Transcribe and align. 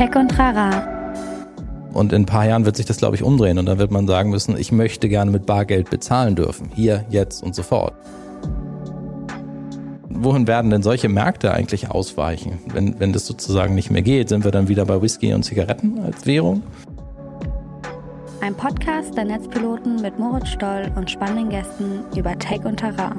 Tech 0.00 0.16
und 0.16 0.38
Rara. 0.38 1.12
Und 1.92 2.14
in 2.14 2.22
ein 2.22 2.26
paar 2.26 2.46
Jahren 2.46 2.64
wird 2.64 2.74
sich 2.74 2.86
das, 2.86 2.96
glaube 2.96 3.16
ich, 3.16 3.22
umdrehen 3.22 3.58
und 3.58 3.66
dann 3.66 3.76
wird 3.76 3.90
man 3.90 4.06
sagen 4.06 4.30
müssen, 4.30 4.56
ich 4.56 4.72
möchte 4.72 5.10
gerne 5.10 5.30
mit 5.30 5.44
Bargeld 5.44 5.90
bezahlen 5.90 6.36
dürfen. 6.36 6.70
Hier, 6.74 7.04
jetzt 7.10 7.42
und 7.42 7.54
sofort. 7.54 7.92
Wohin 10.08 10.46
werden 10.46 10.70
denn 10.70 10.82
solche 10.82 11.10
Märkte 11.10 11.52
eigentlich 11.52 11.90
ausweichen? 11.90 12.60
Wenn, 12.72 12.98
wenn 12.98 13.12
das 13.12 13.26
sozusagen 13.26 13.74
nicht 13.74 13.90
mehr 13.90 14.00
geht, 14.00 14.30
sind 14.30 14.42
wir 14.42 14.52
dann 14.52 14.68
wieder 14.68 14.86
bei 14.86 15.02
Whisky 15.02 15.34
und 15.34 15.42
Zigaretten 15.42 16.00
als 16.02 16.24
Währung? 16.24 16.62
Ein 18.40 18.54
Podcast 18.54 19.18
der 19.18 19.26
Netzpiloten 19.26 20.00
mit 20.00 20.18
Moritz 20.18 20.48
Stoll 20.48 20.90
und 20.96 21.10
spannenden 21.10 21.50
Gästen 21.50 22.04
über 22.16 22.38
Tech 22.38 22.64
und 22.64 22.78
Terrain. 22.78 23.18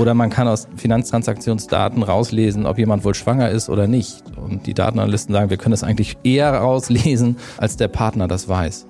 Oder 0.00 0.14
man 0.14 0.30
kann 0.30 0.48
aus 0.48 0.66
Finanztransaktionsdaten 0.76 2.02
rauslesen, 2.02 2.64
ob 2.64 2.78
jemand 2.78 3.04
wohl 3.04 3.14
schwanger 3.14 3.50
ist 3.50 3.68
oder 3.68 3.86
nicht. 3.86 4.22
Und 4.34 4.66
die 4.66 4.72
Datenanalysten 4.72 5.34
sagen, 5.34 5.50
wir 5.50 5.58
können 5.58 5.72
das 5.72 5.84
eigentlich 5.84 6.16
eher 6.24 6.54
rauslesen, 6.54 7.36
als 7.58 7.76
der 7.76 7.88
Partner 7.88 8.26
das 8.26 8.48
weiß. 8.48 8.86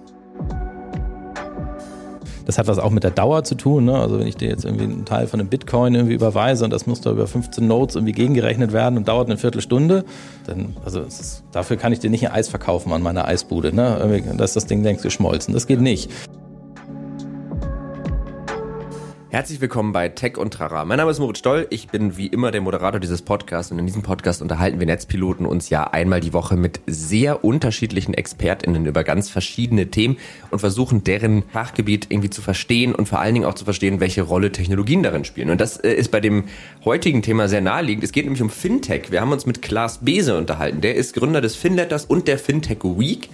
Das 2.46 2.58
hat 2.58 2.68
was 2.68 2.78
auch 2.78 2.90
mit 2.90 3.02
der 3.02 3.10
Dauer 3.10 3.42
zu 3.42 3.56
tun. 3.56 3.86
Ne? 3.86 3.98
Also 3.98 4.20
wenn 4.20 4.26
ich 4.28 4.36
dir 4.36 4.50
jetzt 4.50 4.64
irgendwie 4.64 4.84
einen 4.84 5.04
Teil 5.04 5.26
von 5.26 5.40
einem 5.40 5.48
Bitcoin 5.48 5.96
irgendwie 5.96 6.14
überweise 6.14 6.62
und 6.62 6.72
das 6.72 6.86
muss 6.86 7.00
da 7.00 7.10
über 7.10 7.26
15 7.26 7.66
Nodes 7.66 7.96
irgendwie 7.96 8.12
gegengerechnet 8.12 8.72
werden 8.72 8.96
und 8.96 9.08
dauert 9.08 9.26
eine 9.26 9.36
Viertelstunde, 9.36 10.04
dann, 10.46 10.76
also 10.84 11.00
ist, 11.00 11.42
dafür 11.50 11.76
kann 11.76 11.92
ich 11.92 11.98
dir 11.98 12.10
nicht 12.10 12.24
ein 12.24 12.32
Eis 12.32 12.48
verkaufen 12.48 12.92
an 12.92 13.02
meiner 13.02 13.24
Eisbude. 13.24 13.74
Ne? 13.74 14.22
Da 14.36 14.44
ist 14.44 14.54
das 14.54 14.66
Ding 14.66 14.84
längst 14.84 15.02
geschmolzen. 15.02 15.54
Das 15.54 15.66
geht 15.66 15.80
nicht. 15.80 16.08
Herzlich 19.32 19.60
willkommen 19.60 19.92
bei 19.92 20.08
Tech 20.08 20.38
und 20.38 20.54
Trara. 20.54 20.84
Mein 20.84 20.98
Name 20.98 21.12
ist 21.12 21.20
Moritz 21.20 21.38
Stoll. 21.38 21.68
Ich 21.70 21.86
bin 21.86 22.16
wie 22.16 22.26
immer 22.26 22.50
der 22.50 22.62
Moderator 22.62 22.98
dieses 22.98 23.22
Podcasts 23.22 23.70
und 23.70 23.78
in 23.78 23.86
diesem 23.86 24.02
Podcast 24.02 24.42
unterhalten 24.42 24.80
wir 24.80 24.88
Netzpiloten 24.88 25.46
uns 25.46 25.70
ja 25.70 25.84
einmal 25.84 26.18
die 26.18 26.32
Woche 26.32 26.56
mit 26.56 26.80
sehr 26.88 27.44
unterschiedlichen 27.44 28.12
ExpertInnen 28.12 28.86
über 28.86 29.04
ganz 29.04 29.30
verschiedene 29.30 29.86
Themen 29.86 30.18
und 30.50 30.58
versuchen 30.58 31.04
deren 31.04 31.44
Fachgebiet 31.44 32.08
irgendwie 32.08 32.30
zu 32.30 32.42
verstehen 32.42 32.92
und 32.92 33.08
vor 33.08 33.20
allen 33.20 33.34
Dingen 33.34 33.46
auch 33.46 33.54
zu 33.54 33.64
verstehen, 33.64 34.00
welche 34.00 34.22
Rolle 34.22 34.50
Technologien 34.50 35.04
darin 35.04 35.24
spielen. 35.24 35.50
Und 35.50 35.60
das 35.60 35.76
äh, 35.76 35.92
ist 35.92 36.10
bei 36.10 36.18
dem 36.18 36.46
heutigen 36.84 37.22
Thema 37.22 37.46
sehr 37.46 37.60
naheliegend. 37.60 38.02
Es 38.02 38.10
geht 38.10 38.24
nämlich 38.24 38.42
um 38.42 38.50
Fintech. 38.50 39.12
Wir 39.12 39.20
haben 39.20 39.30
uns 39.30 39.46
mit 39.46 39.62
Klaas 39.62 39.98
Bese 39.98 40.36
unterhalten. 40.36 40.80
Der 40.80 40.96
ist 40.96 41.14
Gründer 41.14 41.40
des 41.40 41.54
Finletters 41.54 42.04
und 42.04 42.26
der 42.26 42.36
Fintech 42.36 42.82
Week. 42.82 43.28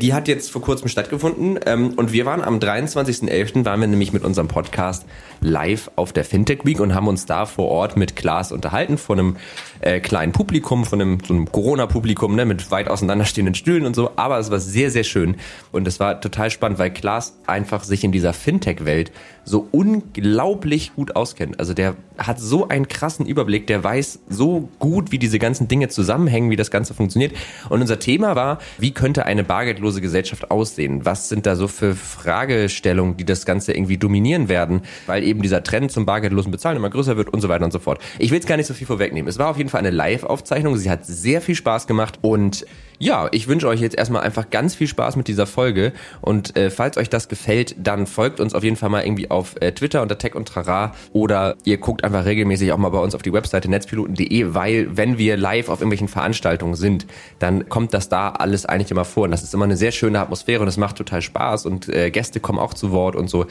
Die 0.00 0.14
hat 0.14 0.28
jetzt 0.28 0.50
vor 0.50 0.62
kurzem 0.62 0.88
stattgefunden 0.88 1.60
ähm, 1.66 1.92
und 1.96 2.10
wir 2.10 2.24
waren 2.24 2.42
am 2.42 2.58
23.11. 2.58 3.66
waren 3.66 3.80
wir 3.80 3.86
nämlich 3.86 4.14
mit 4.14 4.24
unserem 4.24 4.48
Podcast 4.48 5.04
live 5.42 5.90
auf 5.96 6.14
der 6.14 6.24
Fintech 6.24 6.64
Week 6.64 6.80
und 6.80 6.94
haben 6.94 7.06
uns 7.06 7.26
da 7.26 7.44
vor 7.44 7.68
Ort 7.68 7.98
mit 7.98 8.16
Klaas 8.16 8.50
unterhalten, 8.50 8.96
von 8.96 9.18
einem 9.18 9.36
äh, 9.80 10.00
kleinen 10.00 10.32
Publikum, 10.32 10.84
von 10.84 11.00
einem, 11.00 11.18
so 11.26 11.34
einem 11.34 11.50
Corona-Publikum, 11.50 12.34
ne, 12.34 12.44
mit 12.44 12.70
weit 12.70 12.88
auseinanderstehenden 12.88 13.54
Stühlen 13.54 13.86
und 13.86 13.94
so. 13.94 14.10
Aber 14.16 14.38
es 14.38 14.50
war 14.50 14.60
sehr, 14.60 14.90
sehr 14.90 15.04
schön 15.04 15.36
und 15.72 15.86
es 15.86 16.00
war 16.00 16.20
total 16.20 16.50
spannend, 16.50 16.78
weil 16.78 16.90
Klaas 16.90 17.38
einfach 17.46 17.84
sich 17.84 18.04
in 18.04 18.12
dieser 18.12 18.32
Fintech-Welt 18.32 19.12
so 19.44 19.66
unglaublich 19.70 20.94
gut 20.94 21.16
auskennt. 21.16 21.58
Also 21.58 21.74
der 21.74 21.96
hat 22.18 22.38
so 22.38 22.68
einen 22.68 22.88
krassen 22.88 23.26
Überblick, 23.26 23.66
der 23.66 23.82
weiß 23.82 24.20
so 24.28 24.68
gut, 24.78 25.12
wie 25.12 25.18
diese 25.18 25.38
ganzen 25.38 25.68
Dinge 25.68 25.88
zusammenhängen, 25.88 26.50
wie 26.50 26.56
das 26.56 26.70
Ganze 26.70 26.94
funktioniert. 26.94 27.34
Und 27.68 27.80
unser 27.80 27.98
Thema 27.98 28.36
war, 28.36 28.58
wie 28.78 28.92
könnte 28.92 29.26
eine 29.26 29.44
bargeldlose 29.44 30.00
Gesellschaft 30.00 30.50
aussehen? 30.50 31.04
Was 31.04 31.28
sind 31.28 31.46
da 31.46 31.56
so 31.56 31.68
für 31.68 31.94
Fragestellungen, 31.94 33.16
die 33.16 33.24
das 33.24 33.46
Ganze 33.46 33.72
irgendwie 33.72 33.98
dominieren 33.98 34.48
werden, 34.48 34.82
weil 35.06 35.24
eben 35.24 35.42
dieser 35.42 35.62
Trend 35.62 35.90
zum 35.90 36.06
bargeldlosen 36.06 36.52
Bezahlen 36.52 36.76
immer 36.76 36.90
größer 36.90 37.16
wird 37.16 37.30
und 37.30 37.40
so 37.40 37.48
weiter 37.48 37.64
und 37.64 37.72
so 37.72 37.78
fort. 37.78 38.00
Ich 38.18 38.30
will 38.30 38.36
jetzt 38.36 38.46
gar 38.46 38.56
nicht 38.56 38.66
so 38.66 38.74
viel 38.74 38.86
vorwegnehmen. 38.86 39.28
Es 39.28 39.38
war 39.38 39.48
auf 39.48 39.56
jeden 39.56 39.69
Fall 39.70 39.80
eine 39.80 39.90
Live-Aufzeichnung. 39.90 40.76
Sie 40.76 40.90
hat 40.90 41.06
sehr 41.06 41.40
viel 41.40 41.54
Spaß 41.54 41.86
gemacht 41.86 42.18
und 42.22 42.66
ja, 43.02 43.28
ich 43.32 43.48
wünsche 43.48 43.66
euch 43.66 43.80
jetzt 43.80 43.96
erstmal 43.96 44.22
einfach 44.22 44.50
ganz 44.50 44.74
viel 44.74 44.86
Spaß 44.86 45.16
mit 45.16 45.26
dieser 45.26 45.46
Folge 45.46 45.94
und 46.20 46.54
äh, 46.54 46.68
falls 46.68 46.98
euch 46.98 47.08
das 47.08 47.30
gefällt, 47.30 47.74
dann 47.78 48.06
folgt 48.06 48.40
uns 48.40 48.52
auf 48.52 48.62
jeden 48.62 48.76
Fall 48.76 48.90
mal 48.90 49.02
irgendwie 49.02 49.30
auf 49.30 49.56
äh, 49.62 49.72
Twitter 49.72 50.02
unter 50.02 50.18
Tech 50.18 50.34
und 50.34 50.46
Trara 50.46 50.92
oder 51.14 51.56
ihr 51.64 51.78
guckt 51.78 52.04
einfach 52.04 52.26
regelmäßig 52.26 52.72
auch 52.72 52.76
mal 52.76 52.90
bei 52.90 52.98
uns 52.98 53.14
auf 53.14 53.22
die 53.22 53.32
Webseite 53.32 53.70
netzpiloten.de, 53.70 54.52
weil 54.52 54.98
wenn 54.98 55.16
wir 55.16 55.38
live 55.38 55.70
auf 55.70 55.80
irgendwelchen 55.80 56.08
Veranstaltungen 56.08 56.74
sind, 56.74 57.06
dann 57.38 57.70
kommt 57.70 57.94
das 57.94 58.10
da 58.10 58.32
alles 58.32 58.66
eigentlich 58.66 58.90
immer 58.90 59.06
vor 59.06 59.24
und 59.24 59.30
das 59.30 59.42
ist 59.42 59.54
immer 59.54 59.64
eine 59.64 59.78
sehr 59.78 59.92
schöne 59.92 60.20
Atmosphäre 60.20 60.60
und 60.60 60.68
es 60.68 60.76
macht 60.76 60.96
total 60.96 61.22
Spaß 61.22 61.64
und 61.64 61.88
äh, 61.88 62.10
Gäste 62.10 62.38
kommen 62.38 62.58
auch 62.58 62.74
zu 62.74 62.92
Wort 62.92 63.16
und 63.16 63.30
so 63.30 63.46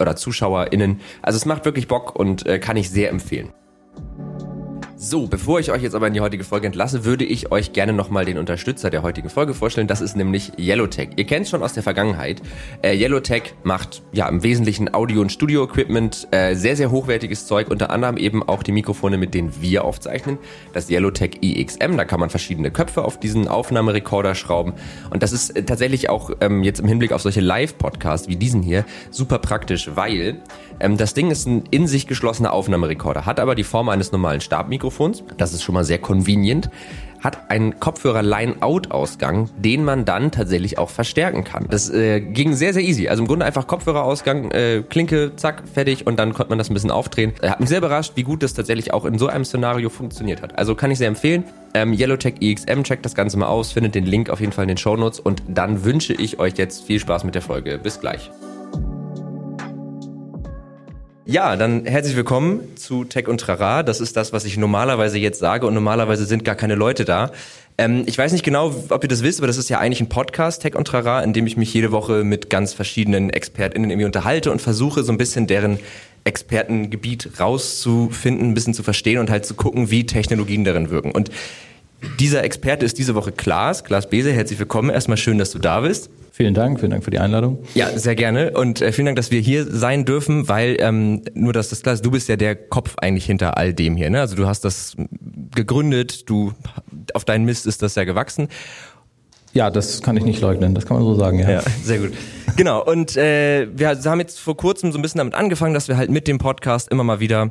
oder 0.00 0.14
ZuschauerInnen. 0.14 1.00
Also 1.22 1.38
es 1.38 1.44
macht 1.44 1.64
wirklich 1.64 1.88
Bock 1.88 2.14
und 2.14 2.46
äh, 2.46 2.60
kann 2.60 2.76
ich 2.76 2.88
sehr 2.88 3.10
empfehlen. 3.10 3.48
So, 5.04 5.26
bevor 5.26 5.58
ich 5.58 5.72
euch 5.72 5.82
jetzt 5.82 5.96
aber 5.96 6.06
in 6.06 6.14
die 6.14 6.20
heutige 6.20 6.44
Folge 6.44 6.68
entlasse, 6.68 7.04
würde 7.04 7.24
ich 7.24 7.50
euch 7.50 7.72
gerne 7.72 7.92
nochmal 7.92 8.24
den 8.24 8.38
Unterstützer 8.38 8.88
der 8.88 9.02
heutigen 9.02 9.30
Folge 9.30 9.52
vorstellen. 9.52 9.88
Das 9.88 10.00
ist 10.00 10.14
nämlich 10.14 10.52
Yellowtech. 10.60 11.08
Ihr 11.16 11.24
kennt 11.24 11.46
es 11.46 11.50
schon 11.50 11.64
aus 11.64 11.72
der 11.72 11.82
Vergangenheit. 11.82 12.40
Äh, 12.82 12.96
Yellowtech 12.96 13.54
macht 13.64 14.02
ja 14.12 14.28
im 14.28 14.44
Wesentlichen 14.44 14.94
Audio- 14.94 15.20
und 15.20 15.32
Studio-Equipment, 15.32 16.28
äh, 16.30 16.54
sehr, 16.54 16.76
sehr 16.76 16.92
hochwertiges 16.92 17.48
Zeug, 17.48 17.68
unter 17.68 17.90
anderem 17.90 18.16
eben 18.16 18.44
auch 18.44 18.62
die 18.62 18.70
Mikrofone, 18.70 19.18
mit 19.18 19.34
denen 19.34 19.60
wir 19.60 19.84
aufzeichnen. 19.84 20.38
Das 20.72 20.88
Yellowtech 20.88 21.38
EXM, 21.42 21.96
da 21.96 22.04
kann 22.04 22.20
man 22.20 22.30
verschiedene 22.30 22.70
Köpfe 22.70 23.04
auf 23.04 23.18
diesen 23.18 23.48
Aufnahmerekorder 23.48 24.36
schrauben. 24.36 24.72
Und 25.10 25.24
das 25.24 25.32
ist 25.32 25.50
äh, 25.56 25.64
tatsächlich 25.64 26.10
auch 26.10 26.30
ähm, 26.40 26.62
jetzt 26.62 26.78
im 26.78 26.86
Hinblick 26.86 27.10
auf 27.10 27.22
solche 27.22 27.40
Live-Podcasts 27.40 28.28
wie 28.28 28.36
diesen 28.36 28.62
hier 28.62 28.84
super 29.10 29.40
praktisch, 29.40 29.90
weil 29.96 30.42
ähm, 30.78 30.96
das 30.96 31.12
Ding 31.12 31.32
ist 31.32 31.48
ein 31.48 31.64
in 31.72 31.88
sich 31.88 32.06
geschlossener 32.06 32.52
Aufnahmerekorder, 32.52 33.26
hat 33.26 33.40
aber 33.40 33.56
die 33.56 33.64
Form 33.64 33.88
eines 33.88 34.12
normalen 34.12 34.40
Stabmikrofons. 34.40 34.91
Das 35.38 35.52
ist 35.52 35.62
schon 35.62 35.74
mal 35.74 35.84
sehr 35.84 35.98
convenient 35.98 36.70
hat 37.22 37.50
einen 37.50 37.78
Kopfhörer-Line-Out-Ausgang, 37.78 39.48
den 39.56 39.84
man 39.84 40.04
dann 40.04 40.30
tatsächlich 40.32 40.78
auch 40.78 40.90
verstärken 40.90 41.44
kann. 41.44 41.66
Das 41.70 41.88
äh, 41.88 42.20
ging 42.20 42.54
sehr, 42.54 42.74
sehr 42.74 42.82
easy. 42.82 43.08
Also 43.08 43.22
im 43.22 43.28
Grunde 43.28 43.46
einfach 43.46 43.66
Kopfhörerausgang, 43.66 44.50
äh, 44.50 44.82
Klinke, 44.88 45.32
zack, 45.36 45.62
fertig 45.72 46.06
und 46.06 46.18
dann 46.18 46.34
konnte 46.34 46.50
man 46.50 46.58
das 46.58 46.68
ein 46.68 46.74
bisschen 46.74 46.90
aufdrehen. 46.90 47.32
Er 47.40 47.50
hat 47.50 47.60
mich 47.60 47.68
sehr 47.68 47.78
überrascht, 47.78 48.12
wie 48.16 48.24
gut 48.24 48.42
das 48.42 48.54
tatsächlich 48.54 48.92
auch 48.92 49.04
in 49.04 49.18
so 49.18 49.28
einem 49.28 49.44
Szenario 49.44 49.88
funktioniert 49.88 50.42
hat. 50.42 50.58
Also 50.58 50.74
kann 50.74 50.90
ich 50.90 50.98
sehr 50.98 51.08
empfehlen. 51.08 51.44
Ähm, 51.74 51.92
Yellowtech 51.92 52.34
EXM, 52.40 52.82
checkt 52.82 53.04
das 53.04 53.14
Ganze 53.14 53.38
mal 53.38 53.46
aus, 53.46 53.72
findet 53.72 53.94
den 53.94 54.04
Link 54.04 54.28
auf 54.28 54.40
jeden 54.40 54.52
Fall 54.52 54.64
in 54.64 54.68
den 54.68 54.78
Show 54.78 54.96
Notes 54.96 55.20
und 55.20 55.42
dann 55.48 55.84
wünsche 55.84 56.12
ich 56.12 56.38
euch 56.40 56.54
jetzt 56.58 56.84
viel 56.84 56.98
Spaß 56.98 57.24
mit 57.24 57.34
der 57.34 57.42
Folge. 57.42 57.78
Bis 57.78 58.00
gleich. 58.00 58.30
Ja, 61.24 61.54
dann 61.54 61.84
herzlich 61.86 62.16
willkommen 62.16 62.76
zu 62.76 63.04
Tech 63.04 63.28
und 63.28 63.40
Trara. 63.40 63.84
Das 63.84 64.00
ist 64.00 64.16
das, 64.16 64.32
was 64.32 64.44
ich 64.44 64.56
normalerweise 64.56 65.18
jetzt 65.18 65.38
sage 65.38 65.68
und 65.68 65.74
normalerweise 65.74 66.24
sind 66.24 66.44
gar 66.44 66.56
keine 66.56 66.74
Leute 66.74 67.04
da. 67.04 67.30
Ähm, 67.78 68.02
ich 68.06 68.18
weiß 68.18 68.32
nicht 68.32 68.44
genau, 68.44 68.74
ob 68.88 69.04
ihr 69.04 69.08
das 69.08 69.22
wisst, 69.22 69.38
aber 69.38 69.46
das 69.46 69.56
ist 69.56 69.70
ja 69.70 69.78
eigentlich 69.78 70.00
ein 70.00 70.08
Podcast, 70.08 70.62
Tech 70.62 70.74
und 70.74 70.88
Trara, 70.88 71.22
in 71.22 71.32
dem 71.32 71.46
ich 71.46 71.56
mich 71.56 71.72
jede 71.72 71.92
Woche 71.92 72.24
mit 72.24 72.50
ganz 72.50 72.72
verschiedenen 72.72 73.30
ExpertInnen 73.30 73.88
irgendwie 73.88 74.06
unterhalte 74.06 74.50
und 74.50 74.60
versuche 74.60 75.04
so 75.04 75.12
ein 75.12 75.18
bisschen 75.18 75.46
deren 75.46 75.78
Expertengebiet 76.24 77.38
rauszufinden, 77.38 78.50
ein 78.50 78.54
bisschen 78.54 78.74
zu 78.74 78.82
verstehen 78.82 79.20
und 79.20 79.30
halt 79.30 79.46
zu 79.46 79.54
gucken, 79.54 79.92
wie 79.92 80.04
Technologien 80.06 80.64
darin 80.64 80.90
wirken. 80.90 81.12
Und 81.12 81.30
dieser 82.18 82.42
Experte 82.42 82.84
ist 82.84 82.98
diese 82.98 83.14
Woche 83.14 83.30
Klaas. 83.30 83.84
Klaas 83.84 84.10
Bese, 84.10 84.32
herzlich 84.32 84.58
willkommen. 84.58 84.90
Erstmal 84.90 85.18
schön, 85.18 85.38
dass 85.38 85.52
du 85.52 85.60
da 85.60 85.82
bist. 85.82 86.10
Vielen 86.34 86.54
Dank, 86.54 86.80
vielen 86.80 86.92
Dank 86.92 87.04
für 87.04 87.10
die 87.10 87.18
Einladung. 87.18 87.58
Ja, 87.74 87.90
sehr 87.98 88.14
gerne 88.14 88.52
und 88.52 88.80
äh, 88.80 88.90
vielen 88.92 89.04
Dank, 89.04 89.16
dass 89.16 89.30
wir 89.30 89.40
hier 89.40 89.66
sein 89.66 90.06
dürfen, 90.06 90.48
weil 90.48 90.76
ähm, 90.80 91.20
nur, 91.34 91.52
dass 91.52 91.68
das 91.68 91.82
klar 91.82 91.94
ist, 91.94 92.06
du 92.06 92.10
bist 92.10 92.26
ja 92.30 92.36
der 92.36 92.56
Kopf 92.56 92.94
eigentlich 92.96 93.26
hinter 93.26 93.58
all 93.58 93.74
dem 93.74 93.96
hier. 93.96 94.08
Ne? 94.08 94.18
Also 94.18 94.34
du 94.34 94.46
hast 94.46 94.64
das 94.64 94.96
gegründet, 95.54 96.30
du 96.30 96.54
auf 97.12 97.26
deinen 97.26 97.44
Mist 97.44 97.66
ist 97.66 97.82
das 97.82 97.96
ja 97.96 98.04
gewachsen. 98.04 98.48
Ja, 99.52 99.68
das 99.68 100.00
kann 100.00 100.16
ich 100.16 100.24
nicht 100.24 100.40
leugnen, 100.40 100.74
das 100.74 100.86
kann 100.86 100.96
man 100.96 101.04
so 101.04 101.14
sagen, 101.14 101.38
ja. 101.38 101.50
Ja, 101.50 101.62
sehr 101.82 101.98
gut. 101.98 102.12
Genau, 102.56 102.82
und 102.82 103.14
äh, 103.18 103.68
wir 103.74 103.88
haben 103.90 104.20
jetzt 104.20 104.40
vor 104.40 104.56
kurzem 104.56 104.90
so 104.90 104.98
ein 104.98 105.02
bisschen 105.02 105.18
damit 105.18 105.34
angefangen, 105.34 105.74
dass 105.74 105.88
wir 105.88 105.98
halt 105.98 106.10
mit 106.10 106.26
dem 106.28 106.38
Podcast 106.38 106.90
immer 106.90 107.04
mal 107.04 107.20
wieder 107.20 107.50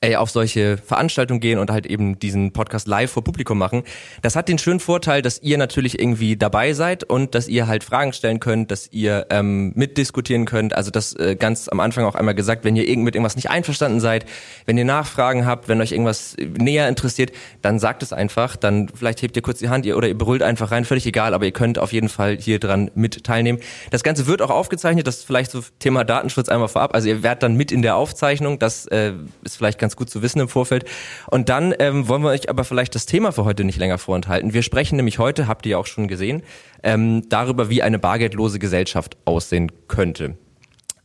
ey, 0.00 0.16
auf 0.16 0.30
solche 0.30 0.78
Veranstaltungen 0.78 1.40
gehen 1.40 1.58
und 1.58 1.70
halt 1.70 1.86
eben 1.86 2.18
diesen 2.18 2.52
Podcast 2.52 2.88
live 2.88 3.10
vor 3.12 3.22
Publikum 3.22 3.58
machen. 3.58 3.82
Das 4.22 4.36
hat 4.36 4.48
den 4.48 4.58
schönen 4.58 4.80
Vorteil, 4.80 5.22
dass 5.22 5.40
ihr 5.42 5.58
natürlich 5.58 5.98
irgendwie 6.00 6.36
dabei 6.36 6.72
seid 6.72 7.04
und 7.04 7.34
dass 7.34 7.46
ihr 7.46 7.66
halt 7.66 7.84
Fragen 7.84 8.12
stellen 8.12 8.40
könnt, 8.40 8.70
dass 8.70 8.90
ihr 8.90 9.26
ähm, 9.30 9.72
mitdiskutieren 9.74 10.46
könnt. 10.46 10.74
Also 10.74 10.90
das 10.90 11.14
äh, 11.16 11.36
ganz 11.36 11.68
am 11.68 11.78
Anfang 11.78 12.04
auch 12.04 12.14
einmal 12.14 12.34
gesagt, 12.34 12.64
wenn 12.64 12.74
ihr 12.74 12.88
irgend 12.88 13.04
mit 13.04 13.14
irgendwas 13.14 13.36
nicht 13.36 13.50
einverstanden 13.50 14.00
seid, 14.00 14.24
wenn 14.64 14.78
ihr 14.78 14.84
Nachfragen 14.84 15.44
habt, 15.44 15.68
wenn 15.68 15.80
euch 15.80 15.92
irgendwas 15.92 16.36
näher 16.38 16.88
interessiert, 16.88 17.32
dann 17.60 17.78
sagt 17.78 18.02
es 18.02 18.12
einfach. 18.12 18.56
Dann 18.56 18.88
vielleicht 18.88 19.20
hebt 19.20 19.36
ihr 19.36 19.42
kurz 19.42 19.58
die 19.58 19.68
Hand 19.68 19.84
ihr, 19.84 19.96
oder 19.96 20.08
ihr 20.08 20.16
brüllt 20.16 20.42
einfach 20.42 20.70
rein, 20.70 20.86
völlig 20.86 21.06
egal, 21.06 21.34
aber 21.34 21.44
ihr 21.44 21.52
könnt 21.52 21.78
auf 21.78 21.92
jeden 21.92 22.08
Fall 22.08 22.38
hier 22.38 22.58
dran 22.58 22.90
mit 22.94 23.24
teilnehmen. 23.24 23.58
Das 23.90 24.02
Ganze 24.02 24.26
wird 24.26 24.40
auch 24.40 24.50
aufgezeichnet, 24.50 25.06
das 25.06 25.18
ist 25.18 25.26
vielleicht 25.26 25.50
so 25.50 25.62
Thema 25.78 26.02
Datenschutz 26.02 26.48
einmal 26.48 26.68
vorab. 26.68 26.94
Also 26.94 27.08
ihr 27.08 27.22
werdet 27.22 27.42
dann 27.42 27.56
mit 27.56 27.70
in 27.70 27.82
der 27.82 27.96
Aufzeichnung, 27.96 28.58
das 28.58 28.86
äh, 28.86 29.12
ist 29.44 29.58
vielleicht 29.58 29.81
ganz 29.82 29.96
gut 29.96 30.08
zu 30.08 30.22
wissen 30.22 30.40
im 30.40 30.48
Vorfeld. 30.48 30.86
Und 31.30 31.50
dann 31.50 31.74
ähm, 31.78 32.08
wollen 32.08 32.22
wir 32.22 32.30
euch 32.30 32.48
aber 32.48 32.64
vielleicht 32.64 32.94
das 32.94 33.04
Thema 33.04 33.32
für 33.32 33.44
heute 33.44 33.64
nicht 33.64 33.78
länger 33.78 33.98
vorenthalten. 33.98 34.54
Wir 34.54 34.62
sprechen 34.62 34.96
nämlich 34.96 35.18
heute, 35.18 35.46
habt 35.46 35.66
ihr 35.66 35.72
ja 35.72 35.78
auch 35.78 35.86
schon 35.86 36.08
gesehen, 36.08 36.42
ähm, 36.82 37.28
darüber, 37.28 37.68
wie 37.68 37.82
eine 37.82 37.98
bargeldlose 37.98 38.58
Gesellschaft 38.58 39.18
aussehen 39.26 39.70
könnte. 39.88 40.38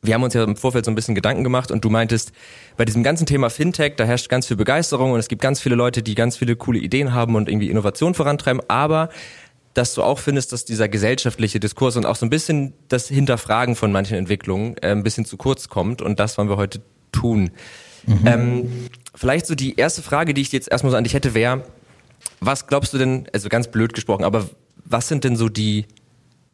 wir 0.02 0.14
haben 0.14 0.24
uns 0.24 0.34
ja 0.34 0.44
im 0.44 0.56
Vorfeld 0.56 0.86
so 0.86 0.92
ein 0.92 0.96
bisschen 0.96 1.16
Gedanken 1.16 1.44
gemacht 1.44 1.72
und 1.72 1.84
du 1.84 1.90
meintest, 1.90 2.32
bei 2.78 2.86
diesem 2.86 3.04
ganzen 3.04 3.26
Thema 3.26 3.50
Fintech, 3.50 3.96
da 3.98 4.06
herrscht 4.06 4.30
ganz 4.30 4.48
viel 4.48 4.56
Begeisterung 4.56 5.12
und 5.12 5.20
es 5.20 5.28
gibt 5.28 5.42
ganz 5.42 5.60
viele 5.60 5.76
Leute, 5.76 6.02
die 6.02 6.16
ganz 6.16 6.38
viele 6.38 6.56
coole 6.56 6.80
Ideen 6.80 7.14
haben 7.14 7.36
und 7.36 7.50
irgendwie 7.50 7.70
Innovation 7.70 8.14
vorantreiben, 8.14 8.62
aber 8.70 9.10
dass 9.74 9.94
du 9.94 10.04
auch 10.04 10.20
findest, 10.20 10.54
dass 10.54 10.66
dieser 10.66 10.90
gesellschaftliche 10.90 11.60
Diskurs 11.60 11.98
und 11.98 12.06
auch 12.06 12.16
so 12.16 12.26
ein 12.26 12.32
bisschen 12.32 12.74
das 12.88 13.08
Hinterfragen 13.08 13.76
von 13.76 13.92
manchen 13.92 14.18
Entwicklungen 14.18 14.76
äh, 14.78 14.92
ein 14.92 15.04
bisschen 15.04 15.26
zu 15.26 15.38
kurz 15.38 15.70
kommt 15.70 16.02
und 16.02 16.20
das 16.20 16.38
wollen 16.38 16.50
wir 16.50 16.58
heute 16.58 16.82
tun. 17.12 17.52
Mhm. 18.08 18.22
Ähm, 18.26 18.70
vielleicht 19.14 19.46
so 19.46 19.54
die 19.54 19.76
erste 19.76 20.02
Frage, 20.02 20.34
die 20.34 20.42
ich 20.42 20.52
jetzt 20.52 20.70
erstmal 20.70 20.92
so 20.92 20.98
an 20.98 21.04
dich 21.04 21.14
hätte, 21.14 21.34
wäre, 21.34 21.64
was 22.40 22.68
glaubst 22.68 22.94
du 22.94 22.98
denn, 22.98 23.28
also 23.34 23.50
ganz 23.50 23.68
blöd 23.68 23.94
gesprochen, 23.94 24.24
aber 24.24 24.50
was 24.86 25.08
sind 25.08 25.24
denn 25.24 25.36
so 25.36 25.50
die 25.50 25.86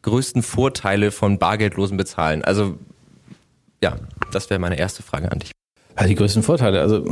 größten 0.02 0.42
Vorteile 0.42 1.10
von 1.10 1.38
bargeldlosen 1.38 1.96
Bezahlen? 1.96 2.44
Also 2.44 2.76
ja, 3.82 3.96
das 4.32 4.50
wäre 4.50 4.60
meine 4.60 4.78
erste 4.78 5.02
Frage 5.02 5.30
an 5.30 5.38
dich. 5.38 5.52
Ja, 5.98 6.06
die 6.06 6.16
größten 6.16 6.42
Vorteile. 6.42 6.80
Also 6.80 7.04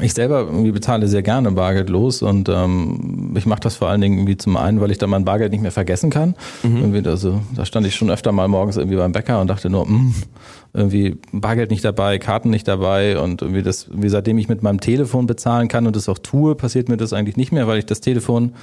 ich 0.00 0.14
selber 0.14 0.44
bezahle 0.44 1.08
sehr 1.08 1.22
gerne 1.22 1.50
bargeldlos 1.50 2.22
und 2.22 2.48
ähm, 2.48 3.34
ich 3.36 3.46
mache 3.46 3.60
das 3.60 3.76
vor 3.76 3.88
allen 3.88 4.00
Dingen 4.00 4.18
irgendwie 4.18 4.36
zum 4.36 4.56
einen, 4.56 4.80
weil 4.80 4.92
ich 4.92 4.98
dann 4.98 5.10
mein 5.10 5.24
Bargeld 5.24 5.50
nicht 5.50 5.62
mehr 5.62 5.72
vergessen 5.72 6.10
kann. 6.10 6.36
Mhm. 6.62 7.02
Also 7.04 7.40
da 7.56 7.64
stand 7.64 7.86
ich 7.86 7.96
schon 7.96 8.10
öfter 8.10 8.30
mal 8.30 8.46
morgens 8.46 8.76
irgendwie 8.76 8.96
beim 8.96 9.10
Bäcker 9.12 9.40
und 9.40 9.48
dachte 9.48 9.70
nur, 9.70 9.86
mh, 9.86 9.90
hm, 9.90 10.14
irgendwie 10.74 11.18
Bargeld 11.32 11.70
nicht 11.70 11.84
dabei, 11.84 12.18
Karten 12.18 12.50
nicht 12.50 12.66
dabei 12.66 13.18
und 13.18 13.42
irgendwie 13.42 13.62
das, 13.62 13.88
wie 13.92 14.08
seitdem 14.08 14.38
ich 14.38 14.48
mit 14.48 14.62
meinem 14.62 14.80
Telefon 14.80 15.26
bezahlen 15.26 15.68
kann 15.68 15.86
und 15.86 15.96
das 15.96 16.08
auch 16.08 16.18
tue, 16.18 16.54
passiert 16.54 16.88
mir 16.88 16.96
das 16.96 17.12
eigentlich 17.12 17.36
nicht 17.36 17.52
mehr, 17.52 17.66
weil 17.66 17.78
ich 17.78 17.86
das 17.86 18.00
Telefon 18.00 18.54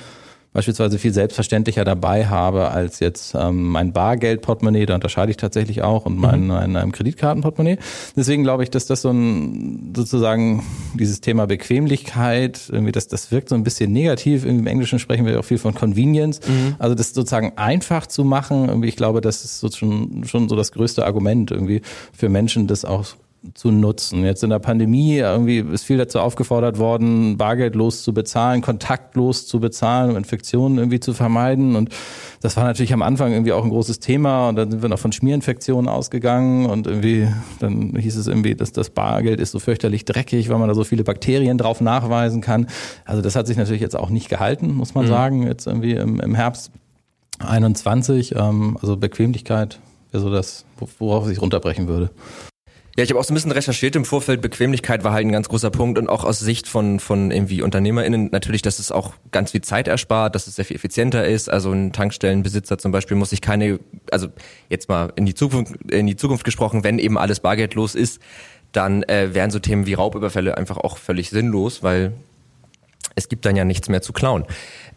beispielsweise 0.53 0.97
viel 0.97 1.13
selbstverständlicher 1.13 1.85
dabei 1.85 2.25
habe 2.27 2.69
als 2.71 2.99
jetzt 2.99 3.35
ähm, 3.35 3.67
mein 3.67 3.93
Bargeldportemonnaie, 3.93 4.85
da 4.85 4.95
unterscheide 4.95 5.29
ich 5.31 5.37
tatsächlich 5.37 5.83
auch, 5.83 6.05
und 6.05 6.17
mein, 6.17 6.41
mhm. 6.41 6.47
mein, 6.47 6.71
mein 6.71 6.91
Kreditkartenportemonnaie. 6.91 7.77
Deswegen 8.15 8.43
glaube 8.43 8.63
ich, 8.63 8.71
dass 8.71 8.87
das 8.87 9.03
so 9.03 9.11
ein 9.11 9.93
sozusagen 9.95 10.63
dieses 10.95 11.21
Thema 11.21 11.45
Bequemlichkeit, 11.45 12.69
irgendwie 12.71 12.91
das, 12.91 13.07
das 13.07 13.31
wirkt 13.31 13.49
so 13.49 13.55
ein 13.55 13.63
bisschen 13.63 13.91
negativ. 13.91 14.45
Im 14.45 14.65
Englischen 14.65 14.97
sprechen 14.97 15.25
wir 15.25 15.39
auch 15.39 15.45
viel 15.45 15.59
von 15.59 15.75
Convenience. 15.75 16.39
Mhm. 16.47 16.75
Also 16.79 16.95
das 16.95 17.13
sozusagen 17.13 17.53
einfach 17.55 18.07
zu 18.07 18.23
machen, 18.23 18.69
irgendwie, 18.69 18.89
ich 18.89 18.95
glaube, 18.95 19.21
das 19.21 19.45
ist 19.45 19.59
so 19.59 19.69
schon, 19.69 20.23
schon 20.25 20.49
so 20.49 20.55
das 20.55 20.71
größte 20.71 21.05
Argument 21.05 21.51
irgendwie 21.51 21.81
für 22.11 22.29
Menschen, 22.29 22.67
das 22.67 22.85
auch 22.85 23.05
zu 23.53 23.71
nutzen. 23.71 24.25
Jetzt 24.25 24.43
in 24.43 24.49
der 24.49 24.59
Pandemie 24.59 25.17
irgendwie 25.17 25.59
ist 25.59 25.83
viel 25.83 25.97
dazu 25.97 26.19
aufgefordert 26.19 26.77
worden, 26.77 27.37
bargeldlos 27.37 28.03
zu 28.03 28.13
bezahlen, 28.13 28.61
kontaktlos 28.61 29.47
zu 29.47 29.59
bezahlen, 29.59 30.11
um 30.11 30.17
Infektionen 30.17 30.77
irgendwie 30.77 30.99
zu 30.99 31.13
vermeiden. 31.13 31.75
Und 31.75 31.89
das 32.41 32.57
war 32.57 32.65
natürlich 32.65 32.93
am 32.93 33.01
Anfang 33.01 33.31
irgendwie 33.31 33.53
auch 33.53 33.63
ein 33.63 33.69
großes 33.69 33.99
Thema. 33.99 34.49
Und 34.49 34.55
dann 34.57 34.71
sind 34.71 34.81
wir 34.81 34.89
noch 34.89 34.99
von 34.99 35.11
Schmierinfektionen 35.11 35.89
ausgegangen 35.89 36.65
und 36.65 36.87
irgendwie 36.87 37.27
dann 37.59 37.95
hieß 37.95 38.17
es 38.17 38.27
irgendwie, 38.27 38.55
dass 38.55 38.71
das 38.71 38.89
Bargeld 38.89 39.39
ist 39.39 39.51
so 39.51 39.59
fürchterlich 39.59 40.05
dreckig, 40.05 40.49
weil 40.49 40.57
man 40.57 40.67
da 40.67 40.75
so 40.75 40.83
viele 40.83 41.03
Bakterien 41.03 41.57
drauf 41.57 41.79
nachweisen 41.79 42.41
kann. 42.41 42.67
Also 43.05 43.21
das 43.21 43.35
hat 43.35 43.47
sich 43.47 43.57
natürlich 43.57 43.81
jetzt 43.81 43.95
auch 43.95 44.09
nicht 44.09 44.29
gehalten, 44.29 44.73
muss 44.73 44.95
man 44.95 45.05
mhm. 45.05 45.09
sagen. 45.09 45.47
Jetzt 45.47 45.65
irgendwie 45.65 45.93
im, 45.93 46.19
im 46.19 46.35
Herbst 46.35 46.71
21, 47.39 48.35
ähm, 48.35 48.77
also 48.81 48.97
Bequemlichkeit 48.97 49.79
wäre 50.11 50.23
so 50.23 50.29
das, 50.29 50.65
worauf 50.97 51.29
ich 51.29 51.41
runterbrechen 51.41 51.87
würde. 51.87 52.09
Ja, 52.99 53.03
ich 53.03 53.11
habe 53.11 53.19
auch 53.21 53.23
so 53.23 53.31
ein 53.31 53.35
bisschen 53.35 53.53
recherchiert 53.53 53.95
im 53.95 54.03
Vorfeld. 54.03 54.41
Bequemlichkeit 54.41 55.05
war 55.05 55.13
halt 55.13 55.25
ein 55.25 55.31
ganz 55.31 55.47
großer 55.47 55.71
Punkt 55.71 55.97
und 55.97 56.09
auch 56.09 56.25
aus 56.25 56.39
Sicht 56.39 56.67
von, 56.67 56.99
von 56.99 57.31
irgendwie 57.31 57.61
UnternehmerInnen 57.61 58.27
natürlich, 58.29 58.61
dass 58.61 58.77
es 58.77 58.91
auch 58.91 59.13
ganz 59.31 59.51
viel 59.51 59.61
Zeit 59.61 59.87
erspart, 59.87 60.35
dass 60.35 60.47
es 60.47 60.57
sehr 60.57 60.65
viel 60.65 60.75
effizienter 60.75 61.25
ist. 61.25 61.49
Also 61.49 61.71
ein 61.71 61.93
Tankstellenbesitzer 61.93 62.77
zum 62.77 62.91
Beispiel 62.91 63.15
muss 63.15 63.29
sich 63.29 63.39
keine, 63.39 63.79
also 64.11 64.27
jetzt 64.67 64.89
mal 64.89 65.13
in 65.15 65.25
die 65.25 65.33
Zukunft, 65.33 65.75
in 65.89 66.07
die 66.07 66.17
Zukunft 66.17 66.43
gesprochen, 66.43 66.83
wenn 66.83 66.99
eben 66.99 67.17
alles 67.17 67.39
bargeldlos 67.39 67.95
ist, 67.95 68.19
dann 68.73 69.03
äh, 69.03 69.33
wären 69.33 69.49
so 69.49 69.59
Themen 69.59 69.85
wie 69.85 69.93
Raubüberfälle 69.93 70.57
einfach 70.57 70.75
auch 70.75 70.97
völlig 70.97 71.29
sinnlos, 71.29 71.81
weil 71.81 72.11
es 73.15 73.29
gibt 73.29 73.45
dann 73.45 73.55
ja 73.55 73.63
nichts 73.63 73.87
mehr 73.87 74.01
zu 74.01 74.11
klauen. 74.11 74.43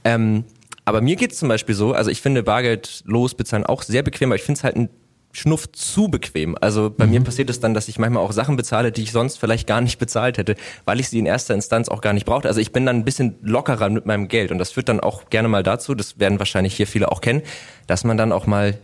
Ähm, 0.03 0.43
aber 0.85 1.03
mir 1.03 1.15
geht's 1.15 1.39
zum 1.39 1.49
Beispiel 1.49 1.77
so, 1.77 1.93
also 1.93 2.11
ich 2.11 2.21
finde 2.21 2.43
bargeldlos 2.43 3.37
bezahlen 3.37 3.65
auch 3.65 3.83
sehr 3.83 4.03
bequem, 4.03 4.31
aber 4.31 4.37
ich 4.37 4.43
finde 4.43 4.59
es 4.59 4.65
halt 4.65 4.75
ein 4.75 4.89
Schnuff 5.33 5.73
zu 5.73 6.09
bequem. 6.09 6.57
Also 6.61 6.91
bei 6.91 7.07
mhm. 7.07 7.13
mir 7.13 7.21
passiert 7.23 7.49
es 7.49 7.59
dann, 7.59 7.73
dass 7.73 7.89
ich 7.89 7.99
manchmal 7.99 8.23
auch 8.23 8.33
Sachen 8.33 8.57
bezahle, 8.57 8.93
die 8.93 9.03
ich 9.03 9.13
sonst 9.13 9.39
vielleicht 9.39 9.67
gar 9.67 9.81
nicht 9.81 9.99
bezahlt 9.99 10.37
hätte, 10.37 10.57
weil 10.85 11.01
ich 11.01 11.09
sie 11.09 11.19
in 11.19 11.27
erster 11.27 11.55
Instanz 11.55 11.89
auch 11.89 12.03
gar 12.03 12.13
nicht 12.13 12.27
brauchte. 12.27 12.49
Also 12.49 12.61
ich 12.61 12.73
bin 12.73 12.85
dann 12.85 12.97
ein 12.97 13.05
bisschen 13.05 13.37
lockerer 13.41 13.89
mit 13.89 14.05
meinem 14.05 14.29
Geld 14.29 14.53
und 14.53 14.59
das 14.59 14.73
führt 14.73 14.91
dann 14.91 15.01
auch 15.01 15.31
gerne 15.31 15.49
mal 15.49 15.63
dazu, 15.63 15.95
das 15.95 16.19
werden 16.21 16.39
wahrscheinlich 16.39 16.77
hier 16.77 16.87
viele 16.87 17.11
auch 17.11 17.23
kennen, 17.23 17.43
dass 17.87 18.05
man 18.05 18.19
dann 18.19 18.31
auch 18.31 18.47
mal 18.47 18.79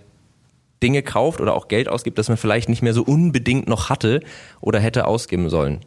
Dinge 0.82 1.02
kauft 1.02 1.40
oder 1.40 1.54
auch 1.54 1.68
Geld 1.68 1.88
ausgibt, 1.88 2.18
das 2.18 2.28
man 2.28 2.38
vielleicht 2.38 2.68
nicht 2.68 2.82
mehr 2.82 2.94
so 2.94 3.02
unbedingt 3.02 3.68
noch 3.68 3.90
hatte 3.90 4.20
oder 4.60 4.80
hätte 4.80 5.06
ausgeben 5.06 5.50
sollen. 5.50 5.80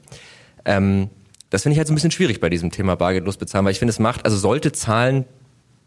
Ähm, 0.65 1.09
das 1.49 1.63
finde 1.63 1.73
ich 1.73 1.77
halt 1.79 1.87
so 1.87 1.93
ein 1.93 1.95
bisschen 1.95 2.11
schwierig 2.11 2.39
bei 2.39 2.49
diesem 2.49 2.71
Thema 2.71 2.95
bargeldlos 2.95 3.37
bezahlen, 3.37 3.65
weil 3.65 3.71
ich 3.71 3.79
finde, 3.79 3.91
es 3.91 3.99
macht, 3.99 4.25
also 4.25 4.37
sollte 4.37 4.71
Zahlen, 4.71 5.25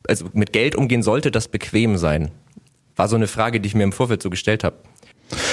also 0.09 0.27
mit 0.33 0.53
Geld 0.53 0.75
umgehen, 0.75 1.03
sollte 1.03 1.31
das 1.31 1.49
bequem 1.49 1.97
sein. 1.97 2.31
War 2.97 3.09
so 3.09 3.17
eine 3.17 3.27
Frage, 3.27 3.61
die 3.61 3.67
ich 3.67 3.75
mir 3.75 3.85
im 3.85 3.93
Vorfeld 3.93 4.23
so 4.23 4.31
gestellt 4.31 4.65
habe. 4.65 4.77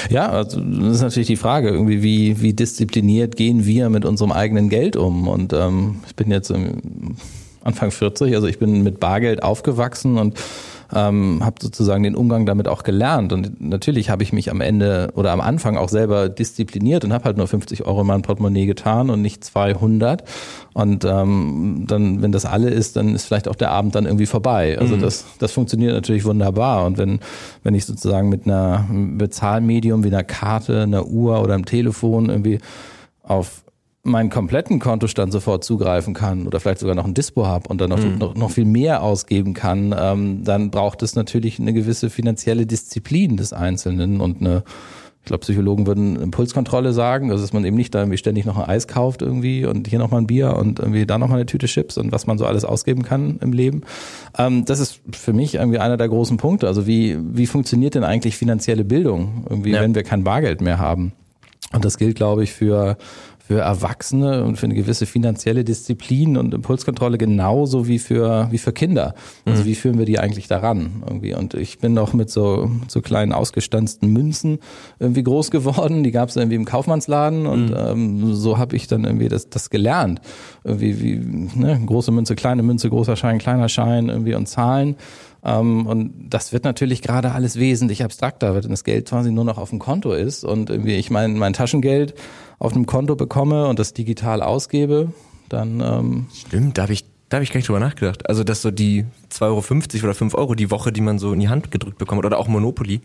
Ja, 0.10 0.30
also 0.30 0.60
das 0.60 0.96
ist 0.96 1.02
natürlich 1.02 1.28
die 1.28 1.38
Frage, 1.38 1.70
irgendwie, 1.70 2.04
wie, 2.04 2.42
wie 2.42 2.54
diszipliniert 2.54 3.36
gehen 3.36 3.66
wir 3.66 3.90
mit 3.90 4.06
unserem 4.06 4.32
eigenen 4.32 4.70
Geld 4.70 4.96
um? 4.96 5.28
Und 5.28 5.54
ähm, 5.54 6.02
ich 6.08 6.16
bin 6.16 6.30
jetzt 6.30 6.54
Anfang 7.64 7.92
40, 7.92 8.36
also 8.36 8.48
ich 8.48 8.60
bin 8.60 8.84
mit 8.84 9.00
Bargeld 9.00 9.44
aufgewachsen 9.44 10.18
und 10.18 10.38
ähm, 10.94 11.40
habe 11.44 11.56
sozusagen 11.62 12.04
den 12.04 12.16
Umgang 12.16 12.46
damit 12.46 12.68
auch 12.68 12.84
gelernt. 12.84 13.34
Und 13.34 13.62
natürlich 13.62 14.10
habe 14.10 14.24
ich 14.24 14.34
mich 14.34 14.52
am 14.52 14.62
Ende 14.62 15.10
oder 15.16 15.32
am 15.32 15.42
Anfang 15.42 15.78
auch 15.78 15.90
selber 15.90 16.30
diszipliniert 16.30 17.04
und 17.06 17.14
habe 17.14 17.26
halt 17.26 17.38
nur 17.38 17.48
50 17.48 17.86
Euro 17.86 18.02
in 18.02 18.08
mein 18.08 18.22
Portemonnaie 18.22 18.66
getan 18.66 19.10
und 19.10 19.22
nicht 19.22 19.44
200. 19.44 20.24
Und 20.74 21.06
ähm, 21.06 21.86
dann, 21.88 22.22
wenn 22.22 22.32
das 22.32 22.46
alle 22.46 22.70
ist, 22.70 22.96
dann 22.96 23.16
ist 23.16 23.26
vielleicht 23.26 23.48
auch 23.48 23.56
der 23.56 23.72
Abend 23.72 23.96
dann 23.96 24.06
irgendwie 24.06 24.26
vorbei. 24.26 24.78
Also 24.80 24.96
mhm. 24.96 25.02
das, 25.02 25.26
das 25.40 25.52
funktioniert 25.52 25.94
natürlich 25.94 26.26
wunderbar. 26.26 26.86
Und 26.86 26.98
wenn, 26.98 27.20
wenn 27.64 27.76
ich 27.76 27.86
sozusagen 27.86 28.30
mit 28.30 28.46
einer 28.46 28.88
Bezahlmedium 28.90 30.04
wie 30.04 30.08
einer 30.08 30.24
Karte, 30.24 30.84
einer 30.84 31.08
Uhr 31.08 31.42
oder 31.42 31.54
einem 31.54 31.66
Telefon 31.66 32.30
irgendwie 32.30 32.60
auf 33.24 33.64
meinen 34.04 34.30
kompletten 34.30 34.80
Kontostand 34.80 35.32
sofort 35.32 35.64
zugreifen 35.64 36.14
kann 36.14 36.48
oder 36.48 36.60
vielleicht 36.60 36.80
sogar 36.80 36.96
noch 36.96 37.06
ein 37.06 37.14
Dispo 37.14 37.46
habe 37.46 37.70
und 37.70 37.80
dann 37.80 37.90
noch, 37.90 38.00
mhm. 38.00 38.18
noch, 38.18 38.36
noch 38.36 38.52
viel 38.52 38.66
mehr 38.66 39.04
ausgeben 39.04 39.54
kann, 39.54 39.96
ähm, 39.98 40.44
dann 40.44 40.72
braucht 40.72 41.04
es 41.04 41.16
natürlich 41.16 41.60
eine 41.60 41.74
gewisse 41.74 42.10
finanzielle 42.10 42.66
Disziplin 42.66 43.38
des 43.38 43.54
Einzelnen 43.54 44.20
und 44.20 44.42
eine, 44.42 44.64
ich 45.20 45.26
glaube, 45.26 45.42
Psychologen 45.42 45.86
würden 45.86 46.16
Impulskontrolle 46.16 46.94
sagen, 46.94 47.30
also 47.30 47.44
dass 47.44 47.54
man 47.54 47.64
eben 47.64 47.78
nicht 47.78 47.94
da 47.94 48.00
irgendwie 48.00 48.18
ständig 48.18 48.46
noch 48.46 48.58
ein 48.58 48.68
Eis 48.68 48.88
kauft 48.88 49.22
irgendwie 49.22 49.68
und 49.68 49.88
hier 49.88 50.00
nochmal 50.00 50.22
ein 50.22 50.28
Bier 50.28 50.56
und 50.56 50.80
irgendwie 50.80 51.06
da 51.06 51.20
nochmal 51.20 51.38
eine 51.38 51.46
Tüte 51.46 51.68
Chips 51.68 52.00
und 52.00 52.12
was 52.12 52.26
man 52.26 52.40
so 52.40 52.48
alles 52.48 52.66
ausgeben 52.66 53.04
kann 53.04 53.38
im 53.40 53.54
Leben. 53.54 53.84
Ähm, 54.36 54.66
das 54.66 54.80
ist 54.80 55.00
für 55.12 55.34
mich 55.34 55.56
irgendwie 55.56 55.78
einer 55.78 55.98
der 55.98 56.10
großen 56.10 56.38
Punkte. 56.38 56.66
Also 56.66 56.88
wie, 56.88 57.20
wie 57.20 57.46
funktioniert 57.46 57.94
denn 57.94 58.04
eigentlich 58.04 58.36
finanzielle 58.36 58.84
Bildung, 58.84 59.46
irgendwie, 59.48 59.74
ja. 59.74 59.82
wenn 59.82 59.94
wir 59.94 60.02
kein 60.02 60.24
Bargeld 60.24 60.62
mehr 60.62 60.80
haben? 60.80 61.14
Und 61.74 61.86
das 61.86 61.98
gilt, 61.98 62.16
glaube 62.16 62.44
ich, 62.44 62.52
für 62.52 62.98
für 63.52 63.60
Erwachsene 63.60 64.46
und 64.46 64.56
für 64.56 64.66
eine 64.66 64.76
gewisse 64.76 65.06
finanzielle 65.06 65.66
Disziplin 65.66 66.38
und 66.38 66.54
Impulskontrolle 66.54 67.18
genauso 67.18 67.86
wie 67.86 68.00
für, 68.00 68.48
wie 68.50 68.58
für 68.58 68.72
Kinder. 68.72 69.14
Also 69.44 69.64
mhm. 69.64 69.68
wie 69.68 69.76
führen 69.76 70.00
wir 70.00 70.06
die 70.06 70.20
eigentlich 70.20 70.48
daran 70.48 71.04
irgendwie? 71.06 71.34
Und 71.34 71.54
ich 71.54 71.80
bin 71.80 71.94
noch 71.94 72.14
mit 72.14 72.30
so, 72.30 72.72
so 72.88 73.02
kleinen 73.02 73.34
ausgestanzten 73.34 74.08
Münzen 74.08 74.60
irgendwie 75.00 75.24
groß 75.24 75.52
geworden. 75.52 76.06
Die 76.06 76.12
gab 76.12 76.30
es 76.30 76.38
irgendwie 76.38 76.56
im 76.56 76.64
Kaufmannsladen 76.64 77.46
und 77.46 77.72
mhm. 77.72 77.76
ähm, 77.78 78.34
so 78.34 78.58
habe 78.58 78.78
ich 78.78 78.88
dann 78.88 79.04
irgendwie 79.04 79.28
das, 79.28 79.50
das 79.50 79.70
gelernt. 79.70 80.22
Irgendwie 80.64 81.02
wie 81.02 81.60
ne, 81.60 81.78
große 81.86 82.14
Münze, 82.14 82.36
kleine 82.36 82.64
Münze, 82.64 82.90
großer 82.90 83.18
Schein, 83.18 83.38
kleiner 83.38 83.68
Schein 83.68 84.08
irgendwie 84.08 84.34
und 84.34 84.48
Zahlen. 84.48 84.96
Ähm, 85.44 85.88
und 85.88 86.14
das 86.30 86.54
wird 86.54 86.64
natürlich 86.64 87.02
gerade 87.02 87.34
alles 87.34 87.60
wesentlich 87.60 88.02
abstrakter, 88.06 88.56
wenn 88.56 88.70
das 88.70 88.86
Geld 88.86 89.10
quasi 89.10 89.30
nur 89.30 89.44
noch 89.44 89.58
auf 89.58 89.72
dem 89.72 89.80
Konto 89.80 90.14
ist 90.14 90.46
und 90.46 90.70
irgendwie 90.70 90.96
ich 90.96 91.10
mein, 91.10 91.38
mein 91.38 91.52
Taschengeld 91.52 92.14
auf 92.62 92.74
einem 92.74 92.86
Konto 92.86 93.16
bekomme 93.16 93.68
und 93.68 93.80
das 93.80 93.94
digital 93.94 94.44
ausgebe, 94.44 95.12
dann. 95.50 95.82
Ähm 95.82 96.28
Stimmt, 96.34 96.78
da 96.78 96.84
habe 96.84 96.94
ich 96.94 97.06
da 97.30 97.38
habe 97.38 97.44
ich 97.44 97.52
gar 97.52 97.60
nicht 97.60 97.70
drüber 97.70 97.80
nachgedacht. 97.80 98.28
Also, 98.28 98.44
dass 98.44 98.62
so 98.62 98.72
die 98.72 99.06
2,50 99.32 99.96
Euro 99.96 100.04
oder 100.04 100.14
5 100.14 100.36
Euro 100.36 100.54
die 100.54 100.70
Woche, 100.70 100.92
die 100.92 101.00
man 101.00 101.18
so 101.18 101.32
in 101.32 101.40
die 101.40 101.48
Hand 101.48 101.72
gedrückt 101.72 101.98
bekommt, 101.98 102.26
oder 102.26 102.38
auch 102.38 102.50
Monopoly. 102.50 103.00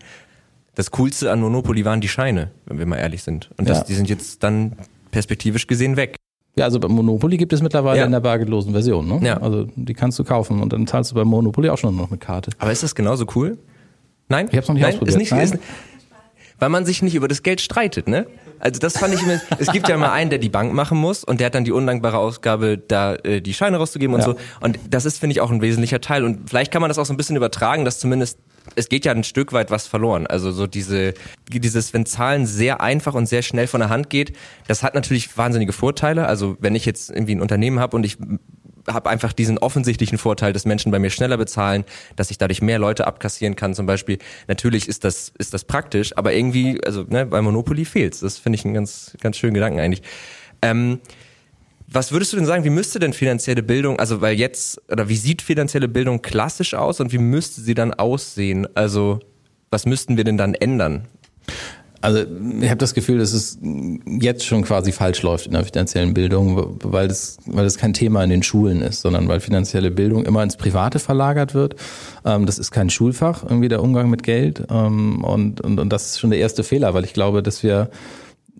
Das 0.74 0.90
Coolste 0.90 1.30
an 1.30 1.40
Monopoly 1.40 1.84
waren 1.84 2.00
die 2.00 2.08
Scheine, 2.08 2.50
wenn 2.66 2.78
wir 2.78 2.86
mal 2.86 2.96
ehrlich 2.96 3.22
sind. 3.22 3.50
Und 3.56 3.68
das, 3.68 3.78
ja. 3.78 3.84
die 3.84 3.94
sind 3.94 4.10
jetzt 4.10 4.42
dann 4.42 4.72
perspektivisch 5.12 5.68
gesehen 5.68 5.96
weg. 5.96 6.16
Ja, 6.58 6.64
also 6.64 6.80
bei 6.80 6.88
Monopoly 6.88 7.36
gibt 7.36 7.52
es 7.52 7.62
mittlerweile 7.62 8.00
ja. 8.00 8.04
in 8.04 8.12
der 8.12 8.20
bargeldlosen 8.20 8.72
Version. 8.72 9.06
Ne? 9.06 9.20
Ja. 9.22 9.36
Also 9.40 9.68
die 9.76 9.94
kannst 9.94 10.18
du 10.18 10.24
kaufen 10.24 10.60
und 10.60 10.72
dann 10.72 10.86
zahlst 10.88 11.12
du 11.12 11.14
bei 11.14 11.24
Monopoly 11.24 11.70
auch 11.70 11.78
schon 11.78 11.96
noch 11.96 12.10
mit 12.10 12.20
Karte. 12.20 12.50
Aber 12.58 12.72
ist 12.72 12.82
das 12.82 12.94
genauso 12.94 13.26
cool? 13.36 13.58
Nein? 14.28 14.48
Ich 14.50 14.56
hab's 14.56 14.66
noch 14.66 14.74
nicht 14.74 14.82
Nein, 14.82 14.92
ausprobiert. 14.94 15.14
Ist 15.14 15.18
nicht, 15.18 15.30
Nein? 15.30 15.44
Ist, 15.44 15.58
weil 16.58 16.68
man 16.68 16.84
sich 16.84 17.00
nicht 17.00 17.14
über 17.14 17.28
das 17.28 17.42
Geld 17.42 17.60
streitet, 17.60 18.08
ne? 18.08 18.26
Also 18.58 18.80
das 18.80 18.98
fand 18.98 19.14
ich 19.14 19.22
immer, 19.22 19.40
es 19.58 19.70
gibt 19.72 19.88
ja 19.88 19.96
mal 19.96 20.12
einen, 20.12 20.30
der 20.30 20.38
die 20.38 20.48
Bank 20.48 20.72
machen 20.72 20.98
muss 20.98 21.24
und 21.24 21.40
der 21.40 21.46
hat 21.46 21.54
dann 21.54 21.64
die 21.64 21.72
undankbare 21.72 22.18
Ausgabe, 22.18 22.78
da 22.78 23.14
äh, 23.16 23.40
die 23.40 23.54
Scheine 23.54 23.76
rauszugeben 23.76 24.14
und 24.14 24.20
ja. 24.20 24.26
so. 24.26 24.36
Und 24.60 24.78
das 24.88 25.04
ist, 25.04 25.18
finde 25.18 25.32
ich, 25.32 25.40
auch 25.40 25.50
ein 25.50 25.62
wesentlicher 25.62 26.00
Teil. 26.00 26.24
Und 26.24 26.48
vielleicht 26.48 26.72
kann 26.72 26.80
man 26.80 26.88
das 26.88 26.98
auch 26.98 27.06
so 27.06 27.12
ein 27.12 27.16
bisschen 27.16 27.36
übertragen, 27.36 27.84
dass 27.84 27.98
zumindest 27.98 28.38
es 28.74 28.88
geht 28.88 29.04
ja 29.04 29.12
ein 29.12 29.24
Stück 29.24 29.52
weit 29.52 29.70
was 29.70 29.86
verloren. 29.86 30.26
Also 30.26 30.50
so 30.50 30.66
diese, 30.66 31.14
dieses, 31.48 31.94
wenn 31.94 32.04
Zahlen 32.04 32.46
sehr 32.46 32.80
einfach 32.80 33.14
und 33.14 33.26
sehr 33.26 33.42
schnell 33.42 33.66
von 33.66 33.80
der 33.80 33.90
Hand 33.90 34.10
geht, 34.10 34.36
das 34.66 34.82
hat 34.82 34.94
natürlich 34.94 35.36
wahnsinnige 35.38 35.72
Vorteile. 35.72 36.26
Also 36.26 36.56
wenn 36.60 36.74
ich 36.74 36.84
jetzt 36.84 37.10
irgendwie 37.10 37.36
ein 37.36 37.40
Unternehmen 37.40 37.78
habe 37.78 37.96
und 37.96 38.04
ich 38.04 38.18
habe 38.86 39.10
einfach 39.10 39.32
diesen 39.32 39.58
offensichtlichen 39.58 40.18
Vorteil, 40.18 40.52
dass 40.52 40.64
Menschen 40.64 40.92
bei 40.92 40.98
mir 40.98 41.10
schneller 41.10 41.36
bezahlen, 41.36 41.84
dass 42.16 42.30
ich 42.30 42.38
dadurch 42.38 42.62
mehr 42.62 42.78
Leute 42.78 43.06
abkassieren 43.06 43.56
kann 43.56 43.74
zum 43.74 43.86
Beispiel. 43.86 44.18
Natürlich 44.48 44.88
ist 44.88 45.04
das, 45.04 45.32
ist 45.38 45.54
das 45.54 45.64
praktisch, 45.64 46.16
aber 46.16 46.32
irgendwie, 46.32 46.80
also 46.84 47.04
ne, 47.08 47.26
bei 47.26 47.40
Monopoly 47.42 47.84
fehlt's. 47.84 48.20
Das 48.20 48.38
finde 48.38 48.56
ich 48.58 48.64
einen 48.64 48.74
ganz, 48.74 49.16
ganz 49.20 49.36
schönen 49.36 49.54
Gedanken 49.54 49.80
eigentlich. 49.80 50.02
Ähm, 50.62 51.00
was 51.88 52.10
würdest 52.10 52.32
du 52.32 52.36
denn 52.36 52.46
sagen, 52.46 52.64
wie 52.64 52.70
müsste 52.70 52.98
denn 52.98 53.12
finanzielle 53.12 53.62
Bildung, 53.62 53.98
also 53.98 54.20
weil 54.20 54.36
jetzt, 54.36 54.82
oder 54.90 55.08
wie 55.08 55.16
sieht 55.16 55.40
finanzielle 55.40 55.86
Bildung 55.86 56.20
klassisch 56.20 56.74
aus 56.74 57.00
und 57.00 57.12
wie 57.12 57.18
müsste 57.18 57.60
sie 57.60 57.74
dann 57.74 57.94
aussehen? 57.94 58.66
Also 58.74 59.20
was 59.70 59.86
müssten 59.86 60.16
wir 60.16 60.24
denn 60.24 60.36
dann 60.36 60.54
ändern? 60.54 61.06
Also 62.00 62.24
ich 62.60 62.68
habe 62.68 62.78
das 62.78 62.94
Gefühl, 62.94 63.18
dass 63.18 63.32
es 63.32 63.58
jetzt 64.20 64.44
schon 64.44 64.62
quasi 64.62 64.92
falsch 64.92 65.22
läuft 65.22 65.46
in 65.46 65.52
der 65.52 65.64
finanziellen 65.64 66.14
Bildung, 66.14 66.78
weil 66.82 67.08
das, 67.08 67.38
weil 67.46 67.64
das 67.64 67.78
kein 67.78 67.92
Thema 67.92 68.22
in 68.22 68.30
den 68.30 68.42
Schulen 68.42 68.82
ist, 68.82 69.00
sondern 69.00 69.28
weil 69.28 69.40
finanzielle 69.40 69.90
Bildung 69.90 70.24
immer 70.24 70.42
ins 70.42 70.56
Private 70.56 70.98
verlagert 70.98 71.54
wird. 71.54 71.76
Ähm, 72.24 72.46
das 72.46 72.58
ist 72.58 72.70
kein 72.70 72.90
Schulfach, 72.90 73.44
irgendwie 73.44 73.68
der 73.68 73.82
Umgang 73.82 74.10
mit 74.10 74.22
Geld. 74.22 74.62
Ähm, 74.70 75.24
und, 75.24 75.60
und, 75.60 75.80
und 75.80 75.92
das 75.92 76.06
ist 76.06 76.20
schon 76.20 76.30
der 76.30 76.38
erste 76.38 76.64
Fehler, 76.64 76.94
weil 76.94 77.04
ich 77.04 77.12
glaube, 77.12 77.42
dass 77.42 77.62
wir 77.62 77.90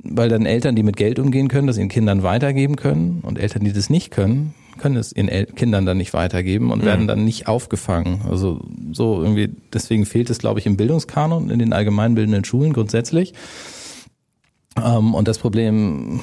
weil 0.03 0.29
dann 0.29 0.47
Eltern, 0.47 0.77
die 0.77 0.83
mit 0.83 0.97
Geld 0.97 1.19
umgehen 1.19 1.49
können, 1.49 1.67
das 1.67 1.79
ihren 1.79 1.89
Kindern 1.89 2.23
weitergeben 2.23 2.77
können 2.77 3.21
und 3.23 3.39
Eltern, 3.39 3.65
die 3.65 3.73
das 3.73 3.91
nicht 3.91 4.11
können, 4.11 4.55
können 4.79 4.97
es 4.97 5.13
ihren 5.13 5.29
El 5.29 5.47
Kindern 5.47 5.87
dann 5.87 5.97
nicht 5.97 6.13
weitergeben 6.13 6.71
und 6.71 6.83
mhm. 6.83 6.87
werden 6.87 7.07
dann 7.07 7.25
nicht 7.25 7.49
aufgefangen. 7.49 8.23
Also 8.29 8.61
so 8.93 9.23
irgendwie, 9.23 9.51
deswegen 9.73 10.07
fehlt 10.07 10.31
es, 10.31 10.39
glaube 10.39 10.61
ich, 10.61 10.67
im 10.67 10.77
Bildungskanon, 10.77 11.51
in 11.51 11.59
den 11.59 11.73
allgemeinbildenden 11.73 12.45
Schulen 12.45 12.73
grundsätzlich. 12.73 13.35
Ähm, 14.83 15.15
und 15.15 15.29
das 15.29 15.39
Problem 15.39 16.21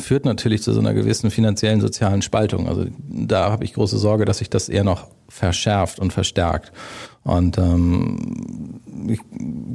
führt 0.00 0.24
natürlich 0.24 0.62
zu 0.62 0.72
so 0.72 0.80
einer 0.80 0.94
gewissen 0.94 1.30
finanziellen 1.30 1.80
sozialen 1.80 2.22
Spaltung. 2.22 2.68
Also 2.68 2.86
da 3.08 3.50
habe 3.50 3.64
ich 3.64 3.74
große 3.74 3.98
Sorge, 3.98 4.24
dass 4.24 4.38
sich 4.38 4.50
das 4.50 4.68
eher 4.68 4.84
noch 4.84 5.06
verschärft 5.28 6.00
und 6.00 6.12
verstärkt. 6.12 6.72
Und 7.22 7.58
ähm, 7.58 8.80
ich 9.08 9.20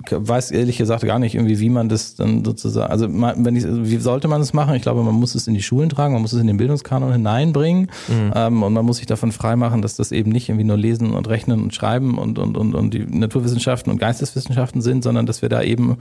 weiß 0.10 0.52
ehrlich 0.52 0.78
gesagt 0.78 1.06
gar 1.06 1.20
nicht 1.20 1.36
irgendwie, 1.36 1.60
wie 1.60 1.70
man 1.70 1.90
das 1.90 2.16
dann 2.16 2.44
sozusagen, 2.44 2.92
also 2.92 3.08
wenn 3.08 3.56
ich, 3.56 3.64
wie 3.66 3.98
sollte 3.98 4.28
man 4.28 4.42
es 4.42 4.54
machen? 4.54 4.74
Ich 4.74 4.82
glaube, 4.82 5.04
man 5.04 5.14
muss 5.14 5.36
es 5.36 5.48
in 5.48 5.54
die 5.54 5.62
Schulen 5.62 5.90
tragen, 5.90 6.14
man 6.14 6.24
muss 6.24 6.34
es 6.34 6.42
in 6.42 6.48
den 6.48 6.58
Bildungskanon 6.58 7.12
hineinbringen 7.12 7.92
mhm. 8.08 8.32
ähm, 8.36 8.64
und 8.64 8.74
man 8.74 8.84
muss 8.84 8.98
sich 8.98 9.06
davon 9.06 9.32
freimachen, 9.32 9.84
dass 9.84 9.96
das 9.96 10.12
eben 10.12 10.32
nicht 10.32 10.50
irgendwie 10.50 10.66
nur 10.66 10.78
Lesen 10.78 11.14
und 11.14 11.30
Rechnen 11.30 11.62
und 11.62 11.76
Schreiben 11.76 12.18
und, 12.18 12.40
und, 12.40 12.58
und, 12.58 12.74
und 12.74 12.94
die 12.94 13.06
Naturwissenschaften 13.06 13.92
und 13.92 14.00
Geisteswissenschaften 14.00 14.82
sind, 14.82 15.04
sondern 15.04 15.28
dass 15.28 15.44
wir 15.44 15.50
da 15.50 15.62
eben 15.62 15.98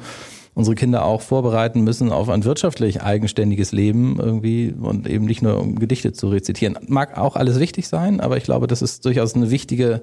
unsere 0.54 0.76
Kinder 0.76 1.04
auch 1.04 1.20
vorbereiten 1.20 1.82
müssen 1.82 2.10
auf 2.10 2.28
ein 2.28 2.44
wirtschaftlich 2.44 3.02
eigenständiges 3.02 3.72
Leben 3.72 4.13
irgendwie 4.18 4.74
und 4.78 5.08
eben 5.08 5.24
nicht 5.24 5.42
nur 5.42 5.60
um 5.60 5.78
Gedichte 5.78 6.12
zu 6.12 6.28
rezitieren. 6.28 6.78
Mag 6.86 7.16
auch 7.16 7.36
alles 7.36 7.58
wichtig 7.60 7.88
sein, 7.88 8.20
aber 8.20 8.36
ich 8.36 8.44
glaube, 8.44 8.66
das 8.66 8.82
ist 8.82 9.04
durchaus 9.04 9.34
eine 9.34 9.50
wichtige 9.50 10.02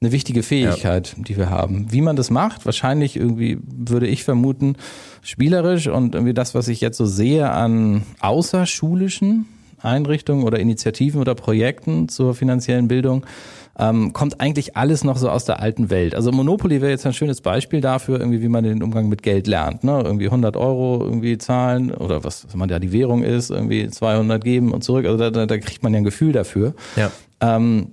eine 0.00 0.12
wichtige 0.12 0.42
Fähigkeit, 0.42 1.14
ja. 1.16 1.22
die 1.24 1.36
wir 1.36 1.48
haben. 1.48 1.90
Wie 1.90 2.02
man 2.02 2.16
das 2.16 2.28
macht, 2.28 2.66
wahrscheinlich 2.66 3.16
irgendwie 3.16 3.58
würde 3.64 4.06
ich 4.06 4.24
vermuten, 4.24 4.76
spielerisch 5.22 5.86
und 5.86 6.14
irgendwie 6.14 6.34
das, 6.34 6.54
was 6.54 6.68
ich 6.68 6.80
jetzt 6.82 6.98
so 6.98 7.06
sehe 7.06 7.48
an 7.50 8.02
außerschulischen 8.20 9.46
Einrichtungen 9.84 10.44
oder 10.44 10.58
Initiativen 10.58 11.20
oder 11.20 11.34
Projekten 11.34 12.08
zur 12.08 12.34
finanziellen 12.34 12.88
Bildung, 12.88 13.24
ähm, 13.78 14.12
kommt 14.12 14.40
eigentlich 14.40 14.76
alles 14.76 15.02
noch 15.04 15.16
so 15.16 15.28
aus 15.28 15.44
der 15.44 15.60
alten 15.60 15.90
Welt. 15.90 16.14
Also 16.14 16.30
Monopoly 16.30 16.80
wäre 16.80 16.90
jetzt 16.90 17.06
ein 17.06 17.12
schönes 17.12 17.40
Beispiel 17.40 17.80
dafür, 17.80 18.20
irgendwie 18.20 18.40
wie 18.40 18.48
man 18.48 18.64
den 18.64 18.82
Umgang 18.82 19.08
mit 19.08 19.22
Geld 19.22 19.46
lernt. 19.46 19.82
Ne? 19.82 20.00
Irgendwie 20.04 20.26
100 20.26 20.56
Euro 20.56 21.02
irgendwie 21.02 21.38
zahlen 21.38 21.92
oder 21.92 22.22
was, 22.22 22.46
was 22.46 22.54
man 22.54 22.68
ja 22.68 22.78
die 22.78 22.92
Währung 22.92 23.22
ist, 23.22 23.50
irgendwie 23.50 23.88
200 23.88 24.42
geben 24.42 24.72
und 24.72 24.84
zurück. 24.84 25.06
Also 25.06 25.18
da, 25.18 25.30
da, 25.30 25.46
da 25.46 25.58
kriegt 25.58 25.82
man 25.82 25.92
ja 25.92 25.98
ein 25.98 26.04
Gefühl 26.04 26.32
dafür. 26.32 26.74
Ja. 26.96 27.10
Ähm, 27.40 27.88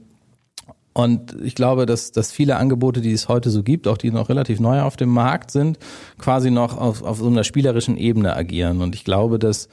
und 0.94 1.38
ich 1.42 1.56
glaube, 1.56 1.86
dass, 1.86 2.12
dass 2.12 2.32
viele 2.34 2.58
Angebote, 2.58 3.02
die 3.02 3.14
es 3.14 3.30
heute 3.30 3.50
so 3.50 3.64
gibt, 3.64 3.88
auch 3.88 3.98
die 3.98 4.12
noch 4.12 4.28
relativ 4.28 4.60
neu 4.60 4.82
auf 4.82 4.98
dem 4.98 5.10
Markt 5.10 5.52
sind, 5.52 5.80
quasi 6.20 6.52
noch 6.52 6.78
auf, 6.78 7.02
auf 7.02 7.18
so 7.18 7.28
einer 7.28 7.46
spielerischen 7.46 7.98
Ebene 7.98 8.36
agieren. 8.36 8.82
Und 8.82 8.94
ich 8.94 9.06
glaube, 9.06 9.40
dass, 9.40 9.70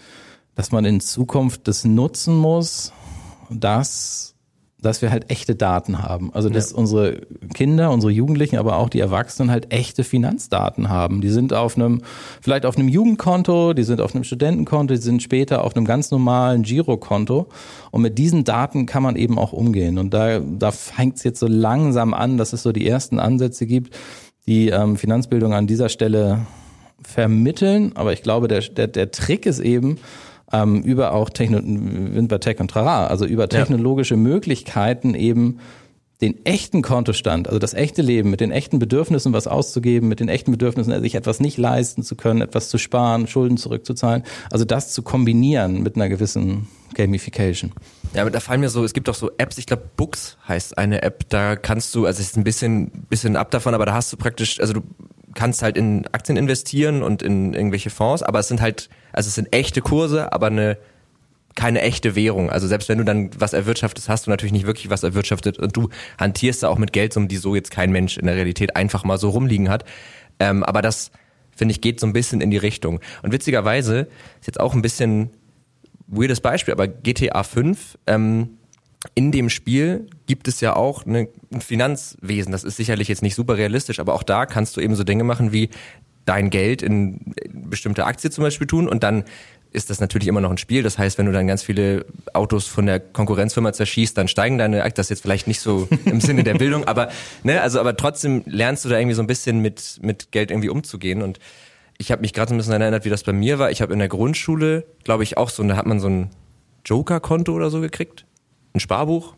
dass 0.59 0.73
man 0.73 0.85
in 0.85 0.99
Zukunft 0.99 1.69
das 1.69 1.85
nutzen 1.85 2.37
muss, 2.37 2.93
dass 3.49 4.35
dass 4.81 5.03
wir 5.03 5.11
halt 5.11 5.29
echte 5.29 5.57
Daten 5.57 6.03
haben. 6.03 6.33
Also 6.35 6.49
dass 6.49 6.71
ja. 6.71 6.79
unsere 6.79 7.21
Kinder, 7.53 7.91
unsere 7.91 8.13
Jugendlichen, 8.13 8.59
aber 8.59 8.77
auch 8.77 8.89
die 8.89 9.01
Erwachsenen 9.01 9.51
halt 9.51 9.73
echte 9.73 10.05
Finanzdaten 10.05 10.89
haben. 10.89 11.21
Die 11.21 11.31
sind 11.31 11.53
auf 11.53 11.77
einem, 11.77 12.03
vielleicht 12.41 12.65
auf 12.65 12.77
einem 12.77 12.89
Jugendkonto, 12.89 13.73
die 13.73 13.83
sind 13.83 14.01
auf 14.01 14.15
einem 14.15 14.23
Studentenkonto, 14.23 14.95
die 14.95 15.01
sind 15.01 15.21
später 15.21 15.65
auf 15.65 15.75
einem 15.75 15.85
ganz 15.85 16.13
normalen 16.13 16.63
Girokonto. 16.63 17.49
Und 17.91 18.03
mit 18.03 18.19
diesen 18.19 18.45
Daten 18.45 18.87
kann 18.87 19.03
man 19.03 19.17
eben 19.17 19.37
auch 19.37 19.53
umgehen. 19.53 19.99
Und 19.99 20.15
da, 20.15 20.39
da 20.39 20.71
fängt 20.71 21.17
es 21.17 21.25
jetzt 21.25 21.41
so 21.41 21.49
langsam 21.49 22.15
an, 22.15 22.37
dass 22.37 22.53
es 22.53 22.63
so 22.63 22.71
die 22.71 22.87
ersten 22.87 23.19
Ansätze 23.19 23.67
gibt, 23.67 23.97
die 24.47 24.69
ähm, 24.69 24.97
Finanzbildung 24.97 25.55
an 25.55 25.67
dieser 25.67 25.89
Stelle 25.89 26.47
vermitteln. 27.03 27.93
Aber 27.97 28.13
ich 28.13 28.23
glaube, 28.23 28.47
der, 28.47 28.61
der, 28.61 28.87
der 28.87 29.11
Trick 29.11 29.45
ist 29.45 29.59
eben, 29.59 29.99
ähm, 30.53 30.83
über 30.83 31.13
auch 31.13 31.31
Techno 31.31 31.61
bei 31.63 32.39
Tech 32.39 32.61
und 32.61 32.71
Trara, 32.71 33.07
also 33.07 33.27
über 33.27 33.49
technologische 33.49 34.15
ja. 34.15 34.21
Möglichkeiten 34.21 35.15
eben 35.15 35.59
den 36.21 36.45
echten 36.45 36.83
Kontostand, 36.83 37.47
also 37.47 37.61
das 37.61 37.75
echte 37.75 38.03
Leben 38.03 38.31
mit 38.31 38.41
den 38.41 38.51
echten 38.51 38.81
Bedürfnissen 38.81 39.33
was 39.33 39.47
auszugeben, 39.47 40.09
mit 40.09 40.19
den 40.19 40.29
echten 40.29 40.51
Bedürfnissen, 40.51 41.01
sich 41.01 41.15
etwas 41.15 41.39
nicht 41.39 41.59
leisten 41.59 42.03
zu 42.03 42.17
können, 42.17 42.41
etwas 42.41 42.71
zu 42.71 42.79
sparen, 42.79 43.29
Schulden 43.29 43.57
zurückzuzahlen, 43.57 44.25
also 44.51 44.65
das 44.65 44.93
zu 44.93 45.03
kombinieren 45.03 45.83
mit 45.85 45.95
einer 45.95 46.09
gewissen 46.09 46.67
Gamification. 46.95 47.73
Ja, 48.15 48.23
aber 48.23 48.33
da 48.33 48.41
fallen 48.41 48.61
mir 48.61 48.69
so, 48.69 48.83
es 48.83 48.95
gibt 48.95 49.07
doch 49.07 49.15
so 49.15 49.31
Apps, 49.39 49.59
ich 49.59 49.67
glaube 49.67 49.85
Books 49.97 50.39
heißt 50.49 50.77
eine 50.77 51.03
App, 51.03 51.29
da 51.29 51.55
kannst 51.55 51.95
du, 51.95 52.07
also 52.07 52.21
es 52.21 52.31
ist 52.31 52.37
ein 52.37 52.43
bisschen, 52.43 52.91
bisschen 53.09 53.37
ab 53.37 53.53
davon, 53.53 53.75
aber 53.75 53.87
da 53.87 53.95
hast 53.95 54.13
du 54.13 54.17
praktisch, 54.17 54.59
also 54.59 54.73
du 54.73 54.83
kannst 55.39 55.63
halt 55.63 55.77
in 55.77 56.05
Aktien 56.09 56.37
investieren 56.37 57.05
und 57.05 57.23
in 57.23 57.55
irgendwelche 57.55 57.91
Fonds, 57.91 58.25
aber 58.25 58.41
es 58.41 58.49
sind 58.49 58.61
halt, 58.61 58.89
also 59.13 59.29
es 59.29 59.37
sind 59.37 59.55
echte 59.55 59.81
Kurse, 59.81 60.33
aber 60.33 60.49
eine 60.49 60.79
keine 61.55 61.81
echte 61.81 62.17
Währung. 62.17 62.51
Also 62.51 62.67
selbst 62.67 62.89
wenn 62.89 62.99
du 62.99 63.05
dann 63.05 63.31
was 63.39 63.53
erwirtschaftest, 63.53 64.09
hast 64.09 64.27
du 64.27 64.31
natürlich 64.31 64.53
nicht 64.53 64.67
wirklich 64.67 64.91
was 64.91 65.05
erwirtschaftet 65.05 65.59
und 65.59 65.77
du 65.77 65.91
hantierst 66.19 66.63
da 66.63 66.69
auch 66.69 66.79
mit 66.79 66.93
Geldsummen, 66.93 67.29
die 67.29 67.37
so 67.37 67.55
jetzt 67.55 67.71
kein 67.71 67.93
Mensch 67.93 68.19
in 68.19 68.27
der 68.27 68.35
Realität 68.35 68.75
einfach 68.75 69.05
mal 69.05 69.17
so 69.19 69.31
rumliegen 69.31 69.69
hat. 69.69 69.85
Ähm, 70.41 70.65
aber 70.65 70.83
das, 70.83 71.13
finde 71.57 71.73
ich, 71.73 71.81
geht 71.81 72.01
so 72.01 72.07
ein 72.07 72.13
bisschen 72.13 72.41
in 72.41 72.51
die 72.51 72.57
Richtung. 72.57 73.01
Und 73.23 73.33
witzigerweise 73.33 74.09
ist 74.41 74.47
jetzt 74.47 74.61
auch 74.61 74.75
ein 74.75 74.83
bisschen 74.83 75.31
weirdes 76.09 76.41
Beispiel, 76.41 76.75
aber 76.75 76.89
GTA 76.89 77.45
5, 77.45 77.99
ähm, 78.07 78.58
in 79.15 79.31
dem 79.31 79.49
Spiel 79.49 80.09
gibt 80.27 80.49
es 80.49 80.61
ja 80.61 80.75
auch 80.75 81.07
eine, 81.07 81.29
ein 81.53 81.61
Finanzwesen. 81.61 82.53
Das 82.53 82.65
ist 82.65 82.77
sicherlich 82.77 83.09
jetzt 83.09 83.23
nicht 83.23 83.35
super 83.35 83.57
realistisch, 83.57 84.01
aber 84.01 84.15
auch 84.15 84.23
da 84.23 84.47
kannst 84.47 84.77
du 84.77 84.81
eben 84.81 84.97
so 84.97 85.05
Dinge 85.05 85.25
machen 85.25 85.53
wie 85.53 85.71
dein 86.25 86.51
Geld 86.51 86.83
in 86.83 87.35
bestimmte 87.53 88.05
Aktie 88.05 88.31
zum 88.31 88.43
Beispiel 88.43 88.67
tun 88.67 88.89
und 88.89 89.03
dann 89.03 89.25
ist 89.71 89.91
das 89.91 90.01
natürlich 90.01 90.29
immer 90.29 90.41
noch 90.41 90.51
ein 90.51 90.59
Spiel. 90.59 90.83
Das 90.83 90.99
heißt, 90.99 91.19
wenn 91.19 91.27
du 91.27 91.33
dann 91.33 91.47
ganz 91.47 91.63
viele 91.63 92.07
Autos 92.33 92.67
von 92.67 92.87
der 92.87 93.01
Konkurrenzfirma 93.01 93.73
zerschießt, 93.73 94.17
dann 94.17 94.27
steigen 94.27 94.57
deine 94.59 94.83
Aktien. 94.83 94.97
Das 94.97 95.07
ist 95.07 95.11
jetzt 95.11 95.23
vielleicht 95.23 95.47
nicht 95.47 95.61
so 95.61 95.89
im 96.05 96.21
Sinne 96.21 96.43
der 96.43 96.55
Bildung, 96.55 96.85
aber 96.85 97.11
ne, 97.45 97.61
also 97.61 97.79
aber 97.79 97.97
trotzdem 97.97 98.43
lernst 98.47 98.85
du 98.85 98.89
da 98.89 98.99
irgendwie 98.99 99.15
so 99.15 99.23
ein 99.23 99.27
bisschen 99.27 99.61
mit 99.61 99.99
mit 100.03 100.33
Geld 100.33 100.51
irgendwie 100.51 100.71
umzugehen 100.71 101.23
und 101.23 101.39
ich 101.99 102.13
habe 102.13 102.23
mich 102.23 102.33
gerade 102.33 102.55
ein 102.55 102.57
bisschen 102.57 102.81
erinnert, 102.81 103.05
wie 103.05 103.11
das 103.11 103.25
bei 103.25 103.33
mir 103.33 103.59
war. 103.59 103.71
Ich 103.71 103.83
habe 103.83 103.93
in 103.93 103.99
der 103.99 104.09
Grundschule, 104.09 104.85
glaube 105.03 105.25
ich, 105.25 105.37
auch 105.37 105.51
so, 105.51 105.63
da 105.65 105.77
hat 105.77 105.87
man 105.87 105.99
so 105.99 106.09
ein 106.09 106.31
Joker-Konto 106.85 107.53
oder 107.53 107.71
so 107.71 107.81
gekriegt 107.81 108.25
ein 108.79 108.81
Sparbuch. 108.81 109.35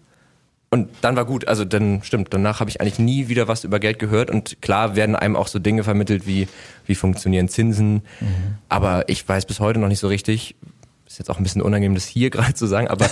Und 0.73 0.88
dann 1.00 1.16
war 1.16 1.25
gut, 1.25 1.49
also 1.49 1.64
dann 1.64 2.00
stimmt, 2.04 2.28
danach 2.30 2.61
habe 2.61 2.70
ich 2.70 2.80
eigentlich 2.80 3.00
nie 3.00 3.26
wieder 3.26 3.49
was 3.49 3.64
über 3.64 3.80
Geld 3.80 3.99
gehört 3.99 4.30
und 4.30 4.62
klar 4.62 4.94
werden 4.94 5.16
einem 5.16 5.35
auch 5.35 5.49
so 5.49 5.59
Dinge 5.59 5.82
vermittelt 5.82 6.28
wie, 6.28 6.47
wie 6.87 6.94
funktionieren 6.94 7.49
Zinsen, 7.49 8.02
mhm. 8.20 8.59
aber 8.68 9.09
ich 9.09 9.28
weiß 9.28 9.47
bis 9.47 9.59
heute 9.59 9.80
noch 9.80 9.88
nicht 9.88 9.99
so 9.99 10.06
richtig, 10.06 10.54
ist 11.11 11.19
jetzt 11.19 11.29
auch 11.29 11.38
ein 11.38 11.43
bisschen 11.43 11.61
unangenehm, 11.61 11.95
das 11.95 12.07
hier 12.07 12.31
gerade 12.31 12.55
zu 12.55 12.67
sagen, 12.67 12.87
aber 12.87 13.07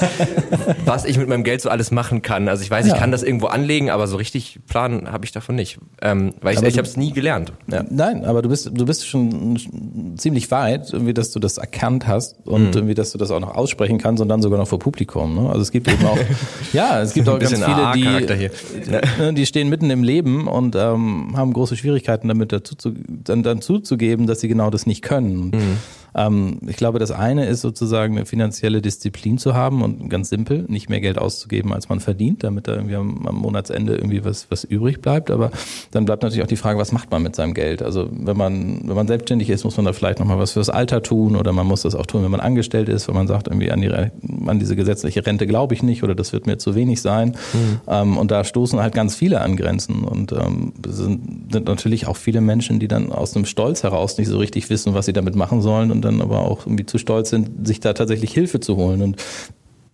was 0.85 1.05
ich 1.05 1.19
mit 1.19 1.28
meinem 1.28 1.43
Geld 1.43 1.61
so 1.61 1.69
alles 1.69 1.90
machen 1.90 2.23
kann. 2.23 2.49
Also 2.49 2.62
ich 2.62 2.71
weiß, 2.71 2.87
ja. 2.87 2.95
ich 2.95 3.00
kann 3.00 3.11
das 3.11 3.25
irgendwo 3.25 3.47
anlegen, 3.47 3.90
aber 3.90 4.07
so 4.07 4.17
richtig 4.17 4.61
planen 4.69 5.11
habe 5.11 5.25
ich 5.25 5.33
davon 5.33 5.57
nicht, 5.57 5.78
ähm, 6.00 6.33
weil 6.40 6.55
ich, 6.55 6.62
ich 6.62 6.78
habe 6.78 6.87
es 6.87 6.97
nie 6.97 7.12
gelernt. 7.12 7.52
Ja. 7.67 7.85
Nein, 7.90 8.25
aber 8.25 8.40
du 8.43 8.49
bist 8.49 8.71
du 8.73 8.87
bist 8.87 9.07
schon 9.07 10.14
ziemlich 10.17 10.49
weit, 10.52 10.93
irgendwie, 10.93 11.12
dass 11.12 11.33
du 11.33 11.40
das 11.40 11.59
erkannt 11.59 12.07
hast 12.07 12.37
und 12.45 12.69
mhm. 12.69 12.73
irgendwie, 12.73 12.95
dass 12.95 13.11
du 13.11 13.19
das 13.19 13.33
auch 13.33 13.40
noch 13.40 13.57
aussprechen 13.57 13.99
kannst 13.99 14.23
und 14.23 14.28
dann 14.28 14.43
sogar 14.43 14.61
noch 14.61 14.69
vor 14.69 14.78
Publikum. 14.78 15.35
Ne? 15.35 15.49
Also 15.49 15.62
es 15.62 15.73
gibt 15.73 15.88
eben 15.88 16.07
auch, 16.07 16.19
ja, 16.73 17.02
es 17.02 17.14
gibt 17.14 17.28
auch 17.28 17.40
ganz 17.40 17.52
viele, 17.52 17.93
die, 17.95 18.90
ne, 19.21 19.35
die 19.35 19.45
stehen 19.45 19.69
mitten 19.69 19.90
im 19.90 20.05
Leben 20.05 20.47
und 20.47 20.76
ähm, 20.76 21.33
haben 21.37 21.52
große 21.52 21.76
Schwierigkeiten 21.76 22.28
damit 22.28 22.52
dazu 22.52 22.76
zu, 22.76 22.95
dann, 23.09 23.43
dann 23.43 23.61
zuzugeben, 23.61 24.28
dass 24.28 24.40
sie 24.40 24.47
genau 24.47 24.71
das 24.71 24.87
nicht 24.87 25.02
können. 25.02 25.50
Mhm. 25.50 25.78
Ähm, 26.15 26.59
ich 26.67 26.77
glaube, 26.77 26.99
das 26.99 27.11
eine 27.11 27.47
ist 27.47 27.61
sozusagen 27.61 28.17
eine 28.17 28.27
finanzielle 28.27 28.83
Disziplin 28.83 29.38
zu 29.38 29.55
haben 29.55 29.83
und 29.83 30.09
ganz 30.09 30.29
simpel, 30.29 30.65
nicht 30.69 30.88
mehr 30.88 31.00
Geld 31.00 31.19
auszugeben, 31.19 31.73
als 31.73 31.88
man 31.88 32.00
verdient, 32.00 32.45
damit 32.45 32.69
da 32.69 32.75
irgendwie 32.75 32.97
am, 32.97 33.27
am 33.27 33.37
Monatsende 33.37 33.95
irgendwie 33.95 34.25
was, 34.25 34.50
was 34.50 34.65
übrig 34.65 35.00
bleibt. 35.00 35.31
Aber 35.31 35.50
dann 35.91 36.05
bleibt 36.05 36.23
natürlich 36.23 36.43
auch 36.43 36.49
die 36.49 36.57
Frage, 36.57 36.79
was 36.79 36.93
macht 36.93 37.11
man 37.11 37.23
mit 37.23 37.37
seinem 37.37 37.55
Geld? 37.55 37.83
Also 37.83 38.09
wenn 38.11 38.37
man, 38.37 38.81
wenn 38.85 38.97
man 38.97 39.07
selbstständig 39.07 39.50
ist, 39.50 39.65
muss 39.65 39.77
man 39.77 39.87
da 39.87 39.93
vielleicht 39.93 40.19
nochmal 40.19 40.38
was 40.38 40.53
fürs 40.53 40.71
Alter 40.71 41.03
tun 41.03 41.37
oder 41.37 41.53
man 41.53 41.67
muss 41.67 41.83
das 41.83 41.95
auch 41.95 42.07
tun, 42.07 42.25
wenn 42.25 42.31
man 42.31 42.41
angestellt 42.41 42.88
ist, 42.88 43.09
wenn 43.09 43.15
man 43.15 43.27
sagt, 43.27 43.49
irgendwie 43.49 43.71
an, 43.71 43.81
die, 43.81 43.91
an 43.91 44.59
diese 44.59 44.77
gesetzliche 44.77 45.25
Rente 45.25 45.47
glaube 45.47 45.75
ich 45.75 45.83
nicht 45.83 46.03
oder 46.03 46.15
das 46.15 46.33
wird 46.33 46.47
mir 46.47 46.59
zu 46.59 46.75
wenig 46.75 47.03
sein. 47.03 47.37
Mhm. 47.53 47.81
Ähm, 47.87 48.17
und 48.17 48.31
da 48.31 48.45
stoßen 48.45 48.81
halt 48.81 48.95
ganz 48.95 49.15
viele 49.15 49.41
an 49.41 49.57
Grenzen 49.57 50.05
und 50.05 50.33
ähm, 50.33 50.73
sind, 50.87 51.53
sind 51.53 51.67
natürlich 51.67 52.07
auch 52.07 52.17
viele 52.17 52.41
Menschen, 52.41 52.79
die 52.79 52.88
dann 52.88 53.12
aus 53.12 53.37
einem 53.37 53.45
Stolz 53.45 53.83
heraus 53.83 54.19
nicht 54.19 54.29
so 54.29 54.38
richtig 54.38 54.71
wissen, 54.71 54.95
was 54.95 55.07
sie 55.07 55.12
damit 55.12 55.37
machen 55.37 55.62
sollen 55.62 55.91
und 55.99 56.05
dann 56.05 56.21
aber 56.21 56.40
auch 56.40 56.64
irgendwie 56.64 56.87
zu 56.87 56.99
stolz 56.99 57.31
sind, 57.31 57.67
sich 57.67 57.81
da 57.81 57.93
tatsächlich 57.93 58.33
Hilfe 58.33 58.61
zu 58.61 58.76
holen. 58.76 59.02
Und 59.02 59.17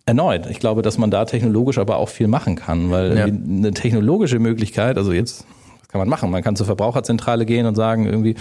erneut, 0.05 0.47
ich 0.51 0.61
glaube, 0.61 0.83
dass 0.83 0.99
man 0.99 1.11
da 1.11 1.25
technologisch 1.25 1.79
aber 1.79 1.97
auch 1.97 2.11
viel 2.11 2.29
machen 2.29 2.57
kann, 2.57 2.91
weil 2.91 3.17
ja. 3.17 3.25
eine 3.25 3.73
technologische 3.73 4.39
Möglichkeit, 4.39 4.99
also 4.99 5.13
jetzt 5.13 5.47
kann 5.89 5.99
man 5.99 6.09
machen. 6.09 6.31
Man 6.31 6.43
kann 6.43 6.57
zur 6.57 6.67
Verbraucherzentrale 6.67 7.47
gehen 7.47 7.65
und 7.65 7.75
sagen, 7.75 8.05
irgendwie 8.05 8.35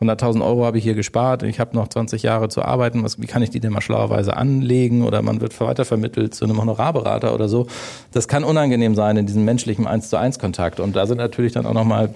100.000 0.00 0.44
Euro 0.44 0.64
habe 0.64 0.78
ich 0.78 0.84
hier 0.84 0.94
gespart, 0.94 1.44
ich 1.44 1.60
habe 1.60 1.76
noch 1.76 1.86
20 1.86 2.22
Jahre 2.24 2.48
zu 2.48 2.62
arbeiten, 2.62 3.04
was, 3.04 3.20
wie 3.20 3.26
kann 3.26 3.42
ich 3.42 3.50
die 3.50 3.60
denn 3.60 3.72
mal 3.72 3.80
schlauerweise 3.80 4.36
anlegen 4.36 5.02
oder 5.02 5.22
man 5.22 5.40
wird 5.40 5.58
weitervermittelt 5.60 6.34
zu 6.34 6.44
einem 6.44 6.60
Honorarberater 6.60 7.32
oder 7.32 7.48
so. 7.48 7.66
Das 8.10 8.26
kann 8.26 8.42
unangenehm 8.42 8.96
sein 8.96 9.16
in 9.16 9.26
diesem 9.26 9.44
menschlichen 9.44 9.86
1 9.86 10.08
zu 10.08 10.16
1 10.16 10.40
Kontakt 10.40 10.80
und 10.80 10.96
da 10.96 11.06
sind 11.06 11.18
natürlich 11.18 11.52
dann 11.52 11.66
auch 11.66 11.74
nochmal 11.74 12.10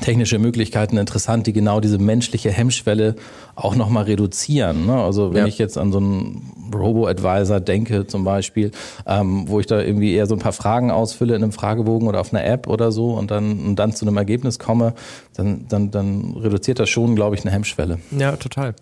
technische 0.00 0.38
Möglichkeiten 0.38 0.96
interessant, 0.96 1.46
die 1.46 1.52
genau 1.52 1.80
diese 1.80 1.98
menschliche 1.98 2.50
Hemmschwelle 2.50 3.16
auch 3.54 3.74
nochmal 3.74 4.04
reduzieren. 4.04 4.86
Ne? 4.86 4.94
Also 4.94 5.32
wenn 5.34 5.42
ja. 5.42 5.46
ich 5.46 5.58
jetzt 5.58 5.78
an 5.78 5.92
so 5.92 5.98
einen 5.98 6.52
Robo-Advisor 6.72 7.60
denke 7.60 8.06
zum 8.06 8.24
Beispiel, 8.24 8.70
ähm, 9.06 9.48
wo 9.48 9.60
ich 9.60 9.66
da 9.66 9.80
irgendwie 9.80 10.14
eher 10.14 10.26
so 10.26 10.34
ein 10.34 10.40
paar 10.40 10.52
Fragen 10.52 10.90
ausfülle 10.90 11.34
in 11.34 11.42
einem 11.42 11.52
Fragebogen 11.52 12.08
oder 12.08 12.20
auf 12.20 12.32
einer 12.32 12.44
App 12.44 12.68
oder 12.68 12.92
so 12.92 13.12
und 13.12 13.30
dann, 13.30 13.58
und 13.60 13.76
dann 13.76 13.92
zu 13.92 14.06
einem 14.06 14.16
Ergebnis 14.16 14.58
komme, 14.58 14.94
dann, 15.34 15.66
dann, 15.68 15.90
dann 15.90 16.36
reduziert 16.36 16.78
das 16.78 16.88
schon, 16.88 17.16
glaube 17.16 17.36
ich, 17.36 17.42
eine 17.42 17.50
Hemmschwelle. 17.50 17.98
Ja, 18.16 18.36
total. 18.36 18.74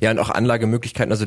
Ja, 0.00 0.10
und 0.10 0.18
auch 0.18 0.30
Anlagemöglichkeiten. 0.30 1.12
Also 1.12 1.26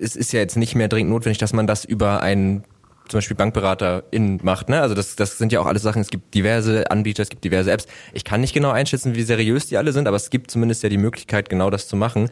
es 0.00 0.16
ist 0.16 0.32
ja 0.32 0.40
jetzt 0.40 0.56
nicht 0.56 0.74
mehr 0.74 0.88
dringend 0.88 1.10
notwendig, 1.10 1.38
dass 1.38 1.52
man 1.52 1.66
das 1.66 1.84
über 1.84 2.22
einen 2.22 2.64
zum 3.08 3.18
Beispiel 3.18 3.36
BankberaterInnen 3.36 4.40
macht. 4.42 4.68
Ne? 4.68 4.80
Also 4.80 4.94
das, 4.94 5.16
das 5.16 5.38
sind 5.38 5.52
ja 5.52 5.60
auch 5.60 5.66
alles 5.66 5.82
Sachen, 5.82 6.00
es 6.00 6.08
gibt 6.08 6.34
diverse 6.34 6.90
Anbieter, 6.90 7.22
es 7.22 7.28
gibt 7.28 7.44
diverse 7.44 7.72
Apps. 7.72 7.86
Ich 8.12 8.24
kann 8.24 8.40
nicht 8.40 8.54
genau 8.54 8.70
einschätzen, 8.70 9.14
wie 9.14 9.22
seriös 9.22 9.66
die 9.66 9.76
alle 9.76 9.92
sind, 9.92 10.06
aber 10.06 10.16
es 10.16 10.30
gibt 10.30 10.50
zumindest 10.50 10.82
ja 10.82 10.88
die 10.88 10.98
Möglichkeit, 10.98 11.48
genau 11.48 11.70
das 11.70 11.88
zu 11.88 11.96
machen. 11.96 12.30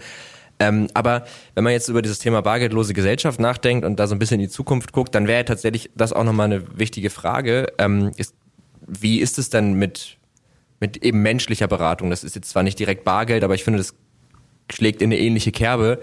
Ähm, 0.58 0.88
aber 0.94 1.26
wenn 1.54 1.64
man 1.64 1.72
jetzt 1.72 1.88
über 1.88 2.02
dieses 2.02 2.18
Thema 2.18 2.40
bargeldlose 2.40 2.94
Gesellschaft 2.94 3.40
nachdenkt 3.40 3.84
und 3.84 4.00
da 4.00 4.06
so 4.06 4.14
ein 4.14 4.18
bisschen 4.18 4.40
in 4.40 4.46
die 4.46 4.52
Zukunft 4.52 4.92
guckt, 4.92 5.14
dann 5.14 5.26
wäre 5.26 5.44
tatsächlich 5.44 5.90
das 5.94 6.12
auch 6.12 6.24
nochmal 6.24 6.46
eine 6.46 6.78
wichtige 6.78 7.10
Frage. 7.10 7.66
Ähm, 7.78 8.12
ist, 8.16 8.34
wie 8.86 9.20
ist 9.20 9.38
es 9.38 9.50
denn 9.50 9.74
mit, 9.74 10.16
mit 10.80 10.98
eben 10.98 11.22
menschlicher 11.22 11.68
Beratung? 11.68 12.10
Das 12.10 12.24
ist 12.24 12.34
jetzt 12.34 12.50
zwar 12.50 12.62
nicht 12.62 12.78
direkt 12.78 13.04
Bargeld, 13.04 13.44
aber 13.44 13.54
ich 13.54 13.64
finde, 13.64 13.78
das 13.78 13.94
schlägt 14.72 15.02
in 15.02 15.08
eine 15.08 15.18
ähnliche 15.18 15.52
Kerbe. 15.52 16.00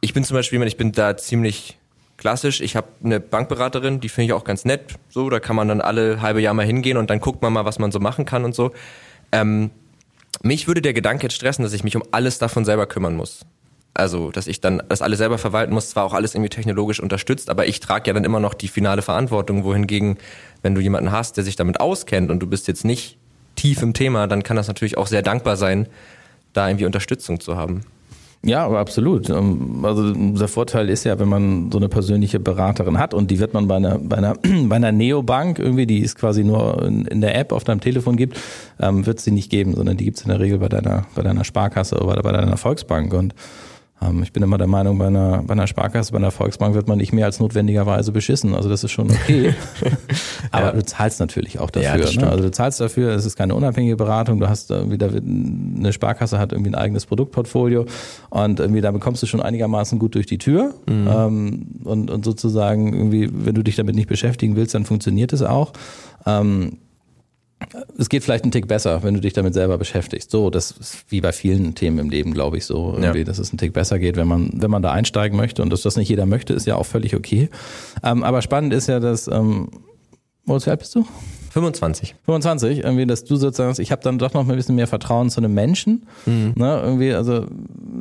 Ich 0.00 0.12
bin 0.12 0.24
zum 0.24 0.34
Beispiel, 0.34 0.62
ich 0.64 0.76
bin 0.76 0.92
da 0.92 1.16
ziemlich 1.16 1.78
klassisch, 2.24 2.62
ich 2.62 2.74
habe 2.74 2.86
eine 3.04 3.20
Bankberaterin, 3.20 4.00
die 4.00 4.08
finde 4.08 4.24
ich 4.28 4.32
auch 4.32 4.44
ganz 4.44 4.64
nett. 4.64 4.94
So, 5.10 5.28
da 5.28 5.40
kann 5.40 5.54
man 5.56 5.68
dann 5.68 5.82
alle 5.82 6.22
halbe 6.22 6.40
Jahr 6.40 6.54
mal 6.54 6.64
hingehen 6.64 6.96
und 6.96 7.10
dann 7.10 7.20
guckt 7.20 7.42
man 7.42 7.52
mal, 7.52 7.66
was 7.66 7.78
man 7.78 7.92
so 7.92 8.00
machen 8.00 8.24
kann 8.24 8.46
und 8.46 8.54
so. 8.54 8.72
Ähm, 9.30 9.70
mich 10.42 10.66
würde 10.66 10.80
der 10.80 10.94
Gedanke 10.94 11.24
jetzt 11.24 11.34
stressen, 11.34 11.64
dass 11.64 11.74
ich 11.74 11.84
mich 11.84 11.96
um 11.96 12.02
alles 12.12 12.38
davon 12.38 12.64
selber 12.64 12.86
kümmern 12.86 13.14
muss. 13.14 13.44
Also, 13.92 14.30
dass 14.30 14.46
ich 14.46 14.62
dann 14.62 14.82
das 14.88 15.02
alles 15.02 15.18
selber 15.18 15.36
verwalten 15.36 15.74
muss, 15.74 15.90
zwar 15.90 16.04
auch 16.04 16.14
alles 16.14 16.34
irgendwie 16.34 16.48
technologisch 16.48 16.98
unterstützt, 16.98 17.50
aber 17.50 17.66
ich 17.66 17.80
trage 17.80 18.06
ja 18.06 18.14
dann 18.14 18.24
immer 18.24 18.40
noch 18.40 18.54
die 18.54 18.68
finale 18.68 19.02
Verantwortung, 19.02 19.62
wohingegen, 19.62 20.16
wenn 20.62 20.74
du 20.74 20.80
jemanden 20.80 21.12
hast, 21.12 21.36
der 21.36 21.44
sich 21.44 21.56
damit 21.56 21.78
auskennt 21.78 22.30
und 22.30 22.40
du 22.40 22.46
bist 22.46 22.68
jetzt 22.68 22.86
nicht 22.86 23.18
tief 23.54 23.82
im 23.82 23.92
Thema, 23.92 24.28
dann 24.28 24.42
kann 24.42 24.56
das 24.56 24.66
natürlich 24.66 24.96
auch 24.96 25.08
sehr 25.08 25.20
dankbar 25.20 25.58
sein, 25.58 25.88
da 26.54 26.68
irgendwie 26.68 26.86
Unterstützung 26.86 27.38
zu 27.38 27.58
haben. 27.58 27.82
Ja, 28.44 28.66
aber 28.66 28.78
absolut. 28.78 29.30
Ähm, 29.30 29.84
also 29.84 30.12
der 30.12 30.48
Vorteil 30.48 30.90
ist 30.90 31.04
ja, 31.04 31.18
wenn 31.18 31.28
man 31.28 31.70
so 31.72 31.78
eine 31.78 31.88
persönliche 31.88 32.38
Beraterin 32.38 32.98
hat 32.98 33.14
und 33.14 33.30
die 33.30 33.38
wird 33.38 33.54
man 33.54 33.68
bei 33.68 33.76
einer, 33.76 33.98
bei 33.98 34.16
einer, 34.16 34.34
bei 34.68 34.76
einer 34.76 34.92
Neobank 34.92 35.58
irgendwie, 35.58 35.86
die 35.86 36.02
es 36.02 36.14
quasi 36.14 36.44
nur 36.44 36.82
in, 36.82 37.20
der 37.20 37.36
App 37.36 37.52
auf 37.52 37.64
deinem 37.64 37.80
Telefon 37.80 38.16
gibt, 38.16 38.38
ähm, 38.80 39.06
wird 39.06 39.20
sie 39.20 39.30
nicht 39.30 39.50
geben, 39.50 39.74
sondern 39.74 39.96
die 39.96 40.04
gibt 40.04 40.18
es 40.18 40.24
in 40.24 40.28
der 40.28 40.40
Regel 40.40 40.58
bei 40.58 40.68
deiner, 40.68 41.06
bei 41.14 41.22
deiner 41.22 41.44
Sparkasse 41.44 42.00
oder 42.00 42.22
bei 42.22 42.32
deiner 42.32 42.56
Volksbank. 42.56 43.14
Und 43.14 43.34
ich 44.22 44.32
bin 44.32 44.42
immer 44.42 44.58
der 44.58 44.66
Meinung, 44.66 44.98
bei 44.98 45.06
einer, 45.06 45.42
bei 45.42 45.52
einer 45.52 45.66
Sparkasse, 45.66 46.12
bei 46.12 46.18
einer 46.18 46.30
Volksbank 46.30 46.74
wird 46.74 46.88
man 46.88 46.98
nicht 46.98 47.12
mehr 47.12 47.26
als 47.26 47.40
notwendigerweise 47.40 48.12
beschissen. 48.12 48.54
Also 48.54 48.68
das 48.68 48.84
ist 48.84 48.90
schon 48.90 49.10
okay. 49.10 49.54
Aber 50.50 50.66
ja. 50.66 50.72
du 50.72 50.84
zahlst 50.84 51.20
natürlich 51.20 51.58
auch 51.58 51.70
dafür. 51.70 52.06
Ja, 52.06 52.20
ne? 52.20 52.30
Also 52.30 52.44
du 52.44 52.50
zahlst 52.50 52.80
dafür, 52.80 53.12
es 53.12 53.24
ist 53.24 53.36
keine 53.36 53.54
unabhängige 53.54 53.96
Beratung. 53.96 54.40
Du 54.40 54.48
hast 54.48 54.70
irgendwie, 54.70 54.98
da 54.98 55.08
eine 55.08 55.92
Sparkasse 55.92 56.38
hat 56.38 56.52
irgendwie 56.52 56.70
ein 56.70 56.74
eigenes 56.74 57.06
Produktportfolio 57.06 57.86
und 58.30 58.60
irgendwie 58.60 58.80
da 58.80 58.90
bekommst 58.90 59.22
du 59.22 59.26
schon 59.26 59.40
einigermaßen 59.40 59.98
gut 59.98 60.14
durch 60.14 60.26
die 60.26 60.38
Tür. 60.38 60.74
Mhm. 60.86 61.08
Ähm, 61.08 61.66
und, 61.84 62.10
und 62.10 62.24
sozusagen 62.24 62.92
irgendwie, 62.92 63.30
wenn 63.32 63.54
du 63.54 63.62
dich 63.62 63.76
damit 63.76 63.94
nicht 63.94 64.08
beschäftigen 64.08 64.56
willst, 64.56 64.74
dann 64.74 64.84
funktioniert 64.84 65.32
es 65.32 65.42
auch. 65.42 65.72
Ähm, 66.26 66.78
es 67.98 68.08
geht 68.08 68.24
vielleicht 68.24 68.44
einen 68.44 68.52
Tick 68.52 68.68
besser, 68.68 69.02
wenn 69.02 69.14
du 69.14 69.20
dich 69.20 69.32
damit 69.32 69.54
selber 69.54 69.78
beschäftigst. 69.78 70.30
So, 70.30 70.50
das 70.50 70.72
ist 70.72 71.04
wie 71.08 71.20
bei 71.20 71.32
vielen 71.32 71.74
Themen 71.74 71.98
im 71.98 72.10
Leben, 72.10 72.32
glaube 72.32 72.56
ich, 72.56 72.66
so, 72.66 72.94
irgendwie, 72.96 73.18
ja. 73.18 73.24
dass 73.24 73.38
es 73.38 73.50
einen 73.50 73.58
Tick 73.58 73.72
besser 73.72 73.98
geht, 73.98 74.16
wenn 74.16 74.28
man, 74.28 74.50
wenn 74.54 74.70
man 74.70 74.82
da 74.82 74.92
einsteigen 74.92 75.36
möchte. 75.36 75.62
Und 75.62 75.70
dass 75.70 75.82
das 75.82 75.96
nicht 75.96 76.08
jeder 76.08 76.26
möchte, 76.26 76.54
ist 76.54 76.66
ja 76.66 76.76
auch 76.76 76.86
völlig 76.86 77.14
okay. 77.14 77.48
Ähm, 78.02 78.22
aber 78.22 78.42
spannend 78.42 78.72
ist 78.72 78.88
ja, 78.88 79.00
dass, 79.00 79.28
ähm, 79.28 79.68
wo 80.46 80.54
alt 80.54 80.78
bist 80.78 80.94
du? 80.94 81.06
25. 81.54 82.16
25, 82.24 82.78
irgendwie, 82.80 83.06
dass 83.06 83.22
du 83.22 83.36
sozusagen, 83.36 83.80
ich 83.80 83.92
habe 83.92 84.02
dann 84.02 84.18
doch 84.18 84.34
noch 84.34 84.48
ein 84.48 84.56
bisschen 84.56 84.74
mehr 84.74 84.88
Vertrauen 84.88 85.30
zu 85.30 85.38
einem 85.38 85.54
Menschen. 85.54 86.04
Mhm. 86.26 86.54
Ne, 86.56 86.80
irgendwie, 86.82 87.12
also 87.12 87.46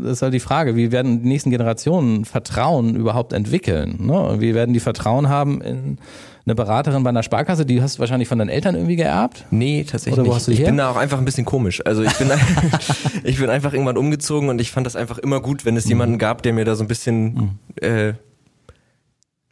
das 0.02 0.14
ist 0.14 0.22
halt 0.24 0.34
die 0.34 0.40
Frage, 0.40 0.76
wie 0.76 0.92
werden 0.92 1.22
die 1.22 1.28
nächsten 1.30 1.52
Generationen 1.52 2.26
Vertrauen 2.26 2.96
überhaupt 2.96 3.32
entwickeln? 3.32 4.08
Ne? 4.08 4.38
Wie 4.40 4.56
werden 4.56 4.74
die 4.74 4.80
Vertrauen 4.80 5.30
haben 5.30 5.62
in 5.62 6.00
eine 6.46 6.56
Beraterin 6.56 7.04
bei 7.04 7.10
einer 7.10 7.24
Sparkasse, 7.24 7.66
die 7.66 7.82
hast 7.82 7.96
du 7.96 8.00
wahrscheinlich 8.00 8.28
von 8.28 8.38
deinen 8.38 8.50
Eltern 8.50 8.76
irgendwie 8.76 8.98
geerbt? 8.98 9.46
Nee, 9.50 9.86
tatsächlich 9.86 10.14
Oder 10.14 10.24
wo 10.24 10.28
nicht. 10.28 10.36
Hast 10.36 10.48
du 10.48 10.52
ich 10.52 10.64
bin 10.64 10.78
da 10.78 10.90
auch 10.90 10.98
einfach 10.98 11.18
ein 11.18 11.26
bisschen 11.26 11.46
komisch. 11.46 11.82
Also 11.86 12.04
ich 12.04 12.14
bin, 12.18 12.30
ich 13.24 13.38
bin 13.38 13.50
einfach 13.50 13.72
irgendwann 13.74 13.98
umgezogen 13.98 14.50
und 14.50 14.60
ich 14.60 14.72
fand 14.72 14.86
das 14.86 14.96
einfach 14.96 15.18
immer 15.18 15.40
gut, 15.40 15.64
wenn 15.66 15.78
es 15.78 15.86
mhm. 15.86 15.92
jemanden 15.92 16.18
gab, 16.18 16.44
der 16.44 16.54
mir 16.54 16.66
da 16.66 16.76
so 16.76 16.84
ein 16.84 16.88
bisschen 16.88 17.34
mhm. 17.34 17.60
äh, 17.82 18.14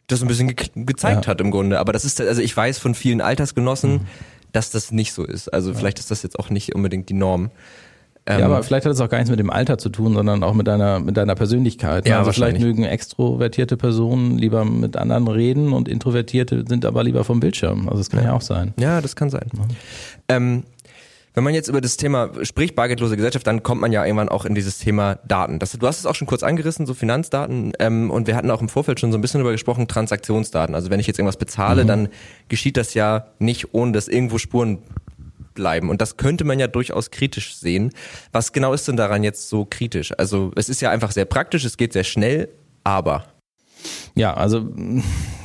das 0.06 0.20
ein 0.20 0.28
bisschen 0.28 0.54
ge 0.54 0.68
gezeigt 0.74 1.24
ja. 1.24 1.30
hat 1.30 1.40
im 1.40 1.50
Grunde. 1.50 1.78
Aber 1.78 1.92
das 1.92 2.04
ist, 2.04 2.20
also 2.20 2.42
ich 2.42 2.54
weiß 2.54 2.78
von 2.78 2.94
vielen 2.94 3.22
Altersgenossen, 3.22 3.92
mhm. 3.92 4.00
dass 4.52 4.70
das 4.70 4.92
nicht 4.92 5.12
so 5.12 5.24
ist. 5.24 5.48
Also 5.48 5.70
ja. 5.70 5.78
vielleicht 5.78 5.98
ist 5.98 6.10
das 6.10 6.22
jetzt 6.22 6.38
auch 6.38 6.50
nicht 6.50 6.74
unbedingt 6.74 7.08
die 7.08 7.14
Norm. 7.14 7.50
Ähm, 8.24 8.38
ja, 8.38 8.46
aber 8.46 8.62
vielleicht 8.62 8.86
hat 8.86 8.92
es 8.92 9.00
auch 9.00 9.08
gar 9.08 9.18
nichts 9.18 9.30
mit 9.30 9.40
dem 9.40 9.50
Alter 9.50 9.78
zu 9.78 9.88
tun, 9.88 10.14
sondern 10.14 10.44
auch 10.44 10.54
mit 10.54 10.68
deiner, 10.68 11.00
mit 11.00 11.16
deiner 11.16 11.34
Persönlichkeit. 11.34 12.06
Ja, 12.06 12.20
also 12.20 12.32
vielleicht 12.32 12.60
mögen 12.60 12.84
extrovertierte 12.84 13.76
Personen 13.76 14.38
lieber 14.38 14.64
mit 14.64 14.96
anderen 14.96 15.26
reden 15.26 15.72
und 15.72 15.88
introvertierte 15.88 16.64
sind 16.68 16.84
aber 16.84 17.02
lieber 17.02 17.24
vom 17.24 17.40
Bildschirm. 17.40 17.88
Also 17.88 17.98
das 17.98 18.10
kann 18.10 18.20
ja, 18.20 18.26
ja 18.26 18.32
auch 18.34 18.40
sein. 18.40 18.74
Ja, 18.78 19.00
das 19.00 19.16
kann 19.16 19.28
sein. 19.28 19.50
Ja. 19.54 20.36
Ähm, 20.36 20.62
wenn 21.34 21.44
man 21.44 21.54
jetzt 21.54 21.68
über 21.68 21.80
das 21.80 21.96
Thema 21.96 22.30
spricht, 22.42 22.76
bargeldlose 22.76 23.16
Gesellschaft, 23.16 23.46
dann 23.46 23.62
kommt 23.62 23.80
man 23.80 23.90
ja 23.90 24.04
irgendwann 24.04 24.28
auch 24.28 24.44
in 24.44 24.54
dieses 24.54 24.78
Thema 24.78 25.16
Daten. 25.26 25.58
Das, 25.58 25.72
du 25.72 25.86
hast 25.86 25.98
es 25.98 26.06
auch 26.06 26.14
schon 26.14 26.28
kurz 26.28 26.42
angerissen, 26.42 26.84
so 26.84 26.92
Finanzdaten. 26.92 27.72
Ähm, 27.78 28.10
und 28.10 28.26
wir 28.26 28.36
hatten 28.36 28.50
auch 28.50 28.60
im 28.60 28.68
Vorfeld 28.68 29.00
schon 29.00 29.12
so 29.12 29.18
ein 29.18 29.22
bisschen 29.22 29.38
darüber 29.38 29.52
gesprochen, 29.52 29.88
Transaktionsdaten. 29.88 30.74
Also 30.74 30.90
wenn 30.90 31.00
ich 31.00 31.06
jetzt 31.06 31.18
irgendwas 31.18 31.38
bezahle, 31.38 31.84
mhm. 31.84 31.88
dann 31.88 32.08
geschieht 32.48 32.76
das 32.76 32.92
ja 32.92 33.28
nicht, 33.38 33.72
ohne 33.72 33.92
dass 33.92 34.08
irgendwo 34.08 34.36
Spuren 34.36 34.78
bleiben. 35.54 35.90
Und 35.90 36.00
das 36.00 36.16
könnte 36.16 36.44
man 36.44 36.58
ja 36.58 36.66
durchaus 36.66 37.10
kritisch 37.10 37.56
sehen. 37.56 37.92
Was 38.32 38.52
genau 38.52 38.72
ist 38.72 38.88
denn 38.88 38.96
daran 38.96 39.24
jetzt 39.24 39.48
so 39.48 39.66
kritisch? 39.68 40.12
Also 40.18 40.52
es 40.56 40.68
ist 40.68 40.80
ja 40.80 40.90
einfach 40.90 41.12
sehr 41.12 41.24
praktisch, 41.24 41.64
es 41.64 41.76
geht 41.76 41.92
sehr 41.92 42.04
schnell, 42.04 42.48
aber. 42.84 43.24
Ja, 44.14 44.34
also 44.34 44.68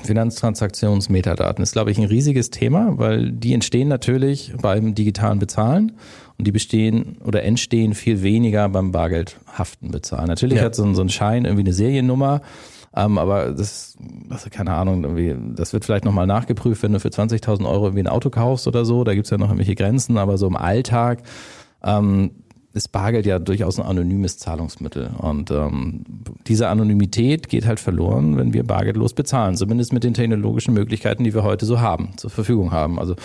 Finanztransaktionsmetadaten 0.03 1.63
ist, 1.63 1.71
glaube 1.71 1.91
ich, 1.91 1.97
ein 1.97 2.05
riesiges 2.05 2.51
Thema, 2.51 2.97
weil 2.97 3.31
die 3.31 3.53
entstehen 3.53 3.87
natürlich 3.87 4.53
beim 4.61 4.93
digitalen 4.93 5.39
Bezahlen 5.39 5.93
und 6.37 6.45
die 6.45 6.51
bestehen 6.51 7.17
oder 7.23 7.43
entstehen 7.43 7.95
viel 7.95 8.21
weniger 8.21 8.69
beim 8.69 8.91
bargeldhaften 8.91 9.89
Bezahlen. 9.89 10.27
Natürlich 10.27 10.59
ja. 10.59 10.65
hat 10.65 10.75
so 10.75 10.83
ein, 10.83 10.93
so 10.93 11.01
ein 11.01 11.09
Schein 11.09 11.45
irgendwie 11.45 11.63
eine 11.63 11.73
Seriennummer 11.73 12.41
ähm, 12.97 13.19
aber 13.19 13.51
das, 13.51 13.95
das, 14.29 14.49
keine 14.49 14.73
Ahnung, 14.73 15.03
irgendwie, 15.03 15.35
das 15.55 15.73
wird 15.73 15.85
vielleicht 15.85 16.05
nochmal 16.05 16.27
nachgeprüft, 16.27 16.83
wenn 16.83 16.93
du 16.93 16.99
für 16.99 17.09
20.000 17.09 17.67
Euro 17.67 17.85
irgendwie 17.87 18.03
ein 18.03 18.07
Auto 18.07 18.29
kaufst 18.29 18.67
oder 18.67 18.85
so. 18.85 19.03
Da 19.03 19.13
gibt's 19.13 19.29
ja 19.29 19.37
noch 19.37 19.47
irgendwelche 19.47 19.75
Grenzen, 19.75 20.17
aber 20.17 20.37
so 20.37 20.47
im 20.47 20.55
Alltag 20.55 21.23
ähm, 21.83 22.31
ist 22.73 22.89
Bargeld 22.91 23.25
ja 23.25 23.39
durchaus 23.39 23.79
ein 23.79 23.85
anonymes 23.85 24.37
Zahlungsmittel. 24.37 25.09
Und 25.17 25.51
ähm, 25.51 26.03
diese 26.47 26.69
Anonymität 26.69 27.49
geht 27.49 27.65
halt 27.65 27.79
verloren, 27.79 28.37
wenn 28.37 28.53
wir 28.53 28.63
bargeldlos 28.63 29.13
bezahlen. 29.13 29.55
Zumindest 29.55 29.93
mit 29.93 30.03
den 30.03 30.13
technologischen 30.13 30.73
Möglichkeiten, 30.73 31.23
die 31.23 31.33
wir 31.33 31.43
heute 31.43 31.65
so 31.65 31.81
haben, 31.81 32.11
zur 32.17 32.29
Verfügung 32.29 32.71
haben. 32.71 32.99
Also 32.99 33.15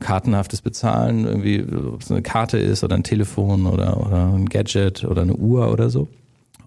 kartenhaftes 0.00 0.62
Bezahlen, 0.62 1.24
irgendwie, 1.24 1.62
ob 1.62 2.02
es 2.02 2.10
eine 2.10 2.22
Karte 2.22 2.58
ist 2.58 2.84
oder 2.84 2.96
ein 2.96 3.02
Telefon 3.02 3.66
oder, 3.66 4.04
oder 4.04 4.32
ein 4.32 4.46
Gadget 4.46 5.04
oder 5.04 5.22
eine 5.22 5.34
Uhr 5.34 5.72
oder 5.72 5.90
so. 5.90 6.08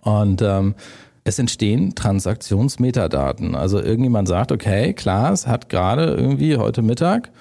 Und 0.01 0.41
ähm, 0.41 0.75
es 1.23 1.39
entstehen 1.39 1.95
Transaktionsmetadaten. 1.95 3.55
Also 3.55 3.79
irgendjemand 3.79 4.27
sagt, 4.27 4.51
okay, 4.51 4.93
Klaas 4.93 5.47
hat 5.47 5.69
gerade 5.69 6.05
irgendwie 6.13 6.57
heute 6.57 6.81
Mittag 6.81 7.31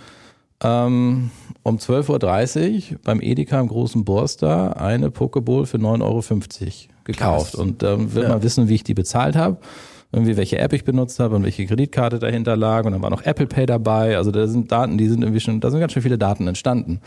ähm, 0.63 1.31
um 1.63 1.77
12.30 1.79 2.93
Uhr 2.93 2.99
beim 3.05 3.21
Edeka 3.21 3.61
im 3.61 3.69
großen 3.69 4.05
Borster 4.05 4.81
eine 4.81 5.11
Pokeball 5.11 5.67
für 5.67 5.79
9,50 5.79 6.03
Euro 6.03 6.23
gekauft. 7.05 7.53
Krass. 7.53 7.55
Und 7.55 7.83
ähm, 7.83 8.15
will 8.15 8.25
ja. 8.25 8.29
man 8.29 8.43
wissen, 8.43 8.69
wie 8.69 8.75
ich 8.75 8.85
die 8.85 8.95
bezahlt 8.95 9.37
habe 9.37 9.59
irgendwie 10.13 10.37
welche 10.37 10.59
App 10.59 10.73
ich 10.73 10.85
benutzt 10.85 11.21
habe 11.21 11.37
und 11.37 11.45
welche 11.45 11.67
Kreditkarte 11.67 12.19
dahinter 12.19 12.57
lag 12.57 12.85
und 12.85 12.93
dann 12.93 13.03
war 13.03 13.11
noch 13.11 13.23
Apple 13.23 13.47
Pay 13.47 13.67
dabei. 13.67 14.17
Also 14.17 14.31
da 14.31 14.47
sind 14.47 14.73
Daten, 14.73 14.99
die 14.99 15.07
sind 15.07 15.23
irgendwie 15.23 15.41
schon, 15.41 15.61
da 15.61 15.71
sind 15.71 15.81
ganz 15.81 15.93
schön 15.93 16.03
viele 16.03 16.19
Daten 16.19 16.49
entstanden. 16.49 17.01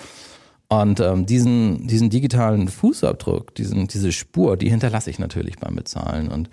Und 0.81 0.99
ähm, 0.99 1.25
diesen, 1.25 1.87
diesen 1.87 2.09
digitalen 2.09 2.67
Fußabdruck, 2.67 3.55
diesen, 3.55 3.87
diese 3.87 4.11
Spur, 4.11 4.57
die 4.57 4.69
hinterlasse 4.69 5.09
ich 5.09 5.19
natürlich 5.19 5.57
beim 5.59 5.75
Bezahlen. 5.75 6.27
Und 6.29 6.49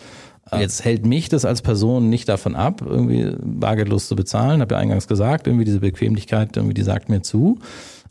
äh, 0.51 0.61
jetzt 0.61 0.85
hält 0.85 1.07
mich 1.07 1.29
das 1.29 1.45
als 1.45 1.63
Person 1.63 2.09
nicht 2.09 2.29
davon 2.29 2.57
ab, 2.57 2.83
irgendwie 2.85 3.33
bargeldlos 3.43 4.09
zu 4.09 4.17
bezahlen. 4.17 4.61
Habe 4.61 4.75
ja 4.75 4.81
eingangs 4.81 5.07
gesagt, 5.09 5.47
irgendwie 5.47 5.65
diese 5.65 5.81
Bequemlichkeit, 5.81 6.57
irgendwie 6.57 6.75
die 6.75 6.83
sagt 6.83 7.09
mir 7.09 7.23
zu. 7.23 7.59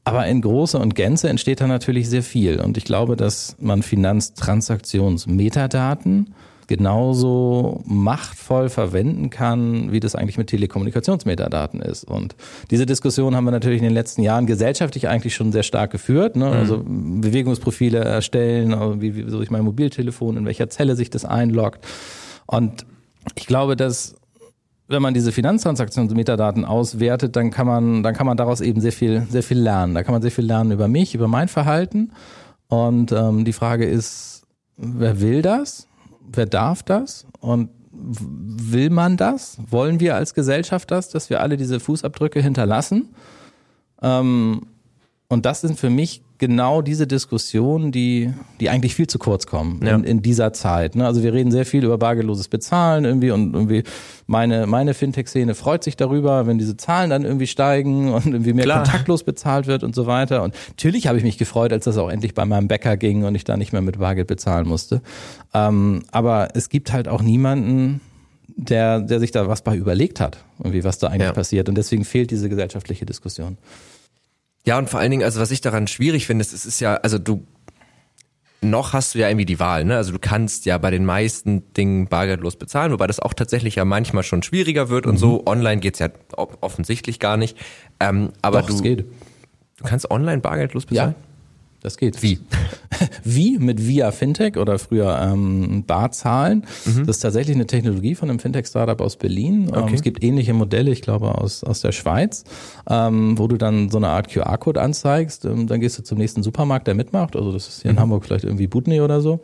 Aber 0.04 0.26
in 0.26 0.42
Große 0.42 0.80
und 0.80 0.96
Gänze 0.96 1.30
entsteht 1.30 1.62
da 1.62 1.68
natürlich 1.68 2.10
sehr 2.10 2.24
viel. 2.24 2.60
Und 2.62 2.78
ich 2.78 2.86
glaube, 2.86 3.16
dass 3.16 3.56
man 3.60 3.84
Finanztransaktionsmetadaten 3.84 6.34
genauso 6.70 7.82
machtvoll 7.86 8.70
verwenden 8.70 9.32
kann, 9.32 9.92
wie 9.92 10.00
das 10.00 10.14
eigentlich 10.14 10.38
mit 10.38 10.48
Telekommunikationsmetadaten 10.48 11.82
ist. 11.82 12.04
Und 12.04 12.36
diese 12.70 12.86
Diskussion 12.86 13.36
haben 13.36 13.44
wir 13.46 13.52
natürlich 13.52 13.80
in 13.80 13.86
den 13.86 13.94
letzten 13.94 14.22
Jahren 14.22 14.46
gesellschaftlich 14.46 15.08
eigentlich 15.08 15.34
schon 15.34 15.52
sehr 15.52 15.64
stark 15.64 15.92
geführt. 15.92 16.36
Ne? 16.36 16.48
Also 16.48 16.78
mhm. 16.78 17.22
Bewegungsprofile 17.22 18.00
erstellen, 18.00 18.76
also 18.76 19.02
wie, 19.02 19.16
wie 19.16 19.30
so 19.30 19.42
ich 19.42 19.50
mein 19.50 19.64
Mobiltelefon, 19.64 20.38
in 20.38 20.46
welcher 20.46 20.70
Zelle 20.70 20.96
sich 20.96 21.10
das 21.10 21.26
einloggt. 21.26 21.84
Und 22.46 22.86
ich 23.36 23.48
glaube, 23.48 23.76
dass 23.76 24.16
wenn 24.88 25.02
man 25.02 25.16
diese 25.16 25.32
Finanztransaktionsmetadaten 25.32 26.66
auswertet, 26.66 27.36
dann 27.36 27.50
kann 27.50 27.66
man, 27.66 28.04
dann 28.04 28.14
kann 28.14 28.28
man 28.28 28.38
daraus 28.38 28.62
eben 28.62 28.80
sehr 28.80 28.92
viel, 28.92 29.26
sehr 29.28 29.44
viel 29.44 29.60
lernen. 29.60 29.96
Da 29.96 30.04
kann 30.04 30.14
man 30.14 30.22
sehr 30.22 30.32
viel 30.32 30.46
lernen 30.46 30.72
über 30.72 30.88
mich, 30.88 31.16
über 31.16 31.28
mein 31.28 31.48
Verhalten. 31.48 32.12
Und 32.68 33.12
ähm, 33.12 33.44
die 33.44 33.54
Frage 33.54 33.86
ist, 33.86 34.44
wer 34.78 35.20
will 35.20 35.42
das? 35.42 35.89
Wer 36.34 36.46
darf 36.46 36.84
das? 36.84 37.26
Und 37.40 37.70
will 37.92 38.90
man 38.90 39.18
das? 39.18 39.58
Wollen 39.70 40.00
wir 40.00 40.16
als 40.16 40.34
Gesellschaft 40.34 40.92
das, 40.92 41.10
dass 41.10 41.30
wir 41.30 41.42
alle 41.42 41.58
diese 41.58 41.80
Fußabdrücke 41.80 42.42
hinterlassen? 42.42 43.10
Ähm, 44.02 44.68
und 45.28 45.46
das 45.46 45.62
sind 45.62 45.80
für 45.80 45.90
mich 45.90 46.24
genau 46.40 46.82
diese 46.82 47.06
Diskussionen, 47.06 47.92
die, 47.92 48.34
die 48.60 48.70
eigentlich 48.70 48.96
viel 48.96 49.08
zu 49.08 49.20
kurz 49.20 49.46
kommen 49.46 49.82
ja. 49.86 49.94
in, 49.96 50.04
in 50.04 50.22
dieser 50.22 50.54
Zeit. 50.54 50.96
Ne? 50.96 51.06
Also 51.06 51.22
wir 51.22 51.34
reden 51.34 51.52
sehr 51.52 51.66
viel 51.66 51.84
über 51.84 51.98
bargeldloses 51.98 52.48
Bezahlen 52.48 53.06
irgendwie 53.06 53.32
und 53.32 53.54
irgendwie 53.54 53.84
meine, 54.26 54.66
meine 54.66 54.94
Fintech-Szene 54.94 55.54
freut 55.54 55.84
sich 55.84 55.98
darüber, 55.98 56.48
wenn 56.48 56.58
diese 56.58 56.78
Zahlen 56.78 57.10
dann 57.10 57.26
irgendwie 57.26 57.48
steigen 57.48 58.14
und 58.14 58.28
irgendwie 58.28 58.54
mehr 58.54 58.66
Klar. 58.66 58.84
kontaktlos 58.84 59.24
bezahlt 59.24 59.68
wird 59.68 59.84
und 59.84 59.94
so 59.94 60.08
weiter. 60.08 60.42
Und 60.42 60.56
natürlich 60.70 61.08
habe 61.08 61.18
ich 61.18 61.24
mich 61.24 61.38
gefreut, 61.38 61.74
als 61.74 61.86
das 61.86 61.98
auch 61.98 62.10
endlich 62.10 62.34
bei 62.34 62.46
meinem 62.46 62.68
Bäcker 62.68 62.98
ging 62.98 63.26
und 63.26 63.36
ich 63.36 63.44
da 63.44 63.58
nicht 63.58 63.74
mehr 63.74 63.82
mit 63.82 64.00
Bargeld 64.00 64.28
bezahlen 64.28 64.68
musste. 64.68 65.02
Ähm, 65.54 66.04
aber 66.12 66.50
es 66.56 66.70
gibt 66.70 66.94
halt 66.94 67.08
auch 67.08 67.22
niemanden, 67.22 68.02
der, 68.56 69.02
der 69.02 69.20
sich 69.20 69.32
da 69.32 69.48
was 69.48 69.62
bei 69.62 69.76
überlegt 69.76 70.20
hat, 70.20 70.44
irgendwie 70.60 70.84
was 70.84 71.00
da 71.00 71.08
eigentlich 71.08 71.24
ja. 71.24 71.34
passiert. 71.34 71.70
Und 71.70 71.76
deswegen 71.76 72.06
fehlt 72.06 72.32
diese 72.32 72.50
gesellschaftliche 72.50 73.06
Diskussion. 73.06 73.58
Ja, 74.66 74.78
und 74.78 74.90
vor 74.90 75.00
allen 75.00 75.12
Dingen, 75.12 75.24
also 75.24 75.40
was 75.40 75.52
ich 75.52 75.62
daran 75.62 75.88
schwierig 75.88 76.28
finde, 76.28 76.42
ist, 76.42 76.54
es 76.54 76.66
ist 76.66 76.80
ja, 76.80 76.96
also 76.96 77.18
du, 77.18 77.46
noch 78.62 78.94
hast 78.94 79.16
du 79.16 79.20
ja 79.20 79.30
irgendwie 79.30 79.46
die 79.46 79.60
Wahl, 79.60 79.86
ne? 79.86 79.96
Also 79.96 80.12
du 80.12 80.20
kannst 80.20 80.66
ja 80.66 80.78
bei 80.78 80.92
den 80.92 81.06
meisten 81.06 81.72
Dingen 81.74 82.08
bargeldlos 82.08 82.58
bezahlen, 82.58 82.92
wobei 82.92 83.08
das 83.08 83.20
auch 83.20 83.34
tatsächlich 83.34 83.76
ja 83.76 83.86
manchmal 83.86 84.24
schon 84.24 84.44
schwieriger 84.44 84.90
wird 84.90 85.06
mhm. 85.06 85.12
und 85.12 85.18
so. 85.18 85.46
Online 85.46 85.80
geht's 85.80 86.00
ja 86.00 86.10
offensichtlich 86.36 87.20
gar 87.20 87.38
nicht. 87.38 87.58
Ähm, 88.00 88.32
aber 88.42 88.62
Doch, 88.62 88.68
du, 88.68 88.76
es 88.76 88.82
geht. 88.82 89.06
du 89.78 89.84
kannst 89.86 90.12
online 90.12 90.42
bargeldlos 90.42 90.86
bezahlen? 90.86 91.16
Ja. 91.18 91.29
Das 91.82 91.98
geht. 91.98 92.22
Wie? 92.22 92.40
Wie 93.24 93.58
mit 93.58 93.88
Via 93.88 94.12
Fintech 94.12 94.58
oder 94.58 94.80
früher 94.80 95.18
ähm, 95.22 95.84
Barzahlen. 95.86 96.66
Mhm. 96.86 97.06
Das 97.06 97.18
ist 97.18 97.22
tatsächlich 97.22 97.56
eine 97.56 97.68
Technologie 97.68 98.16
von 98.16 98.30
einem 98.30 98.40
Fintech-Startup 98.40 99.00
aus 99.00 99.16
Berlin. 99.16 99.64
Ähm, 99.64 99.70
okay. 99.70 99.88
Ähm, 99.88 99.94
es 99.94 100.02
gibt 100.02 100.24
ähnliche 100.24 100.54
Modelle, 100.54 100.92
ich 100.92 101.02
glaube, 101.02 101.36
aus, 101.38 101.64
aus 101.64 101.82
der 101.82 101.94
Schweiz, 101.94 102.44
ähm, 102.90 103.38
wo 103.38 103.48
du 103.48 103.58
dann 103.58 103.90
so 103.90 103.98
eine 103.98 104.10
Art 104.10 104.30
QR-Code 104.30 104.82
anzeigst. 104.82 105.46
Ähm, 105.46 105.68
dann 105.68 105.80
gehst 105.80 105.98
du 105.98 106.04
zum 106.04 106.18
nächsten 106.18 106.44
Supermarkt, 106.44 106.88
der 106.88 106.96
mitmacht. 106.96 107.36
Also 107.36 107.52
das 107.54 107.68
ist 107.70 107.82
hier 107.82 107.92
in 107.92 107.96
mhm. 107.96 108.02
Hamburg 108.02 108.26
vielleicht 108.26 108.44
irgendwie 108.44 108.68
Butney 108.68 109.00
oder 109.00 109.22
so 109.22 109.40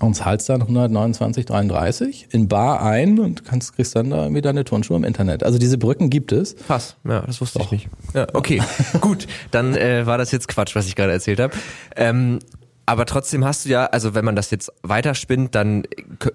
und 0.00 0.14
zahlst 0.14 0.48
dann 0.48 0.62
129,33 0.62 2.32
in 2.32 2.48
Bar 2.48 2.82
ein 2.82 3.18
und 3.18 3.44
kannst, 3.44 3.74
kriegst 3.74 3.96
dann 3.96 4.10
da 4.10 4.22
irgendwie 4.22 4.42
deine 4.42 4.64
Turnschuhe 4.64 4.96
im 4.96 5.04
Internet. 5.04 5.42
Also 5.42 5.58
diese 5.58 5.78
Brücken 5.78 6.08
gibt 6.08 6.32
es. 6.32 6.54
Pass, 6.54 6.96
ja, 7.04 7.22
das 7.22 7.40
wusste 7.40 7.58
Doch. 7.58 7.66
ich 7.66 7.72
nicht. 7.72 7.88
Ja, 8.14 8.26
okay, 8.32 8.62
gut, 9.00 9.26
dann 9.50 9.74
äh, 9.74 10.06
war 10.06 10.18
das 10.18 10.30
jetzt 10.30 10.48
Quatsch, 10.48 10.76
was 10.76 10.86
ich 10.86 10.94
gerade 10.94 11.12
erzählt 11.12 11.40
habe. 11.40 11.54
Ähm, 11.96 12.38
aber 12.86 13.04
trotzdem 13.04 13.44
hast 13.44 13.64
du 13.64 13.70
ja, 13.70 13.86
also 13.86 14.14
wenn 14.14 14.24
man 14.24 14.36
das 14.36 14.50
jetzt 14.50 14.72
weiterspinnt, 14.82 15.54
dann, 15.54 15.82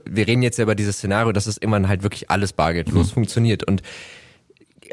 wir 0.05 0.27
reden 0.27 0.43
jetzt 0.43 0.57
ja 0.57 0.63
über 0.63 0.75
dieses 0.75 0.97
Szenario, 0.97 1.31
dass 1.31 1.47
es 1.47 1.57
immer 1.57 1.87
halt 1.87 2.03
wirklich 2.03 2.29
alles 2.29 2.53
bargeldlos 2.53 3.07
mhm. 3.07 3.13
funktioniert 3.13 3.63
und 3.63 3.81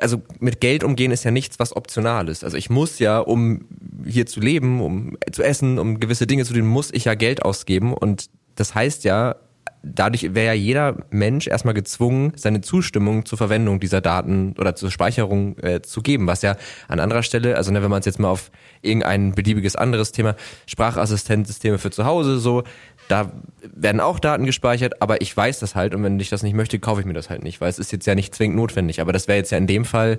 also 0.00 0.22
mit 0.38 0.60
Geld 0.60 0.84
umgehen 0.84 1.10
ist 1.10 1.24
ja 1.24 1.30
nichts, 1.30 1.58
was 1.58 1.76
optional 1.76 2.28
ist. 2.28 2.44
Also 2.44 2.56
ich 2.56 2.70
muss 2.70 2.98
ja, 2.98 3.18
um 3.18 3.66
hier 4.06 4.24
zu 4.24 4.40
leben, 4.40 4.80
um 4.80 5.18
zu 5.30 5.42
essen, 5.42 5.78
um 5.78 6.00
gewisse 6.00 6.26
Dinge 6.26 6.44
zu 6.44 6.54
tun, 6.54 6.66
muss 6.66 6.90
ich 6.92 7.04
ja 7.04 7.14
Geld 7.14 7.44
ausgeben 7.44 7.92
und 7.92 8.30
das 8.60 8.74
heißt 8.74 9.04
ja, 9.04 9.36
dadurch 9.82 10.34
wäre 10.34 10.48
ja 10.48 10.52
jeder 10.52 10.96
Mensch 11.08 11.46
erstmal 11.46 11.72
gezwungen, 11.72 12.34
seine 12.36 12.60
Zustimmung 12.60 13.24
zur 13.24 13.38
Verwendung 13.38 13.80
dieser 13.80 14.02
Daten 14.02 14.54
oder 14.58 14.74
zur 14.74 14.90
Speicherung 14.90 15.58
äh, 15.60 15.80
zu 15.80 16.02
geben, 16.02 16.26
was 16.26 16.42
ja 16.42 16.56
an 16.86 17.00
anderer 17.00 17.22
Stelle, 17.22 17.56
also 17.56 17.72
ne, 17.72 17.82
wenn 17.82 17.90
man 17.90 18.00
es 18.00 18.04
jetzt 18.04 18.18
mal 18.18 18.28
auf 18.28 18.50
irgendein 18.82 19.32
beliebiges 19.32 19.76
anderes 19.76 20.12
Thema, 20.12 20.36
Sprachassistenzsysteme 20.66 21.78
für 21.78 21.90
zu 21.90 22.04
Hause, 22.04 22.38
so, 22.38 22.64
da 23.08 23.32
werden 23.74 24.02
auch 24.02 24.18
Daten 24.18 24.44
gespeichert, 24.44 25.00
aber 25.00 25.22
ich 25.22 25.34
weiß 25.34 25.58
das 25.60 25.74
halt 25.74 25.94
und 25.94 26.02
wenn 26.02 26.20
ich 26.20 26.28
das 26.28 26.42
nicht 26.42 26.54
möchte, 26.54 26.78
kaufe 26.78 27.00
ich 27.00 27.06
mir 27.06 27.14
das 27.14 27.30
halt 27.30 27.42
nicht, 27.42 27.62
weil 27.62 27.70
es 27.70 27.78
ist 27.78 27.92
jetzt 27.92 28.06
ja 28.06 28.14
nicht 28.14 28.34
zwingend 28.34 28.56
notwendig, 28.56 29.00
aber 29.00 29.12
das 29.12 29.26
wäre 29.26 29.38
jetzt 29.38 29.52
ja 29.52 29.56
in 29.56 29.66
dem 29.66 29.86
Fall, 29.86 30.18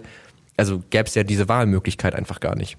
also 0.57 0.81
gäbe 0.89 1.05
es 1.05 1.13
ja 1.13 1.23
diese 1.23 1.47
Wahlmöglichkeit 1.47 2.15
einfach 2.15 2.39
gar 2.39 2.55
nicht. 2.55 2.77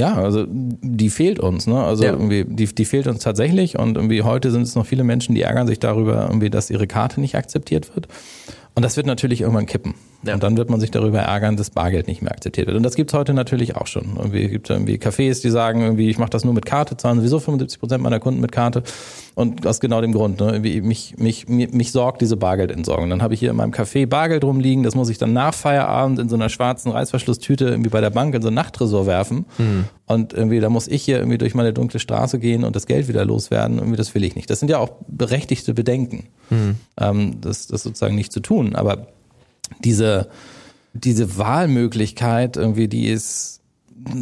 Ja, 0.00 0.14
also 0.14 0.46
die 0.48 1.10
fehlt 1.10 1.40
uns, 1.40 1.66
ne? 1.66 1.78
Also 1.78 2.04
ja. 2.04 2.12
irgendwie, 2.12 2.46
die, 2.46 2.74
die 2.74 2.84
fehlt 2.86 3.06
uns 3.06 3.22
tatsächlich 3.22 3.78
und 3.78 3.96
irgendwie 3.96 4.22
heute 4.22 4.50
sind 4.50 4.62
es 4.62 4.74
noch 4.74 4.86
viele 4.86 5.04
Menschen, 5.04 5.34
die 5.34 5.42
ärgern 5.42 5.66
sich 5.66 5.78
darüber, 5.78 6.22
irgendwie, 6.26 6.48
dass 6.48 6.70
ihre 6.70 6.86
Karte 6.86 7.20
nicht 7.20 7.36
akzeptiert 7.36 7.94
wird. 7.94 8.08
Und 8.74 8.82
das 8.82 8.96
wird 8.96 9.06
natürlich 9.06 9.42
irgendwann 9.42 9.66
kippen. 9.66 9.94
Ja. 10.22 10.34
Und 10.34 10.42
dann 10.42 10.56
wird 10.58 10.68
man 10.68 10.80
sich 10.80 10.90
darüber 10.90 11.20
ärgern, 11.20 11.56
dass 11.56 11.70
Bargeld 11.70 12.06
nicht 12.06 12.20
mehr 12.20 12.32
akzeptiert 12.32 12.66
wird. 12.66 12.76
Und 12.76 12.82
das 12.82 12.94
gibt's 12.94 13.14
heute 13.14 13.32
natürlich 13.32 13.76
auch 13.76 13.86
schon. 13.86 14.16
Irgendwie 14.18 14.48
gibt 14.48 14.68
es 14.68 14.74
irgendwie 14.74 14.96
Cafés, 14.96 15.40
die 15.40 15.48
sagen, 15.48 15.80
irgendwie, 15.80 16.10
ich 16.10 16.18
mache 16.18 16.30
das 16.30 16.44
nur 16.44 16.52
mit 16.52 16.66
Karte, 16.66 16.96
zahlen 16.98 17.18
sowieso 17.18 17.38
75 17.38 17.80
Prozent 17.80 18.02
meiner 18.02 18.20
Kunden 18.20 18.40
mit 18.40 18.52
Karte. 18.52 18.82
Und 19.34 19.66
aus 19.66 19.80
genau 19.80 20.02
dem 20.02 20.12
Grund, 20.12 20.40
ne? 20.40 20.50
irgendwie 20.52 20.82
mich, 20.82 21.14
mich, 21.16 21.48
mich, 21.48 21.72
mich 21.72 21.92
sorgt 21.92 22.20
diese 22.20 22.36
Bargeldentsorgung. 22.36 23.08
Dann 23.08 23.22
habe 23.22 23.32
ich 23.32 23.40
hier 23.40 23.50
in 23.50 23.56
meinem 23.56 23.72
Café 23.72 24.06
Bargeld 24.06 24.44
rumliegen, 24.44 24.84
das 24.84 24.94
muss 24.94 25.08
ich 25.08 25.16
dann 25.16 25.32
nach 25.32 25.54
Feierabend 25.54 26.18
in 26.18 26.28
so 26.28 26.36
einer 26.36 26.50
schwarzen 26.50 26.92
Reißverschlusstüte 26.92 27.66
irgendwie 27.68 27.90
bei 27.90 28.02
der 28.02 28.10
Bank 28.10 28.34
in 28.34 28.42
so 28.42 28.48
ein 28.48 28.54
Nachttresor 28.54 29.06
werfen. 29.06 29.46
Mhm. 29.56 29.84
Und 30.04 30.34
irgendwie, 30.34 30.60
da 30.60 30.68
muss 30.68 30.86
ich 30.86 31.02
hier 31.02 31.18
irgendwie 31.18 31.38
durch 31.38 31.54
meine 31.54 31.72
dunkle 31.72 31.98
Straße 31.98 32.38
gehen 32.38 32.64
und 32.64 32.76
das 32.76 32.86
Geld 32.86 33.08
wieder 33.08 33.24
loswerden. 33.24 33.78
Irgendwie, 33.78 33.96
das 33.96 34.14
will 34.14 34.24
ich 34.24 34.34
nicht. 34.34 34.50
Das 34.50 34.60
sind 34.60 34.68
ja 34.68 34.78
auch 34.78 34.90
berechtigte 35.06 35.72
Bedenken, 35.72 36.26
mhm. 36.50 36.76
ähm, 36.98 37.40
das, 37.40 37.68
das 37.68 37.84
sozusagen 37.84 38.16
nicht 38.16 38.32
zu 38.32 38.40
tun. 38.40 38.74
Aber 38.74 39.06
diese, 39.78 40.28
diese 40.92 41.38
Wahlmöglichkeit 41.38 42.56
irgendwie, 42.56 42.88
die 42.88 43.08
ist, 43.08 43.60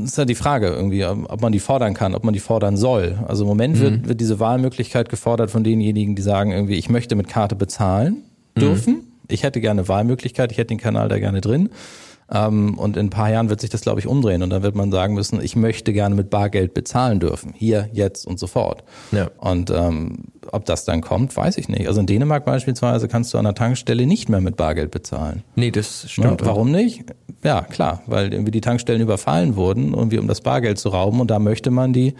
ist 0.04 0.18
ja 0.18 0.24
die 0.24 0.34
Frage 0.34 0.68
irgendwie, 0.68 1.04
ob 1.04 1.40
man 1.40 1.52
die 1.52 1.60
fordern 1.60 1.94
kann, 1.94 2.14
ob 2.14 2.24
man 2.24 2.34
die 2.34 2.40
fordern 2.40 2.76
soll. 2.76 3.18
Also 3.26 3.44
im 3.44 3.48
Moment 3.48 3.76
mhm. 3.76 3.80
wird, 3.80 4.08
wird 4.08 4.20
diese 4.20 4.40
Wahlmöglichkeit 4.40 5.08
gefordert 5.08 5.50
von 5.50 5.64
denjenigen, 5.64 6.14
die 6.14 6.22
sagen 6.22 6.52
irgendwie, 6.52 6.74
ich 6.74 6.88
möchte 6.88 7.14
mit 7.14 7.28
Karte 7.28 7.56
bezahlen 7.56 8.24
dürfen. 8.56 8.94
Mhm. 8.94 9.02
Ich 9.28 9.42
hätte 9.42 9.60
gerne 9.60 9.88
Wahlmöglichkeit, 9.88 10.52
ich 10.52 10.58
hätte 10.58 10.68
den 10.68 10.78
Kanal 10.78 11.08
da 11.08 11.18
gerne 11.18 11.40
drin. 11.40 11.70
Ähm, 12.30 12.78
und 12.78 12.96
in 12.96 13.06
ein 13.06 13.10
paar 13.10 13.30
Jahren 13.30 13.48
wird 13.48 13.60
sich 13.60 13.70
das, 13.70 13.80
glaube 13.80 14.00
ich, 14.00 14.06
umdrehen. 14.06 14.42
Und 14.42 14.50
dann 14.50 14.62
wird 14.62 14.74
man 14.74 14.90
sagen 14.92 15.14
müssen, 15.14 15.42
ich 15.42 15.56
möchte 15.56 15.92
gerne 15.92 16.14
mit 16.14 16.30
Bargeld 16.30 16.74
bezahlen 16.74 17.20
dürfen. 17.20 17.54
Hier, 17.56 17.88
jetzt 17.92 18.26
und 18.26 18.38
sofort. 18.38 18.84
Ja. 19.12 19.30
Und 19.38 19.70
ähm, 19.70 20.24
ob 20.50 20.66
das 20.66 20.84
dann 20.84 21.00
kommt, 21.00 21.36
weiß 21.36 21.56
ich 21.58 21.68
nicht. 21.68 21.88
Also 21.88 22.00
in 22.00 22.06
Dänemark 22.06 22.44
beispielsweise 22.44 23.08
kannst 23.08 23.32
du 23.32 23.38
an 23.38 23.44
der 23.44 23.54
Tankstelle 23.54 24.06
nicht 24.06 24.28
mehr 24.28 24.40
mit 24.40 24.56
Bargeld 24.56 24.90
bezahlen. 24.90 25.42
Nee, 25.56 25.70
das 25.70 26.10
stimmt. 26.10 26.40
Ja, 26.40 26.46
warum 26.46 26.70
nicht? 26.70 27.04
Ja, 27.42 27.62
klar, 27.62 28.02
weil 28.06 28.32
irgendwie 28.32 28.50
die 28.50 28.60
Tankstellen 28.60 29.00
überfallen 29.00 29.56
wurden, 29.56 29.94
irgendwie 29.94 30.18
um 30.18 30.26
das 30.26 30.40
Bargeld 30.40 30.78
zu 30.78 30.90
rauben. 30.90 31.20
Und 31.20 31.30
da 31.30 31.38
möchte 31.38 31.70
man 31.70 31.92
die, 31.92 32.14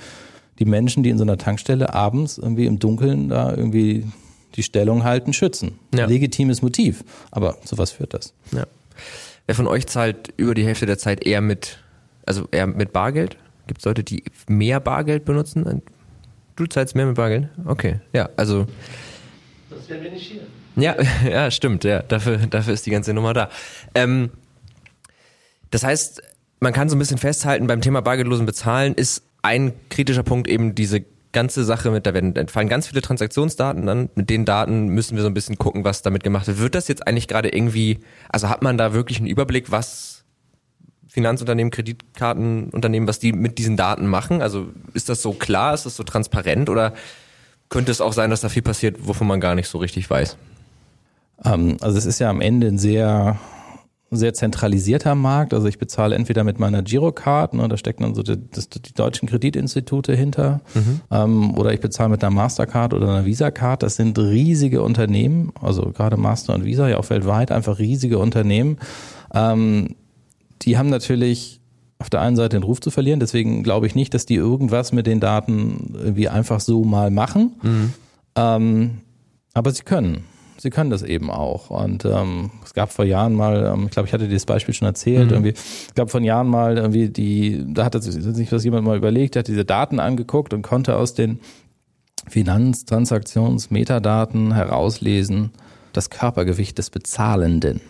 die 0.58 0.64
Menschen, 0.64 1.02
die 1.02 1.10
in 1.10 1.18
so 1.18 1.24
einer 1.24 1.36
Tankstelle 1.38 1.92
abends 1.92 2.38
irgendwie 2.38 2.66
im 2.66 2.78
Dunkeln 2.78 3.28
da 3.28 3.50
irgendwie 3.50 4.06
die 4.54 4.62
Stellung 4.62 5.04
halten, 5.04 5.32
schützen. 5.32 5.78
Ja. 5.94 6.06
Legitimes 6.06 6.62
Motiv. 6.62 7.04
Aber 7.30 7.58
zu 7.64 7.76
was 7.76 7.90
führt 7.90 8.14
das? 8.14 8.32
Ja. 8.52 8.64
Wer 9.48 9.54
von 9.54 9.66
euch 9.66 9.86
zahlt 9.86 10.34
über 10.36 10.52
die 10.52 10.66
Hälfte 10.66 10.84
der 10.84 10.98
Zeit 10.98 11.24
eher 11.24 11.40
mit, 11.40 11.78
also 12.26 12.46
eher 12.50 12.66
mit 12.66 12.92
Bargeld? 12.92 13.38
Gibt 13.66 13.78
es 13.80 13.86
Leute, 13.86 14.04
die 14.04 14.22
mehr 14.46 14.78
Bargeld 14.78 15.24
benutzen? 15.24 15.80
Du 16.54 16.66
zahlst 16.66 16.94
mehr 16.94 17.06
mit 17.06 17.16
Bargeld? 17.16 17.48
Okay, 17.64 18.00
ja, 18.12 18.28
also. 18.36 18.66
Das 19.70 19.88
wir 19.88 20.10
nicht 20.10 20.32
hier. 20.32 20.42
Ja, 20.76 20.96
ja, 21.26 21.50
stimmt, 21.50 21.84
ja. 21.84 22.02
Dafür, 22.02 22.36
dafür 22.36 22.74
ist 22.74 22.84
die 22.84 22.90
ganze 22.90 23.14
Nummer 23.14 23.32
da. 23.32 23.48
Ähm, 23.94 24.28
das 25.70 25.82
heißt, 25.82 26.22
man 26.60 26.74
kann 26.74 26.90
so 26.90 26.96
ein 26.96 26.98
bisschen 26.98 27.16
festhalten, 27.16 27.66
beim 27.66 27.80
Thema 27.80 28.02
bargeldlosen 28.02 28.44
Bezahlen 28.44 28.92
ist 28.92 29.22
ein 29.40 29.72
kritischer 29.88 30.24
Punkt 30.24 30.46
eben 30.46 30.74
diese 30.74 31.06
ganze 31.32 31.64
Sache 31.64 31.90
mit, 31.90 32.06
da 32.06 32.14
werden 32.14 32.34
entfallen 32.36 32.68
ganz 32.68 32.88
viele 32.88 33.02
Transaktionsdaten 33.02 33.86
dann. 33.86 34.10
Mit 34.14 34.30
den 34.30 34.44
Daten 34.44 34.88
müssen 34.88 35.16
wir 35.16 35.22
so 35.22 35.28
ein 35.28 35.34
bisschen 35.34 35.58
gucken, 35.58 35.84
was 35.84 36.02
damit 36.02 36.22
gemacht 36.22 36.46
wird. 36.46 36.58
Wird 36.58 36.74
das 36.74 36.88
jetzt 36.88 37.06
eigentlich 37.06 37.28
gerade 37.28 37.50
irgendwie, 37.50 37.98
also 38.28 38.48
hat 38.48 38.62
man 38.62 38.78
da 38.78 38.92
wirklich 38.92 39.18
einen 39.18 39.28
Überblick, 39.28 39.70
was 39.70 40.24
Finanzunternehmen, 41.08 41.70
Kreditkartenunternehmen, 41.70 43.08
was 43.08 43.18
die 43.18 43.32
mit 43.32 43.58
diesen 43.58 43.76
Daten 43.76 44.06
machen? 44.06 44.40
Also 44.42 44.68
ist 44.94 45.08
das 45.08 45.22
so 45.22 45.32
klar, 45.32 45.74
ist 45.74 45.86
das 45.86 45.96
so 45.96 46.04
transparent 46.04 46.70
oder 46.70 46.94
könnte 47.68 47.90
es 47.90 48.00
auch 48.00 48.12
sein, 48.12 48.30
dass 48.30 48.40
da 48.40 48.48
viel 48.48 48.62
passiert, 48.62 48.96
wovon 49.00 49.26
man 49.26 49.40
gar 49.40 49.54
nicht 49.54 49.68
so 49.68 49.78
richtig 49.78 50.08
weiß? 50.08 50.36
Ähm, 51.44 51.76
also 51.80 51.98
es 51.98 52.06
ist 52.06 52.18
ja 52.18 52.30
am 52.30 52.40
Ende 52.40 52.68
ein 52.68 52.78
sehr 52.78 53.38
sehr 54.10 54.32
zentralisierter 54.32 55.14
Markt. 55.14 55.52
Also 55.52 55.68
ich 55.68 55.78
bezahle 55.78 56.14
entweder 56.14 56.44
mit 56.44 56.58
meiner 56.58 56.82
Girocard, 56.82 57.54
ne, 57.54 57.68
da 57.68 57.76
stecken 57.76 58.04
dann 58.04 58.14
so 58.14 58.22
die, 58.22 58.38
das, 58.50 58.68
die 58.68 58.94
deutschen 58.94 59.28
Kreditinstitute 59.28 60.14
hinter, 60.14 60.60
mhm. 60.74 61.00
ähm, 61.10 61.54
oder 61.58 61.72
ich 61.72 61.80
bezahle 61.80 62.08
mit 62.08 62.24
einer 62.24 62.34
Mastercard 62.34 62.94
oder 62.94 63.08
einer 63.08 63.26
Visa-Card. 63.26 63.82
Das 63.82 63.96
sind 63.96 64.18
riesige 64.18 64.82
Unternehmen, 64.82 65.52
also 65.60 65.90
gerade 65.92 66.16
Master 66.16 66.54
und 66.54 66.64
Visa, 66.64 66.88
ja 66.88 66.96
auch 66.96 67.10
weltweit, 67.10 67.52
einfach 67.52 67.78
riesige 67.78 68.18
Unternehmen. 68.18 68.78
Ähm, 69.34 69.94
die 70.62 70.78
haben 70.78 70.88
natürlich 70.88 71.60
auf 71.98 72.08
der 72.08 72.20
einen 72.20 72.36
Seite 72.36 72.56
den 72.56 72.62
Ruf 72.62 72.80
zu 72.80 72.90
verlieren, 72.90 73.20
deswegen 73.20 73.62
glaube 73.62 73.86
ich 73.86 73.94
nicht, 73.94 74.14
dass 74.14 74.24
die 74.24 74.36
irgendwas 74.36 74.92
mit 74.92 75.06
den 75.06 75.20
Daten 75.20 75.94
irgendwie 75.94 76.28
einfach 76.28 76.60
so 76.60 76.84
mal 76.84 77.10
machen. 77.10 77.52
Mhm. 77.62 77.92
Ähm, 78.36 78.90
aber 79.52 79.72
sie 79.72 79.82
können 79.82 80.24
sie 80.60 80.70
können 80.70 80.90
das 80.90 81.02
eben 81.02 81.30
auch. 81.30 81.70
Und 81.70 82.04
ähm, 82.04 82.50
es 82.64 82.74
gab 82.74 82.92
vor 82.92 83.04
Jahren 83.04 83.34
mal, 83.34 83.64
ähm, 83.64 83.84
ich 83.86 83.92
glaube, 83.92 84.08
ich 84.08 84.12
hatte 84.12 84.26
dir 84.28 84.34
das 84.34 84.46
Beispiel 84.46 84.74
schon 84.74 84.86
erzählt, 84.86 85.26
mhm. 85.26 85.32
irgendwie, 85.32 85.54
es 85.54 85.94
gab 85.94 86.10
vor 86.10 86.20
Jahren 86.20 86.48
mal 86.48 86.76
irgendwie 86.76 87.08
die, 87.08 87.64
da 87.68 87.84
hat 87.84 88.02
sich 88.02 88.52
was 88.52 88.64
jemand 88.64 88.84
mal 88.84 88.96
überlegt, 88.96 89.36
hat 89.36 89.46
diese 89.48 89.64
Daten 89.64 90.00
angeguckt 90.00 90.52
und 90.52 90.62
konnte 90.62 90.96
aus 90.96 91.14
den 91.14 91.38
Finanztransaktionsmetadaten 92.28 94.54
herauslesen, 94.54 95.52
das 95.92 96.10
Körpergewicht 96.10 96.78
des 96.78 96.90
Bezahlenden. 96.90 97.80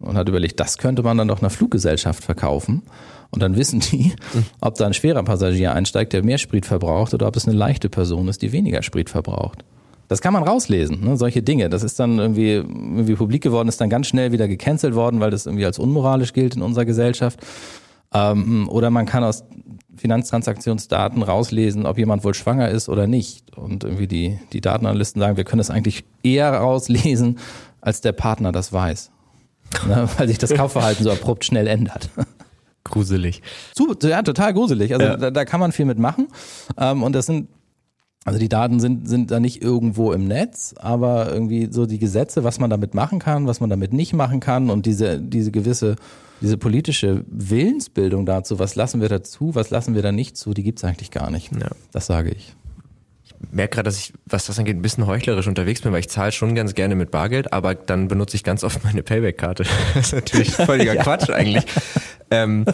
Und 0.00 0.16
hat 0.16 0.28
überlegt, 0.28 0.60
das 0.60 0.78
könnte 0.78 1.02
man 1.02 1.18
dann 1.18 1.26
doch 1.26 1.40
einer 1.40 1.50
Fluggesellschaft 1.50 2.22
verkaufen. 2.22 2.84
Und 3.30 3.42
dann 3.42 3.56
wissen 3.56 3.80
die, 3.80 4.12
mhm. 4.32 4.44
ob 4.60 4.76
da 4.76 4.86
ein 4.86 4.94
schwerer 4.94 5.24
Passagier 5.24 5.74
einsteigt, 5.74 6.12
der 6.12 6.22
mehr 6.22 6.38
Sprit 6.38 6.66
verbraucht, 6.66 7.14
oder 7.14 7.26
ob 7.26 7.34
es 7.34 7.48
eine 7.48 7.56
leichte 7.56 7.88
Person 7.88 8.28
ist, 8.28 8.42
die 8.42 8.52
weniger 8.52 8.82
Sprit 8.82 9.10
verbraucht. 9.10 9.64
Das 10.08 10.22
kann 10.22 10.32
man 10.32 10.42
rauslesen, 10.42 11.04
ne? 11.04 11.16
solche 11.16 11.42
Dinge. 11.42 11.68
Das 11.68 11.82
ist 11.82 12.00
dann 12.00 12.18
irgendwie, 12.18 12.54
irgendwie 12.54 13.14
publik 13.14 13.42
geworden, 13.42 13.68
ist 13.68 13.80
dann 13.80 13.90
ganz 13.90 14.06
schnell 14.06 14.32
wieder 14.32 14.48
gecancelt 14.48 14.94
worden, 14.94 15.20
weil 15.20 15.30
das 15.30 15.46
irgendwie 15.46 15.66
als 15.66 15.78
unmoralisch 15.78 16.32
gilt 16.32 16.56
in 16.56 16.62
unserer 16.62 16.86
Gesellschaft. 16.86 17.38
Ähm, 18.14 18.68
oder 18.70 18.90
man 18.90 19.04
kann 19.04 19.22
aus 19.22 19.44
Finanztransaktionsdaten 19.96 21.22
rauslesen, 21.22 21.84
ob 21.84 21.98
jemand 21.98 22.24
wohl 22.24 22.34
schwanger 22.34 22.70
ist 22.70 22.88
oder 22.88 23.06
nicht. 23.06 23.56
Und 23.56 23.84
irgendwie 23.84 24.06
die, 24.06 24.38
die 24.52 24.62
Datenanalysten 24.62 25.20
sagen, 25.20 25.36
wir 25.36 25.44
können 25.44 25.58
das 25.58 25.70
eigentlich 25.70 26.04
eher 26.22 26.52
rauslesen, 26.54 27.38
als 27.80 28.00
der 28.00 28.12
Partner 28.12 28.50
das 28.50 28.72
weiß. 28.72 29.10
ne? 29.86 30.08
Weil 30.16 30.28
sich 30.28 30.38
das 30.38 30.54
Kaufverhalten 30.54 31.04
so 31.04 31.10
abrupt 31.10 31.44
schnell 31.44 31.66
ändert. 31.66 32.08
Gruselig. 32.84 33.42
Ja, 34.02 34.22
total 34.22 34.54
gruselig. 34.54 34.94
Also 34.94 35.06
ja. 35.06 35.16
da, 35.16 35.30
da, 35.30 35.44
kann 35.44 35.60
man 35.60 35.72
viel 35.72 35.84
mitmachen. 35.84 36.28
Ähm, 36.78 37.02
und 37.02 37.12
das 37.12 37.26
sind 37.26 37.48
also 38.28 38.38
die 38.38 38.48
Daten 38.48 38.80
sind, 38.80 39.08
sind 39.08 39.30
da 39.30 39.40
nicht 39.40 39.62
irgendwo 39.62 40.12
im 40.12 40.26
Netz, 40.26 40.74
aber 40.78 41.32
irgendwie 41.32 41.68
so 41.70 41.86
die 41.86 41.98
Gesetze, 41.98 42.44
was 42.44 42.58
man 42.58 42.70
damit 42.70 42.94
machen 42.94 43.18
kann, 43.18 43.46
was 43.46 43.60
man 43.60 43.70
damit 43.70 43.92
nicht 43.92 44.12
machen 44.12 44.40
kann 44.40 44.70
und 44.70 44.86
diese, 44.86 45.18
diese 45.20 45.50
gewisse, 45.50 45.96
diese 46.40 46.56
politische 46.56 47.24
Willensbildung 47.26 48.26
dazu, 48.26 48.58
was 48.58 48.74
lassen 48.74 49.00
wir 49.00 49.08
dazu, 49.08 49.54
was 49.54 49.70
lassen 49.70 49.94
wir 49.94 50.02
da 50.02 50.12
nicht 50.12 50.36
zu, 50.36 50.54
die 50.54 50.62
gibt's 50.62 50.84
eigentlich 50.84 51.10
gar 51.10 51.30
nicht. 51.30 51.52
Ja. 51.52 51.70
Das 51.92 52.06
sage 52.06 52.30
ich. 52.30 52.54
Ich 53.24 53.34
merke 53.52 53.76
gerade, 53.76 53.86
dass 53.86 53.98
ich, 53.98 54.12
was 54.26 54.46
das 54.46 54.58
angeht, 54.58 54.76
ein 54.76 54.82
bisschen 54.82 55.06
heuchlerisch 55.06 55.46
unterwegs 55.46 55.80
bin, 55.80 55.92
weil 55.92 56.00
ich 56.00 56.08
zahle 56.08 56.32
schon 56.32 56.54
ganz 56.54 56.74
gerne 56.74 56.94
mit 56.94 57.10
Bargeld, 57.10 57.52
aber 57.52 57.74
dann 57.74 58.08
benutze 58.08 58.36
ich 58.36 58.44
ganz 58.44 58.64
oft 58.64 58.84
meine 58.84 59.02
Payback-Karte. 59.02 59.64
Das 59.94 60.06
ist 60.06 60.14
natürlich 60.14 60.50
völliger 60.54 60.94
ja. 60.94 61.02
Quatsch 61.02 61.30
eigentlich. 61.30 61.64
Ähm, 62.30 62.64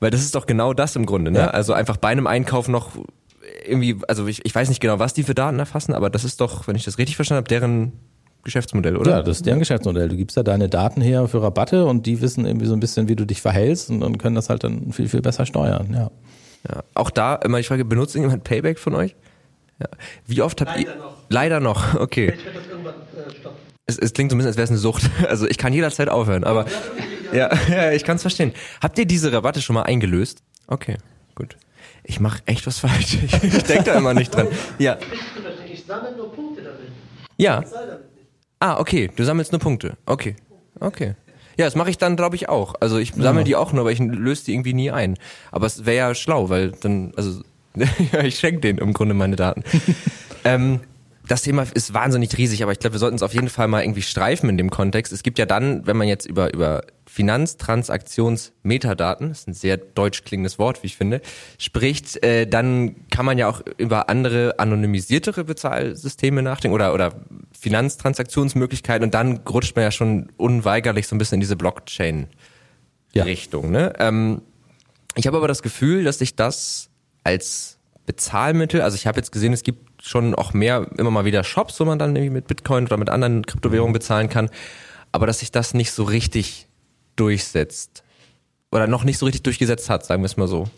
weil 0.00 0.10
das 0.10 0.20
ist 0.20 0.34
doch 0.34 0.46
genau 0.46 0.74
das 0.74 0.96
im 0.96 1.06
Grunde, 1.06 1.30
ne? 1.30 1.38
Ja. 1.38 1.46
Also 1.48 1.72
einfach 1.72 1.96
bei 1.96 2.08
einem 2.08 2.26
Einkauf 2.26 2.68
noch 2.68 2.90
irgendwie, 3.66 3.96
also 4.08 4.26
ich, 4.26 4.44
ich 4.44 4.54
weiß 4.54 4.68
nicht 4.68 4.80
genau, 4.80 4.98
was 4.98 5.14
die 5.14 5.22
für 5.22 5.34
Daten 5.34 5.58
erfassen, 5.58 5.94
aber 5.94 6.10
das 6.10 6.24
ist 6.24 6.40
doch, 6.40 6.66
wenn 6.66 6.76
ich 6.76 6.84
das 6.84 6.98
richtig 6.98 7.16
verstanden 7.16 7.38
habe, 7.38 7.48
deren 7.48 7.92
Geschäftsmodell, 8.44 8.96
oder? 8.96 9.10
Ja, 9.10 9.22
das 9.22 9.38
ist 9.38 9.46
deren 9.46 9.58
Geschäftsmodell. 9.58 10.08
Du 10.08 10.16
gibst 10.16 10.36
da 10.36 10.42
deine 10.42 10.68
Daten 10.68 11.00
her 11.00 11.26
für 11.28 11.42
Rabatte 11.42 11.86
und 11.86 12.06
die 12.06 12.20
wissen 12.20 12.46
irgendwie 12.46 12.66
so 12.66 12.74
ein 12.74 12.80
bisschen, 12.80 13.08
wie 13.08 13.16
du 13.16 13.24
dich 13.24 13.40
verhältst 13.40 13.90
und, 13.90 14.02
und 14.02 14.18
können 14.18 14.34
das 14.34 14.50
halt 14.50 14.64
dann 14.64 14.92
viel, 14.92 15.08
viel 15.08 15.22
besser 15.22 15.46
steuern, 15.46 15.92
ja. 15.92 16.10
Ja, 16.68 16.82
auch 16.94 17.10
da 17.10 17.34
immer 17.36 17.58
die 17.58 17.64
Frage, 17.64 17.84
benutzt 17.84 18.14
irgendjemand 18.14 18.44
Payback 18.44 18.78
von 18.78 18.94
euch? 18.94 19.14
Ja. 19.80 19.88
Wie 20.26 20.40
oft 20.40 20.60
habt 20.62 20.70
Leider 20.70 20.94
ihr? 20.94 20.96
Noch. 20.96 21.16
Leider 21.28 21.60
noch, 21.60 21.94
okay. 22.00 22.32
Ich 22.34 22.44
werde 22.44 22.58
das 22.58 22.68
irgendwann 22.68 22.94
äh, 22.94 23.30
stoppen. 23.38 23.58
Es, 23.86 23.98
es 23.98 24.12
klingt 24.14 24.30
so 24.30 24.36
ein 24.36 24.38
bisschen, 24.38 24.48
als 24.48 24.56
wäre 24.56 24.64
es 24.64 24.70
eine 24.70 24.78
Sucht. 24.78 25.10
Also 25.28 25.46
ich 25.46 25.58
kann 25.58 25.74
jederzeit 25.74 26.08
aufhören, 26.08 26.44
aber 26.44 26.64
ja, 27.34 27.50
ja, 27.70 27.92
ich 27.92 28.04
kann 28.04 28.16
es 28.16 28.22
verstehen. 28.22 28.52
Habt 28.80 28.98
ihr 28.98 29.04
diese 29.04 29.30
Rabatte 29.32 29.60
schon 29.60 29.74
mal 29.74 29.82
eingelöst? 29.82 30.42
Okay, 30.66 30.96
gut 31.34 31.56
ich 32.04 32.20
mache 32.20 32.42
echt 32.46 32.66
was 32.66 32.78
falsch. 32.78 33.18
Ich, 33.24 33.42
ich 33.42 33.62
denke 33.64 33.84
da 33.84 33.94
immer 33.98 34.14
nicht 34.14 34.34
dran. 34.34 34.48
Ja. 34.78 34.98
Ich 35.72 35.84
sammle 35.84 36.16
nur 36.16 36.32
Punkte 36.32 36.62
damit. 36.62 36.80
Ja. 37.36 37.64
Ah, 38.60 38.78
okay. 38.78 39.10
Du 39.14 39.24
sammelst 39.24 39.52
nur 39.52 39.60
Punkte. 39.60 39.96
Okay. 40.06 40.36
Okay. 40.80 41.14
Ja, 41.56 41.64
das 41.66 41.76
mache 41.76 41.90
ich 41.90 41.98
dann, 41.98 42.16
glaube 42.16 42.36
ich, 42.36 42.48
auch. 42.48 42.74
Also 42.80 42.98
ich 42.98 43.12
sammle 43.14 43.40
ja. 43.40 43.44
die 43.44 43.56
auch 43.56 43.72
nur, 43.72 43.82
aber 43.82 43.92
ich 43.92 43.98
löse 43.98 44.46
die 44.46 44.54
irgendwie 44.54 44.74
nie 44.74 44.90
ein. 44.90 45.16
Aber 45.52 45.66
es 45.66 45.84
wäre 45.84 45.96
ja 45.96 46.14
schlau, 46.14 46.48
weil 46.48 46.72
dann, 46.72 47.12
also 47.16 47.42
ja, 48.12 48.22
ich 48.22 48.38
schenke 48.38 48.60
denen 48.60 48.78
im 48.78 48.92
Grunde 48.92 49.14
meine 49.14 49.36
Daten. 49.36 49.62
ähm, 50.44 50.80
das 51.26 51.42
Thema 51.42 51.66
ist 51.72 51.94
wahnsinnig 51.94 52.36
riesig, 52.36 52.62
aber 52.62 52.72
ich 52.72 52.78
glaube, 52.78 52.92
wir 52.94 52.98
sollten 52.98 53.16
es 53.16 53.22
auf 53.22 53.32
jeden 53.32 53.48
Fall 53.48 53.66
mal 53.66 53.82
irgendwie 53.82 54.02
streifen 54.02 54.50
in 54.50 54.58
dem 54.58 54.68
Kontext. 54.70 55.10
Es 55.12 55.22
gibt 55.22 55.38
ja 55.38 55.46
dann, 55.46 55.86
wenn 55.86 55.96
man 55.96 56.06
jetzt 56.06 56.26
über, 56.26 56.52
über 56.52 56.82
Finanztransaktionsmetadaten, 57.06 59.30
das 59.30 59.38
ist 59.40 59.48
ein 59.48 59.54
sehr 59.54 59.78
deutsch 59.78 60.24
klingendes 60.24 60.58
Wort, 60.58 60.82
wie 60.82 60.88
ich 60.88 60.96
finde, 60.96 61.22
spricht, 61.56 62.22
äh, 62.22 62.46
dann 62.46 62.96
kann 63.10 63.24
man 63.24 63.38
ja 63.38 63.48
auch 63.48 63.62
über 63.78 64.10
andere 64.10 64.58
anonymisiertere 64.58 65.44
Bezahlsysteme 65.44 66.42
nachdenken 66.42 66.74
oder, 66.74 66.92
oder 66.92 67.14
Finanztransaktionsmöglichkeiten 67.58 69.04
und 69.04 69.14
dann 69.14 69.38
rutscht 69.48 69.76
man 69.76 69.84
ja 69.84 69.92
schon 69.92 70.30
unweigerlich 70.36 71.06
so 71.06 71.14
ein 71.14 71.18
bisschen 71.18 71.36
in 71.36 71.40
diese 71.40 71.56
Blockchain-Richtung. 71.56 73.64
Ja. 73.64 73.70
Ne? 73.70 73.94
Ähm, 73.98 74.42
ich 75.14 75.26
habe 75.26 75.38
aber 75.38 75.48
das 75.48 75.62
Gefühl, 75.62 76.04
dass 76.04 76.18
sich 76.18 76.36
das 76.36 76.90
als 77.22 77.73
Bezahlmittel, 78.06 78.82
also 78.82 78.96
ich 78.96 79.06
habe 79.06 79.18
jetzt 79.18 79.32
gesehen, 79.32 79.52
es 79.52 79.62
gibt 79.62 80.02
schon 80.02 80.34
auch 80.34 80.52
mehr, 80.52 80.86
immer 80.98 81.10
mal 81.10 81.24
wieder 81.24 81.42
Shops, 81.42 81.80
wo 81.80 81.84
man 81.84 81.98
dann 81.98 82.14
irgendwie 82.14 82.34
mit 82.34 82.46
Bitcoin 82.46 82.84
oder 82.84 82.96
mit 82.96 83.08
anderen 83.08 83.46
Kryptowährungen 83.46 83.92
bezahlen 83.92 84.28
kann. 84.28 84.50
Aber 85.12 85.26
dass 85.26 85.38
sich 85.38 85.50
das 85.50 85.74
nicht 85.74 85.92
so 85.92 86.04
richtig 86.04 86.68
durchsetzt. 87.16 88.02
Oder 88.70 88.86
noch 88.86 89.04
nicht 89.04 89.18
so 89.18 89.26
richtig 89.26 89.44
durchgesetzt 89.44 89.88
hat, 89.88 90.04
sagen 90.04 90.22
wir 90.22 90.26
es 90.26 90.36
mal 90.36 90.48
so. 90.48 90.68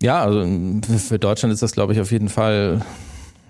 Ja, 0.00 0.22
also 0.22 0.44
für 0.98 1.18
Deutschland 1.18 1.52
ist 1.52 1.62
das, 1.62 1.72
glaube 1.72 1.92
ich, 1.92 2.00
auf 2.00 2.10
jeden 2.10 2.28
Fall, 2.28 2.80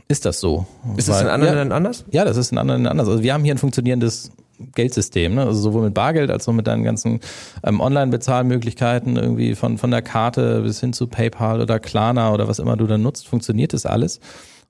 ist 0.08 0.24
das 0.24 0.40
so. 0.40 0.66
Ist 0.96 1.08
das 1.08 1.20
in 1.20 1.28
anderen 1.28 1.54
ja, 1.54 1.60
Ländern 1.60 1.76
anders? 1.76 2.04
Ja, 2.10 2.24
das 2.24 2.36
ist 2.36 2.52
in 2.52 2.58
anderen 2.58 2.82
Ländern 2.82 2.92
anders. 2.92 3.08
Also 3.08 3.22
wir 3.22 3.32
haben 3.32 3.44
hier 3.44 3.54
ein 3.54 3.58
funktionierendes 3.58 4.32
Geldsystem, 4.74 5.34
ne? 5.34 5.46
also 5.46 5.60
sowohl 5.60 5.84
mit 5.84 5.94
Bargeld 5.94 6.30
als 6.30 6.48
auch 6.48 6.52
mit 6.52 6.66
deinen 6.66 6.84
ganzen 6.84 7.20
ähm, 7.64 7.80
Online-Bezahlmöglichkeiten, 7.80 9.16
irgendwie 9.16 9.54
von, 9.54 9.78
von 9.78 9.90
der 9.90 10.02
Karte 10.02 10.62
bis 10.62 10.80
hin 10.80 10.92
zu 10.92 11.06
PayPal 11.06 11.60
oder 11.60 11.78
Klarna 11.78 12.32
oder 12.32 12.48
was 12.48 12.58
immer 12.58 12.76
du 12.76 12.86
dann 12.86 13.02
nutzt, 13.02 13.28
funktioniert 13.28 13.72
das 13.72 13.86
alles 13.86 14.20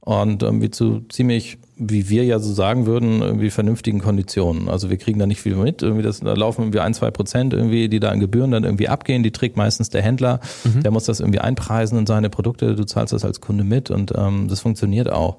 und 0.01 0.43
irgendwie 0.43 0.71
zu 0.71 1.03
ziemlich, 1.11 1.59
wie 1.77 2.09
wir 2.09 2.25
ja 2.25 2.39
so 2.39 2.51
sagen 2.53 2.87
würden, 2.87 3.21
irgendwie 3.21 3.51
vernünftigen 3.51 3.99
Konditionen. 3.99 4.69
Also 4.71 4.89
wir 4.89 4.97
kriegen 4.97 5.19
da 5.19 5.27
nicht 5.27 5.43
viel 5.43 5.55
mit. 5.55 5.83
Irgendwie 5.83 6.03
das, 6.03 6.21
da 6.21 6.33
laufen 6.33 6.63
irgendwie 6.63 6.81
ein, 6.81 6.95
zwei 6.95 7.11
Prozent 7.11 7.53
irgendwie, 7.53 7.91
die 7.91 8.01
da 8.01 8.09
an 8.09 8.19
Gebühren 8.19 8.51
dann 8.51 8.65
irgendwie 8.65 8.89
abgehen. 8.89 9.23
Die 9.23 9.33
trägt 9.33 9.59
meistens 9.59 9.91
der 9.91 10.01
Händler. 10.01 10.41
Mhm. 10.65 10.83
Der 10.83 10.93
muss 10.93 11.05
das 11.05 11.21
irgendwie 11.21 11.41
einpreisen 11.41 11.99
in 11.99 12.07
seine 12.07 12.31
Produkte. 12.31 12.75
Du 12.75 12.85
zahlst 12.85 13.13
das 13.13 13.23
als 13.23 13.43
Kunde 13.43 13.65
mit 13.65 13.91
und 13.91 14.13
ähm, 14.17 14.47
das 14.49 14.61
funktioniert 14.61 15.13
auch. 15.13 15.37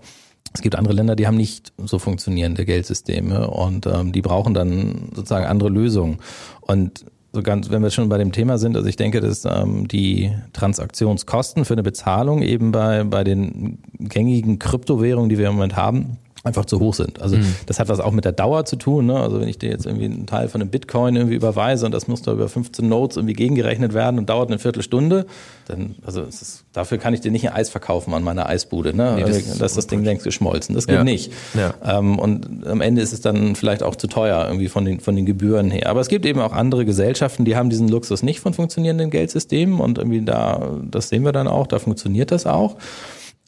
Es 0.54 0.62
gibt 0.62 0.76
andere 0.76 0.94
Länder, 0.94 1.16
die 1.16 1.28
haben 1.28 1.38
nicht 1.38 1.74
so 1.78 2.00
funktionierende 2.00 2.66
Geldsysteme 2.66 3.50
und 3.50 3.86
ähm, 3.86 4.12
die 4.12 4.22
brauchen 4.22 4.54
dann 4.54 5.10
sozusagen 5.14 5.46
andere 5.46 5.70
Lösungen. 5.70 6.18
Und 6.62 7.06
so 7.32 7.44
ganz, 7.44 7.70
wenn 7.70 7.84
wir 7.84 7.92
schon 7.92 8.10
bei 8.10 8.18
dem 8.18 8.32
Thema 8.32 8.58
sind, 8.58 8.76
also 8.76 8.88
ich 8.90 8.96
denke, 8.96 9.22
dass 9.22 9.46
ähm, 9.46 9.88
die 9.88 10.32
Transaktionskosten 10.54 11.66
für 11.66 11.74
eine 11.74 11.84
Bezahlung 11.84 12.42
eben 12.42 12.72
bei, 12.72 13.04
bei 13.04 13.24
den 13.24 13.78
gängigen 14.00 14.58
Kryptowährungen, 14.58 15.30
die 15.30 15.38
wir 15.38 15.48
im 15.48 15.54
Moment 15.54 15.76
haben, 15.76 16.18
einfach 16.44 16.66
zu 16.66 16.80
hoch 16.80 16.94
sind. 16.94 17.22
Also 17.22 17.36
mhm. 17.36 17.56
das 17.66 17.80
hat 17.80 17.90
was 17.90 18.00
auch 18.00 18.12
mit 18.12 18.24
der 18.24 18.32
Dauer 18.32 18.64
zu 18.66 18.78
tun. 18.78 19.08
Ne? 19.08 19.20
Also 19.20 19.42
wenn 19.42 19.48
ich 19.48 19.60
dir 19.60 19.70
jetzt 19.70 19.86
irgendwie 19.86 20.06
einen 20.06 20.26
Teil 20.26 20.48
von 20.48 20.62
einem 20.62 20.70
Bitcoin 20.70 21.16
irgendwie 21.16 21.36
überweise 21.36 21.86
und 21.86 21.92
das 21.92 22.08
muss 22.08 22.22
da 22.22 22.32
über 22.32 22.48
15 22.48 22.88
Nodes 22.88 23.18
irgendwie 23.18 23.34
gegengerechnet 23.34 23.94
werden 23.94 24.18
und 24.20 24.30
dauert 24.30 24.50
eine 24.50 24.58
Viertelstunde, 24.58 25.26
dann, 25.68 25.96
also 26.06 26.22
ist, 26.22 26.64
dafür 26.72 26.98
kann 26.98 27.14
ich 27.14 27.20
dir 27.20 27.32
nicht 27.32 27.48
ein 27.48 27.54
Eis 27.54 27.70
verkaufen 27.70 28.14
an 28.14 28.24
meiner 28.24 28.48
Eisbude. 28.48 28.96
Ne? 28.96 29.16
Nee, 29.16 29.22
das 29.22 29.36
also, 29.36 29.52
ist 29.52 29.62
das, 29.62 29.74
das 29.74 29.88
Ding 29.88 30.04
längst 30.04 30.24
geschmolzen. 30.24 30.76
Das 30.76 30.88
geht 30.88 30.96
ja. 30.96 31.04
nicht. 31.04 31.34
Ja. 31.56 31.74
Ähm, 31.84 32.18
und 32.18 32.66
am 32.66 32.80
Ende 32.80 33.02
ist 33.02 33.12
es 33.12 33.20
dann 33.20 33.56
vielleicht 33.56 33.84
auch 33.84 33.98
zu 33.98 34.08
teuer 34.08 34.46
irgendwie 34.48 34.70
von 34.70 34.86
den, 34.86 35.02
von 35.02 35.16
den 35.18 35.26
Gebühren 35.26 35.70
her. 35.72 35.90
Aber 35.90 36.00
es 36.00 36.08
gibt 36.08 36.26
eben 36.26 36.40
auch 36.40 36.54
andere 36.54 36.86
Gesellschaften, 36.86 37.44
die 37.44 37.58
haben 37.58 37.70
diesen 37.70 37.90
Luxus 37.90 38.24
nicht 38.24 38.40
von 38.40 38.54
funktionierenden 38.54 39.10
Geldsystemen 39.10 39.82
und 39.82 39.98
irgendwie 39.98 40.22
da, 40.22 40.78
das 40.90 41.10
sehen 41.10 41.26
wir 41.26 41.34
dann 41.34 41.50
auch, 41.50 41.68
da 41.68 41.80
funktioniert 41.80 42.32
das 42.32 42.46
auch. 42.46 42.78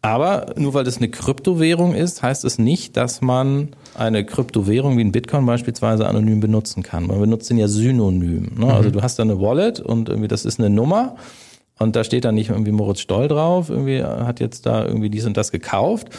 Aber 0.01 0.53
nur 0.55 0.73
weil 0.73 0.83
das 0.83 0.97
eine 0.97 1.09
Kryptowährung 1.09 1.93
ist, 1.93 2.23
heißt 2.23 2.43
es 2.43 2.57
nicht, 2.57 2.97
dass 2.97 3.21
man 3.21 3.69
eine 3.93 4.25
Kryptowährung 4.25 4.97
wie 4.97 5.03
ein 5.03 5.11
Bitcoin 5.11 5.45
beispielsweise 5.45 6.07
anonym 6.07 6.39
benutzen 6.39 6.81
kann. 6.81 7.05
Man 7.05 7.19
benutzt 7.19 7.49
den 7.51 7.57
ja 7.57 7.67
synonym. 7.67 8.51
Ne? 8.57 8.65
Also 8.65 8.65
mhm. 8.65 8.71
Also 8.71 8.89
du 8.89 9.01
hast 9.03 9.19
da 9.19 9.23
eine 9.23 9.39
Wallet 9.39 9.79
und 9.79 10.09
irgendwie 10.09 10.27
das 10.27 10.45
ist 10.45 10.59
eine 10.59 10.71
Nummer 10.71 11.15
und 11.81 11.95
da 11.95 12.03
steht 12.03 12.25
dann 12.25 12.35
nicht 12.35 12.49
irgendwie 12.49 12.71
Moritz 12.71 12.99
Stoll 12.99 13.27
drauf, 13.27 13.69
irgendwie 13.69 14.03
hat 14.03 14.39
jetzt 14.39 14.65
da 14.65 14.85
irgendwie 14.85 15.09
dies 15.09 15.25
und 15.25 15.35
das 15.37 15.51
gekauft. 15.51 16.09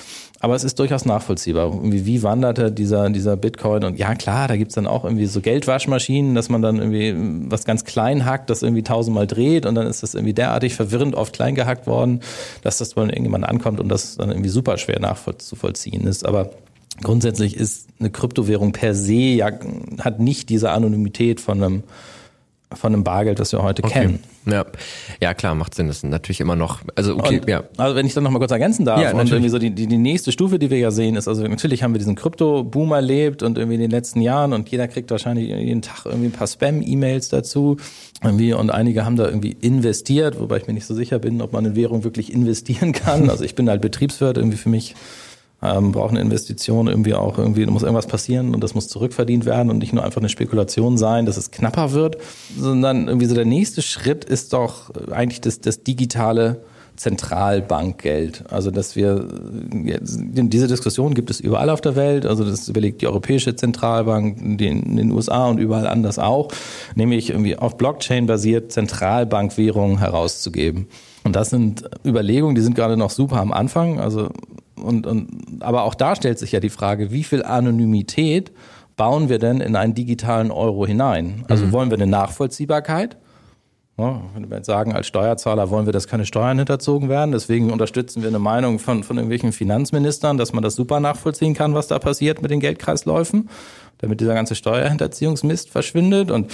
Aber 0.40 0.56
es 0.56 0.64
ist 0.64 0.80
durchaus 0.80 1.04
nachvollziehbar. 1.04 1.72
Irgendwie, 1.72 2.04
wie 2.04 2.24
wanderte 2.24 2.72
dieser, 2.72 3.08
dieser 3.10 3.36
Bitcoin? 3.36 3.84
Und 3.84 3.96
ja, 3.96 4.16
klar, 4.16 4.48
da 4.48 4.56
gibt's 4.56 4.74
dann 4.74 4.88
auch 4.88 5.04
irgendwie 5.04 5.26
so 5.26 5.40
Geldwaschmaschinen, 5.40 6.34
dass 6.34 6.48
man 6.48 6.62
dann 6.62 6.78
irgendwie 6.78 7.14
was 7.48 7.64
ganz 7.64 7.84
klein 7.84 8.24
hackt, 8.24 8.50
das 8.50 8.62
irgendwie 8.62 8.82
tausendmal 8.82 9.28
dreht 9.28 9.66
und 9.66 9.76
dann 9.76 9.86
ist 9.86 10.02
das 10.02 10.14
irgendwie 10.14 10.34
derartig 10.34 10.74
verwirrend 10.74 11.14
oft 11.14 11.32
klein 11.32 11.54
gehackt 11.54 11.86
worden, 11.86 12.20
dass 12.62 12.78
das 12.78 12.94
dann 12.94 13.10
irgendjemand 13.10 13.44
ankommt 13.44 13.78
und 13.78 13.88
das 13.88 14.16
dann 14.16 14.30
irgendwie 14.30 14.48
super 14.48 14.78
schwer 14.78 14.98
nachzuvollziehen 14.98 16.08
ist. 16.08 16.26
Aber 16.26 16.50
grundsätzlich 17.02 17.56
ist 17.56 17.86
eine 18.00 18.10
Kryptowährung 18.10 18.72
per 18.72 18.96
se 18.96 19.14
ja, 19.14 19.50
hat 20.00 20.18
nicht 20.18 20.48
diese 20.48 20.72
Anonymität 20.72 21.40
von 21.40 21.62
einem 21.62 21.82
von 22.74 22.92
einem 22.92 23.04
Bargeld, 23.04 23.38
das 23.40 23.52
wir 23.52 23.62
heute 23.62 23.84
okay. 23.84 23.92
kennen. 23.92 24.20
Ja. 24.44 24.64
ja, 25.20 25.34
klar, 25.34 25.54
macht 25.54 25.74
Sinn. 25.74 25.86
Das 25.86 25.98
ist 25.98 26.04
natürlich 26.04 26.40
immer 26.40 26.56
noch, 26.56 26.80
also 26.96 27.16
okay, 27.16 27.38
und, 27.40 27.48
ja. 27.48 27.62
Also 27.76 27.94
wenn 27.94 28.06
ich 28.06 28.14
dann 28.14 28.24
noch 28.24 28.30
mal 28.30 28.40
kurz 28.40 28.50
ergänzen 28.50 28.84
darf, 28.84 29.00
ja, 29.00 29.12
und 29.12 29.30
irgendwie 29.30 29.48
so 29.48 29.58
die, 29.58 29.70
die, 29.70 29.86
die 29.86 29.98
nächste 29.98 30.32
Stufe, 30.32 30.58
die 30.58 30.68
wir 30.68 30.78
ja 30.78 30.90
sehen, 30.90 31.14
ist, 31.14 31.28
also 31.28 31.46
natürlich 31.46 31.82
haben 31.82 31.94
wir 31.94 31.98
diesen 31.98 32.16
Krypto-Boom 32.16 32.90
erlebt 32.90 33.42
und 33.42 33.56
irgendwie 33.56 33.76
in 33.76 33.80
den 33.80 33.90
letzten 33.90 34.20
Jahren 34.20 34.52
und 34.52 34.68
jeder 34.68 34.88
kriegt 34.88 35.10
wahrscheinlich 35.10 35.48
jeden 35.48 35.82
Tag 35.82 36.06
irgendwie 36.06 36.26
ein 36.26 36.32
paar 36.32 36.48
Spam-E-Mails 36.48 37.28
dazu 37.28 37.76
irgendwie 38.22 38.52
und 38.52 38.70
einige 38.70 39.04
haben 39.04 39.16
da 39.16 39.26
irgendwie 39.26 39.56
investiert, 39.60 40.40
wobei 40.40 40.56
ich 40.56 40.66
mir 40.66 40.74
nicht 40.74 40.86
so 40.86 40.94
sicher 40.94 41.18
bin, 41.18 41.40
ob 41.40 41.52
man 41.52 41.64
in 41.64 41.76
Währung 41.76 42.02
wirklich 42.02 42.32
investieren 42.32 42.92
kann. 42.92 43.30
Also 43.30 43.44
ich 43.44 43.54
bin 43.54 43.68
halt 43.68 43.80
Betriebswirt, 43.80 44.36
irgendwie 44.36 44.58
für 44.58 44.68
mich 44.68 44.94
ähm, 45.62 45.92
braucht 45.92 46.10
eine 46.10 46.20
Investition 46.20 46.88
irgendwie 46.88 47.14
auch 47.14 47.38
irgendwie, 47.38 47.64
muss 47.66 47.82
irgendwas 47.82 48.06
passieren 48.06 48.54
und 48.54 48.62
das 48.62 48.74
muss 48.74 48.88
zurückverdient 48.88 49.44
werden 49.44 49.70
und 49.70 49.78
nicht 49.78 49.92
nur 49.92 50.04
einfach 50.04 50.20
eine 50.20 50.28
Spekulation 50.28 50.98
sein, 50.98 51.26
dass 51.26 51.36
es 51.36 51.50
knapper 51.50 51.92
wird, 51.92 52.18
sondern 52.58 53.08
irgendwie 53.08 53.26
so 53.26 53.34
der 53.34 53.44
nächste 53.44 53.82
Schritt 53.82 54.24
ist 54.24 54.52
doch 54.52 54.90
eigentlich 55.10 55.40
das, 55.40 55.60
das 55.60 55.84
digitale 55.84 56.62
Zentralbankgeld. 56.96 58.44
Also 58.50 58.70
dass 58.70 58.96
wir 58.96 59.26
diese 59.70 60.68
Diskussion 60.68 61.14
gibt 61.14 61.30
es 61.30 61.40
überall 61.40 61.70
auf 61.70 61.80
der 61.80 61.96
Welt. 61.96 62.26
Also 62.26 62.44
das 62.44 62.68
überlegt 62.68 63.00
die 63.00 63.06
Europäische 63.06 63.56
Zentralbank, 63.56 64.38
in 64.40 64.58
den 64.96 65.10
USA 65.10 65.46
und 65.46 65.58
überall 65.58 65.86
anders 65.86 66.18
auch, 66.18 66.52
nämlich 66.94 67.30
irgendwie 67.30 67.56
auf 67.56 67.78
Blockchain 67.78 68.26
basiert 68.26 68.72
Zentralbankwährungen 68.72 69.98
herauszugeben. 69.98 70.86
Und 71.24 71.36
das 71.36 71.50
sind 71.50 71.88
Überlegungen, 72.04 72.54
die 72.54 72.60
sind 72.60 72.74
gerade 72.74 72.96
noch 72.96 73.10
super 73.10 73.36
am 73.36 73.52
Anfang. 73.52 74.00
Also 74.00 74.28
und, 74.82 75.06
und, 75.06 75.58
aber 75.60 75.84
auch 75.84 75.94
da 75.94 76.16
stellt 76.16 76.38
sich 76.38 76.52
ja 76.52 76.60
die 76.60 76.70
Frage, 76.70 77.10
wie 77.10 77.24
viel 77.24 77.42
Anonymität 77.42 78.52
bauen 78.96 79.28
wir 79.28 79.38
denn 79.38 79.60
in 79.60 79.76
einen 79.76 79.94
digitalen 79.94 80.50
Euro 80.50 80.86
hinein? 80.86 81.44
Also 81.48 81.66
mhm. 81.66 81.72
wollen 81.72 81.90
wir 81.90 81.96
eine 81.96 82.06
Nachvollziehbarkeit? 82.06 83.16
Ja, 83.98 84.22
wenn 84.34 84.48
wir 84.48 84.56
jetzt 84.56 84.66
sagen, 84.66 84.94
als 84.94 85.06
Steuerzahler 85.06 85.68
wollen 85.70 85.86
wir, 85.86 85.92
dass 85.92 86.08
keine 86.08 86.24
Steuern 86.24 86.56
hinterzogen 86.56 87.08
werden. 87.08 87.32
Deswegen 87.32 87.70
unterstützen 87.70 88.22
wir 88.22 88.28
eine 88.28 88.38
Meinung 88.38 88.78
von, 88.78 89.04
von 89.04 89.16
irgendwelchen 89.16 89.52
Finanzministern, 89.52 90.38
dass 90.38 90.52
man 90.52 90.62
das 90.62 90.74
super 90.74 90.98
nachvollziehen 90.98 91.54
kann, 91.54 91.74
was 91.74 91.88
da 91.88 91.98
passiert 91.98 92.40
mit 92.40 92.50
den 92.50 92.60
Geldkreisläufen, 92.60 93.50
damit 93.98 94.20
dieser 94.20 94.34
ganze 94.34 94.54
Steuerhinterziehungsmist 94.54 95.68
verschwindet. 95.68 96.30
Und 96.30 96.50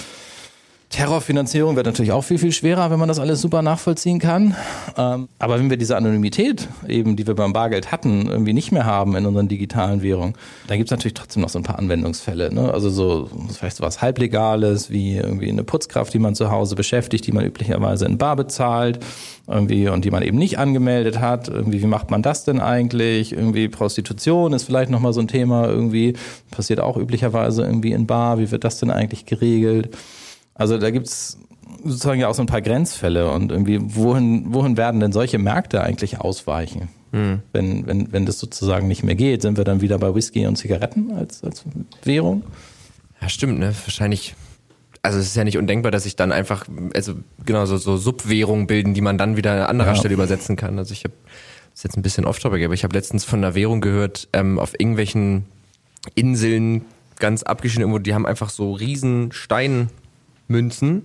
Terrorfinanzierung 0.89 1.75
wird 1.75 1.85
natürlich 1.85 2.11
auch 2.11 2.23
viel, 2.23 2.39
viel 2.39 2.51
schwerer, 2.51 2.89
wenn 2.89 2.97
man 2.97 3.07
das 3.07 3.19
alles 3.19 3.41
super 3.41 3.61
nachvollziehen 3.61 4.17
kann. 4.17 4.55
Ähm, 4.97 5.29
aber 5.37 5.59
wenn 5.59 5.69
wir 5.69 5.77
diese 5.77 5.95
Anonymität 5.95 6.67
eben, 6.87 7.15
die 7.15 7.27
wir 7.27 7.35
beim 7.35 7.53
Bargeld 7.53 7.91
hatten, 7.91 8.25
irgendwie 8.25 8.53
nicht 8.53 8.71
mehr 8.71 8.85
haben 8.85 9.15
in 9.15 9.27
unseren 9.27 9.47
digitalen 9.47 10.01
Währungen, 10.01 10.33
dann 10.67 10.77
gibt 10.77 10.87
es 10.87 10.91
natürlich 10.91 11.13
trotzdem 11.13 11.43
noch 11.43 11.49
so 11.49 11.59
ein 11.59 11.63
paar 11.63 11.77
Anwendungsfälle. 11.77 12.51
Ne? 12.51 12.73
Also 12.73 12.89
so 12.89 13.29
vielleicht 13.55 13.77
so 13.77 13.83
was 13.83 14.01
Halblegales, 14.01 14.89
wie 14.89 15.17
irgendwie 15.17 15.49
eine 15.49 15.63
Putzkraft, 15.63 16.11
die 16.11 16.19
man 16.19 16.33
zu 16.33 16.49
Hause 16.49 16.75
beschäftigt, 16.75 17.27
die 17.27 17.33
man 17.33 17.45
üblicherweise 17.45 18.05
in 18.05 18.17
Bar 18.17 18.35
bezahlt 18.35 18.99
irgendwie 19.47 19.89
und 19.89 20.05
die 20.05 20.11
man 20.11 20.23
eben 20.23 20.39
nicht 20.39 20.57
angemeldet 20.57 21.19
hat. 21.19 21.49
Irgendwie, 21.49 21.83
wie 21.83 21.87
macht 21.87 22.09
man 22.09 22.23
das 22.23 22.45
denn 22.45 22.59
eigentlich? 22.59 23.31
Irgendwie 23.31 23.67
Prostitution 23.67 24.53
ist 24.53 24.63
vielleicht 24.63 24.89
nochmal 24.89 25.13
so 25.13 25.21
ein 25.21 25.27
Thema 25.27 25.67
irgendwie, 25.67 26.13
passiert 26.49 26.79
auch 26.79 26.97
üblicherweise 26.97 27.61
irgendwie 27.61 27.91
in 27.91 28.07
Bar. 28.07 28.39
Wie 28.39 28.49
wird 28.49 28.63
das 28.63 28.79
denn 28.79 28.89
eigentlich 28.89 29.27
geregelt? 29.27 29.95
Also 30.59 30.77
da 30.77 30.91
gibt's 30.91 31.39
sozusagen 31.83 32.19
ja 32.19 32.27
auch 32.27 32.35
so 32.35 32.43
ein 32.43 32.47
paar 32.47 32.61
Grenzfälle 32.61 33.31
und 33.31 33.51
irgendwie, 33.51 33.79
wohin, 33.81 34.53
wohin 34.53 34.77
werden 34.77 34.99
denn 34.99 35.11
solche 35.11 35.39
Märkte 35.39 35.81
eigentlich 35.81 36.19
ausweichen? 36.19 36.89
Hm. 37.11 37.41
Wenn, 37.53 37.87
wenn, 37.87 38.13
wenn 38.13 38.25
das 38.27 38.37
sozusagen 38.37 38.87
nicht 38.87 39.03
mehr 39.03 39.15
geht, 39.15 39.41
sind 39.41 39.57
wir 39.57 39.63
dann 39.63 39.81
wieder 39.81 39.97
bei 39.97 40.13
Whisky 40.13 40.45
und 40.45 40.57
Zigaretten 40.57 41.11
als, 41.13 41.43
als 41.43 41.63
Währung? 42.03 42.43
Ja, 43.19 43.29
stimmt, 43.29 43.57
ne? 43.57 43.73
Wahrscheinlich 43.85 44.35
also 45.01 45.19
es 45.19 45.27
ist 45.27 45.35
ja 45.35 45.43
nicht 45.43 45.57
undenkbar, 45.57 45.91
dass 45.91 46.03
sich 46.03 46.15
dann 46.15 46.31
einfach, 46.31 46.65
also 46.93 47.15
genau, 47.45 47.65
so, 47.65 47.77
so 47.77 47.97
Subwährungen 47.97 48.67
bilden, 48.67 48.93
die 48.93 49.01
man 49.01 49.17
dann 49.17 49.37
wieder 49.37 49.53
an 49.53 49.61
anderer 49.61 49.91
ja. 49.91 49.95
Stelle 49.95 50.13
übersetzen 50.13 50.55
kann. 50.55 50.77
Also 50.77 50.91
ich 50.91 51.03
habe, 51.03 51.13
das 51.71 51.79
ist 51.79 51.83
jetzt 51.83 51.97
ein 51.97 52.01
bisschen 52.01 52.25
off-topic, 52.25 52.65
aber 52.65 52.73
ich 52.73 52.83
habe 52.83 52.93
letztens 52.93 53.23
von 53.23 53.39
einer 53.39 53.55
Währung 53.55 53.81
gehört, 53.81 54.27
ähm, 54.33 54.59
auf 54.59 54.73
irgendwelchen 54.77 55.45
Inseln 56.15 56.85
ganz 57.17 57.43
abgeschieden 57.43 57.83
irgendwo, 57.83 57.99
die 57.99 58.13
haben 58.13 58.25
einfach 58.25 58.49
so 58.49 58.73
riesen 58.73 59.31
Stein, 59.31 59.89
Münzen. 60.49 61.03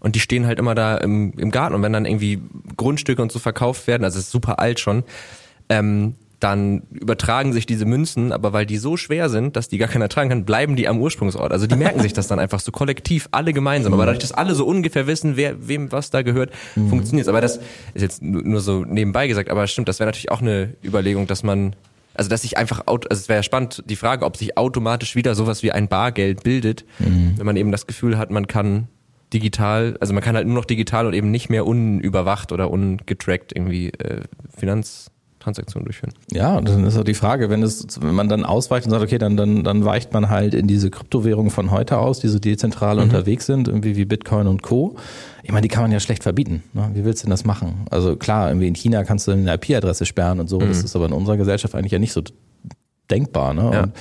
Und 0.00 0.14
die 0.14 0.20
stehen 0.20 0.46
halt 0.46 0.58
immer 0.58 0.74
da 0.74 0.98
im, 0.98 1.32
im 1.38 1.50
Garten. 1.50 1.74
Und 1.74 1.82
wenn 1.82 1.92
dann 1.92 2.04
irgendwie 2.04 2.40
Grundstücke 2.76 3.22
und 3.22 3.32
so 3.32 3.38
verkauft 3.38 3.86
werden, 3.86 4.04
also 4.04 4.18
es 4.18 4.26
ist 4.26 4.32
super 4.32 4.58
alt 4.58 4.78
schon, 4.78 5.02
ähm, 5.68 6.14
dann 6.40 6.82
übertragen 6.90 7.54
sich 7.54 7.64
diese 7.64 7.86
Münzen, 7.86 8.30
aber 8.30 8.52
weil 8.52 8.66
die 8.66 8.76
so 8.76 8.98
schwer 8.98 9.30
sind, 9.30 9.56
dass 9.56 9.68
die 9.68 9.78
gar 9.78 9.88
keiner 9.88 10.10
tragen 10.10 10.28
kann, 10.28 10.44
bleiben 10.44 10.76
die 10.76 10.88
am 10.88 11.00
Ursprungsort. 11.00 11.52
Also 11.52 11.66
die 11.66 11.74
merken 11.74 12.00
sich 12.00 12.12
das 12.12 12.28
dann 12.28 12.38
einfach 12.38 12.60
so 12.60 12.70
kollektiv, 12.70 13.28
alle 13.30 13.54
gemeinsam. 13.54 13.94
Aber 13.94 14.04
dadurch, 14.04 14.20
dass 14.20 14.32
alle 14.32 14.54
so 14.54 14.66
ungefähr 14.66 15.06
wissen, 15.06 15.36
wer 15.36 15.68
wem 15.68 15.90
was 15.90 16.10
da 16.10 16.20
gehört, 16.20 16.52
mhm. 16.76 16.90
funktioniert 16.90 17.28
Aber 17.28 17.40
das 17.40 17.60
ist 17.94 18.02
jetzt 18.02 18.22
nur 18.22 18.60
so 18.60 18.84
nebenbei 18.84 19.26
gesagt, 19.26 19.48
aber 19.48 19.66
stimmt, 19.66 19.88
das 19.88 20.00
wäre 20.00 20.08
natürlich 20.08 20.30
auch 20.30 20.42
eine 20.42 20.74
Überlegung, 20.84 21.26
dass 21.26 21.44
man 21.44 21.74
also 22.14 22.30
dass 22.30 22.42
sich 22.42 22.56
einfach, 22.56 22.82
also 22.86 23.06
es 23.10 23.28
wäre 23.28 23.42
spannend, 23.42 23.82
die 23.86 23.96
Frage, 23.96 24.24
ob 24.24 24.36
sich 24.36 24.56
automatisch 24.56 25.16
wieder 25.16 25.34
sowas 25.34 25.62
wie 25.62 25.72
ein 25.72 25.88
Bargeld 25.88 26.42
bildet, 26.42 26.84
mhm. 26.98 27.34
wenn 27.36 27.46
man 27.46 27.56
eben 27.56 27.72
das 27.72 27.86
Gefühl 27.86 28.16
hat, 28.16 28.30
man 28.30 28.46
kann 28.46 28.88
digital, 29.32 29.96
also 30.00 30.14
man 30.14 30.22
kann 30.22 30.36
halt 30.36 30.46
nur 30.46 30.56
noch 30.56 30.64
digital 30.64 31.06
und 31.06 31.14
eben 31.14 31.30
nicht 31.30 31.50
mehr 31.50 31.66
unüberwacht 31.66 32.52
oder 32.52 32.70
ungetrackt 32.70 33.52
irgendwie 33.54 33.88
äh, 33.88 34.22
Finanz 34.56 35.10
Transaktionen 35.44 35.84
durchführen. 35.84 36.12
Ja, 36.32 36.56
und 36.56 36.68
dann 36.68 36.84
ist 36.84 36.96
auch 36.96 37.04
die 37.04 37.14
Frage, 37.14 37.50
wenn 37.50 37.62
es, 37.62 38.00
wenn 38.00 38.14
man 38.14 38.28
dann 38.28 38.44
ausweicht 38.44 38.86
und 38.86 38.90
sagt, 38.90 39.02
okay, 39.02 39.18
dann, 39.18 39.36
dann, 39.36 39.62
dann 39.62 39.84
weicht 39.84 40.12
man 40.12 40.30
halt 40.30 40.54
in 40.54 40.66
diese 40.66 40.90
Kryptowährungen 40.90 41.50
von 41.50 41.70
heute 41.70 41.98
aus, 41.98 42.20
die 42.20 42.28
so 42.28 42.38
dezentral 42.38 42.96
mhm. 42.96 43.02
unterwegs 43.02 43.46
sind, 43.46 43.68
irgendwie 43.68 43.96
wie 43.96 44.06
Bitcoin 44.06 44.46
und 44.46 44.62
Co. 44.62 44.96
Ich 45.42 45.52
meine, 45.52 45.62
die 45.62 45.68
kann 45.68 45.82
man 45.82 45.92
ja 45.92 46.00
schlecht 46.00 46.22
verbieten. 46.22 46.62
Ne? 46.72 46.90
Wie 46.94 47.04
willst 47.04 47.22
du 47.22 47.26
denn 47.26 47.30
das 47.30 47.44
machen? 47.44 47.86
Also 47.90 48.16
klar, 48.16 48.48
irgendwie 48.48 48.68
in 48.68 48.74
China 48.74 49.04
kannst 49.04 49.28
du 49.28 49.32
eine 49.32 49.54
IP-Adresse 49.54 50.06
sperren 50.06 50.40
und 50.40 50.48
so, 50.48 50.58
mhm. 50.58 50.68
das 50.68 50.82
ist 50.82 50.96
aber 50.96 51.06
in 51.06 51.12
unserer 51.12 51.36
Gesellschaft 51.36 51.74
eigentlich 51.74 51.92
ja 51.92 51.98
nicht 51.98 52.12
so 52.12 52.22
denkbar. 53.10 53.52
Ne? 53.52 53.70
Ja. 53.72 53.82
Und 53.82 53.92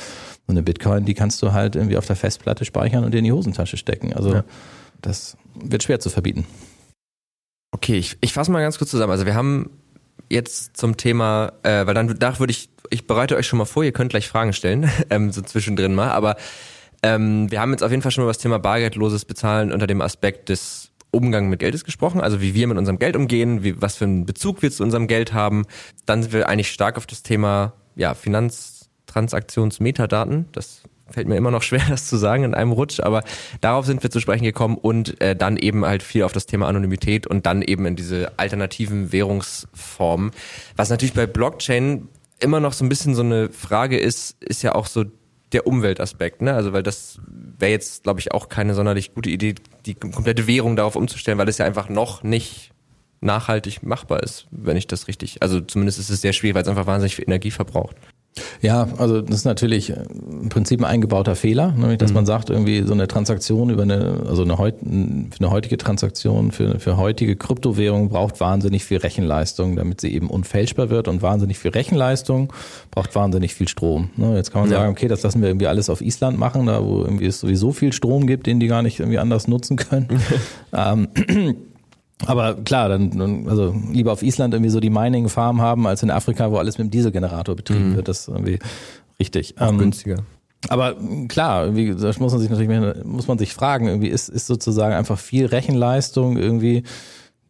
eine 0.48 0.64
Bitcoin, 0.64 1.06
die 1.06 1.14
kannst 1.14 1.42
du 1.42 1.52
halt 1.52 1.76
irgendwie 1.76 1.98
auf 1.98 2.06
der 2.06 2.16
Festplatte 2.16 2.64
speichern 2.66 3.04
und 3.04 3.14
in 3.14 3.24
die 3.24 3.32
Hosentasche 3.32 3.78
stecken. 3.78 4.14
Also 4.14 4.34
ja. 4.34 4.44
das 5.02 5.38
wird 5.56 5.84
schwer 5.84 6.00
zu 6.00 6.10
verbieten. 6.10 6.46
Okay, 7.72 7.98
ich, 7.98 8.18
ich 8.22 8.34
fasse 8.34 8.52
mal 8.52 8.62
ganz 8.62 8.78
kurz 8.78 8.92
zusammen. 8.92 9.12
Also 9.12 9.26
wir 9.26 9.36
haben 9.36 9.70
jetzt 10.30 10.78
zum 10.78 10.98
Thema, 10.98 11.54
äh, 11.64 11.86
weil 11.86 11.94
dann 11.94 12.18
da 12.18 12.40
würde 12.40 12.52
ich, 12.52 12.70
ich 12.90 13.08
bereite 13.08 13.36
euch 13.36 13.48
schon 13.48 13.60
mal 13.60 13.66
vor, 13.66 13.84
ihr 13.84 13.92
könnt 13.92 14.12
gleich 14.12 14.28
Fragen 14.28 14.54
stellen, 14.54 14.90
ähm, 15.10 15.32
so 15.32 15.42
zwischendrin 15.42 15.96
mal, 15.96 16.12
aber 16.12 16.36
ähm, 17.02 17.50
wir 17.52 17.60
haben 17.60 17.72
jetzt 17.72 17.84
auf 17.84 17.92
jeden 17.92 18.02
Fall 18.02 18.12
schon 18.12 18.24
über 18.24 18.32
das 18.32 18.40
Thema 18.40 18.60
bargeldloses 18.60 19.26
Bezahlen 19.26 19.72
unter 19.72 19.88
dem 19.88 20.02
Aspekt 20.02 20.50
des 20.50 20.92
Umgang 21.12 21.50
mit 21.50 21.60
Geldes 21.60 21.86
gesprochen, 21.86 22.22
also 22.22 22.42
wie 22.42 22.56
wir 22.56 22.68
mit 22.68 22.78
unserem 22.78 22.98
Geld 22.98 23.16
umgehen, 23.16 23.64
wie, 23.64 23.80
was 23.82 23.98
für 23.98 24.06
einen 24.06 24.26
Bezug 24.26 24.64
wir 24.64 24.72
zu 24.72 24.84
unserem 24.84 25.08
Geld 25.08 25.34
haben. 25.34 25.66
Dann 26.06 26.24
sind 26.24 26.34
wir 26.34 26.50
eigentlich 26.50 26.72
stark 26.72 26.98
auf 26.98 27.06
das 27.06 27.22
Thema 27.22 27.74
ja, 27.96 28.16
Finanztransaktionsmetadaten. 28.16 30.48
Das 30.54 30.82
fällt 31.10 31.28
mir 31.28 31.36
immer 31.36 31.52
noch 31.52 31.64
schwer, 31.64 31.82
das 31.90 32.08
zu 32.08 32.18
sagen 32.18 32.44
in 32.44 32.54
einem 32.54 32.72
Rutsch, 32.72 33.00
aber 33.00 33.24
darauf 33.62 33.86
sind 33.86 34.04
wir 34.04 34.12
zu 34.12 34.20
sprechen 34.20 34.44
gekommen 34.44 34.78
und 34.78 35.20
äh, 35.22 35.36
dann 35.36 35.58
eben 35.58 35.86
halt 35.86 36.04
viel 36.04 36.24
auf 36.24 36.34
das 36.34 36.46
Thema 36.46 36.68
Anonymität 36.68 37.28
und 37.28 37.46
dann 37.46 37.62
eben 37.62 37.86
in 37.86 37.96
diese 37.96 38.32
alternativen 38.38 39.12
Währungsformen. 39.12 40.32
Was 40.76 40.90
natürlich 40.90 41.14
bei 41.14 41.28
Blockchain 41.28 42.08
immer 42.40 42.60
noch 42.60 42.74
so 42.74 42.84
ein 42.84 42.90
bisschen 42.90 43.16
so 43.16 43.22
eine 43.22 43.50
Frage 43.50 43.98
ist, 43.98 44.42
ist 44.44 44.64
ja 44.64 44.76
auch 44.76 44.88
so 44.88 45.06
der 45.54 45.68
Umweltaspekt, 45.68 46.42
ne? 46.42 46.54
Also 46.54 46.74
weil 46.74 46.84
das 46.84 47.20
wäre 47.28 47.72
jetzt, 47.72 48.04
glaube 48.04 48.20
ich, 48.20 48.32
auch 48.32 48.50
keine 48.50 48.74
sonderlich 48.74 49.14
gute 49.14 49.30
Idee, 49.30 49.56
die 49.86 49.94
komplette 49.94 50.48
Währung 50.48 50.76
darauf 50.76 50.96
umzustellen, 50.96 51.38
weil 51.38 51.48
es 51.48 51.60
ja 51.60 51.66
einfach 51.66 51.90
noch 51.90 52.24
nicht 52.24 52.72
nachhaltig 53.22 53.84
machbar 53.84 54.22
ist, 54.22 54.48
wenn 54.52 54.78
ich 54.78 54.88
das 54.88 55.08
richtig. 55.08 55.42
Also 55.42 55.62
zumindest 55.62 56.00
ist 56.00 56.10
es 56.10 56.22
sehr 56.22 56.34
schwierig, 56.34 56.56
weil 56.56 56.64
es 56.64 56.68
einfach 56.68 56.88
wahnsinnig 56.88 57.16
viel 57.16 57.26
Energie 57.26 57.52
verbraucht. 57.52 57.96
Ja, 58.64 58.88
also 58.98 59.22
das 59.22 59.40
ist 59.40 59.46
natürlich 59.46 59.90
äh, 59.90 60.06
im 60.42 60.48
Prinzip 60.48 60.80
ein 60.80 60.86
eingebauter 60.86 61.36
Fehler, 61.36 61.74
nämlich 61.74 61.98
dass 61.98 62.12
mhm. 62.12 62.16
man 62.16 62.26
sagt, 62.26 62.50
irgendwie 62.50 62.84
so 62.84 62.94
eine 62.94 63.10
Transaktion 63.10 63.70
über 63.70 63.84
eine, 63.84 64.24
also 64.26 64.44
eine, 64.44 64.58
heut, 64.58 64.76
eine 64.82 65.50
heutige 65.52 65.78
Transaktion 65.78 66.52
für, 66.52 66.80
für 66.80 66.96
heutige 66.96 67.36
Kryptowährung 67.36 68.08
braucht 68.08 68.40
wahnsinnig 68.40 68.86
viel 68.86 69.00
Rechenleistung, 69.00 69.76
damit 69.76 70.00
sie 70.00 70.14
eben 70.14 70.30
unfälschbar 70.30 70.90
wird 70.90 71.10
und 71.10 71.22
wahnsinnig 71.22 71.60
viel 71.60 71.72
Rechenleistung 71.72 72.54
braucht 72.90 73.14
wahnsinnig 73.16 73.54
viel 73.54 73.68
Strom. 73.68 74.12
Ne, 74.16 74.38
jetzt 74.38 74.54
kann 74.54 74.62
man 74.62 74.72
ja. 74.72 74.78
sagen, 74.78 74.94
okay, 74.94 75.10
das 75.10 75.24
lassen 75.24 75.42
wir 75.42 75.50
irgendwie 75.50 75.68
alles 75.68 75.90
auf 75.90 76.00
Island 76.00 76.40
machen, 76.40 76.66
da 76.66 76.86
wo 76.86 77.02
irgendwie 77.02 77.26
es 77.26 77.42
sowieso 77.42 77.74
viel 77.74 77.92
Strom 77.92 78.28
gibt, 78.28 78.48
den 78.48 78.62
die 78.62 78.68
gar 78.68 78.82
nicht 78.82 79.02
irgendwie 79.02 79.20
anders 79.20 79.50
nutzen 79.50 79.76
können. 79.76 80.08
ähm, 80.74 81.10
aber 82.28 82.56
klar, 82.56 82.90
dann, 82.90 83.48
also 83.48 83.76
lieber 83.92 84.12
auf 84.12 84.24
Island 84.24 84.54
irgendwie 84.54 84.70
so 84.70 84.80
die 84.80 84.90
Mining 84.90 85.30
Farm 85.30 85.62
haben, 85.62 85.88
als 85.88 86.04
in 86.04 86.12
Afrika, 86.12 86.52
wo 86.52 86.58
alles 86.58 86.78
mit 86.78 86.88
dem 86.88 86.92
Dieselgenerator 86.92 87.56
betrieben 87.56 87.92
mhm. 87.92 87.96
wird. 87.96 88.08
Das 88.08 88.22
ist 88.22 88.28
irgendwie 88.28 88.60
richtig. 89.20 89.56
Auch 89.60 89.70
ähm, 89.70 89.78
günstiger. 89.78 90.18
Aber 90.70 90.96
klar, 91.28 91.66
irgendwie, 91.66 91.94
das 91.94 92.20
muss 92.20 92.32
man 92.32 92.42
sich 92.42 92.50
natürlich 92.50 93.06
muss 93.06 93.28
man 93.28 93.38
sich 93.38 93.54
fragen, 93.54 93.88
irgendwie 93.88 94.08
ist, 94.08 94.30
ist 94.30 94.48
sozusagen 94.48 94.94
einfach 94.94 95.20
viel 95.20 95.46
Rechenleistung 95.46 96.38
irgendwie, 96.38 96.84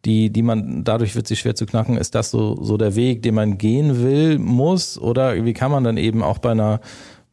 die, 0.04 0.30
die 0.30 0.42
man, 0.42 0.84
dadurch 0.84 1.14
wird 1.14 1.26
sie 1.26 1.36
schwer 1.36 1.54
zu 1.54 1.64
knacken, 1.64 1.96
ist 1.96 2.14
das 2.14 2.30
so, 2.30 2.62
so 2.62 2.76
der 2.76 2.94
Weg, 2.94 3.22
den 3.22 3.34
man 3.34 3.56
gehen 3.56 4.02
will, 4.02 4.38
muss? 4.38 4.98
Oder 4.98 5.44
wie 5.44 5.52
kann 5.52 5.70
man 5.70 5.84
dann 5.84 5.96
eben 5.96 6.22
auch 6.22 6.38
bei 6.38 6.50
einer 6.50 6.80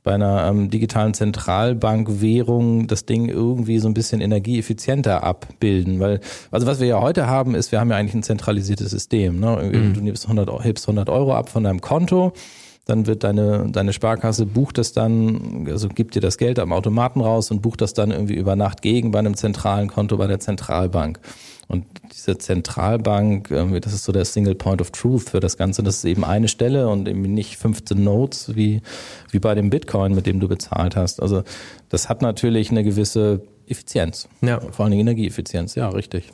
bei 0.03 0.13
einer 0.13 0.47
ähm, 0.47 0.69
digitalen 0.69 1.13
Zentralbankwährung 1.13 2.87
das 2.87 3.05
Ding 3.05 3.29
irgendwie 3.29 3.77
so 3.79 3.87
ein 3.87 3.93
bisschen 3.93 4.19
energieeffizienter 4.19 5.23
abbilden. 5.23 5.99
Weil, 5.99 6.21
also 6.49 6.65
was 6.65 6.79
wir 6.79 6.87
ja 6.87 7.01
heute 7.01 7.27
haben, 7.27 7.53
ist, 7.53 7.71
wir 7.71 7.79
haben 7.79 7.91
ja 7.91 7.97
eigentlich 7.97 8.15
ein 8.15 8.23
zentralisiertes 8.23 8.89
System. 8.89 9.39
Ne? 9.39 9.71
Mhm. 9.71 9.93
Du 9.93 10.01
nimmst 10.01 10.25
100, 10.25 10.63
hebst 10.63 10.85
100 10.85 11.09
Euro 11.09 11.35
ab 11.35 11.49
von 11.49 11.63
deinem 11.63 11.81
Konto, 11.81 12.33
dann 12.85 13.05
wird 13.05 13.23
deine, 13.23 13.69
deine 13.71 13.93
Sparkasse 13.93 14.47
bucht 14.47 14.79
das 14.79 14.91
dann, 14.91 15.67
also 15.69 15.87
gibt 15.87 16.15
dir 16.15 16.19
das 16.19 16.37
Geld 16.37 16.57
am 16.57 16.73
Automaten 16.73 17.21
raus 17.21 17.51
und 17.51 17.61
bucht 17.61 17.81
das 17.81 17.93
dann 17.93 18.09
irgendwie 18.09 18.33
über 18.35 18.55
Nacht 18.55 18.81
gegen 18.81 19.11
bei 19.11 19.19
einem 19.19 19.35
zentralen 19.35 19.87
Konto 19.87 20.17
bei 20.17 20.27
der 20.27 20.39
Zentralbank. 20.39 21.19
Und 21.71 21.85
diese 22.11 22.37
Zentralbank, 22.37 23.47
das 23.81 23.93
ist 23.93 24.03
so 24.03 24.11
der 24.11 24.25
Single 24.25 24.55
Point 24.55 24.81
of 24.81 24.91
Truth 24.91 25.29
für 25.29 25.39
das 25.39 25.55
Ganze. 25.55 25.81
Das 25.83 25.97
ist 25.97 26.05
eben 26.05 26.25
eine 26.25 26.49
Stelle 26.49 26.89
und 26.89 27.07
eben 27.07 27.21
nicht 27.21 27.55
15 27.55 28.03
Nodes 28.03 28.55
wie, 28.55 28.81
wie 29.29 29.39
bei 29.39 29.55
dem 29.55 29.69
Bitcoin, 29.69 30.13
mit 30.13 30.25
dem 30.25 30.41
du 30.41 30.49
bezahlt 30.49 30.97
hast. 30.97 31.21
Also 31.21 31.43
das 31.87 32.09
hat 32.09 32.21
natürlich 32.21 32.71
eine 32.71 32.83
gewisse 32.83 33.41
Effizienz. 33.67 34.27
Ja. 34.41 34.59
Vor 34.59 34.85
allem 34.85 34.99
Energieeffizienz. 34.99 35.75
Ja, 35.75 35.87
richtig. 35.87 36.33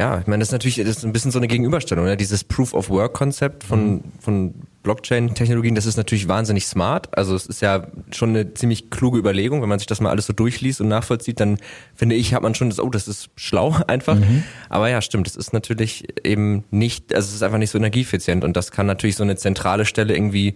Ja, 0.00 0.20
ich 0.20 0.28
meine, 0.28 0.38
das 0.40 0.48
ist 0.48 0.52
natürlich 0.52 0.76
das 0.76 0.98
ist 0.98 1.04
ein 1.04 1.12
bisschen 1.12 1.32
so 1.32 1.40
eine 1.40 1.48
Gegenüberstellung. 1.48 2.04
Ne? 2.04 2.16
Dieses 2.16 2.44
Proof 2.44 2.72
of 2.72 2.88
Work 2.88 3.14
Konzept 3.14 3.64
von, 3.64 3.94
mhm. 3.94 4.02
von 4.20 4.54
Blockchain-Technologien, 4.84 5.74
das 5.74 5.86
ist 5.86 5.96
natürlich 5.96 6.28
wahnsinnig 6.28 6.66
smart. 6.66 7.18
Also 7.18 7.34
es 7.34 7.46
ist 7.46 7.60
ja 7.62 7.88
schon 8.12 8.28
eine 8.28 8.54
ziemlich 8.54 8.90
kluge 8.90 9.18
Überlegung. 9.18 9.60
Wenn 9.60 9.68
man 9.68 9.80
sich 9.80 9.88
das 9.88 10.00
mal 10.00 10.10
alles 10.10 10.26
so 10.26 10.32
durchliest 10.32 10.80
und 10.80 10.86
nachvollzieht, 10.86 11.40
dann 11.40 11.58
finde 11.96 12.14
ich, 12.14 12.32
hat 12.32 12.42
man 12.42 12.54
schon 12.54 12.70
das, 12.70 12.78
oh, 12.78 12.90
das 12.90 13.08
ist 13.08 13.30
schlau 13.34 13.76
einfach. 13.88 14.14
Mhm. 14.14 14.44
Aber 14.68 14.88
ja, 14.88 15.02
stimmt, 15.02 15.26
es 15.26 15.34
ist 15.34 15.52
natürlich 15.52 16.06
eben 16.24 16.62
nicht, 16.70 17.12
also 17.12 17.26
es 17.26 17.34
ist 17.34 17.42
einfach 17.42 17.58
nicht 17.58 17.70
so 17.70 17.78
energieeffizient 17.78 18.44
und 18.44 18.56
das 18.56 18.70
kann 18.70 18.86
natürlich 18.86 19.16
so 19.16 19.24
eine 19.24 19.34
zentrale 19.34 19.84
Stelle 19.84 20.14
irgendwie 20.14 20.54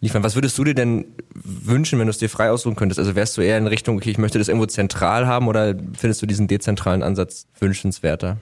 liefern. 0.00 0.22
Was 0.22 0.36
würdest 0.36 0.56
du 0.56 0.62
dir 0.62 0.74
denn 0.74 1.04
wünschen, 1.34 1.98
wenn 1.98 2.06
du 2.06 2.10
es 2.10 2.18
dir 2.18 2.30
frei 2.30 2.52
aussuchen 2.52 2.76
könntest? 2.76 3.00
Also 3.00 3.16
wärst 3.16 3.36
du 3.36 3.40
eher 3.40 3.58
in 3.58 3.66
Richtung, 3.66 3.96
okay, 3.96 4.10
ich 4.10 4.18
möchte 4.18 4.38
das 4.38 4.46
irgendwo 4.46 4.66
zentral 4.66 5.26
haben 5.26 5.48
oder 5.48 5.74
findest 5.96 6.22
du 6.22 6.26
diesen 6.26 6.46
dezentralen 6.46 7.02
Ansatz 7.02 7.48
wünschenswerter? 7.58 8.36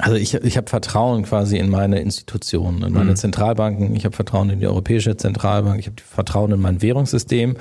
Also 0.00 0.16
ich, 0.16 0.34
ich 0.34 0.56
habe 0.56 0.68
Vertrauen 0.68 1.24
quasi 1.24 1.58
in 1.58 1.68
meine 1.68 2.00
Institutionen, 2.00 2.82
in 2.82 2.92
meine 2.92 3.10
mhm. 3.10 3.16
Zentralbanken. 3.16 3.94
Ich 3.94 4.04
habe 4.04 4.16
Vertrauen 4.16 4.50
in 4.50 4.60
die 4.60 4.66
Europäische 4.66 5.16
Zentralbank. 5.16 5.78
Ich 5.78 5.86
habe 5.86 5.96
Vertrauen 6.02 6.52
in 6.52 6.60
mein 6.60 6.80
Währungssystem. 6.82 7.56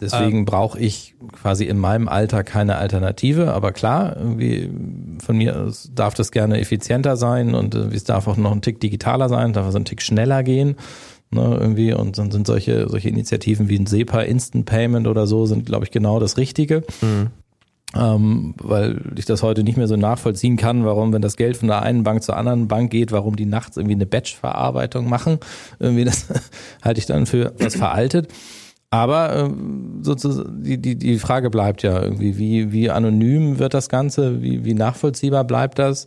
Deswegen 0.00 0.38
ähm. 0.38 0.44
brauche 0.44 0.78
ich 0.78 1.14
quasi 1.32 1.64
in 1.64 1.78
meinem 1.78 2.08
Alter 2.08 2.44
keine 2.44 2.76
Alternative. 2.76 3.54
Aber 3.54 3.72
klar, 3.72 4.16
irgendwie 4.16 4.70
von 5.24 5.36
mir 5.36 5.72
darf 5.94 6.14
das 6.14 6.32
gerne 6.32 6.60
effizienter 6.60 7.16
sein 7.16 7.54
und 7.54 7.74
äh, 7.74 7.94
es 7.94 8.04
darf 8.04 8.28
auch 8.28 8.36
noch 8.36 8.52
ein 8.52 8.62
Tick 8.62 8.80
digitaler 8.80 9.28
sein, 9.28 9.52
darf 9.52 9.70
so 9.70 9.78
ein 9.78 9.84
Tick 9.84 10.02
schneller 10.02 10.42
gehen. 10.42 10.76
Ne, 11.32 11.58
irgendwie 11.60 11.92
und 11.92 12.18
dann 12.18 12.30
sind 12.30 12.46
solche 12.46 12.88
solche 12.88 13.08
Initiativen 13.08 13.68
wie 13.68 13.80
ein 13.80 13.86
SEPA 13.86 14.20
Instant 14.20 14.64
Payment 14.64 15.08
oder 15.08 15.26
so 15.26 15.44
sind 15.44 15.66
glaube 15.66 15.84
ich 15.84 15.90
genau 15.90 16.20
das 16.20 16.36
Richtige. 16.36 16.84
Mhm 17.00 17.30
ähm, 17.98 18.54
weil 18.62 19.00
ich 19.16 19.24
das 19.24 19.42
heute 19.42 19.62
nicht 19.62 19.76
mehr 19.76 19.88
so 19.88 19.96
nachvollziehen 19.96 20.56
kann, 20.56 20.84
warum, 20.84 21.12
wenn 21.12 21.22
das 21.22 21.36
Geld 21.36 21.56
von 21.56 21.68
der 21.68 21.82
einen 21.82 22.02
Bank 22.02 22.22
zur 22.22 22.36
anderen 22.36 22.68
Bank 22.68 22.90
geht, 22.90 23.12
warum 23.12 23.36
die 23.36 23.46
nachts 23.46 23.76
irgendwie 23.76 23.94
eine 23.94 24.06
Batch-Verarbeitung 24.06 25.08
machen. 25.08 25.38
Irgendwie 25.78 26.04
das 26.04 26.26
halte 26.82 27.00
ich 27.00 27.06
dann 27.06 27.26
für 27.26 27.54
was 27.58 27.76
veraltet. 27.76 28.28
Aber 28.90 29.36
äh, 29.36 29.50
sozusagen 30.02 30.62
die, 30.62 30.78
die, 30.78 30.96
die 30.96 31.18
Frage 31.18 31.50
bleibt 31.50 31.82
ja 31.82 32.00
irgendwie, 32.02 32.38
wie, 32.38 32.72
wie 32.72 32.90
anonym 32.90 33.58
wird 33.58 33.74
das 33.74 33.88
Ganze, 33.88 34.42
wie, 34.42 34.64
wie 34.64 34.74
nachvollziehbar 34.74 35.44
bleibt 35.44 35.78
das? 35.78 36.06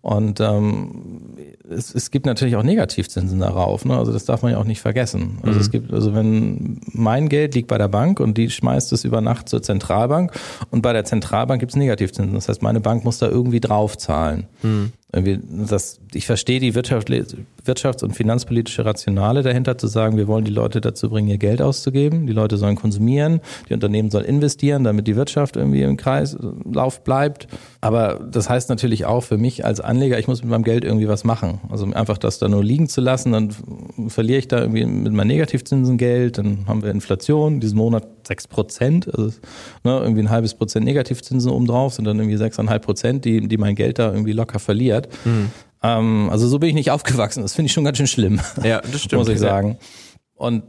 Und 0.00 0.38
ähm, 0.40 1.34
es, 1.68 1.92
es 1.92 2.10
gibt 2.10 2.24
natürlich 2.24 2.54
auch 2.54 2.62
Negativzinsen 2.62 3.40
darauf, 3.40 3.84
ne? 3.84 3.96
Also 3.96 4.12
das 4.12 4.24
darf 4.24 4.42
man 4.42 4.52
ja 4.52 4.58
auch 4.58 4.64
nicht 4.64 4.80
vergessen. 4.80 5.38
Also 5.42 5.54
mhm. 5.54 5.60
es 5.60 5.70
gibt, 5.70 5.92
also 5.92 6.14
wenn 6.14 6.80
mein 6.92 7.28
Geld 7.28 7.54
liegt 7.56 7.66
bei 7.66 7.78
der 7.78 7.88
Bank 7.88 8.20
und 8.20 8.38
die 8.38 8.48
schmeißt 8.48 8.92
es 8.92 9.04
über 9.04 9.20
Nacht 9.20 9.48
zur 9.48 9.60
Zentralbank 9.60 10.32
und 10.70 10.82
bei 10.82 10.92
der 10.92 11.04
Zentralbank 11.04 11.58
gibt 11.60 11.72
es 11.72 11.76
Negativzinsen. 11.76 12.34
Das 12.34 12.48
heißt, 12.48 12.62
meine 12.62 12.80
Bank 12.80 13.04
muss 13.04 13.18
da 13.18 13.28
irgendwie 13.28 13.60
draufzahlen. 13.60 14.46
Mhm. 14.62 14.92
Das, 15.10 16.00
ich 16.12 16.26
verstehe 16.26 16.60
die 16.60 16.74
wirtschafts- 16.74 18.04
und 18.04 18.12
finanzpolitische 18.12 18.84
Rationale 18.84 19.42
dahinter, 19.42 19.78
zu 19.78 19.86
sagen, 19.86 20.18
wir 20.18 20.28
wollen 20.28 20.44
die 20.44 20.50
Leute 20.50 20.82
dazu 20.82 21.08
bringen, 21.08 21.28
ihr 21.28 21.38
Geld 21.38 21.62
auszugeben. 21.62 22.26
Die 22.26 22.34
Leute 22.34 22.58
sollen 22.58 22.76
konsumieren, 22.76 23.40
die 23.70 23.74
Unternehmen 23.74 24.10
sollen 24.10 24.26
investieren, 24.26 24.84
damit 24.84 25.06
die 25.06 25.16
Wirtschaft 25.16 25.56
irgendwie 25.56 25.80
im 25.80 25.96
Kreislauf 25.96 27.04
bleibt. 27.04 27.48
Aber 27.80 28.20
das 28.30 28.50
heißt 28.50 28.68
natürlich 28.68 29.06
auch 29.06 29.22
für 29.22 29.38
mich 29.38 29.64
als 29.64 29.80
Anleger, 29.80 30.18
ich 30.18 30.28
muss 30.28 30.42
mit 30.42 30.50
meinem 30.50 30.64
Geld 30.64 30.84
irgendwie 30.84 31.08
was 31.08 31.24
machen. 31.24 31.60
Also 31.70 31.86
einfach 31.86 32.18
das 32.18 32.38
da 32.38 32.48
nur 32.48 32.62
liegen 32.62 32.88
zu 32.88 33.00
lassen, 33.00 33.32
dann 33.32 33.54
verliere 34.08 34.40
ich 34.40 34.48
da 34.48 34.60
irgendwie 34.60 34.84
mit 34.84 35.12
meinem 35.14 35.28
Negativzinsen 35.28 35.96
Geld, 35.96 36.36
dann 36.36 36.66
haben 36.66 36.82
wir 36.82 36.90
Inflation, 36.90 37.60
diesen 37.60 37.78
Monat 37.78 38.06
sechs 38.26 38.46
Prozent, 38.46 39.08
also 39.14 39.28
ne, 39.84 40.00
irgendwie 40.00 40.22
ein 40.22 40.30
halbes 40.30 40.54
Prozent 40.54 40.84
Negativzinsen 40.84 41.50
obendrauf, 41.50 41.94
sind 41.94 42.04
dann 42.04 42.18
irgendwie 42.18 42.36
sechseinhalb 42.36 42.84
Prozent, 42.84 43.24
die, 43.24 43.46
die 43.48 43.56
mein 43.56 43.74
Geld 43.74 43.98
da 43.98 44.12
irgendwie 44.12 44.32
locker 44.32 44.58
verliert. 44.58 44.97
Mhm. 45.24 45.50
Ähm, 45.82 46.28
also 46.30 46.48
so 46.48 46.58
bin 46.58 46.70
ich 46.70 46.74
nicht 46.74 46.90
aufgewachsen. 46.90 47.42
Das 47.42 47.54
finde 47.54 47.66
ich 47.66 47.72
schon 47.72 47.84
ganz 47.84 47.98
schön 47.98 48.06
schlimm. 48.06 48.40
Ja, 48.62 48.80
das 48.80 49.02
stimmt. 49.02 49.20
muss 49.20 49.28
ich 49.28 49.38
sagen. 49.38 49.78
Und 50.34 50.64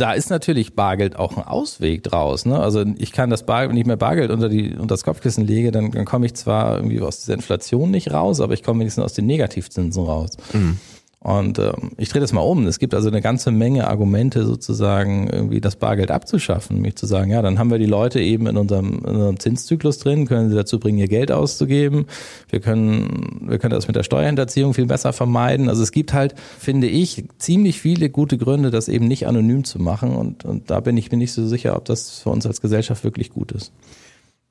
da 0.00 0.12
ist 0.12 0.30
natürlich 0.30 0.74
Bargeld 0.74 1.16
auch 1.16 1.36
ein 1.36 1.44
Ausweg 1.44 2.02
draus. 2.02 2.46
Ne? 2.46 2.58
Also 2.58 2.84
ich 2.96 3.12
kann 3.12 3.28
das 3.28 3.44
Bargeld, 3.44 3.70
wenn 3.70 3.76
ich 3.76 3.86
mir 3.86 3.96
Bargeld 3.96 4.30
unter, 4.30 4.48
die, 4.48 4.72
unter 4.72 4.94
das 4.94 5.04
Kopfkissen 5.04 5.46
lege, 5.46 5.72
dann, 5.72 5.90
dann 5.90 6.04
komme 6.04 6.26
ich 6.26 6.34
zwar 6.34 6.76
irgendwie 6.76 7.00
aus 7.00 7.20
dieser 7.20 7.34
Inflation 7.34 7.90
nicht 7.90 8.12
raus, 8.12 8.40
aber 8.40 8.54
ich 8.54 8.62
komme 8.62 8.80
wenigstens 8.80 9.04
aus 9.04 9.12
den 9.12 9.26
Negativzinsen 9.26 10.04
raus. 10.04 10.30
Mhm. 10.52 10.78
Und 11.22 11.58
ähm, 11.58 11.90
ich 11.98 12.08
drehe 12.08 12.22
das 12.22 12.32
mal 12.32 12.40
um. 12.40 12.66
Es 12.66 12.78
gibt 12.78 12.94
also 12.94 13.08
eine 13.08 13.20
ganze 13.20 13.50
Menge 13.50 13.88
Argumente 13.88 14.46
sozusagen, 14.46 15.28
irgendwie 15.28 15.60
das 15.60 15.76
Bargeld 15.76 16.10
abzuschaffen. 16.10 16.80
Mich 16.80 16.96
zu 16.96 17.04
sagen, 17.04 17.30
ja, 17.30 17.42
dann 17.42 17.58
haben 17.58 17.70
wir 17.70 17.78
die 17.78 17.84
Leute 17.84 18.20
eben 18.20 18.46
in 18.46 18.56
unserem, 18.56 19.00
in 19.04 19.16
unserem 19.16 19.38
Zinszyklus 19.38 19.98
drin, 19.98 20.26
können 20.26 20.48
sie 20.48 20.56
dazu 20.56 20.80
bringen, 20.80 20.96
ihr 20.96 21.08
Geld 21.08 21.30
auszugeben. 21.30 22.06
Wir 22.48 22.60
können, 22.60 23.48
wir 23.48 23.58
können 23.58 23.74
das 23.74 23.86
mit 23.86 23.96
der 23.96 24.02
Steuerhinterziehung 24.02 24.72
viel 24.72 24.86
besser 24.86 25.12
vermeiden. 25.12 25.68
Also 25.68 25.82
es 25.82 25.92
gibt 25.92 26.14
halt, 26.14 26.34
finde 26.58 26.86
ich, 26.86 27.24
ziemlich 27.36 27.82
viele 27.82 28.08
gute 28.08 28.38
Gründe, 28.38 28.70
das 28.70 28.88
eben 28.88 29.06
nicht 29.06 29.26
anonym 29.26 29.64
zu 29.64 29.78
machen. 29.78 30.16
Und, 30.16 30.46
und 30.46 30.70
da 30.70 30.80
bin 30.80 30.96
ich 30.96 31.12
mir 31.12 31.18
nicht 31.18 31.32
so 31.32 31.46
sicher, 31.46 31.76
ob 31.76 31.84
das 31.84 32.20
für 32.20 32.30
uns 32.30 32.46
als 32.46 32.62
Gesellschaft 32.62 33.04
wirklich 33.04 33.28
gut 33.28 33.52
ist. 33.52 33.72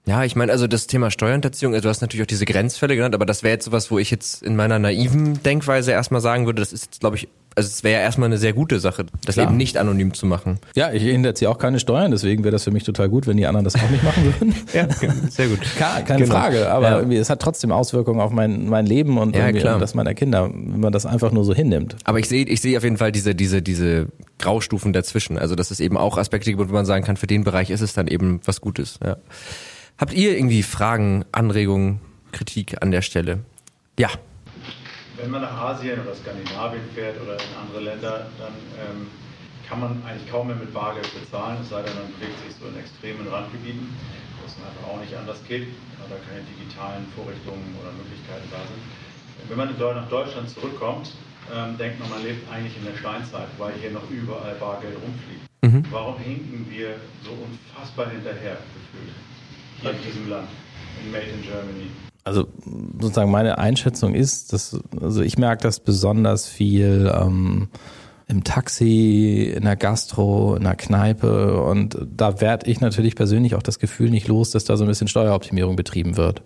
Ja, 0.10 0.24
ich 0.24 0.36
meine, 0.36 0.52
also 0.52 0.66
das 0.66 0.88
Thema 0.88 1.12
Steuerhinterziehung, 1.12 1.76
also 1.76 1.84
du 1.84 1.90
hast 1.90 2.02
natürlich 2.02 2.24
auch 2.24 2.28
diese 2.28 2.46
Grenzfälle 2.46 2.96
genannt, 2.96 3.14
aber 3.14 3.28
das 3.28 3.44
wäre 3.44 3.54
jetzt 3.54 3.66
sowas, 3.66 3.92
wo 3.92 4.00
ich 4.00 4.10
jetzt 4.10 4.42
in 4.42 4.56
meiner 4.56 4.80
naiven 4.80 5.44
Denkweise 5.44 5.92
erstmal 5.92 6.20
sagen 6.20 6.48
würde, 6.48 6.62
das 6.64 6.74
ist, 6.74 7.00
glaube 7.00 7.18
ich, 7.18 7.28
also 7.56 7.68
es 7.68 7.84
wäre 7.84 8.00
ja 8.00 8.02
erstmal 8.02 8.26
eine 8.26 8.40
sehr 8.40 8.54
gute 8.54 8.80
Sache, 8.80 9.06
das 9.24 9.36
Klar. 9.36 9.48
eben 9.48 9.58
nicht 9.58 9.78
anonym 9.78 10.16
zu 10.16 10.26
machen. 10.26 10.58
Ja, 10.74 10.92
ich 10.92 11.04
hinterziehe 11.04 11.48
auch 11.48 11.60
keine 11.60 11.80
Steuern, 11.80 12.10
deswegen 12.10 12.44
wäre 12.44 12.52
das 12.52 12.64
für 12.64 12.72
mich 12.72 12.86
total 12.86 13.08
gut, 13.08 13.28
wenn 13.28 13.38
die 13.38 13.46
anderen 13.46 13.66
das 13.66 13.76
auch 13.76 13.90
nicht 13.92 14.04
machen 14.04 14.26
würden. 14.26 14.56
ja, 14.74 14.88
sehr 15.30 15.48
gut. 15.48 15.60
Keine 15.78 16.24
genau. 16.24 16.34
Frage, 16.34 16.72
aber 16.72 17.06
ja. 17.06 17.20
es 17.20 17.30
hat 17.30 17.40
trotzdem 17.40 17.72
Auswirkungen 17.72 18.20
auf 18.20 18.32
mein, 18.32 18.68
mein 18.68 18.88
Leben 18.88 19.20
und 19.20 19.36
ja, 19.36 19.52
das 19.78 19.94
meiner 19.94 20.16
Kinder, 20.16 20.50
wenn 20.52 20.80
man 20.80 20.92
das 20.92 21.06
einfach 21.06 21.32
nur 21.32 21.44
so 21.44 21.54
hinnimmt. 21.54 21.98
Aber 22.04 22.18
ich 22.18 22.28
sehe 22.28 22.46
ich 22.46 22.62
sehe 22.62 22.76
auf 22.78 22.84
jeden 22.84 22.98
Fall 22.98 23.12
diese, 23.12 23.36
diese, 23.36 23.62
diese 23.62 24.08
Graustufen 24.40 24.92
dazwischen. 24.92 25.38
Also 25.38 25.54
dass 25.54 25.70
es 25.70 25.80
eben 25.80 25.98
auch 25.98 26.18
Aspekte 26.18 26.50
gibt, 26.50 26.68
wo 26.68 26.74
man 26.74 26.88
sagen 26.88 27.06
kann, 27.06 27.16
für 27.16 27.28
den 27.28 27.44
Bereich 27.44 27.70
ist 27.70 27.82
es 27.82 27.94
dann 27.94 28.08
eben 28.08 28.42
was 28.46 28.60
Gutes. 28.60 28.98
Ja. 29.06 29.18
Habt 30.00 30.14
ihr 30.14 30.32
irgendwie 30.32 30.64
Fragen, 30.64 31.26
Anregungen, 31.34 32.00
Kritik 32.32 32.82
an 32.82 32.90
der 32.92 33.02
Stelle? 33.02 33.44
Ja. 34.00 34.08
Wenn 35.18 35.30
man 35.30 35.42
nach 35.42 35.52
Asien 35.52 36.00
oder 36.00 36.16
Skandinavien 36.16 36.88
fährt 36.96 37.20
oder 37.20 37.36
in 37.36 37.52
andere 37.60 37.84
Länder, 37.84 38.32
dann 38.40 38.56
ähm, 38.80 39.08
kann 39.68 39.82
man 39.82 40.02
eigentlich 40.08 40.32
kaum 40.32 40.48
mehr 40.48 40.56
mit 40.56 40.74
Bargeld 40.74 41.12
bezahlen, 41.12 41.58
es 41.62 41.68
sei 41.68 41.84
denn, 41.84 41.92
man 42.00 42.08
bewegt 42.16 42.40
sich 42.48 42.56
so 42.56 42.72
in 42.72 42.80
extremen 42.80 43.28
Randgebieten, 43.28 43.92
wo 44.40 44.48
es 44.48 44.56
einfach 44.64 44.88
auch 44.88 45.04
nicht 45.04 45.12
anders 45.12 45.44
geht, 45.44 45.68
da 45.68 46.16
keine 46.32 46.48
digitalen 46.48 47.04
Vorrichtungen 47.12 47.76
oder 47.84 47.92
Möglichkeiten 47.92 48.48
da 48.56 48.64
sind. 48.72 48.80
Wenn 49.52 49.60
man 49.60 49.76
nach 49.76 50.08
Deutschland 50.08 50.48
zurückkommt, 50.48 51.12
ähm, 51.52 51.76
denkt 51.76 52.00
man, 52.00 52.08
man 52.08 52.24
lebt 52.24 52.48
eigentlich 52.48 52.80
in 52.80 52.88
der 52.88 52.96
Steinzeit, 52.96 53.52
weil 53.60 53.76
hier 53.76 53.92
noch 53.92 54.08
überall 54.08 54.56
Bargeld 54.56 54.96
rumfliegt. 54.96 55.44
Mhm. 55.60 55.84
Warum 55.92 56.16
hinken 56.24 56.66
wir 56.72 56.96
so 57.20 57.36
unfassbar 57.36 58.08
hinterher 58.16 58.64
gefühlt 58.64 59.12
hier 59.82 59.92
in 59.92 59.98
diesem 60.06 60.30
Land, 60.30 60.48
in 61.04 61.12
Made 61.12 61.26
in 61.26 61.42
Germany? 61.42 61.88
Also 62.24 62.48
sozusagen 63.00 63.32
meine 63.32 63.58
Einschätzung 63.58 64.14
ist, 64.14 64.54
dass 64.54 64.80
also 65.02 65.22
ich 65.22 65.38
merke 65.38 65.64
das 65.64 65.80
besonders 65.80 66.48
viel 66.48 67.12
ähm, 67.14 67.70
im 68.28 68.44
Taxi, 68.44 69.52
in 69.56 69.64
der 69.64 69.76
Gastro, 69.76 70.56
in 70.56 70.64
der 70.64 70.76
Kneipe 70.76 71.64
und 71.64 71.98
da 72.16 72.42
werde 72.42 72.70
ich 72.70 72.82
natürlich 72.82 73.16
persönlich 73.16 73.56
auch 73.56 73.64
das 73.64 73.80
Gefühl 73.80 74.12
nicht 74.12 74.28
los, 74.28 74.52
dass 74.52 74.66
da 74.66 74.78
so 74.78 74.84
ein 74.84 74.88
bisschen 74.88 75.08
Steueroptimierung 75.08 75.76
betrieben 75.76 76.18
wird. 76.18 76.44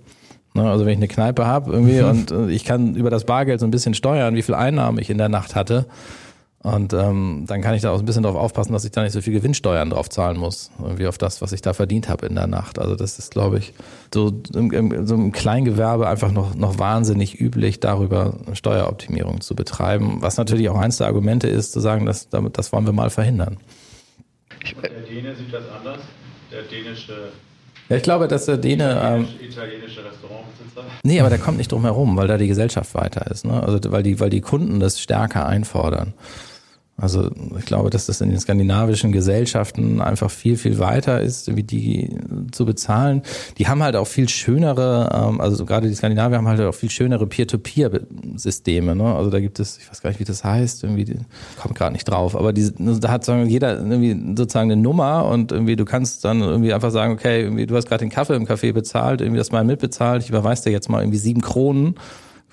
Ne, 0.55 0.69
also 0.69 0.85
wenn 0.85 0.93
ich 0.93 0.97
eine 0.97 1.07
Kneipe 1.07 1.47
habe 1.47 1.71
irgendwie 1.71 2.01
mhm. 2.01 2.09
und 2.09 2.31
äh, 2.31 2.51
ich 2.51 2.63
kann 2.63 2.95
über 2.95 3.09
das 3.09 3.25
Bargeld 3.25 3.59
so 3.59 3.65
ein 3.65 3.71
bisschen 3.71 3.95
steuern, 3.95 4.35
wie 4.35 4.43
viel 4.43 4.55
Einnahmen 4.55 4.99
ich 4.99 5.09
in 5.09 5.17
der 5.17 5.29
Nacht 5.29 5.55
hatte. 5.55 5.87
Und 6.63 6.93
ähm, 6.93 7.43
dann 7.45 7.61
kann 7.61 7.75
ich 7.75 7.81
da 7.81 7.91
auch 7.91 7.99
ein 7.99 8.05
bisschen 8.05 8.23
darauf 8.23 8.39
aufpassen, 8.39 8.71
dass 8.71 8.85
ich 8.85 8.91
da 8.91 9.03
nicht 9.03 9.11
so 9.11 9.19
viel 9.19 9.33
Gewinnsteuern 9.33 9.89
drauf 9.89 10.09
zahlen 10.09 10.37
muss, 10.37 10.71
irgendwie 10.81 11.07
auf 11.07 11.17
das, 11.17 11.41
was 11.41 11.51
ich 11.51 11.61
da 11.61 11.73
verdient 11.73 12.07
habe 12.07 12.25
in 12.25 12.35
der 12.35 12.47
Nacht. 12.47 12.79
Also 12.79 12.95
das 12.95 13.19
ist, 13.19 13.31
glaube 13.31 13.57
ich, 13.57 13.73
so 14.13 14.31
im, 14.55 14.71
im, 14.71 15.05
so 15.05 15.15
im 15.15 15.33
Kleingewerbe 15.33 16.07
einfach 16.07 16.31
noch, 16.31 16.55
noch 16.55 16.79
wahnsinnig 16.79 17.39
üblich, 17.39 17.81
darüber 17.81 18.35
Steueroptimierung 18.53 19.41
zu 19.41 19.55
betreiben. 19.55 20.19
Was 20.21 20.37
natürlich 20.37 20.69
auch 20.69 20.77
eins 20.77 20.97
der 20.97 21.07
Argumente 21.07 21.49
ist, 21.49 21.73
zu 21.73 21.81
sagen, 21.81 22.05
dass, 22.05 22.29
damit, 22.29 22.57
das 22.57 22.71
wollen 22.71 22.85
wir 22.85 22.93
mal 22.93 23.09
verhindern. 23.09 23.57
Und 24.63 24.83
der 24.83 25.01
Däne 25.01 25.35
sieht 25.35 25.53
das 25.53 25.63
anders. 25.77 25.99
Der 26.49 26.61
dänische 26.63 27.31
ja, 27.89 27.97
ich 27.97 28.03
glaube, 28.03 28.29
dass 28.29 28.45
der 28.45 28.57
Däne. 28.57 29.01
Ähm, 29.03 29.27
italienische 29.41 30.05
Restaurantbesitzer. 30.05 30.83
Nee, 31.03 31.19
aber 31.19 31.29
der 31.29 31.39
kommt 31.39 31.57
nicht 31.57 31.71
drum 31.71 31.83
herum, 31.83 32.15
weil 32.15 32.27
da 32.27 32.37
die 32.37 32.47
Gesellschaft 32.47 32.95
weiter 32.95 33.29
ist. 33.29 33.45
Ne? 33.45 33.61
Also 33.61 33.79
weil 33.91 34.03
die, 34.03 34.19
weil 34.21 34.29
die 34.29 34.41
Kunden 34.41 34.79
das 34.79 35.01
stärker 35.01 35.45
einfordern. 35.45 36.13
Also 36.95 37.31
ich 37.57 37.65
glaube, 37.65 37.89
dass 37.89 38.05
das 38.05 38.21
in 38.21 38.29
den 38.29 38.39
skandinavischen 38.39 39.11
Gesellschaften 39.11 39.99
einfach 39.99 40.29
viel, 40.29 40.57
viel 40.57 40.77
weiter 40.77 41.21
ist, 41.21 41.55
wie 41.55 41.63
die 41.63 42.15
zu 42.51 42.65
bezahlen. 42.65 43.23
Die 43.57 43.67
haben 43.67 43.81
halt 43.81 43.95
auch 43.95 44.05
viel 44.05 44.29
schönere, 44.29 45.09
ähm, 45.11 45.41
also 45.41 45.65
gerade 45.65 45.89
die 45.89 45.95
Skandinavier 45.95 46.37
haben 46.37 46.47
halt 46.47 46.61
auch 46.61 46.75
viel 46.75 46.91
schönere 46.91 47.25
Peer-to-Peer-Systeme. 47.25 48.95
Ne? 48.95 49.15
Also 49.15 49.31
da 49.31 49.39
gibt 49.39 49.59
es, 49.59 49.79
ich 49.79 49.89
weiß 49.89 50.03
gar 50.03 50.11
nicht, 50.11 50.19
wie 50.19 50.23
das 50.23 50.43
heißt, 50.43 50.83
irgendwie 50.83 51.17
kommt 51.59 51.73
gerade 51.73 51.93
nicht 51.93 52.05
drauf, 52.05 52.35
aber 52.35 52.53
die, 52.53 52.71
da 52.77 53.09
hat 53.09 53.25
sagen, 53.25 53.47
jeder 53.47 53.75
irgendwie 53.75 54.15
sozusagen 54.37 54.71
eine 54.71 54.79
Nummer 54.79 55.25
und 55.25 55.51
irgendwie 55.51 55.75
du 55.75 55.85
kannst 55.85 56.23
dann 56.23 56.41
irgendwie 56.41 56.73
einfach 56.73 56.91
sagen, 56.91 57.13
okay, 57.13 57.41
irgendwie 57.41 57.65
du 57.65 57.75
hast 57.75 57.87
gerade 57.87 58.05
den 58.05 58.11
Kaffee 58.11 58.35
im 58.35 58.45
Café 58.45 58.71
bezahlt, 58.71 59.21
irgendwie 59.21 59.39
das 59.39 59.51
mal 59.51 59.63
mitbezahlt, 59.63 60.21
ich 60.21 60.29
überweise 60.29 60.65
dir 60.65 60.71
jetzt 60.71 60.89
mal 60.89 61.01
irgendwie 61.01 61.17
sieben 61.17 61.41
Kronen 61.41 61.95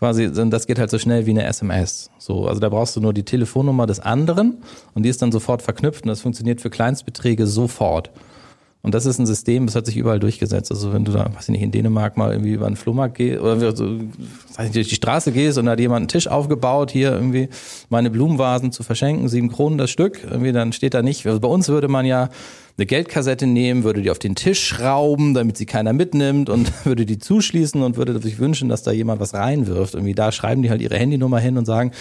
quasi, 0.00 0.30
das 0.32 0.66
geht 0.66 0.78
halt 0.78 0.90
so 0.90 0.98
schnell 0.98 1.26
wie 1.26 1.30
eine 1.30 1.44
SMS. 1.44 2.10
So, 2.18 2.48
also 2.48 2.58
da 2.58 2.70
brauchst 2.70 2.96
du 2.96 3.00
nur 3.00 3.12
die 3.12 3.22
Telefonnummer 3.22 3.86
des 3.86 4.00
anderen 4.00 4.58
und 4.94 5.04
die 5.04 5.10
ist 5.10 5.22
dann 5.22 5.30
sofort 5.30 5.62
verknüpft 5.62 6.04
und 6.04 6.08
das 6.08 6.22
funktioniert 6.22 6.60
für 6.60 6.70
Kleinstbeträge 6.70 7.46
sofort. 7.46 8.10
Und 8.82 8.94
das 8.94 9.04
ist 9.04 9.18
ein 9.18 9.26
System, 9.26 9.66
das 9.66 9.76
hat 9.76 9.84
sich 9.84 9.98
überall 9.98 10.18
durchgesetzt. 10.18 10.70
Also 10.70 10.94
wenn 10.94 11.04
du 11.04 11.12
da, 11.12 11.26
weiß 11.34 11.42
ich 11.42 11.48
nicht, 11.50 11.62
in 11.62 11.70
Dänemark 11.70 12.16
mal 12.16 12.32
irgendwie 12.32 12.54
über 12.54 12.66
einen 12.66 12.76
Flohmarkt 12.76 13.18
gehst 13.18 13.42
oder 13.42 13.76
so, 13.76 13.98
weiß 14.56 14.68
ich, 14.68 14.72
durch 14.72 14.88
die 14.88 14.94
Straße 14.94 15.32
gehst 15.32 15.58
und 15.58 15.66
da 15.66 15.72
hat 15.72 15.80
jemand 15.80 15.98
einen 15.98 16.08
Tisch 16.08 16.28
aufgebaut, 16.28 16.90
hier 16.90 17.12
irgendwie 17.12 17.50
meine 17.90 18.08
Blumenvasen 18.08 18.72
zu 18.72 18.82
verschenken, 18.82 19.28
sieben 19.28 19.52
Kronen 19.52 19.76
das 19.76 19.90
Stück, 19.90 20.24
irgendwie 20.24 20.52
dann 20.52 20.72
steht 20.72 20.94
da 20.94 21.02
nicht. 21.02 21.26
Also 21.26 21.40
bei 21.40 21.48
uns 21.48 21.68
würde 21.68 21.88
man 21.88 22.06
ja 22.06 22.30
eine 22.80 22.86
Geldkassette 22.86 23.46
nehmen, 23.46 23.84
würde 23.84 24.00
die 24.00 24.10
auf 24.10 24.18
den 24.18 24.34
Tisch 24.34 24.66
schrauben, 24.66 25.34
damit 25.34 25.58
sie 25.58 25.66
keiner 25.66 25.92
mitnimmt 25.92 26.48
und 26.48 26.72
würde 26.86 27.04
die 27.04 27.18
zuschließen 27.18 27.82
und 27.82 27.98
würde 27.98 28.18
sich 28.20 28.38
wünschen, 28.38 28.70
dass 28.70 28.82
da 28.82 28.90
jemand 28.90 29.20
was 29.20 29.34
reinwirft. 29.34 29.94
Irgendwie 29.94 30.14
da 30.14 30.32
schreiben 30.32 30.62
die 30.62 30.70
halt 30.70 30.80
ihre 30.80 30.96
Handynummer 30.96 31.40
hin 31.40 31.58
und 31.58 31.66
sagen, 31.66 31.92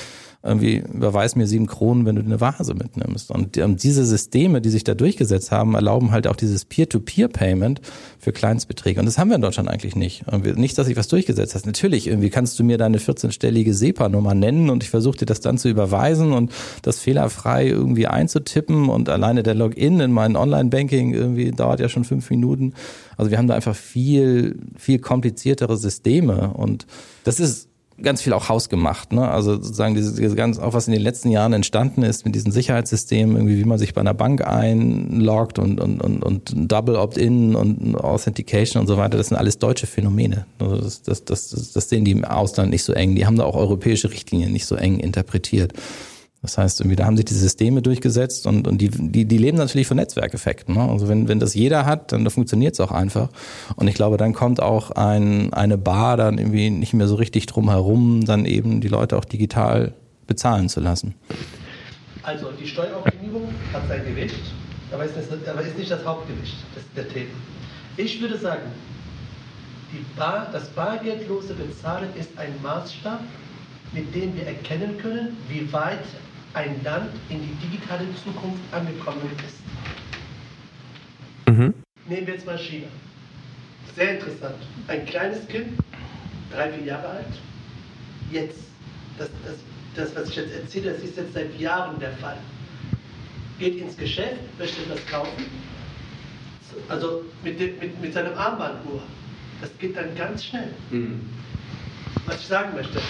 irgendwie 0.41 0.77
überweis 0.77 1.35
mir 1.35 1.47
sieben 1.47 1.67
Kronen, 1.67 2.05
wenn 2.05 2.15
du 2.15 2.21
eine 2.21 2.39
Vase 2.39 2.73
mitnimmst. 2.73 3.29
Und 3.29 3.59
diese 3.83 4.05
Systeme, 4.05 4.61
die 4.61 4.69
sich 4.69 4.85
da 4.85 4.93
durchgesetzt 4.93 5.51
haben, 5.51 5.75
erlauben 5.75 6.11
halt 6.11 6.27
auch 6.27 6.37
dieses 6.37 6.63
Peer-to-Peer-Payment 6.63 7.81
für 8.19 8.31
Kleinstbeträge. 8.31 9.01
Und 9.01 9.05
das 9.05 9.17
haben 9.17 9.27
wir 9.29 9.35
in 9.35 9.41
Deutschland 9.41 9.67
eigentlich 9.67 9.97
nicht. 9.97 10.23
Nicht, 10.55 10.77
dass 10.77 10.87
sich 10.87 10.95
was 10.95 11.09
durchgesetzt 11.09 11.55
hat. 11.55 11.65
Natürlich, 11.65 12.07
irgendwie 12.07 12.29
kannst 12.29 12.57
du 12.57 12.63
mir 12.63 12.77
deine 12.77 12.99
14-stellige 12.99 13.73
SEPA-Nummer 13.73 14.33
nennen 14.33 14.69
und 14.69 14.81
ich 14.81 14.89
versuche 14.89 15.17
dir 15.17 15.25
das 15.25 15.41
dann 15.41 15.57
zu 15.57 15.67
überweisen 15.67 16.31
und 16.31 16.53
das 16.83 16.99
fehlerfrei 16.99 17.67
irgendwie 17.67 18.07
einzutippen 18.07 18.87
und 18.87 19.09
alleine 19.09 19.43
der 19.43 19.55
Login 19.55 19.99
in 19.99 20.13
mein 20.13 20.37
Online-Banking 20.37 21.13
irgendwie 21.13 21.51
dauert 21.51 21.81
ja 21.81 21.89
schon 21.89 22.05
fünf 22.05 22.29
Minuten. 22.29 22.73
Also 23.17 23.29
wir 23.29 23.37
haben 23.37 23.47
da 23.47 23.55
einfach 23.55 23.75
viel, 23.75 24.57
viel 24.77 24.99
kompliziertere 24.99 25.75
Systeme 25.75 26.53
und 26.53 26.87
das 27.25 27.41
ist 27.41 27.68
ganz 28.01 28.21
viel 28.21 28.33
auch 28.33 28.49
hausgemacht. 28.49 29.11
Ne? 29.11 29.27
Also 29.27 29.53
sozusagen 29.53 29.95
diese, 29.95 30.15
diese 30.15 30.35
ganz, 30.35 30.59
auch 30.59 30.73
was 30.73 30.87
in 30.87 30.93
den 30.93 31.01
letzten 31.01 31.29
Jahren 31.29 31.53
entstanden 31.53 32.03
ist 32.03 32.25
mit 32.25 32.35
diesen 32.35 32.51
Sicherheitssystemen, 32.51 33.35
irgendwie 33.35 33.57
wie 33.57 33.65
man 33.65 33.77
sich 33.77 33.93
bei 33.93 34.01
einer 34.01 34.13
Bank 34.13 34.45
einloggt 34.45 35.59
und, 35.59 35.79
und, 35.79 36.01
und, 36.01 36.23
und 36.23 36.53
Double 36.53 36.95
Opt-in 36.95 37.55
und 37.55 37.95
Authentication 37.95 38.81
und 38.81 38.87
so 38.87 38.97
weiter, 38.97 39.17
das 39.17 39.27
sind 39.27 39.37
alles 39.37 39.59
deutsche 39.59 39.87
Phänomene. 39.87 40.45
Also 40.59 40.77
das, 40.77 41.01
das, 41.03 41.25
das, 41.25 41.71
das 41.73 41.89
sehen 41.89 42.05
die 42.05 42.11
im 42.11 42.25
Ausland 42.25 42.71
nicht 42.71 42.83
so 42.83 42.93
eng. 42.93 43.15
Die 43.15 43.25
haben 43.25 43.37
da 43.37 43.45
auch 43.45 43.55
europäische 43.55 44.11
Richtlinien 44.11 44.51
nicht 44.51 44.65
so 44.65 44.75
eng 44.75 44.99
interpretiert. 44.99 45.73
Das 46.41 46.57
heißt, 46.57 46.79
irgendwie, 46.79 46.95
da 46.95 47.05
haben 47.05 47.17
sich 47.17 47.25
die 47.25 47.33
Systeme 47.33 47.81
durchgesetzt 47.81 48.47
und, 48.47 48.65
und 48.65 48.79
die, 48.79 48.89
die, 48.89 49.25
die 49.25 49.37
leben 49.37 49.57
natürlich 49.57 49.87
von 49.87 49.97
Netzwerkeffekten. 49.97 50.75
Ne? 50.75 50.89
Also 50.89 51.09
wenn, 51.09 51.27
wenn 51.27 51.39
das 51.39 51.53
jeder 51.53 51.85
hat, 51.85 52.13
dann 52.13 52.29
funktioniert 52.29 52.73
es 52.75 52.79
auch 52.79 52.91
einfach. 52.91 53.29
Und 53.75 53.87
ich 53.89 53.95
glaube, 53.95 54.15
dann 54.15 54.33
kommt 54.33 54.61
auch 54.61 54.91
ein, 54.91 55.51
eine 55.51 55.77
Bar 55.77 56.15
dann 56.15 56.37
irgendwie 56.37 56.69
nicht 56.69 56.93
mehr 56.93 57.07
so 57.07 57.15
richtig 57.15 57.45
drum 57.47 57.69
herum, 57.69 58.23
dann 58.23 58.45
eben 58.45 58.79
die 58.79 58.87
Leute 58.87 59.17
auch 59.17 59.25
digital 59.25 59.93
bezahlen 60.27 60.69
zu 60.69 60.79
lassen. 60.79 61.15
Also 62.23 62.51
die 62.51 62.67
Steueroptimierung 62.67 63.49
hat 63.73 63.87
sein 63.89 64.05
Gewicht, 64.05 64.39
aber 64.93 65.03
ist, 65.03 65.15
das, 65.17 65.25
aber 65.49 65.61
ist 65.61 65.77
nicht 65.77 65.91
das 65.91 66.05
Hauptgewicht 66.05 66.55
des, 66.75 66.83
der 66.95 67.09
Themen. 67.09 67.31
Ich 67.97 68.21
würde 68.21 68.37
sagen, 68.37 68.71
die 69.91 70.05
Bar, 70.17 70.47
das 70.53 70.69
bargeldlose 70.69 71.53
Bezahlen 71.53 72.09
ist 72.17 72.29
ein 72.37 72.53
Maßstab, 72.61 73.19
mit 73.91 74.13
dem 74.13 74.35
wir 74.35 74.45
erkennen 74.45 74.97
können, 74.99 75.35
wie 75.49 75.71
weit 75.73 76.05
ein 76.53 76.83
Land 76.83 77.11
in 77.29 77.41
die 77.41 77.67
digitale 77.67 78.05
Zukunft 78.23 78.61
angekommen 78.71 79.29
ist. 79.45 79.59
Mhm. 81.47 81.73
Nehmen 82.07 82.27
wir 82.27 82.33
jetzt 82.33 82.45
mal 82.45 82.57
China. 82.57 82.87
Sehr 83.95 84.15
interessant. 84.15 84.55
Ein 84.87 85.05
kleines 85.05 85.47
Kind, 85.47 85.79
drei, 86.51 86.71
vier 86.71 86.85
Jahre 86.85 87.07
alt, 87.07 87.25
jetzt, 88.31 88.59
das, 89.17 89.29
das, 89.45 89.55
das 89.95 90.15
was 90.15 90.29
ich 90.29 90.37
jetzt 90.37 90.53
erzähle, 90.53 90.93
das 90.93 91.03
ist 91.03 91.17
jetzt 91.17 91.33
seit 91.33 91.59
Jahren 91.59 91.99
der 91.99 92.11
Fall. 92.13 92.37
Geht 93.59 93.77
ins 93.77 93.97
Geschäft, 93.97 94.39
möchte 94.57 94.81
das 94.89 95.05
kaufen, 95.07 95.45
also 96.87 97.25
mit, 97.43 97.59
dem, 97.59 97.77
mit, 97.79 97.99
mit 98.01 98.13
seinem 98.13 98.33
Armbanduhr. 98.37 99.01
Das 99.61 99.69
geht 99.79 99.97
dann 99.97 100.15
ganz 100.15 100.45
schnell. 100.45 100.73
Mhm. 100.89 101.21
Was 102.25 102.39
ich 102.39 102.47
sagen 102.47 102.73
möchte, 102.73 103.01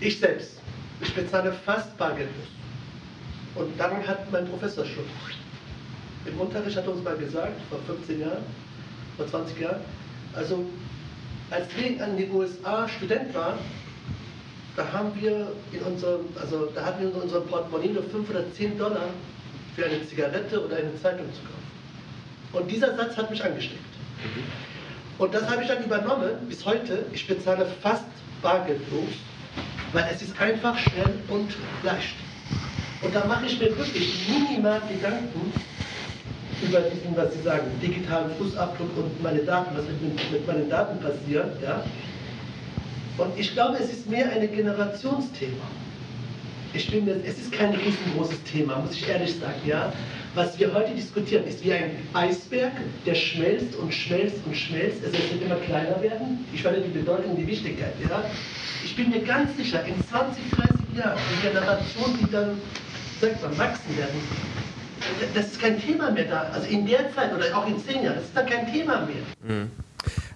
ich 0.00 0.18
selbst 0.18 0.55
ich 1.00 1.14
bezahle 1.14 1.52
fast 1.52 1.96
bargeldlos. 1.98 2.46
Und 3.54 3.78
dann 3.78 4.06
hat 4.06 4.30
mein 4.30 4.46
Professor 4.48 4.84
schon 4.84 5.04
im 6.26 6.40
Unterricht 6.40 6.76
hat 6.76 6.86
er 6.86 6.92
uns 6.92 7.04
mal 7.04 7.16
gesagt, 7.16 7.60
vor 7.70 7.78
15 7.86 8.20
Jahren, 8.20 8.42
vor 9.16 9.26
20 9.26 9.60
Jahren, 9.60 9.80
also 10.34 10.64
als 11.50 11.66
wir 11.76 12.04
an 12.04 12.16
den 12.16 12.30
USA 12.32 12.88
Student 12.88 13.34
waren, 13.34 13.58
da 14.76 14.92
haben 14.92 15.12
wir 15.20 15.52
in 15.72 15.80
unserem, 15.80 16.26
also 16.40 16.66
da 16.74 16.84
hatten 16.84 17.02
wir 17.02 17.10
in 17.10 17.20
unserem 17.22 17.46
Portemonnaie 17.46 17.88
nur 17.88 18.02
5 18.02 18.28
oder 18.28 18.52
10 18.52 18.76
Dollar 18.76 19.08
für 19.74 19.86
eine 19.86 20.06
Zigarette 20.06 20.64
oder 20.64 20.76
eine 20.76 21.00
Zeitung 21.00 21.26
zu 21.32 21.40
kaufen. 21.40 21.66
Und 22.52 22.70
dieser 22.70 22.94
Satz 22.96 23.16
hat 23.16 23.30
mich 23.30 23.42
angesteckt. 23.42 23.80
Mhm. 24.22 24.42
Und 25.18 25.32
das 25.32 25.48
habe 25.48 25.62
ich 25.62 25.68
dann 25.68 25.82
übernommen 25.82 26.30
bis 26.48 26.64
heute. 26.66 27.06
Ich 27.12 27.26
bezahle 27.26 27.66
fast 27.80 28.04
bargeldlos 28.42 29.08
weil 29.96 30.10
es 30.14 30.20
ist 30.20 30.38
einfach 30.38 30.76
schnell 30.78 31.14
und 31.28 31.56
leicht. 31.82 32.16
Und 33.00 33.14
da 33.14 33.24
mache 33.24 33.46
ich 33.46 33.58
mir 33.58 33.74
wirklich 33.78 34.28
minimal 34.28 34.82
Gedanken 34.92 35.52
über 36.62 36.80
diesen, 36.80 37.16
was 37.16 37.32
Sie 37.32 37.40
sagen, 37.40 37.66
digitalen 37.82 38.30
Fußabdruck 38.36 38.94
und 38.96 39.22
meine 39.22 39.40
Daten, 39.40 39.74
was 39.74 39.84
mit, 39.86 40.32
mit 40.32 40.46
meinen 40.46 40.68
Daten 40.68 41.00
passiert. 41.00 41.62
Ja? 41.62 41.82
Und 43.16 43.38
ich 43.38 43.52
glaube, 43.54 43.78
es 43.78 43.90
ist 43.90 44.10
mehr 44.10 44.30
ein 44.30 44.40
Generationsthema. 44.54 45.64
Ich 46.74 46.90
finde, 46.90 47.18
es 47.24 47.38
ist 47.38 47.52
kein 47.52 47.74
riesengroßes 47.74 48.42
Thema, 48.42 48.76
muss 48.80 48.92
ich 48.92 49.08
ehrlich 49.08 49.34
sagen. 49.38 49.60
Ja? 49.64 49.94
Was 50.36 50.58
wir 50.58 50.74
heute 50.74 50.92
diskutieren, 50.94 51.46
ist 51.46 51.64
wie 51.64 51.72
ein 51.72 51.92
Eisberg, 52.12 52.72
der 53.06 53.14
schmelzt 53.14 53.74
und 53.74 53.90
schmelzt 53.94 54.36
und 54.44 54.54
schmelzt. 54.54 54.98
Es 55.02 55.14
wird 55.14 55.40
immer 55.40 55.54
kleiner 55.54 55.98
werden. 56.02 56.44
Ich 56.52 56.62
finde 56.62 56.82
die 56.82 56.90
Bedeutung, 56.90 57.34
die 57.38 57.46
Wichtigkeit. 57.46 57.94
Ja? 58.06 58.22
Ich 58.84 58.94
bin 58.94 59.08
mir 59.08 59.20
ganz 59.20 59.56
sicher, 59.56 59.82
in 59.86 59.94
20, 60.10 60.50
30 60.50 60.74
Jahren, 60.94 61.18
die 61.32 61.48
Generation, 61.48 62.18
die 62.20 62.30
dann 62.30 62.60
sagt 63.18 63.42
man, 63.42 63.56
wachsen 63.56 63.96
werden, 63.96 64.20
das 65.34 65.46
ist 65.46 65.58
kein 65.58 65.80
Thema 65.80 66.10
mehr 66.10 66.26
da. 66.26 66.50
Also 66.52 66.68
in 66.68 66.86
der 66.86 67.10
Zeit 67.14 67.34
oder 67.34 67.56
auch 67.56 67.66
in 67.66 67.78
zehn 67.78 68.04
Jahren, 68.04 68.16
das 68.16 68.24
ist 68.24 68.36
dann 68.36 68.44
kein 68.44 68.70
Thema 68.70 69.06
mehr. 69.06 69.56
Mhm. 69.56 69.70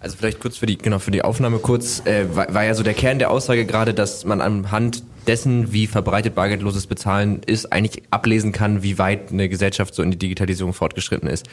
Also 0.00 0.16
vielleicht 0.16 0.40
kurz 0.40 0.56
für 0.56 0.64
die, 0.64 0.78
genau, 0.78 0.98
für 0.98 1.10
die 1.10 1.22
Aufnahme 1.22 1.58
kurz, 1.58 2.04
äh, 2.06 2.34
war, 2.34 2.52
war 2.54 2.64
ja 2.64 2.74
so 2.74 2.82
der 2.82 2.94
Kern 2.94 3.18
der 3.18 3.30
Aussage 3.30 3.66
gerade, 3.66 3.92
dass 3.92 4.24
man 4.24 4.40
anhand 4.40 5.02
dessen, 5.26 5.72
wie 5.72 5.86
verbreitet 5.86 6.34
bargeldloses 6.34 6.86
Bezahlen 6.86 7.42
ist, 7.44 7.70
eigentlich 7.70 8.04
ablesen 8.10 8.52
kann, 8.52 8.82
wie 8.82 8.98
weit 8.98 9.30
eine 9.30 9.50
Gesellschaft 9.50 9.94
so 9.94 10.02
in 10.02 10.10
die 10.10 10.16
Digitalisierung 10.16 10.72
fortgeschritten 10.72 11.28
ist. 11.28 11.46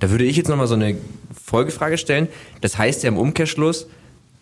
Da 0.00 0.10
würde 0.10 0.24
ich 0.24 0.36
jetzt 0.36 0.48
nochmal 0.48 0.66
so 0.66 0.74
eine 0.74 0.96
Folgefrage 1.44 1.98
stellen. 1.98 2.28
Das 2.62 2.78
heißt 2.78 3.02
ja 3.02 3.08
im 3.08 3.18
Umkehrschluss, 3.18 3.86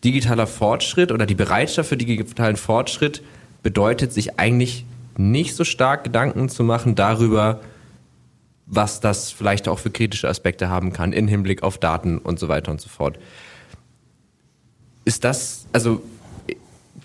digitaler 0.04 0.46
Fortschritt 0.46 1.10
oder 1.10 1.26
die 1.26 1.34
Bereitschaft 1.34 1.88
für 1.88 1.96
digitalen 1.96 2.56
Fortschritt 2.56 3.20
bedeutet, 3.64 4.12
sich 4.12 4.38
eigentlich 4.38 4.86
nicht 5.16 5.56
so 5.56 5.64
stark 5.64 6.04
Gedanken 6.04 6.48
zu 6.48 6.62
machen 6.62 6.94
darüber, 6.94 7.60
was 8.70 9.00
das 9.00 9.30
vielleicht 9.30 9.68
auch 9.68 9.78
für 9.78 9.90
kritische 9.90 10.28
Aspekte 10.28 10.70
haben 10.70 10.92
kann 10.92 11.12
in 11.12 11.26
Hinblick 11.26 11.62
auf 11.62 11.78
Daten 11.78 12.18
und 12.18 12.38
so 12.38 12.48
weiter 12.48 12.70
und 12.70 12.80
so 12.80 12.88
fort. 12.88 13.18
Ist 15.04 15.24
das, 15.24 15.66
also 15.72 16.00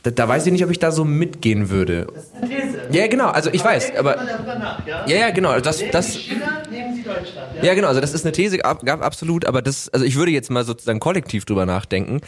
da, 0.04 0.12
da, 0.12 0.28
weiß 0.28 0.46
ich 0.46 0.52
nicht, 0.52 0.64
ob 0.64 0.70
ich 0.70 0.78
da 0.78 0.92
so 0.92 1.04
mitgehen 1.04 1.72
würde. 1.72 2.06
Das 2.14 2.26
ist 2.26 2.36
eine 2.36 2.50
These. 2.50 2.82
Ja, 2.92 3.08
genau, 3.08 3.30
also 3.30 3.50
ich 3.52 3.62
aber 3.62 3.70
weiß, 3.72 3.96
aber. 3.98 4.16
Nach, 4.16 4.86
ja? 4.86 5.08
ja? 5.08 5.18
ja, 5.18 5.30
genau. 5.32 5.60
Das, 5.60 5.80
nehmen 5.80 5.92
das, 5.92 6.14
Sie 6.14 6.20
China, 6.20 6.62
nehmen 6.70 6.96
Sie 6.96 7.02
Deutschland. 7.02 7.56
Ja? 7.56 7.64
ja, 7.64 7.74
genau, 7.74 7.88
also 7.88 8.02
das 8.02 8.14
ist 8.14 8.24
eine 8.24 8.32
These, 8.32 8.64
ab, 8.64 8.88
absolut, 8.88 9.46
aber 9.46 9.64
das, 9.64 9.90
also 9.90 10.06
ich 10.06 10.16
würde 10.16 10.32
jetzt 10.32 10.52
mal 10.52 10.64
sozusagen 10.64 11.00
kollektiv 11.00 11.46
drüber 11.46 11.66
nachdenken, 11.66 12.22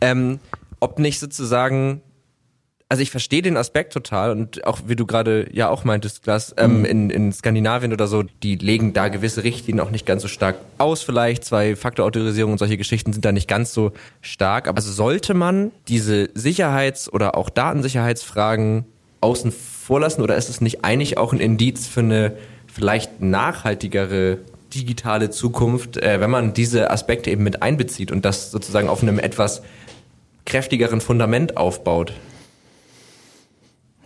ähm, 0.00 0.40
ob 0.80 0.98
nicht 0.98 1.20
sozusagen 1.20 2.02
also 2.92 3.00
ich 3.00 3.10
verstehe 3.10 3.40
den 3.40 3.56
Aspekt 3.56 3.94
total 3.94 4.32
und 4.32 4.66
auch 4.66 4.80
wie 4.86 4.96
du 4.96 5.06
gerade 5.06 5.48
ja 5.50 5.70
auch 5.70 5.82
meintest, 5.82 6.24
Glas, 6.24 6.54
ähm, 6.58 6.80
mhm. 6.80 6.84
in, 6.84 7.08
in 7.08 7.32
Skandinavien 7.32 7.90
oder 7.94 8.06
so, 8.06 8.22
die 8.42 8.56
legen 8.56 8.92
da 8.92 9.08
gewisse 9.08 9.44
Richtlinien 9.44 9.80
auch 9.82 9.90
nicht 9.90 10.04
ganz 10.04 10.20
so 10.20 10.28
stark 10.28 10.56
aus 10.76 11.00
vielleicht. 11.00 11.42
Zwei 11.42 11.74
Faktorautorisierung 11.74 12.52
und 12.52 12.58
solche 12.58 12.76
Geschichten 12.76 13.14
sind 13.14 13.24
da 13.24 13.32
nicht 13.32 13.48
ganz 13.48 13.72
so 13.72 13.92
stark. 14.20 14.68
Aber 14.68 14.76
also 14.76 14.92
sollte 14.92 15.32
man 15.32 15.70
diese 15.88 16.28
Sicherheits- 16.34 17.10
oder 17.10 17.34
auch 17.34 17.48
Datensicherheitsfragen 17.48 18.84
außen 19.22 19.52
vor 19.52 20.00
lassen 20.00 20.20
oder 20.20 20.36
ist 20.36 20.50
es 20.50 20.60
nicht 20.60 20.84
eigentlich 20.84 21.16
auch 21.16 21.32
ein 21.32 21.40
Indiz 21.40 21.88
für 21.88 22.00
eine 22.00 22.36
vielleicht 22.66 23.22
nachhaltigere 23.22 24.36
digitale 24.74 25.30
Zukunft, 25.30 25.96
äh, 25.96 26.20
wenn 26.20 26.30
man 26.30 26.52
diese 26.52 26.90
Aspekte 26.90 27.30
eben 27.30 27.42
mit 27.42 27.62
einbezieht 27.62 28.12
und 28.12 28.26
das 28.26 28.50
sozusagen 28.50 28.90
auf 28.90 29.00
einem 29.00 29.18
etwas 29.18 29.62
kräftigeren 30.44 31.00
Fundament 31.00 31.56
aufbaut? 31.56 32.12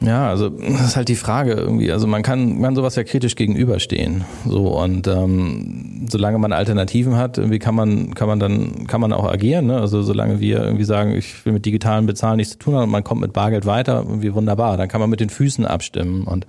Ja, 0.01 0.29
also 0.29 0.51
das 0.51 0.89
ist 0.89 0.97
halt 0.97 1.09
die 1.09 1.17
Frage 1.17 1.53
irgendwie. 1.53 1.91
Also 1.91 2.07
man 2.07 2.23
kann, 2.23 2.61
man 2.61 2.75
sowas 2.75 2.97
ja 2.97 3.05
kritisch 3.05 3.35
gegenüberstehen. 3.35 4.25
So 4.47 4.79
und 4.79 5.09
ähm, 5.09 6.07
solange 6.09 6.39
man 6.39 6.53
Alternativen 6.53 7.17
hat, 7.17 7.39
irgendwie 7.39 7.59
kann 7.59 7.75
man, 7.75 8.15
kann 8.15 8.29
man 8.29 8.39
dann, 8.39 8.87
kann 8.87 9.01
man 9.01 9.13
auch 9.13 9.25
agieren. 9.25 9.67
Ne? 9.67 9.81
Also 9.81 10.03
solange 10.03 10.39
wir 10.39 10.63
irgendwie 10.63 10.85
sagen, 10.85 11.15
ich 11.15 11.45
will 11.47 11.55
mit 11.55 11.65
digitalen 11.65 12.05
Bezahlen 12.05 12.37
nichts 12.37 12.53
zu 12.53 12.59
tun 12.59 12.75
haben 12.75 12.85
und 12.85 12.91
man 12.91 13.05
kommt 13.05 13.23
mit 13.23 13.33
Bargeld 13.33 13.65
weiter, 13.65 14.05
irgendwie 14.07 14.35
wunderbar. 14.35 14.77
Dann 14.77 14.89
kann 14.89 15.01
man 15.01 15.09
mit 15.09 15.21
den 15.21 15.31
Füßen 15.31 15.65
abstimmen 15.65 16.25
und 16.25 16.47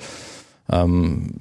ähm, 0.69 1.35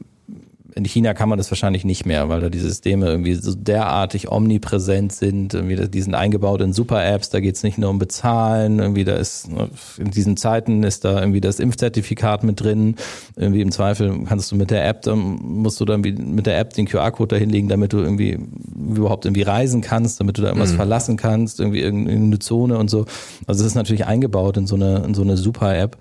in 0.76 0.84
China 0.84 1.14
kann 1.14 1.30
man 1.30 1.38
das 1.38 1.50
wahrscheinlich 1.50 1.86
nicht 1.86 2.04
mehr, 2.04 2.28
weil 2.28 2.40
da 2.40 2.50
die 2.50 2.58
Systeme 2.58 3.06
irgendwie 3.06 3.34
so 3.34 3.54
derartig 3.54 4.30
omnipräsent 4.30 5.10
sind. 5.10 5.54
Irgendwie, 5.54 5.88
die 5.88 6.02
sind 6.02 6.14
eingebaut 6.14 6.60
in 6.60 6.74
Super-Apps, 6.74 7.30
da 7.30 7.40
geht's 7.40 7.62
nicht 7.62 7.78
nur 7.78 7.88
um 7.88 7.98
Bezahlen, 7.98 8.78
irgendwie 8.78 9.04
da 9.04 9.14
ist, 9.14 9.50
ne, 9.50 9.70
in 9.96 10.10
diesen 10.10 10.36
Zeiten 10.36 10.82
ist 10.82 11.06
da 11.06 11.18
irgendwie 11.18 11.40
das 11.40 11.60
Impfzertifikat 11.60 12.44
mit 12.44 12.60
drin. 12.60 12.96
Irgendwie 13.36 13.62
im 13.62 13.72
Zweifel 13.72 14.24
kannst 14.28 14.52
du 14.52 14.56
mit 14.56 14.70
der 14.70 14.86
App, 14.86 15.00
dann 15.00 15.18
musst 15.18 15.80
du 15.80 15.86
dann 15.86 16.02
mit 16.02 16.44
der 16.44 16.58
App 16.58 16.74
den 16.74 16.86
QR-Code 16.86 17.36
da 17.36 17.36
hinlegen, 17.36 17.68
damit 17.68 17.94
du 17.94 17.98
irgendwie 17.98 18.38
überhaupt 18.76 19.24
irgendwie 19.24 19.42
reisen 19.42 19.80
kannst, 19.80 20.20
damit 20.20 20.36
du 20.36 20.42
da 20.42 20.48
irgendwas 20.48 20.72
mhm. 20.72 20.76
verlassen 20.76 21.16
kannst, 21.16 21.58
irgendwie 21.58 21.80
irgendeine 21.80 22.38
Zone 22.38 22.76
und 22.76 22.90
so. 22.90 23.06
Also 23.46 23.62
das 23.62 23.68
ist 23.72 23.76
natürlich 23.76 24.04
eingebaut 24.04 24.58
in 24.58 24.66
so 24.66 24.74
eine, 24.74 24.98
in 25.06 25.14
so 25.14 25.22
eine 25.22 25.38
Super-App. 25.38 25.96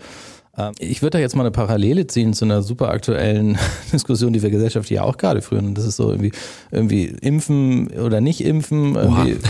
Ähm, 0.57 0.73
ich 0.79 1.01
würde 1.01 1.17
da 1.17 1.19
jetzt 1.19 1.35
mal 1.35 1.43
eine 1.43 1.51
Parallele 1.51 2.07
ziehen 2.07 2.33
zu 2.33 2.45
einer 2.45 2.61
super 2.61 2.89
aktuellen 2.89 3.57
Diskussion, 3.93 4.33
die 4.33 4.41
wir 4.41 4.49
gesellschaftlich 4.49 4.97
ja 4.97 5.03
auch 5.03 5.17
gerade 5.17 5.41
führen. 5.41 5.75
Das 5.75 5.85
ist 5.85 5.97
so 5.97 6.11
irgendwie, 6.11 6.31
irgendwie 6.71 7.05
impfen 7.21 7.87
oder 7.89 8.21
nicht 8.21 8.41
impfen. 8.41 8.95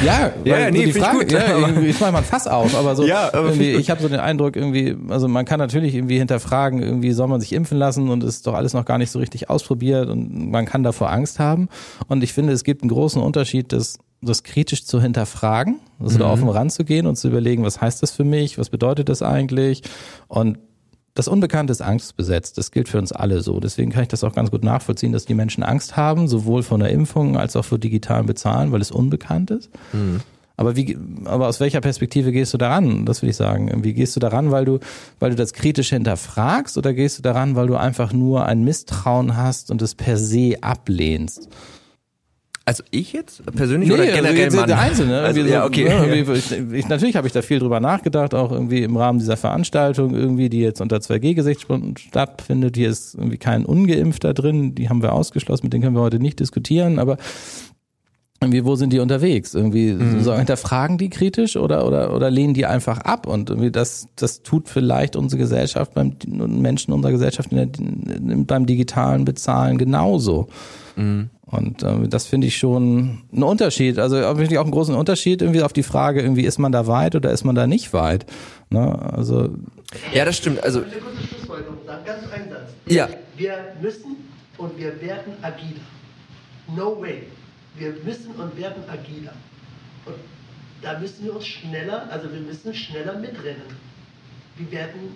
Ja, 0.04 0.32
ja, 0.44 0.72
nee, 0.72 0.80
so 0.80 0.86
die 0.86 0.94
Frage, 0.94 1.20
gut, 1.20 1.32
ja, 1.32 1.70
ich 1.86 2.00
mache 2.00 2.12
mal 2.12 2.20
ein 2.20 2.24
Fass 2.24 2.48
auf, 2.48 2.76
aber 2.76 2.96
so 2.96 3.06
ja, 3.06 3.30
aber 3.34 3.50
irgendwie, 3.50 3.72
ich 3.72 3.90
habe 3.90 4.02
so 4.02 4.08
den 4.08 4.20
Eindruck, 4.20 4.56
irgendwie, 4.56 4.96
also 5.10 5.28
man 5.28 5.46
kann 5.46 5.60
natürlich 5.60 5.96
irgendwie 5.96 6.18
hinterfragen, 6.18 6.82
irgendwie 6.82 7.12
soll 7.12 7.28
man 7.28 7.42
sich 7.42 7.54
impfen 7.54 7.78
lassen 7.78 8.10
und 8.10 8.24
es 8.24 8.38
ist 8.38 8.48
doch 8.48 8.54
alles 8.54 8.74
noch 8.74 8.86
gar 8.86 8.98
nicht 8.98 9.12
so 9.12 9.20
richtig 9.20 9.50
ausprobiert 9.50 10.10
und 10.10 10.52
man 10.52 10.66
kann 10.66 10.84
davor 10.84 11.12
Angst 11.12 11.40
haben. 11.40 11.70
Und 12.08 12.24
ich 12.24 12.34
finde, 12.34 12.54
es 12.54 12.64
gibt 12.64 12.82
einen 12.82 12.90
großen 12.90 13.22
Unterschied, 13.22 13.72
dass 13.72 14.00
das 14.22 14.44
kritisch 14.44 14.86
zu 14.86 15.02
hinterfragen, 15.02 15.80
also 16.00 16.16
mhm. 16.16 16.20
da 16.20 16.32
offen 16.32 16.50
ranzugehen 16.50 17.06
und 17.06 17.16
zu 17.16 17.28
überlegen, 17.28 17.64
was 17.64 17.80
heißt 17.80 18.02
das 18.02 18.12
für 18.12 18.24
mich, 18.24 18.58
was 18.58 18.70
bedeutet 18.70 19.10
das 19.10 19.22
eigentlich 19.22 19.84
und 20.28 20.58
das 21.16 21.30
Unbekannte 21.30 21.72
ist 21.72 21.82
angstbesetzt. 21.82 22.58
Das 22.58 22.72
gilt 22.72 22.90
für 22.90 23.00
uns 23.00 23.14
alle 23.14 23.42
so. 23.42 23.60
Deswegen 23.62 23.90
kann 23.90 24.04
ich 24.04 24.10
das 24.10 24.24
auch 24.24 24.34
ganz 24.34 24.52
gut 24.52 24.64
nachvollziehen, 24.64 25.14
dass 25.14 25.26
die 25.26 25.34
Menschen 25.34 25.64
Angst 25.64 25.96
haben, 25.98 26.28
sowohl 26.28 26.62
vor 26.62 26.78
der 26.78 26.90
Impfung 26.90 27.38
als 27.38 27.56
auch 27.56 27.66
vor 27.66 27.80
digitalen 27.80 28.26
Bezahlen, 28.26 28.74
weil 28.74 28.82
es 28.82 28.92
unbekannt 28.92 29.50
ist. 29.50 29.70
Mhm. 29.94 30.20
Aber 30.58 30.76
wie, 30.76 30.98
aber 31.26 31.48
aus 31.48 31.60
welcher 31.60 31.82
Perspektive 31.82 32.32
gehst 32.32 32.54
du 32.54 32.58
daran? 32.58 33.06
Das 33.06 33.22
will 33.22 33.30
ich 33.30 33.36
sagen. 33.36 33.84
Wie 33.84 33.94
gehst 33.94 34.16
du 34.16 34.20
daran, 34.20 34.52
weil 34.52 34.66
du, 34.66 34.80
weil 35.20 35.32
du 35.32 35.36
das 35.36 35.54
kritisch 35.54 35.90
hinterfragst 35.90 36.78
oder 36.78 36.94
gehst 36.94 37.18
du 37.18 37.22
daran, 37.22 37.56
weil 37.56 37.68
du 37.68 37.76
einfach 37.76 38.14
nur 38.14 38.46
ein 38.46 38.64
Misstrauen 38.64 39.36
hast 39.36 39.72
und 39.72 39.82
es 39.82 39.96
per 39.96 40.18
se 40.18 40.56
ablehnst? 40.62 41.50
Also 42.68 42.84
ich 42.90 43.14
jetzt 43.14 43.46
persönlich 43.56 43.90
nee, 43.90 43.94
oder 43.94 44.04
also 44.04 44.16
generell 44.16 44.44
also 44.46 44.66
der 44.66 44.80
Einzelne. 44.80 45.20
Also, 45.20 45.42
so, 45.44 45.48
ja, 45.48 45.66
okay. 45.66 45.84
Ne, 45.84 46.22
ich, 46.34 46.52
ich, 46.52 46.88
natürlich 46.88 47.16
habe 47.16 47.28
ich 47.28 47.34
da 47.34 47.44
viel 47.44 47.60
drüber 47.60 47.80
nachgedacht, 47.80 48.34
auch 48.34 48.52
irgendwie 48.52 48.82
im 48.82 48.98
Rahmen 48.98 49.20
dieser 49.20 49.38
Veranstaltung, 49.38 50.16
irgendwie, 50.16 50.50
die 50.50 50.62
jetzt 50.62 50.82
unter 50.82 50.98
2G-Gesichtspunkten 50.98 51.96
stattfindet. 51.96 52.76
Hier 52.76 52.90
ist 52.90 53.14
irgendwie 53.14 53.38
kein 53.38 53.66
Ungeimpfter 53.66 54.34
drin, 54.34 54.74
die 54.74 54.90
haben 54.90 55.04
wir 55.04 55.14
ausgeschlossen, 55.14 55.68
mit 55.68 55.74
denen 55.74 55.84
können 55.84 55.96
wir 55.96 56.02
heute 56.02 56.18
nicht 56.20 56.40
diskutieren, 56.40 56.98
aber 56.98 57.18
irgendwie, 58.42 58.66
wo 58.66 58.76
sind 58.76 58.92
die 58.92 59.00
unterwegs? 59.00 59.54
Irgendwie 59.54 59.94
mhm. 59.94 60.22
so 60.22 60.34
hinterfragen 60.34 60.98
die 60.98 61.10
kritisch 61.10 61.56
oder, 61.56 61.88
oder, 61.88 62.14
oder 62.14 62.30
lehnen 62.30 62.54
die 62.54 62.66
einfach 62.66 63.00
ab? 63.00 63.28
Und 63.28 63.50
irgendwie 63.50 63.72
das, 63.72 64.08
das 64.16 64.44
tut 64.44 64.68
vielleicht 64.70 65.16
unsere 65.16 65.42
Gesellschaft 65.42 65.94
beim 65.94 66.16
Menschen 66.28 66.94
unserer 66.94 67.14
Gesellschaft 67.14 67.52
in 67.52 67.58
der, 67.58 68.36
beim 68.46 68.66
digitalen 68.66 69.26
Bezahlen 69.26 69.78
genauso. 69.78 70.48
Mhm. 70.96 71.30
Und 71.46 71.84
äh, 71.84 72.08
das 72.08 72.26
finde 72.26 72.48
ich 72.48 72.58
schon 72.58 73.24
ein 73.32 73.44
Unterschied. 73.44 74.00
Also 74.00 74.18
wirklich 74.18 74.58
auch 74.58 74.64
einen 74.64 74.72
großen 74.72 74.96
Unterschied 74.96 75.42
irgendwie 75.42 75.62
auf 75.62 75.74
die 75.74 75.84
Frage, 75.84 76.22
irgendwie 76.22 76.44
ist 76.44 76.60
man 76.60 76.72
da 76.72 76.88
weit 76.88 77.16
oder 77.16 77.32
ist 77.32 77.46
man 77.46 77.56
da 77.56 77.68
nicht 77.68 77.94
weit. 77.94 78.26
Ne? 78.70 79.14
Also 79.14 79.50
ja, 80.14 80.26
das 80.26 80.38
stimmt. 80.38 80.64
Also 80.64 80.80
eine 80.80 80.92
kurze 80.92 81.28
Schlussfolgerung 81.28 81.78
sagen, 81.86 82.06
ganz 82.06 82.24
ein 82.34 82.50
Satz. 82.50 82.72
Ja. 82.88 83.08
Wir 83.38 83.58
müssen 83.82 84.18
und 84.58 84.78
wir 84.78 85.00
werden 85.02 85.34
agiler. 85.42 85.82
No 86.76 87.00
way. 87.00 87.24
Wir 87.78 87.94
müssen 88.04 88.32
und 88.36 88.58
werden 88.58 88.84
agiler. 88.90 89.34
Und 90.06 90.16
da 90.82 91.00
müssen 91.00 91.26
wir 91.26 91.36
uns 91.36 91.48
schneller, 91.48 92.08
also 92.12 92.32
wir 92.32 92.40
müssen 92.40 92.74
schneller 92.74 93.18
mitrennen. 93.18 93.64
Wir 94.58 94.72
werden 94.72 95.16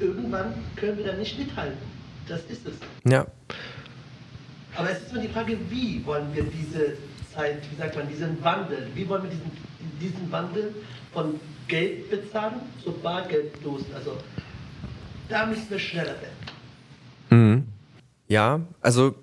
irgendwann 0.00 0.54
können 0.76 0.98
wir 0.98 1.06
da 1.06 1.12
nicht 1.14 1.38
mithalten. 1.38 1.78
Das 2.26 2.40
ist 2.44 2.66
es. 2.66 2.74
Ja. 3.04 3.26
Aber 4.74 4.90
es 4.90 5.02
ist 5.02 5.12
immer 5.12 5.22
die 5.22 5.28
Frage, 5.28 5.58
wie 5.68 6.04
wollen 6.06 6.34
wir 6.34 6.44
diese 6.44 6.96
Zeit, 7.34 7.58
wie 7.70 7.76
sagt 7.76 7.96
man, 7.96 8.08
diesen 8.08 8.42
Wandel, 8.42 8.88
wie 8.94 9.08
wollen 9.08 9.24
wir 9.24 9.30
diesen, 9.30 9.50
diesen 10.00 10.32
Wandel 10.32 10.74
von 11.12 11.38
Geld 11.68 12.10
bezahlen 12.10 12.60
zu 12.82 12.92
bargeldlos, 12.92 13.82
also 13.94 14.16
da 15.28 15.46
müssen 15.46 15.70
wir 15.70 15.78
schneller 15.78 16.14
werden. 16.20 16.36
Mhm. 17.30 17.66
Ja, 18.28 18.60
also 18.80 19.14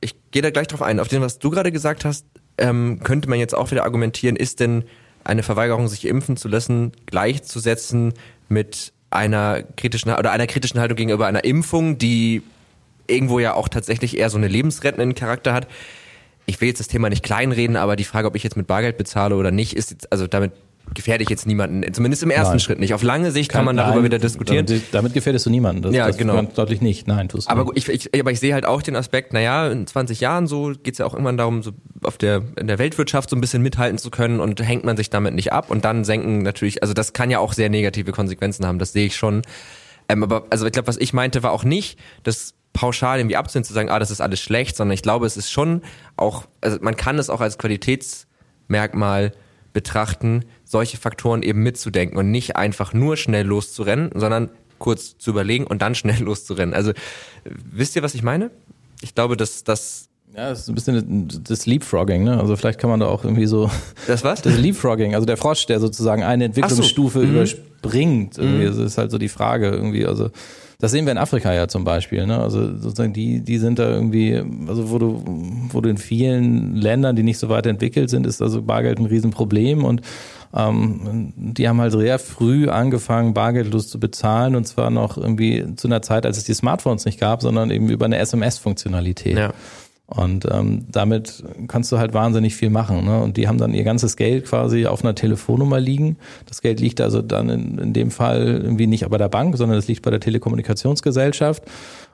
ich 0.00 0.14
gehe 0.30 0.42
da 0.42 0.50
gleich 0.50 0.66
drauf 0.68 0.82
ein. 0.82 1.00
Auf 1.00 1.08
dem, 1.08 1.22
was 1.22 1.38
du 1.38 1.50
gerade 1.50 1.72
gesagt 1.72 2.04
hast, 2.04 2.26
ähm, 2.56 3.00
könnte 3.02 3.28
man 3.28 3.38
jetzt 3.38 3.54
auch 3.54 3.70
wieder 3.70 3.84
argumentieren, 3.84 4.36
ist 4.36 4.60
denn 4.60 4.84
eine 5.24 5.42
Verweigerung, 5.42 5.88
sich 5.88 6.06
impfen 6.06 6.36
zu 6.36 6.48
lassen, 6.48 6.92
gleichzusetzen 7.06 8.14
mit 8.48 8.92
einer 9.10 9.62
kritischen 9.62 10.12
oder 10.12 10.32
einer 10.32 10.46
kritischen 10.46 10.80
Haltung 10.80 10.96
gegenüber 10.96 11.26
einer 11.26 11.44
Impfung, 11.44 11.98
die 11.98 12.42
irgendwo 13.06 13.38
ja 13.38 13.54
auch 13.54 13.68
tatsächlich 13.68 14.18
eher 14.18 14.30
so 14.30 14.36
eine 14.36 14.48
lebensrettenden 14.48 15.14
Charakter 15.14 15.52
hat. 15.52 15.66
Ich 16.46 16.60
will 16.60 16.68
jetzt 16.68 16.80
das 16.80 16.88
Thema 16.88 17.08
nicht 17.08 17.22
kleinreden, 17.22 17.76
aber 17.76 17.96
die 17.96 18.04
Frage, 18.04 18.26
ob 18.26 18.36
ich 18.36 18.42
jetzt 18.42 18.56
mit 18.56 18.66
Bargeld 18.66 18.96
bezahle 18.96 19.36
oder 19.36 19.50
nicht, 19.50 19.74
ist 19.74 19.90
jetzt, 19.90 20.12
also 20.12 20.26
damit 20.26 20.52
gefährde 20.94 21.22
ich 21.22 21.30
jetzt 21.30 21.46
niemanden, 21.46 21.92
zumindest 21.92 22.22
im 22.22 22.30
ersten 22.30 22.52
nein. 22.52 22.60
Schritt 22.60 22.78
nicht. 22.80 22.94
Auf 22.94 23.02
lange 23.02 23.30
Sicht 23.30 23.50
kann, 23.50 23.60
kann 23.60 23.64
man 23.66 23.76
darüber 23.76 23.96
nein, 23.96 24.04
wieder 24.04 24.18
diskutieren. 24.18 24.66
Damit, 24.66 24.82
damit 24.92 25.14
gefährdest 25.14 25.46
du 25.46 25.50
niemanden. 25.50 25.82
Das, 25.82 25.94
ja, 25.94 26.06
das 26.06 26.16
genau. 26.16 26.40
Deutlich 26.42 26.80
nicht. 26.80 27.06
Nein, 27.06 27.28
tust 27.28 27.48
du 27.48 27.52
aber 27.52 27.72
nicht. 27.72 27.88
Ich, 27.88 28.08
ich, 28.12 28.20
aber 28.20 28.30
ich 28.30 28.40
sehe 28.40 28.54
halt 28.54 28.66
auch 28.66 28.82
den 28.82 28.96
Aspekt, 28.96 29.32
naja, 29.32 29.68
in 29.68 29.86
20 29.86 30.20
Jahren 30.20 30.46
so 30.46 30.72
geht's 30.82 30.98
ja 30.98 31.06
auch 31.06 31.12
irgendwann 31.12 31.36
darum, 31.36 31.62
so 31.62 31.72
auf 32.02 32.18
der, 32.18 32.42
in 32.56 32.66
der 32.66 32.78
Weltwirtschaft 32.78 33.30
so 33.30 33.36
ein 33.36 33.40
bisschen 33.40 33.62
mithalten 33.62 33.98
zu 33.98 34.10
können 34.10 34.40
und 34.40 34.60
hängt 34.60 34.84
man 34.84 34.96
sich 34.96 35.10
damit 35.10 35.34
nicht 35.34 35.52
ab 35.52 35.70
und 35.70 35.84
dann 35.84 36.04
senken 36.04 36.42
natürlich, 36.42 36.82
also 36.82 36.94
das 36.94 37.12
kann 37.12 37.30
ja 37.30 37.38
auch 37.38 37.52
sehr 37.52 37.68
negative 37.68 38.12
Konsequenzen 38.12 38.66
haben, 38.66 38.78
das 38.78 38.92
sehe 38.92 39.06
ich 39.06 39.16
schon. 39.16 39.42
Ähm, 40.08 40.22
aber 40.22 40.46
also 40.50 40.66
ich 40.66 40.72
glaube, 40.72 40.88
was 40.88 40.96
ich 40.96 41.12
meinte, 41.12 41.42
war 41.42 41.52
auch 41.52 41.64
nicht, 41.64 41.98
dass 42.22 42.54
pauschal 42.72 43.18
irgendwie 43.18 43.36
abzunehmen, 43.36 43.64
zu 43.64 43.72
sagen, 43.72 43.90
ah, 43.90 43.98
das 43.98 44.10
ist 44.10 44.20
alles 44.20 44.40
schlecht, 44.40 44.76
sondern 44.76 44.94
ich 44.94 45.02
glaube, 45.02 45.26
es 45.26 45.36
ist 45.36 45.50
schon 45.50 45.82
auch, 46.16 46.46
also 46.60 46.78
man 46.80 46.96
kann 46.96 47.18
es 47.18 47.30
auch 47.30 47.40
als 47.40 47.58
Qualitätsmerkmal 47.58 49.32
betrachten, 49.72 50.44
solche 50.68 50.98
Faktoren 50.98 51.42
eben 51.42 51.62
mitzudenken 51.62 52.18
und 52.18 52.30
nicht 52.30 52.56
einfach 52.56 52.92
nur 52.92 53.16
schnell 53.16 53.46
loszurennen, 53.46 54.10
sondern 54.14 54.50
kurz 54.78 55.16
zu 55.18 55.30
überlegen 55.30 55.66
und 55.66 55.82
dann 55.82 55.94
schnell 55.96 56.20
loszurennen. 56.20 56.74
Also 56.74 56.92
wisst 57.44 57.96
ihr, 57.96 58.02
was 58.02 58.14
ich 58.14 58.22
meine? 58.22 58.50
Ich 59.00 59.14
glaube, 59.14 59.36
dass 59.36 59.64
das 59.64 60.08
ja, 60.36 60.50
das 60.50 60.60
ist 60.60 60.68
ein 60.68 60.74
bisschen 60.74 61.28
das 61.42 61.64
Leapfrogging, 61.64 62.22
ne? 62.22 62.38
Also 62.38 62.54
vielleicht 62.54 62.78
kann 62.78 62.90
man 62.90 63.00
da 63.00 63.06
auch 63.06 63.24
irgendwie 63.24 63.46
so. 63.46 63.70
Das 64.06 64.24
was? 64.24 64.42
Das 64.42 64.58
Leapfrogging, 64.58 65.14
also 65.14 65.24
der 65.24 65.38
Frosch, 65.38 65.64
der 65.64 65.80
sozusagen 65.80 66.22
eine 66.22 66.44
Entwicklungsstufe 66.44 67.20
so. 67.20 67.24
mhm. 67.24 67.34
überspringt. 67.34 68.36
Irgendwie. 68.36 68.64
Mhm. 68.64 68.66
Das 68.66 68.76
ist 68.76 68.98
halt 68.98 69.10
so 69.10 69.16
die 69.16 69.30
Frage 69.30 69.70
irgendwie. 69.70 70.06
Also 70.06 70.30
das 70.80 70.92
sehen 70.92 71.06
wir 71.06 71.12
in 71.12 71.18
Afrika 71.18 71.52
ja 71.52 71.66
zum 71.66 71.82
Beispiel. 71.82 72.24
Ne? 72.24 72.38
Also 72.38 72.76
sozusagen 72.76 73.12
die, 73.12 73.40
die 73.40 73.58
sind 73.58 73.80
da 73.80 73.88
irgendwie, 73.88 74.40
also 74.68 74.90
wo 74.90 74.98
du, 74.98 75.24
wo 75.70 75.80
du 75.80 75.88
in 75.88 75.98
vielen 75.98 76.76
Ländern, 76.76 77.16
die 77.16 77.24
nicht 77.24 77.38
so 77.38 77.48
weit 77.48 77.66
entwickelt 77.66 78.10
sind, 78.10 78.26
ist 78.26 78.40
also 78.40 78.62
Bargeld 78.62 79.00
ein 79.00 79.06
Riesenproblem 79.06 79.84
und 79.84 80.02
ähm, 80.54 81.32
die 81.36 81.68
haben 81.68 81.80
halt 81.80 81.92
sehr 81.92 82.20
früh 82.20 82.68
angefangen, 82.68 83.34
bargeldlos 83.34 83.88
zu 83.88 83.98
bezahlen 83.98 84.54
und 84.54 84.66
zwar 84.66 84.90
noch 84.90 85.18
irgendwie 85.18 85.74
zu 85.74 85.88
einer 85.88 86.00
Zeit, 86.00 86.24
als 86.24 86.38
es 86.38 86.44
die 86.44 86.54
Smartphones 86.54 87.04
nicht 87.04 87.18
gab, 87.18 87.42
sondern 87.42 87.72
eben 87.72 87.90
über 87.90 88.06
eine 88.06 88.18
SMS-Funktionalität. 88.18 89.36
Ja. 89.36 89.52
Und 90.10 90.48
ähm, 90.50 90.86
damit 90.90 91.44
kannst 91.68 91.92
du 91.92 91.98
halt 91.98 92.14
wahnsinnig 92.14 92.56
viel 92.56 92.70
machen. 92.70 93.04
Ne? 93.04 93.22
Und 93.22 93.36
die 93.36 93.46
haben 93.46 93.58
dann 93.58 93.74
ihr 93.74 93.84
ganzes 93.84 94.16
Geld 94.16 94.46
quasi 94.46 94.86
auf 94.86 95.04
einer 95.04 95.14
Telefonnummer 95.14 95.78
liegen. 95.78 96.16
Das 96.46 96.62
Geld 96.62 96.80
liegt 96.80 97.02
also 97.02 97.20
dann 97.20 97.50
in, 97.50 97.78
in 97.78 97.92
dem 97.92 98.10
Fall 98.10 98.62
irgendwie 98.62 98.86
nicht 98.86 99.06
bei 99.06 99.18
der 99.18 99.28
Bank, 99.28 99.58
sondern 99.58 99.76
es 99.76 99.86
liegt 99.86 100.00
bei 100.00 100.10
der 100.10 100.20
Telekommunikationsgesellschaft. 100.20 101.62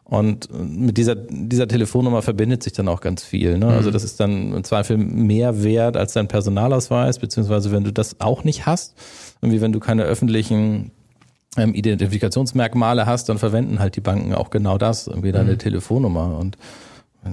Und 0.03 0.49
mit 0.53 0.99
dieser, 0.99 1.15
dieser 1.15 1.69
Telefonnummer 1.69 2.21
verbindet 2.21 2.65
sich 2.65 2.73
dann 2.73 2.89
auch 2.89 3.01
ganz 3.01 3.23
viel. 3.23 3.59
Ne? 3.59 3.69
Also 3.69 3.91
mhm. 3.91 3.93
Das 3.93 4.03
ist 4.03 4.19
dann 4.19 4.53
im 4.53 4.65
Zweifel 4.65 4.99
mehr 4.99 5.63
wert 5.63 5.97
als 5.97 6.15
dein 6.15 6.27
Personalausweis, 6.27 7.21
beziehungsweise 7.21 7.71
wenn 7.71 7.85
du 7.85 7.93
das 7.93 8.21
auch 8.21 8.43
nicht 8.43 8.67
hast, 8.67 8.97
irgendwie 9.41 9.61
wenn 9.61 9.73
du 9.73 9.79
keine 9.79 10.03
öffentlichen 10.03 10.91
ähm, 11.57 11.75
Identifikationsmerkmale 11.75 13.07
hast, 13.07 13.29
dann 13.29 13.39
verwenden 13.39 13.79
halt 13.79 13.95
die 13.95 14.01
Banken 14.01 14.35
auch 14.35 14.51
genau 14.51 14.79
das, 14.79 15.07
irgendwie 15.07 15.31
deine 15.31 15.53
mhm. 15.53 15.59
Telefonnummer. 15.59 16.37
Und 16.39 16.59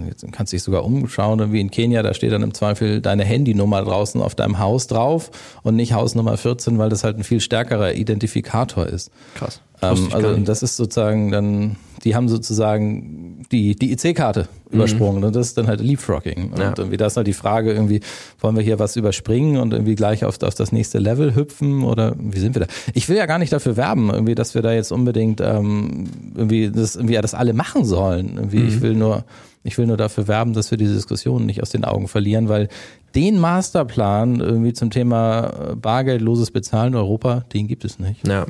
Jetzt 0.08 0.26
kannst 0.32 0.54
du 0.54 0.56
dich 0.56 0.64
sogar 0.64 0.84
umschauen, 0.86 1.52
wie 1.52 1.62
in 1.62 1.72
Kenia, 1.72 2.04
da 2.04 2.14
steht 2.14 2.32
dann 2.32 2.44
im 2.44 2.54
Zweifel 2.54 3.02
deine 3.02 3.24
Handynummer 3.24 3.84
draußen 3.84 4.22
auf 4.22 4.36
deinem 4.36 4.60
Haus 4.60 4.88
drauf 4.88 5.32
und 5.64 5.76
nicht 5.76 5.94
Hausnummer 5.94 6.38
14, 6.38 6.78
weil 6.78 6.90
das 6.90 7.04
halt 7.04 7.18
ein 7.18 7.24
viel 7.24 7.40
stärkerer 7.40 7.94
Identifikator 7.94 8.88
ist. 8.88 9.12
Krass. 9.36 9.62
Ähm, 9.82 10.10
also 10.12 10.36
das 10.38 10.64
ist 10.64 10.78
sozusagen 10.78 11.32
dann, 11.32 11.76
die 12.04 12.16
haben 12.16 12.30
sozusagen 12.30 13.44
die, 13.52 13.76
die 13.76 13.92
IC-Karte 13.92 14.48
mhm. 14.70 14.76
übersprungen 14.76 15.24
und 15.24 15.36
das 15.36 15.48
ist 15.48 15.58
dann 15.58 15.68
halt 15.68 15.82
Leapfrogging. 15.82 16.54
Ja. 16.58 16.70
Und 16.70 16.80
irgendwie 16.80 16.98
da 16.98 17.08
ist 17.08 17.18
halt 17.18 17.28
die 17.28 17.34
Frage 17.34 17.74
irgendwie, 17.74 18.02
wollen 18.40 18.56
wir 18.56 18.64
hier 18.64 18.80
was 18.80 18.96
überspringen 18.96 19.58
und 19.58 19.74
irgendwie 19.74 19.96
gleich 19.96 20.24
auf, 20.24 20.42
auf 20.44 20.56
das 20.56 20.72
nächste 20.72 21.00
Level 21.00 21.36
hüpfen 21.36 21.84
oder 21.84 22.16
wie 22.20 22.40
sind 22.40 22.56
wir 22.56 22.62
da? 22.62 22.68
Ich 22.94 23.10
will 23.10 23.18
ja 23.18 23.26
gar 23.26 23.40
nicht 23.40 23.52
dafür 23.52 23.76
werben, 23.76 24.10
irgendwie, 24.12 24.36
dass 24.36 24.54
wir 24.54 24.62
da 24.62 24.72
jetzt 24.72 24.92
unbedingt 24.92 25.42
ähm, 25.42 26.06
irgendwie 26.36 26.70
das 26.70 26.96
irgendwie 26.96 27.16
ja, 27.16 27.22
das 27.22 27.34
alle 27.34 27.54
machen 27.54 27.84
sollen. 27.86 28.36
Irgendwie, 28.36 28.60
mhm. 28.60 28.68
ich 28.68 28.82
will 28.82 28.94
nur 28.94 29.26
ich 29.64 29.78
will 29.78 29.86
nur 29.86 29.98
dafür 29.98 30.28
werben, 30.28 30.54
dass 30.54 30.72
wir 30.72 30.78
diese 30.78 30.94
Diskussion 30.96 31.46
nicht 31.46 31.62
aus 31.62 31.70
den 31.70 31.86
Augen 31.86 32.08
verlieren, 32.08 32.50
weil 32.50 32.68
den 33.16 33.40
Masterplan 33.40 34.40
irgendwie 34.40 34.74
zum 34.74 34.90
Thema 34.90 35.72
äh, 35.72 35.76
bargeldloses 35.76 36.52
Bezahlen 36.52 36.94
in 36.94 37.00
Europa, 37.00 37.46
den 37.54 37.68
gibt 37.68 37.86
es 37.86 38.00
nicht. 38.00 38.28
Ja. 38.28 38.46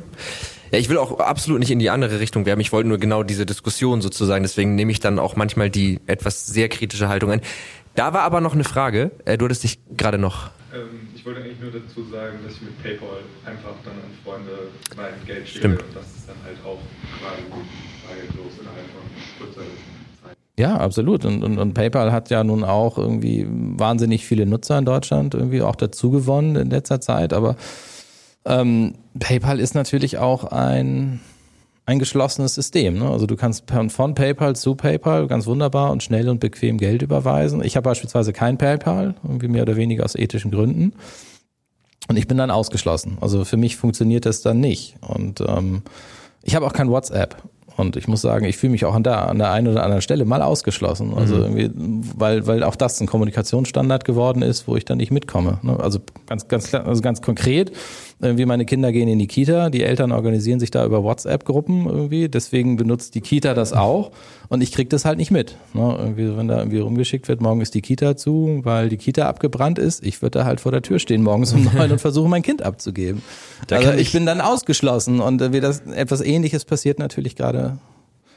Ja, 0.72 0.80
ich 0.80 0.88
will 0.88 0.98
auch 0.98 1.20
absolut 1.20 1.60
nicht 1.60 1.72
in 1.72 1.80
die 1.80 1.90
andere 1.90 2.22
Richtung 2.22 2.46
werben. 2.46 2.62
Ich 2.62 2.72
wollte 2.72 2.88
nur 2.88 2.98
genau 2.98 3.24
diese 3.24 3.46
Diskussion 3.46 4.02
sozusagen. 4.02 4.44
Deswegen 4.44 4.76
nehme 4.76 4.94
ich 4.94 5.02
dann 5.02 5.20
auch 5.20 5.36
manchmal 5.36 5.70
die 5.70 6.00
etwas 6.08 6.48
sehr 6.48 6.70
kritische 6.70 7.10
Haltung 7.10 7.30
ein. 7.30 7.42
Da 7.96 8.14
war 8.14 8.22
aber 8.22 8.40
noch 8.40 8.54
eine 8.54 8.64
Frage. 8.64 9.12
Äh, 9.26 9.38
du 9.38 9.46
hattest 9.46 9.66
dich 9.66 9.80
gerade 9.98 10.18
noch. 10.18 10.50
Ähm, 10.74 11.10
ich 11.14 11.26
wollte 11.26 11.42
eigentlich 11.42 11.60
nur 11.60 11.72
dazu 11.72 12.06
sagen, 12.10 12.40
dass 12.46 12.54
ich 12.54 12.62
mit 12.62 12.82
PayPal 12.82 13.20
einfach 13.46 13.76
dann 13.84 13.96
an 13.96 14.12
Freunde 14.24 14.72
mein 14.96 15.12
Geld 15.28 15.46
schicke 15.46 15.60
Stimmt. 15.60 15.84
und 15.84 15.96
das 15.96 16.06
ist 16.06 16.30
dann 16.30 16.38
halt 16.46 16.58
auch 16.64 16.80
quasi 17.20 17.44
bargeldlos 18.08 18.54
innerhalb 18.62 18.88
von 18.96 19.04
kurzer 19.38 19.68
ja, 20.62 20.78
absolut. 20.78 21.26
Und, 21.26 21.44
und, 21.44 21.58
und 21.58 21.74
PayPal 21.74 22.12
hat 22.12 22.30
ja 22.30 22.44
nun 22.44 22.64
auch 22.64 23.00
irgendwie 23.00 23.48
wahnsinnig 23.50 24.28
viele 24.28 24.46
Nutzer 24.46 24.78
in 24.78 24.86
Deutschland 24.86 25.34
irgendwie 25.34 25.64
auch 25.64 25.76
dazu 25.76 26.12
gewonnen 26.12 26.56
in 26.56 26.70
letzter 26.70 27.02
Zeit. 27.02 27.34
Aber 27.34 27.56
ähm, 28.46 28.94
PayPal 29.20 29.60
ist 29.60 29.74
natürlich 29.74 30.20
auch 30.20 30.44
ein, 30.44 31.20
ein 31.88 31.98
geschlossenes 31.98 32.54
System. 32.54 33.00
Ne? 33.00 33.10
Also 33.10 33.26
du 33.26 33.36
kannst 33.36 33.72
von 33.90 34.14
PayPal 34.14 34.56
zu 34.56 34.76
PayPal 34.76 35.26
ganz 35.26 35.48
wunderbar 35.48 35.90
und 35.90 36.04
schnell 36.04 36.30
und 36.30 36.40
bequem 36.40 36.78
Geld 36.78 37.02
überweisen. 37.02 37.64
Ich 37.64 37.76
habe 37.76 37.86
beispielsweise 37.86 38.32
kein 38.32 38.60
PayPal, 38.60 39.16
irgendwie 39.24 39.48
mehr 39.48 39.64
oder 39.64 39.78
weniger 39.78 40.06
aus 40.06 40.14
ethischen 40.14 40.52
Gründen. 40.52 40.94
Und 42.08 42.18
ich 42.18 42.28
bin 42.28 42.38
dann 42.38 42.52
ausgeschlossen. 42.52 43.18
Also 43.20 43.46
für 43.46 43.58
mich 43.58 43.78
funktioniert 43.78 44.28
das 44.28 44.44
dann 44.44 44.60
nicht. 44.60 44.96
Und 45.02 45.42
ähm, 45.42 45.82
ich 46.44 46.56
habe 46.56 46.68
auch 46.68 46.74
kein 46.74 46.92
WhatsApp. 46.92 47.38
Und 47.78 47.96
ich 47.96 48.08
muss 48.08 48.22
sagen, 48.22 48.46
ich 48.46 48.58
fühle 48.58 48.72
mich 48.72 48.86
auch 48.86 48.94
an 48.94 49.04
der, 49.04 49.30
an 49.30 49.38
der 49.38 49.52
einen 49.52 49.68
oder 49.68 49.84
anderen 49.84 50.02
Stelle 50.02 50.26
mal 50.26 50.42
ausgeschlossen. 50.42 51.14
Also 51.16 51.36
mhm. 51.36 51.58
irgendwie, 51.58 51.72
weil, 52.18 52.48
weil 52.48 52.64
auch 52.64 52.76
das 52.76 53.00
ein 53.02 53.08
Kommunikationsstandard 53.08 54.06
geworden 54.06 54.42
ist, 54.42 54.68
wo 54.68 54.76
ich 54.76 54.86
dann 54.86 54.98
nicht 54.98 55.12
mitkomme. 55.12 55.60
Ne? 55.62 55.80
Also 55.80 56.00
ganz, 56.28 56.48
ganz, 56.48 56.74
also 56.74 57.02
ganz 57.02 57.22
konkret 57.22 57.72
irgendwie 58.22 58.46
meine 58.46 58.66
Kinder 58.66 58.92
gehen 58.92 59.08
in 59.08 59.18
die 59.18 59.28
Kita, 59.28 59.70
die 59.70 59.84
Eltern 59.84 60.12
organisieren 60.12 60.60
sich 60.60 60.70
da 60.70 60.86
über 60.86 61.04
WhatsApp-Gruppen 61.04 61.88
irgendwie, 61.88 62.30
deswegen 62.30 62.76
benutzt 62.76 63.16
die 63.16 63.22
Kita 63.22 63.54
das 63.54 63.74
auch 63.74 64.12
und 64.50 64.62
ich 64.62 64.72
krieg 64.72 64.90
das 64.90 65.06
halt 65.06 65.18
nicht 65.18 65.32
mit. 65.32 65.58
Ne? 65.74 65.96
Irgendwie, 65.98 66.38
wenn 66.38 66.48
da 66.48 66.60
irgendwie 66.60 66.80
rumgeschickt 66.80 67.28
wird, 67.28 67.42
morgen 67.42 67.62
ist 67.62 67.74
die 67.74 67.82
Kita 67.82 68.16
zu, 68.16 68.62
weil 68.64 68.90
die 68.90 68.98
Kita 68.98 69.28
abgebrannt 69.28 69.80
ist, 69.80 70.06
ich 70.06 70.22
würde 70.22 70.40
da 70.40 70.46
halt 70.46 70.62
vor 70.62 70.72
der 70.72 70.84
Tür 70.84 71.00
stehen 71.00 71.24
morgens 71.24 71.54
um 71.54 71.64
neun 71.76 71.92
und 71.92 72.00
versuchen, 72.00 72.30
mein 72.30 72.44
Kind 72.44 72.62
abzugeben. 72.62 73.24
Da 73.68 73.78
also 73.78 73.92
ich, 73.94 74.02
ich 74.02 74.12
bin 74.12 74.26
dann 74.26 74.40
ausgeschlossen 74.40 75.20
und 75.20 75.42
äh, 75.42 75.52
wie 75.52 75.60
das 75.60 75.82
etwas 75.82 76.22
ähnliches 76.22 76.66
passiert 76.66 77.00
natürlich 77.00 77.36
gerade 77.36 77.80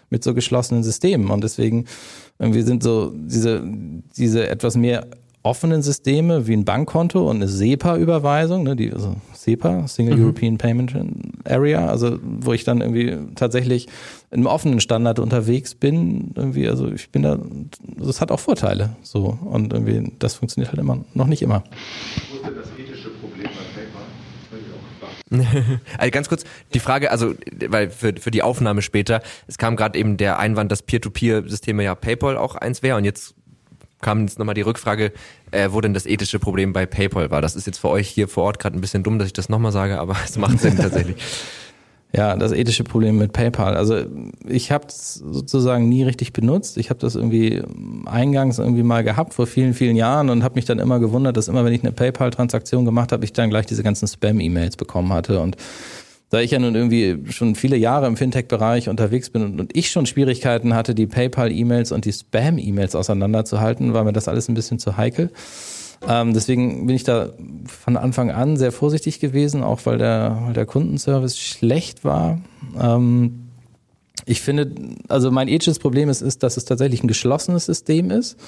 mit 0.08 0.24
so 0.24 0.32
geschlossenen 0.32 0.82
Systemen 0.82 1.30
und 1.30 1.42
deswegen 1.44 1.86
irgendwie 2.38 2.62
sind 2.62 2.82
so 2.82 3.12
diese 3.14 3.62
diese 4.16 4.48
etwas 4.48 4.76
mehr 4.76 5.06
offenen 5.44 5.82
Systeme 5.82 6.46
wie 6.46 6.54
ein 6.54 6.64
Bankkonto 6.64 7.28
und 7.28 7.36
eine 7.36 7.48
SEPA-Überweisung, 7.48 8.64
ne, 8.64 8.76
die, 8.76 8.90
also 8.90 9.14
SEPA, 9.34 9.86
Single 9.86 10.16
mhm. 10.16 10.24
European 10.24 10.58
Payment 10.58 10.96
Area, 11.44 11.86
also 11.86 12.18
wo 12.22 12.54
ich 12.54 12.64
dann 12.64 12.80
irgendwie 12.80 13.18
tatsächlich 13.34 13.86
in 14.30 14.38
einem 14.38 14.46
offenen 14.46 14.80
Standard 14.80 15.18
unterwegs 15.18 15.74
bin, 15.74 16.32
irgendwie, 16.34 16.66
also 16.66 16.90
ich 16.90 17.10
bin 17.10 17.22
da, 17.22 17.38
das 17.98 18.22
hat 18.22 18.32
auch 18.32 18.40
Vorteile, 18.40 18.96
so 19.02 19.38
und 19.44 19.74
irgendwie 19.74 20.12
das 20.18 20.34
funktioniert 20.34 20.72
halt 20.72 20.80
immer 20.80 21.04
noch 21.12 21.26
nicht 21.26 21.42
immer. 21.42 21.62
Wo 22.30 22.36
ist 22.36 22.46
denn 22.46 22.54
das 22.56 22.68
ethische 22.78 23.10
Problem 23.10 23.44
bei 23.44 23.80
PayPal? 23.80 24.02
also 25.98 26.10
ganz 26.10 26.28
kurz 26.30 26.44
die 26.72 26.80
Frage, 26.80 27.10
also 27.10 27.34
weil 27.68 27.90
für, 27.90 28.14
für 28.18 28.30
die 28.30 28.42
Aufnahme 28.42 28.80
später, 28.80 29.20
es 29.46 29.58
kam 29.58 29.76
gerade 29.76 29.98
eben 29.98 30.16
der 30.16 30.38
Einwand, 30.38 30.72
dass 30.72 30.82
Peer-to-Peer-Systeme 30.82 31.84
ja 31.84 31.94
PayPal 31.94 32.38
auch 32.38 32.54
eins 32.54 32.82
wäre 32.82 32.96
und 32.96 33.04
jetzt 33.04 33.34
kam 34.04 34.20
jetzt 34.20 34.38
nochmal 34.38 34.54
die 34.54 34.60
Rückfrage, 34.60 35.12
äh, 35.50 35.70
wo 35.72 35.80
denn 35.80 35.94
das 35.94 36.06
ethische 36.06 36.38
Problem 36.38 36.72
bei 36.72 36.86
PayPal 36.86 37.30
war. 37.30 37.40
Das 37.40 37.56
ist 37.56 37.66
jetzt 37.66 37.78
für 37.78 37.88
euch 37.88 38.08
hier 38.08 38.28
vor 38.28 38.44
Ort 38.44 38.60
gerade 38.60 38.78
ein 38.78 38.80
bisschen 38.80 39.02
dumm, 39.02 39.18
dass 39.18 39.26
ich 39.26 39.32
das 39.32 39.48
nochmal 39.48 39.72
sage, 39.72 39.98
aber 39.98 40.14
es 40.24 40.36
macht 40.38 40.60
Sinn 40.60 40.76
tatsächlich. 40.76 41.16
Ja, 42.16 42.36
das 42.36 42.52
ethische 42.52 42.84
Problem 42.84 43.18
mit 43.18 43.32
PayPal. 43.32 43.76
Also 43.76 44.04
ich 44.46 44.70
habe 44.70 44.86
es 44.86 45.14
sozusagen 45.14 45.88
nie 45.88 46.04
richtig 46.04 46.32
benutzt. 46.32 46.76
Ich 46.76 46.88
habe 46.90 47.00
das 47.00 47.16
irgendwie 47.16 47.60
eingangs 48.04 48.60
irgendwie 48.60 48.84
mal 48.84 49.02
gehabt 49.02 49.34
vor 49.34 49.48
vielen, 49.48 49.74
vielen 49.74 49.96
Jahren 49.96 50.30
und 50.30 50.44
habe 50.44 50.54
mich 50.54 50.64
dann 50.64 50.78
immer 50.78 51.00
gewundert, 51.00 51.36
dass 51.36 51.48
immer, 51.48 51.64
wenn 51.64 51.72
ich 51.72 51.82
eine 51.82 51.90
PayPal-Transaktion 51.90 52.84
gemacht 52.84 53.10
habe, 53.10 53.24
ich 53.24 53.32
dann 53.32 53.50
gleich 53.50 53.66
diese 53.66 53.82
ganzen 53.82 54.06
Spam-E-Mails 54.06 54.76
bekommen 54.76 55.12
hatte. 55.12 55.40
Und 55.40 55.56
da 56.30 56.40
ich 56.40 56.50
ja 56.50 56.58
nun 56.58 56.74
irgendwie 56.74 57.30
schon 57.32 57.54
viele 57.54 57.76
Jahre 57.76 58.06
im 58.06 58.16
Fintech-Bereich 58.16 58.88
unterwegs 58.88 59.30
bin 59.30 59.42
und, 59.42 59.60
und, 59.60 59.76
ich 59.76 59.90
schon 59.90 60.06
Schwierigkeiten 60.06 60.74
hatte, 60.74 60.94
die 60.94 61.06
PayPal-E-Mails 61.06 61.92
und 61.92 62.04
die 62.04 62.12
Spam-E-Mails 62.12 62.94
auseinanderzuhalten, 62.94 63.94
war 63.94 64.04
mir 64.04 64.12
das 64.12 64.28
alles 64.28 64.48
ein 64.48 64.54
bisschen 64.54 64.78
zu 64.78 64.96
heikel. 64.96 65.30
Ähm, 66.08 66.34
deswegen 66.34 66.86
bin 66.86 66.96
ich 66.96 67.04
da 67.04 67.30
von 67.66 67.96
Anfang 67.96 68.30
an 68.30 68.56
sehr 68.56 68.72
vorsichtig 68.72 69.20
gewesen, 69.20 69.62
auch 69.62 69.80
weil 69.84 69.98
der, 69.98 70.38
weil 70.44 70.52
der 70.52 70.66
Kundenservice 70.66 71.38
schlecht 71.38 72.04
war. 72.04 72.40
Ähm, 72.80 73.44
ich 74.26 74.40
finde, 74.40 74.70
also 75.08 75.30
mein 75.30 75.48
ethisches 75.48 75.78
Problem 75.78 76.08
ist, 76.08 76.22
ist, 76.22 76.42
dass 76.42 76.56
es 76.56 76.64
tatsächlich 76.64 77.02
ein 77.02 77.08
geschlossenes 77.08 77.66
System 77.66 78.10
ist. 78.10 78.38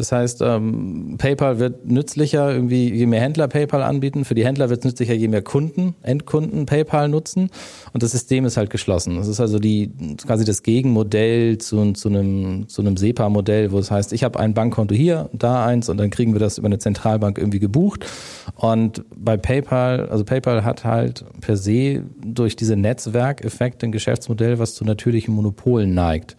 Das 0.00 0.12
heißt, 0.12 0.40
ähm, 0.40 1.16
PayPal 1.18 1.58
wird 1.58 1.84
nützlicher, 1.84 2.50
irgendwie, 2.50 2.90
je 2.90 3.04
mehr 3.04 3.20
Händler 3.20 3.48
PayPal 3.48 3.82
anbieten. 3.82 4.24
Für 4.24 4.34
die 4.34 4.46
Händler 4.46 4.70
wird 4.70 4.78
es 4.78 4.86
nützlicher, 4.86 5.12
je 5.12 5.28
mehr 5.28 5.42
Kunden, 5.42 5.94
Endkunden 6.00 6.64
PayPal 6.64 7.10
nutzen. 7.10 7.50
Und 7.92 8.02
das 8.02 8.12
System 8.12 8.46
ist 8.46 8.56
halt 8.56 8.70
geschlossen. 8.70 9.16
Das 9.16 9.28
ist 9.28 9.40
also 9.40 9.58
die 9.58 9.90
quasi 10.26 10.46
das 10.46 10.62
Gegenmodell 10.62 11.58
zu, 11.58 11.92
zu 11.92 12.08
einem, 12.08 12.66
zu 12.66 12.80
einem 12.80 12.96
SEPA-Modell, 12.96 13.72
wo 13.72 13.78
es 13.78 13.90
heißt, 13.90 14.14
ich 14.14 14.24
habe 14.24 14.40
ein 14.40 14.54
Bankkonto 14.54 14.94
hier, 14.94 15.28
da 15.34 15.66
eins 15.66 15.90
und 15.90 15.98
dann 15.98 16.08
kriegen 16.08 16.32
wir 16.32 16.40
das 16.40 16.56
über 16.56 16.68
eine 16.68 16.78
Zentralbank 16.78 17.36
irgendwie 17.36 17.60
gebucht. 17.60 18.06
Und 18.54 19.04
bei 19.14 19.36
PayPal, 19.36 20.08
also 20.08 20.24
PayPal 20.24 20.64
hat 20.64 20.86
halt 20.86 21.26
per 21.42 21.58
se 21.58 22.04
durch 22.24 22.56
diese 22.56 22.74
Netzwerkeffekte 22.74 23.84
ein 23.84 23.92
Geschäftsmodell, 23.92 24.58
was 24.58 24.74
zu 24.74 24.86
natürlichen 24.86 25.34
Monopolen 25.34 25.92
neigt. 25.92 26.38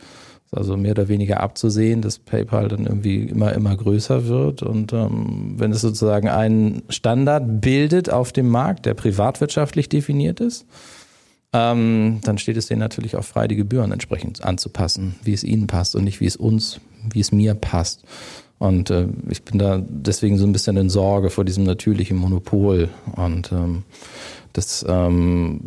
Also 0.51 0.75
mehr 0.75 0.91
oder 0.91 1.07
weniger 1.07 1.39
abzusehen, 1.39 2.01
dass 2.01 2.19
PayPal 2.19 2.67
dann 2.67 2.85
irgendwie 2.85 3.23
immer, 3.23 3.53
immer 3.53 3.75
größer 3.75 4.27
wird. 4.27 4.63
Und 4.63 4.91
ähm, 4.91 5.53
wenn 5.57 5.71
es 5.71 5.81
sozusagen 5.81 6.27
einen 6.27 6.83
Standard 6.89 7.61
bildet 7.61 8.09
auf 8.09 8.33
dem 8.33 8.49
Markt, 8.49 8.85
der 8.85 8.93
privatwirtschaftlich 8.93 9.87
definiert 9.87 10.41
ist, 10.41 10.65
ähm, 11.53 12.19
dann 12.23 12.37
steht 12.37 12.57
es 12.57 12.67
denen 12.67 12.79
natürlich 12.79 13.15
auch 13.15 13.23
frei, 13.23 13.47
die 13.47 13.55
Gebühren 13.55 13.91
entsprechend 13.91 14.43
anzupassen, 14.43 15.15
wie 15.23 15.33
es 15.33 15.43
ihnen 15.43 15.67
passt 15.67 15.95
und 15.95 16.03
nicht 16.03 16.19
wie 16.19 16.25
es 16.25 16.35
uns, 16.35 16.81
wie 17.09 17.19
es 17.19 17.31
mir 17.31 17.55
passt. 17.55 18.03
Und 18.59 18.89
äh, 18.89 19.07
ich 19.29 19.43
bin 19.43 19.57
da 19.57 19.81
deswegen 19.81 20.37
so 20.37 20.45
ein 20.45 20.53
bisschen 20.53 20.77
in 20.77 20.89
Sorge 20.89 21.29
vor 21.29 21.45
diesem 21.45 21.63
natürlichen 21.63 22.17
Monopol. 22.17 22.89
Und 23.15 23.51
ähm, 23.51 23.83
das 24.53 24.85
ähm, 24.87 25.61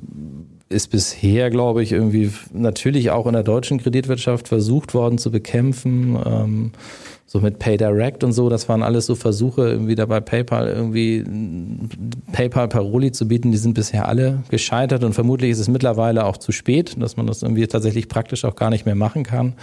ist 0.75 0.89
bisher, 0.89 1.51
glaube 1.51 1.83
ich, 1.83 1.93
irgendwie 1.93 2.31
natürlich 2.53 3.11
auch 3.11 3.27
in 3.27 3.33
der 3.33 3.43
deutschen 3.43 3.79
Kreditwirtschaft 3.79 4.49
versucht 4.49 4.93
worden 4.93 5.19
zu 5.19 5.31
bekämpfen. 5.31 6.19
Ähm, 6.27 6.73
so 7.27 7.41
mit 7.41 7.59
PayDirect 7.59 8.23
und 8.23 8.33
so, 8.33 8.49
das 8.49 8.69
waren 8.69 8.83
alles 8.85 9.07
so 9.07 9.17
Versuche, 9.17 9.63
irgendwie 9.63 9.97
da 9.97 10.07
bei 10.07 10.21
PayPal 10.21 10.69
irgendwie 10.69 11.25
PayPal 12.31 12.69
Paroli 12.69 13.11
zu 13.11 13.27
bieten, 13.27 13.51
die 13.51 13.57
sind 13.57 13.75
bisher 13.75 14.07
alle 14.07 14.45
gescheitert 14.51 15.03
und 15.03 15.15
vermutlich 15.15 15.51
ist 15.51 15.59
es 15.59 15.67
mittlerweile 15.67 16.27
auch 16.27 16.37
zu 16.37 16.53
spät, 16.53 16.95
dass 17.01 17.17
man 17.17 17.27
das 17.27 17.43
irgendwie 17.43 17.67
tatsächlich 17.67 18.09
praktisch 18.09 18.45
auch 18.45 18.55
gar 18.55 18.71
nicht 18.71 18.87
mehr 18.87 18.95
machen 18.95 19.25
kann. 19.25 19.55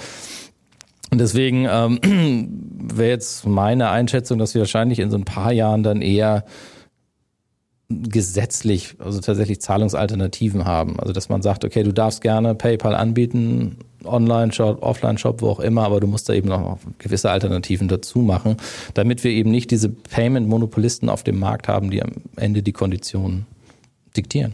Und 1.12 1.22
deswegen 1.22 1.68
ähm, 1.70 2.00
wäre 2.94 3.12
jetzt 3.12 3.46
meine 3.46 3.90
Einschätzung, 3.90 4.38
dass 4.38 4.54
wir 4.54 4.62
wahrscheinlich 4.62 5.00
in 5.00 5.10
so 5.10 5.18
ein 5.18 5.26
paar 5.26 5.54
Jahren 5.54 5.84
dann 5.84 6.02
eher 6.02 6.44
gesetzlich, 8.10 8.96
also 9.00 9.20
tatsächlich 9.20 9.62
Zahlungsalternativen 9.62 10.66
haben. 10.66 11.00
Also 11.00 11.14
dass 11.14 11.30
man 11.30 11.42
sagt, 11.42 11.66
okay, 11.66 11.84
du 11.84 11.92
darfst 11.92 12.22
gerne 12.22 12.56
PayPal 12.56 12.96
anbieten, 12.96 13.78
Online-Shop, 14.04 14.82
Offline-Shop, 14.82 15.42
wo 15.42 15.50
auch 15.50 15.60
immer, 15.60 15.84
aber 15.84 16.00
du 16.00 16.08
musst 16.08 16.28
da 16.28 16.34
eben 16.34 16.50
noch 16.50 16.78
gewisse 16.98 17.30
Alternativen 17.30 17.88
dazu 17.88 18.20
machen, 18.20 18.58
damit 18.94 19.24
wir 19.24 19.32
eben 19.32 19.52
nicht 19.52 19.72
diese 19.72 19.90
Payment-Monopolisten 19.90 21.10
auf 21.10 21.24
dem 21.24 21.40
Markt 21.40 21.68
haben, 21.68 21.92
die 21.92 22.02
am 22.02 22.12
Ende 22.36 22.64
die 22.64 22.74
Konditionen 22.74 23.46
diktieren. 24.16 24.54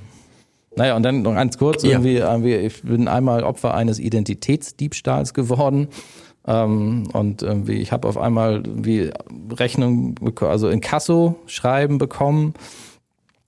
Naja, 0.75 0.95
und 0.95 1.03
dann 1.03 1.23
noch 1.23 1.33
ganz 1.33 1.57
kurz, 1.57 1.83
ja. 1.83 1.99
irgendwie, 1.99 2.53
ich 2.53 2.83
bin 2.83 3.07
einmal 3.07 3.43
Opfer 3.43 3.73
eines 3.73 3.99
Identitätsdiebstahls 3.99 5.33
geworden. 5.33 5.87
Ähm, 6.45 7.07
und 7.13 7.41
irgendwie, 7.41 7.77
ich 7.77 7.91
habe 7.91 8.07
auf 8.07 8.17
einmal 8.17 8.63
wie 8.65 9.11
Rechnung, 9.51 10.15
also 10.39 10.69
in 10.69 10.79
Kasso 10.79 11.35
schreiben 11.47 11.97
bekommen 11.97 12.53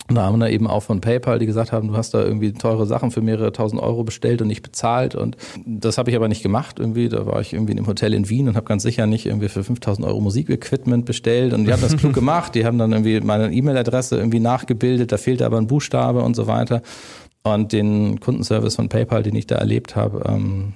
da 0.09 0.23
haben 0.23 0.39
wir 0.39 0.49
eben 0.49 0.67
auch 0.67 0.81
von 0.81 1.01
PayPal, 1.01 1.39
die 1.39 1.45
gesagt 1.45 1.71
haben, 1.71 1.89
du 1.89 1.97
hast 1.97 2.13
da 2.13 2.23
irgendwie 2.23 2.53
teure 2.53 2.85
Sachen 2.85 3.11
für 3.11 3.21
mehrere 3.21 3.51
tausend 3.51 3.81
Euro 3.81 4.03
bestellt 4.03 4.41
und 4.41 4.47
nicht 4.47 4.63
bezahlt. 4.63 5.15
Und 5.15 5.37
das 5.65 5.97
habe 5.97 6.09
ich 6.09 6.15
aber 6.15 6.27
nicht 6.27 6.41
gemacht. 6.41 6.79
Irgendwie, 6.79 7.09
da 7.09 7.25
war 7.25 7.39
ich 7.41 7.53
irgendwie 7.53 7.73
einem 7.73 7.87
Hotel 7.87 8.13
in 8.13 8.29
Wien 8.29 8.47
und 8.47 8.55
habe 8.55 8.65
ganz 8.65 8.83
sicher 8.83 9.05
nicht 9.05 9.25
irgendwie 9.25 9.49
für 9.49 9.63
5000 9.63 10.07
Euro 10.07 10.19
Musikequipment 10.19 11.05
bestellt. 11.05 11.53
Und 11.53 11.65
die 11.65 11.73
haben 11.73 11.81
das 11.81 11.95
klug 11.97 12.13
gemacht. 12.13 12.55
Die 12.55 12.65
haben 12.65 12.77
dann 12.77 12.91
irgendwie 12.91 13.19
meine 13.21 13.53
E-Mail-Adresse 13.53 14.17
irgendwie 14.17 14.39
nachgebildet. 14.39 15.11
Da 15.11 15.17
fehlte 15.17 15.45
aber 15.45 15.57
ein 15.57 15.67
Buchstabe 15.67 16.21
und 16.21 16.35
so 16.35 16.47
weiter. 16.47 16.81
Und 17.43 17.71
den 17.71 18.19
Kundenservice 18.19 18.75
von 18.75 18.89
PayPal, 18.89 19.23
den 19.23 19.35
ich 19.35 19.47
da 19.47 19.55
erlebt 19.55 19.95
habe, 19.95 20.23
ähm, 20.27 20.73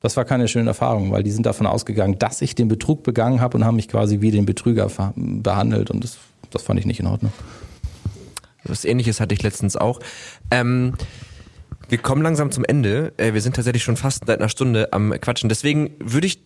das 0.00 0.16
war 0.16 0.24
keine 0.24 0.48
schöne 0.48 0.70
Erfahrung, 0.70 1.12
weil 1.12 1.22
die 1.22 1.30
sind 1.30 1.44
davon 1.44 1.66
ausgegangen, 1.66 2.18
dass 2.18 2.40
ich 2.40 2.54
den 2.54 2.68
Betrug 2.68 3.02
begangen 3.02 3.40
habe 3.40 3.58
und 3.58 3.64
haben 3.64 3.76
mich 3.76 3.88
quasi 3.88 4.22
wie 4.22 4.30
den 4.30 4.46
Betrüger 4.46 4.90
behandelt. 5.14 5.90
Und 5.90 6.02
das, 6.02 6.16
das 6.50 6.62
fand 6.62 6.80
ich 6.80 6.86
nicht 6.86 7.00
in 7.00 7.06
Ordnung. 7.06 7.32
Was 8.64 8.84
ähnliches 8.84 9.20
hatte 9.20 9.34
ich 9.34 9.42
letztens 9.42 9.76
auch. 9.76 10.00
Ähm, 10.50 10.94
wir 11.88 11.98
kommen 11.98 12.22
langsam 12.22 12.52
zum 12.52 12.64
Ende. 12.64 13.12
Äh, 13.16 13.34
wir 13.34 13.40
sind 13.40 13.56
tatsächlich 13.56 13.82
schon 13.82 13.96
fast 13.96 14.26
seit 14.26 14.38
einer 14.38 14.48
Stunde 14.48 14.92
am 14.92 15.12
Quatschen. 15.12 15.48
Deswegen 15.48 15.90
würde 15.98 16.26
ich 16.26 16.40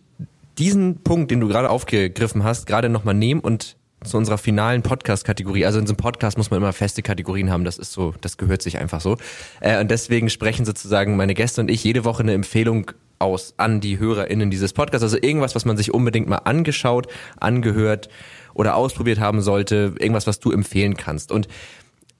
diesen 0.57 1.03
Punkt, 1.03 1.31
den 1.31 1.39
du 1.39 1.47
gerade 1.47 1.69
aufgegriffen 1.69 2.43
hast, 2.43 2.65
gerade 2.65 2.89
nochmal 2.89 3.13
nehmen 3.13 3.41
und 3.41 3.75
zu 4.03 4.17
unserer 4.17 4.37
finalen 4.37 4.81
Podcast-Kategorie. 4.81 5.65
Also 5.65 5.79
in 5.79 5.87
so 5.87 5.91
einem 5.91 5.97
Podcast 5.97 6.37
muss 6.37 6.51
man 6.51 6.57
immer 6.57 6.73
feste 6.73 7.01
Kategorien 7.01 7.51
haben. 7.51 7.63
Das 7.63 7.77
ist 7.77 7.91
so, 7.91 8.13
das 8.21 8.37
gehört 8.37 8.61
sich 8.61 8.77
einfach 8.77 9.01
so. 9.01 9.17
Äh, 9.59 9.79
und 9.79 9.91
deswegen 9.91 10.29
sprechen 10.29 10.65
sozusagen 10.65 11.15
meine 11.15 11.33
Gäste 11.33 11.61
und 11.61 11.69
ich 11.69 11.83
jede 11.83 12.05
Woche 12.05 12.23
eine 12.23 12.33
Empfehlung 12.33 12.91
aus 13.19 13.53
an 13.57 13.81
die 13.81 13.99
HörerInnen 13.99 14.51
dieses 14.51 14.73
Podcasts. 14.73 15.03
Also 15.03 15.17
irgendwas, 15.21 15.55
was 15.55 15.65
man 15.65 15.77
sich 15.77 15.93
unbedingt 15.93 16.27
mal 16.27 16.37
angeschaut, 16.37 17.07
angehört 17.39 18.09
oder 18.53 18.75
ausprobiert 18.75 19.19
haben 19.19 19.41
sollte. 19.41 19.93
Irgendwas, 19.99 20.27
was 20.27 20.39
du 20.39 20.51
empfehlen 20.51 20.97
kannst. 20.97 21.31
Und 21.31 21.47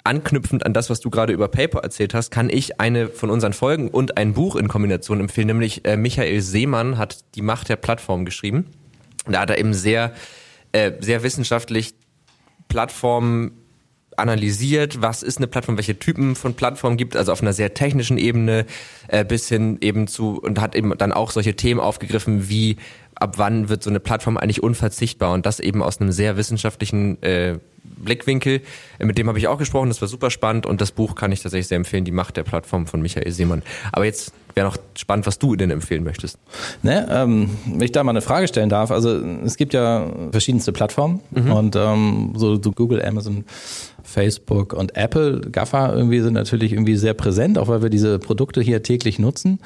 anknüpfend 0.06 0.66
an 0.66 0.74
das, 0.74 0.90
was 0.90 1.00
du 1.00 1.10
gerade 1.10 1.34
über 1.34 1.48
Paper 1.48 1.80
erzählt 1.80 2.14
hast, 2.14 2.32
kann 2.32 2.50
ich 2.50 2.80
eine 2.80 3.08
von 3.08 3.30
unseren 3.30 3.54
Folgen 3.54 3.90
und 3.90 4.18
ein 4.18 4.34
Buch 4.34 4.56
in 4.56 4.68
Kombination 4.68 5.20
empfehlen, 5.20 5.48
nämlich 5.48 5.86
äh, 5.86 5.98
Michael 5.98 6.42
Seemann 6.42 6.98
hat 6.98 7.36
Die 7.36 7.42
Macht 7.42 7.70
der 7.70 7.76
Plattform 7.76 8.26
geschrieben. 8.26 8.66
Da 9.28 9.42
hat 9.42 9.50
er 9.50 9.58
eben 9.58 9.74
sehr, 9.74 10.14
äh, 10.72 10.92
sehr 11.00 11.24
wissenschaftlich 11.24 11.96
Plattformen 12.68 13.52
analysiert, 14.18 15.02
was 15.02 15.24
ist 15.24 15.38
eine 15.38 15.48
Plattform, 15.48 15.78
welche 15.78 16.00
Typen 16.00 16.36
von 16.36 16.54
Plattformen 16.54 16.98
gibt, 16.98 17.18
also 17.18 17.32
auf 17.32 17.42
einer 17.42 17.54
sehr 17.54 17.74
technischen 17.74 18.18
Ebene 18.18 18.66
äh, 19.08 19.26
bis 19.26 19.50
hin 19.50 19.78
eben 19.82 20.08
zu 20.08 20.40
und 20.42 20.62
hat 20.62 20.76
eben 20.76 20.98
dann 20.98 21.12
auch 21.12 21.32
solche 21.32 21.56
Themen 21.56 21.80
aufgegriffen 21.80 22.50
wie 22.50 22.78
ab 23.16 23.38
wann 23.38 23.70
wird 23.70 23.84
so 23.84 23.90
eine 23.90 24.00
Plattform 24.00 24.38
eigentlich 24.38 24.64
unverzichtbar 24.64 25.34
und 25.34 25.46
das 25.46 25.60
eben 25.60 25.82
aus 25.82 26.00
einem 26.00 26.12
sehr 26.12 26.38
wissenschaftlichen 26.38 27.22
äh, 27.24 27.60
Blickwinkel. 27.98 28.62
Äh, 29.00 29.06
mit 29.06 29.18
dem 29.18 29.28
habe 29.28 29.38
ich 29.38 29.48
auch 29.48 29.58
gesprochen, 29.58 29.90
das 29.90 30.02
war 30.02 30.08
super 30.08 30.32
spannend 30.32 30.66
und 30.66 30.82
das 30.82 30.92
Buch 30.92 31.16
kann 31.16 31.32
ich 31.32 31.42
tatsächlich 31.42 31.68
sehr 31.68 31.78
empfehlen, 31.78 32.06
Die 32.06 32.12
Macht 32.12 32.38
der 32.38 32.44
Plattform 32.44 32.88
von 32.88 33.02
Michael 33.02 33.32
Seemann. 33.32 33.64
Aber 33.92 34.06
jetzt 34.06 34.34
wäre 34.56 34.68
noch 34.68 34.78
spannend, 34.98 35.28
was 35.28 35.38
du 35.38 35.56
denn 35.56 35.70
empfehlen 35.70 36.04
möchtest. 36.04 36.40
Ne, 36.82 37.08
ähm, 37.12 37.50
wenn 37.66 37.82
ich 37.82 37.92
da 37.92 38.04
mal 38.04 38.12
eine 38.12 38.22
Frage 38.22 38.48
stellen 38.48 38.70
darf, 38.70 38.90
also 38.90 39.10
es 39.44 39.58
gibt 39.58 39.74
ja 39.74 40.08
verschiedenste 40.32 40.72
Plattformen 40.72 41.20
mhm. 41.32 41.52
und 41.52 41.76
ähm, 41.76 42.34
so, 42.36 42.62
so 42.62 42.72
Google, 42.72 43.04
Amazon, 43.04 43.44
Facebook 44.04 44.74
und 44.74 44.96
Apple, 44.96 45.42
GAFA 45.52 45.94
irgendwie 45.94 46.22
sind 46.22 46.34
natürlich 46.34 46.72
irgendwie 46.72 46.96
sehr 46.96 47.14
präsent, 47.14 47.58
auch 47.58 47.68
weil 47.68 47.82
wir 47.82 47.90
diese 47.90 48.18
Produkte 48.20 48.62
hier 48.62 48.82
täglich 48.82 49.20
nutzen. 49.20 49.60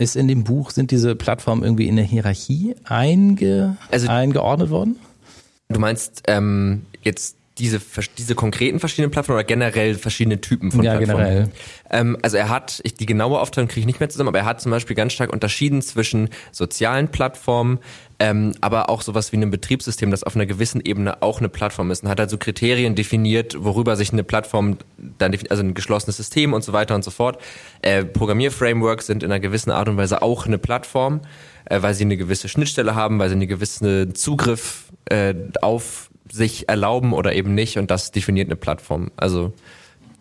Ist 0.00 0.14
in 0.14 0.28
dem 0.28 0.44
Buch, 0.44 0.70
sind 0.70 0.92
diese 0.92 1.16
Plattformen 1.16 1.64
irgendwie 1.64 1.88
in 1.88 1.96
der 1.96 2.04
Hierarchie 2.04 2.76
einge, 2.84 3.76
also, 3.90 4.08
eingeordnet 4.08 4.70
worden? 4.70 4.96
Du 5.68 5.80
meinst 5.80 6.22
ähm, 6.28 6.82
jetzt 7.02 7.37
diese, 7.58 7.80
diese 8.16 8.34
konkreten 8.34 8.80
verschiedenen 8.80 9.10
Plattformen 9.10 9.38
oder 9.38 9.46
generell 9.46 9.94
verschiedene 9.94 10.40
Typen 10.40 10.70
von 10.70 10.82
ja, 10.82 10.96
Plattformen? 10.96 11.24
Generell. 11.24 11.50
Ähm, 11.90 12.16
also 12.22 12.36
er 12.36 12.48
hat, 12.48 12.80
ich, 12.84 12.94
die 12.94 13.06
genaue 13.06 13.40
Aufteilung 13.40 13.68
kriege 13.68 13.80
ich 13.80 13.86
nicht 13.86 14.00
mehr 14.00 14.08
zusammen, 14.08 14.28
aber 14.28 14.38
er 14.38 14.44
hat 14.44 14.60
zum 14.60 14.70
Beispiel 14.70 14.94
ganz 14.94 15.12
stark 15.12 15.32
unterschieden 15.32 15.82
zwischen 15.82 16.28
sozialen 16.52 17.08
Plattformen, 17.08 17.78
ähm, 18.20 18.54
aber 18.60 18.90
auch 18.90 19.02
sowas 19.02 19.32
wie 19.32 19.36
einem 19.36 19.50
Betriebssystem, 19.50 20.10
das 20.10 20.24
auf 20.24 20.34
einer 20.34 20.46
gewissen 20.46 20.80
Ebene 20.84 21.22
auch 21.22 21.38
eine 21.38 21.48
Plattform 21.48 21.90
ist. 21.90 22.02
Und 22.02 22.08
hat 22.08 22.20
also 22.20 22.38
Kriterien 22.38 22.94
definiert, 22.94 23.56
worüber 23.58 23.96
sich 23.96 24.12
eine 24.12 24.24
Plattform 24.24 24.78
dann, 25.18 25.36
also 25.50 25.62
ein 25.62 25.74
geschlossenes 25.74 26.16
System 26.16 26.52
und 26.52 26.62
so 26.62 26.72
weiter 26.72 26.94
und 26.94 27.04
so 27.04 27.10
fort. 27.10 27.40
Äh, 27.82 28.04
Programmierframeworks 28.04 29.06
sind 29.06 29.22
in 29.22 29.30
einer 29.30 29.40
gewissen 29.40 29.70
Art 29.70 29.88
und 29.88 29.96
Weise 29.96 30.22
auch 30.22 30.46
eine 30.46 30.58
Plattform, 30.58 31.20
äh, 31.66 31.80
weil 31.82 31.94
sie 31.94 32.04
eine 32.04 32.16
gewisse 32.16 32.48
Schnittstelle 32.48 32.94
haben, 32.94 33.18
weil 33.18 33.28
sie 33.28 33.36
einen 33.36 33.48
gewissen 33.48 34.14
Zugriff 34.14 34.92
äh, 35.06 35.34
auf 35.62 36.07
sich 36.30 36.68
erlauben 36.68 37.12
oder 37.12 37.34
eben 37.34 37.54
nicht 37.54 37.78
und 37.78 37.90
das 37.90 38.10
definiert 38.10 38.48
eine 38.48 38.56
Plattform. 38.56 39.10
Also 39.16 39.52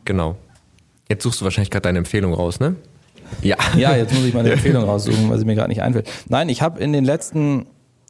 genau. 0.05 0.37
Jetzt 1.09 1.23
suchst 1.23 1.41
du 1.41 1.45
wahrscheinlich 1.45 1.71
gerade 1.71 1.83
deine 1.83 1.99
Empfehlung 1.99 2.33
raus, 2.33 2.59
ne? 2.59 2.75
Ja. 3.41 3.57
Ja, 3.77 3.95
jetzt 3.95 4.13
muss 4.13 4.23
ich 4.23 4.33
meine 4.33 4.51
Empfehlung 4.53 4.83
raussuchen, 4.83 5.29
weil 5.29 5.37
sie 5.37 5.45
mir 5.45 5.55
gerade 5.55 5.69
nicht 5.69 5.81
einfällt. 5.81 6.09
Nein, 6.29 6.49
ich 6.49 6.61
habe 6.61 6.79
in 6.81 6.93
den 6.93 7.05
letzten, 7.05 7.67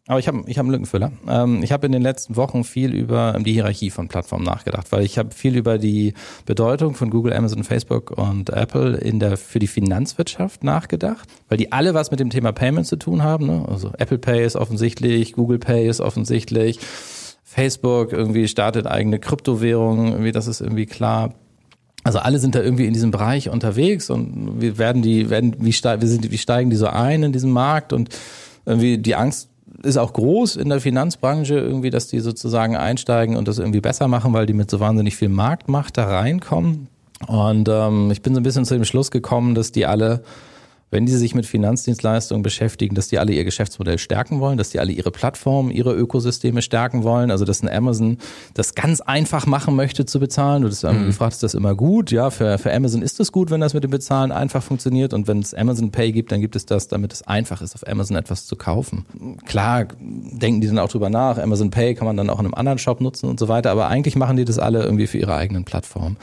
aber 0.07 0.19
ich 0.19 0.27
habe 0.27 0.43
ich 0.47 0.57
hab 0.57 0.63
einen 0.63 0.71
Lückenfüller. 0.71 1.11
Ähm, 1.27 1.61
ich 1.63 1.71
habe 1.71 1.85
in 1.85 1.91
den 1.91 2.01
letzten 2.01 2.35
Wochen 2.35 2.63
viel 2.63 2.93
über 2.93 3.37
die 3.39 3.53
Hierarchie 3.53 3.89
von 3.89 4.07
Plattformen 4.07 4.45
nachgedacht, 4.45 4.91
weil 4.91 5.03
ich 5.03 5.17
habe 5.17 5.31
viel 5.31 5.55
über 5.55 5.77
die 5.77 6.13
Bedeutung 6.45 6.95
von 6.95 7.09
Google, 7.09 7.33
Amazon, 7.33 7.63
Facebook 7.63 8.11
und 8.11 8.49
Apple 8.49 8.97
in 8.97 9.19
der 9.19 9.37
für 9.37 9.59
die 9.59 9.67
Finanzwirtschaft 9.67 10.63
nachgedacht, 10.63 11.27
weil 11.49 11.57
die 11.57 11.71
alle 11.71 11.93
was 11.93 12.11
mit 12.11 12.19
dem 12.19 12.29
Thema 12.29 12.51
Payment 12.51 12.87
zu 12.87 12.95
tun 12.97 13.23
haben. 13.23 13.47
Ne? 13.47 13.65
Also 13.67 13.91
Apple 13.97 14.17
Pay 14.17 14.45
ist 14.45 14.55
offensichtlich, 14.55 15.33
Google 15.33 15.59
Pay 15.59 15.87
ist 15.87 16.01
offensichtlich. 16.01 16.79
Facebook 17.49 18.11
irgendwie 18.11 18.45
startet 18.49 18.87
eigene 18.87 19.19
Kryptowährungen, 19.19 20.11
irgendwie, 20.11 20.33
das 20.33 20.47
ist 20.47 20.59
irgendwie 20.59 20.85
klar. 20.85 21.33
Also 22.03 22.19
alle 22.19 22.39
sind 22.39 22.55
da 22.55 22.61
irgendwie 22.61 22.85
in 22.85 22.93
diesem 22.93 23.09
Bereich 23.09 23.49
unterwegs 23.49 24.09
und 24.09 24.59
wir 24.61 24.77
werden 24.77 25.01
die, 25.01 25.29
werden, 25.29 25.55
wie, 25.59 25.71
ste 25.71 26.01
wir 26.01 26.07
sind, 26.09 26.29
wie 26.29 26.37
steigen 26.37 26.69
die 26.69 26.75
so 26.75 26.87
ein 26.87 27.23
in 27.23 27.31
diesem 27.31 27.51
Markt 27.51 27.93
und 27.93 28.09
irgendwie 28.65 28.97
die 28.97 29.15
Angst 29.15 29.49
ist 29.81 29.97
auch 29.97 30.11
groß 30.11 30.57
in 30.57 30.67
der 30.67 30.81
Finanzbranche 30.81 31.57
irgendwie, 31.57 31.89
dass 31.89 32.09
die 32.09 32.19
sozusagen 32.19 32.75
einsteigen 32.75 33.37
und 33.37 33.47
das 33.47 33.59
irgendwie 33.59 33.81
besser 33.81 34.09
machen, 34.09 34.33
weil 34.33 34.45
die 34.45 34.53
mit 34.53 34.69
so 34.69 34.81
wahnsinnig 34.81 35.15
viel 35.15 35.29
Marktmacht 35.29 35.97
da 35.97 36.05
reinkommen. 36.05 36.87
Und 37.27 37.69
ähm, 37.69 38.11
ich 38.11 38.21
bin 38.21 38.33
so 38.33 38.41
ein 38.41 38.43
bisschen 38.43 38.65
zu 38.65 38.73
dem 38.73 38.83
Schluss 38.83 39.09
gekommen, 39.09 39.55
dass 39.55 39.71
die 39.71 39.85
alle 39.85 40.21
wenn 40.89 41.05
die 41.05 41.13
sich 41.13 41.35
mit 41.35 41.45
Finanzdienstleistungen 41.45 42.43
beschäftigen, 42.43 42.95
dass 42.95 43.09
die 43.09 43.19
alle 43.19 43.33
ihr 43.33 43.43
Geschäftsmodell 43.43 43.97
stärken 43.97 44.39
wollen, 44.39 44.57
dass 44.57 44.69
die 44.69 44.79
alle 44.79 44.91
ihre 44.91 45.11
Plattformen, 45.11 45.69
ihre 45.69 45.93
Ökosysteme 45.93 46.61
stärken 46.61 47.03
wollen, 47.03 47.29
also 47.29 47.43
dass 47.43 47.61
ein 47.61 47.69
Amazon 47.69 48.17
das 48.53 48.73
ganz 48.73 49.01
einfach 49.01 49.45
machen 49.45 49.75
möchte 49.75 50.05
zu 50.05 50.19
bezahlen. 50.19 50.61
Du 50.61 50.69
hast 50.69 50.83
mhm. 50.83 51.07
gefragt, 51.07 51.33
ist 51.33 51.43
das 51.43 51.55
immer 51.55 51.75
gut? 51.75 52.11
Ja, 52.11 52.29
für, 52.29 52.57
für 52.57 52.73
Amazon 52.73 53.01
ist 53.01 53.19
es 53.19 53.31
gut, 53.31 53.51
wenn 53.51 53.59
das 53.59 53.73
mit 53.73 53.83
dem 53.83 53.91
Bezahlen 53.91 54.31
einfach 54.31 54.63
funktioniert 54.63 55.13
und 55.13 55.27
wenn 55.27 55.39
es 55.39 55.53
Amazon 55.53 55.91
Pay 55.91 56.13
gibt, 56.13 56.31
dann 56.31 56.39
gibt 56.39 56.55
es 56.55 56.65
das, 56.65 56.87
damit 56.87 57.11
es 57.11 57.21
einfach 57.27 57.61
ist, 57.61 57.75
auf 57.75 57.85
Amazon 57.85 58.15
etwas 58.15 58.45
zu 58.45 58.55
kaufen. 58.55 59.05
Klar 59.45 59.87
denken 59.99 60.61
die 60.61 60.67
dann 60.67 60.79
auch 60.79 60.89
drüber 60.89 61.09
nach, 61.09 61.37
Amazon 61.37 61.69
Pay 61.69 61.95
kann 61.95 62.07
man 62.07 62.15
dann 62.15 62.29
auch 62.29 62.39
in 62.39 62.45
einem 62.45 62.53
anderen 62.53 62.77
Shop 62.77 63.01
nutzen 63.01 63.29
und 63.29 63.39
so 63.39 63.49
weiter, 63.49 63.71
aber 63.71 63.87
eigentlich 63.87 64.15
machen 64.15 64.37
die 64.37 64.45
das 64.45 64.57
alle 64.57 64.83
irgendwie 64.83 65.07
für 65.07 65.17
ihre 65.17 65.35
eigenen 65.35 65.65
Plattformen. 65.65 66.15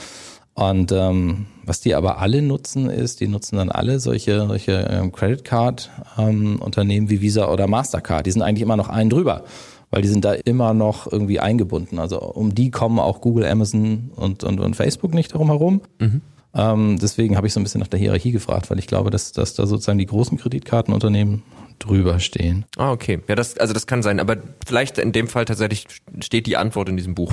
Und 0.54 0.92
ähm, 0.92 1.46
was 1.64 1.80
die 1.80 1.94
aber 1.94 2.18
alle 2.18 2.40
nutzen, 2.40 2.88
ist, 2.88 3.20
die 3.20 3.26
nutzen 3.26 3.56
dann 3.56 3.70
alle 3.70 3.98
solche, 3.98 4.46
solche 4.46 4.72
ähm, 4.90 5.10
Credit 5.10 5.44
Card 5.44 5.90
ähm, 6.16 6.60
Unternehmen 6.60 7.10
wie 7.10 7.20
Visa 7.20 7.50
oder 7.50 7.66
Mastercard. 7.66 8.24
Die 8.26 8.30
sind 8.30 8.42
eigentlich 8.42 8.62
immer 8.62 8.76
noch 8.76 8.88
einen 8.88 9.10
drüber, 9.10 9.44
weil 9.90 10.02
die 10.02 10.08
sind 10.08 10.24
da 10.24 10.32
immer 10.32 10.72
noch 10.72 11.10
irgendwie 11.10 11.40
eingebunden. 11.40 11.98
Also 11.98 12.20
um 12.20 12.54
die 12.54 12.70
kommen 12.70 13.00
auch 13.00 13.20
Google, 13.20 13.46
Amazon 13.46 14.12
und, 14.14 14.44
und, 14.44 14.60
und 14.60 14.76
Facebook 14.76 15.12
nicht 15.12 15.34
darum 15.34 15.48
herum. 15.48 15.80
Mhm. 15.98 16.20
Ähm, 16.54 16.98
deswegen 17.00 17.36
habe 17.36 17.48
ich 17.48 17.52
so 17.52 17.58
ein 17.58 17.64
bisschen 17.64 17.80
nach 17.80 17.88
der 17.88 17.98
Hierarchie 17.98 18.30
gefragt, 18.30 18.70
weil 18.70 18.78
ich 18.78 18.86
glaube, 18.86 19.10
dass, 19.10 19.32
dass 19.32 19.54
da 19.54 19.66
sozusagen 19.66 19.98
die 19.98 20.06
großen 20.06 20.38
Kreditkartenunternehmen 20.38 21.42
drüber 21.78 22.20
stehen. 22.20 22.64
Ah, 22.76 22.92
okay. 22.92 23.20
Ja, 23.28 23.34
das, 23.34 23.58
also 23.58 23.72
das 23.72 23.86
kann 23.86 24.02
sein, 24.02 24.20
aber 24.20 24.36
vielleicht 24.66 24.98
in 24.98 25.12
dem 25.12 25.28
Fall 25.28 25.44
tatsächlich 25.44 25.86
steht 26.20 26.46
die 26.46 26.56
Antwort 26.56 26.88
in 26.88 26.96
diesem 26.96 27.14
Buch. 27.14 27.32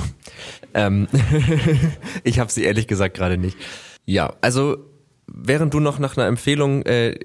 Ähm 0.74 1.08
ich 2.24 2.38
habe 2.38 2.50
sie 2.50 2.64
ehrlich 2.64 2.86
gesagt 2.86 3.16
gerade 3.16 3.38
nicht. 3.38 3.56
Ja, 4.04 4.34
also 4.40 4.78
während 5.26 5.72
du 5.74 5.80
noch 5.80 5.98
nach 5.98 6.16
einer 6.16 6.26
Empfehlung 6.26 6.82
äh, 6.82 7.18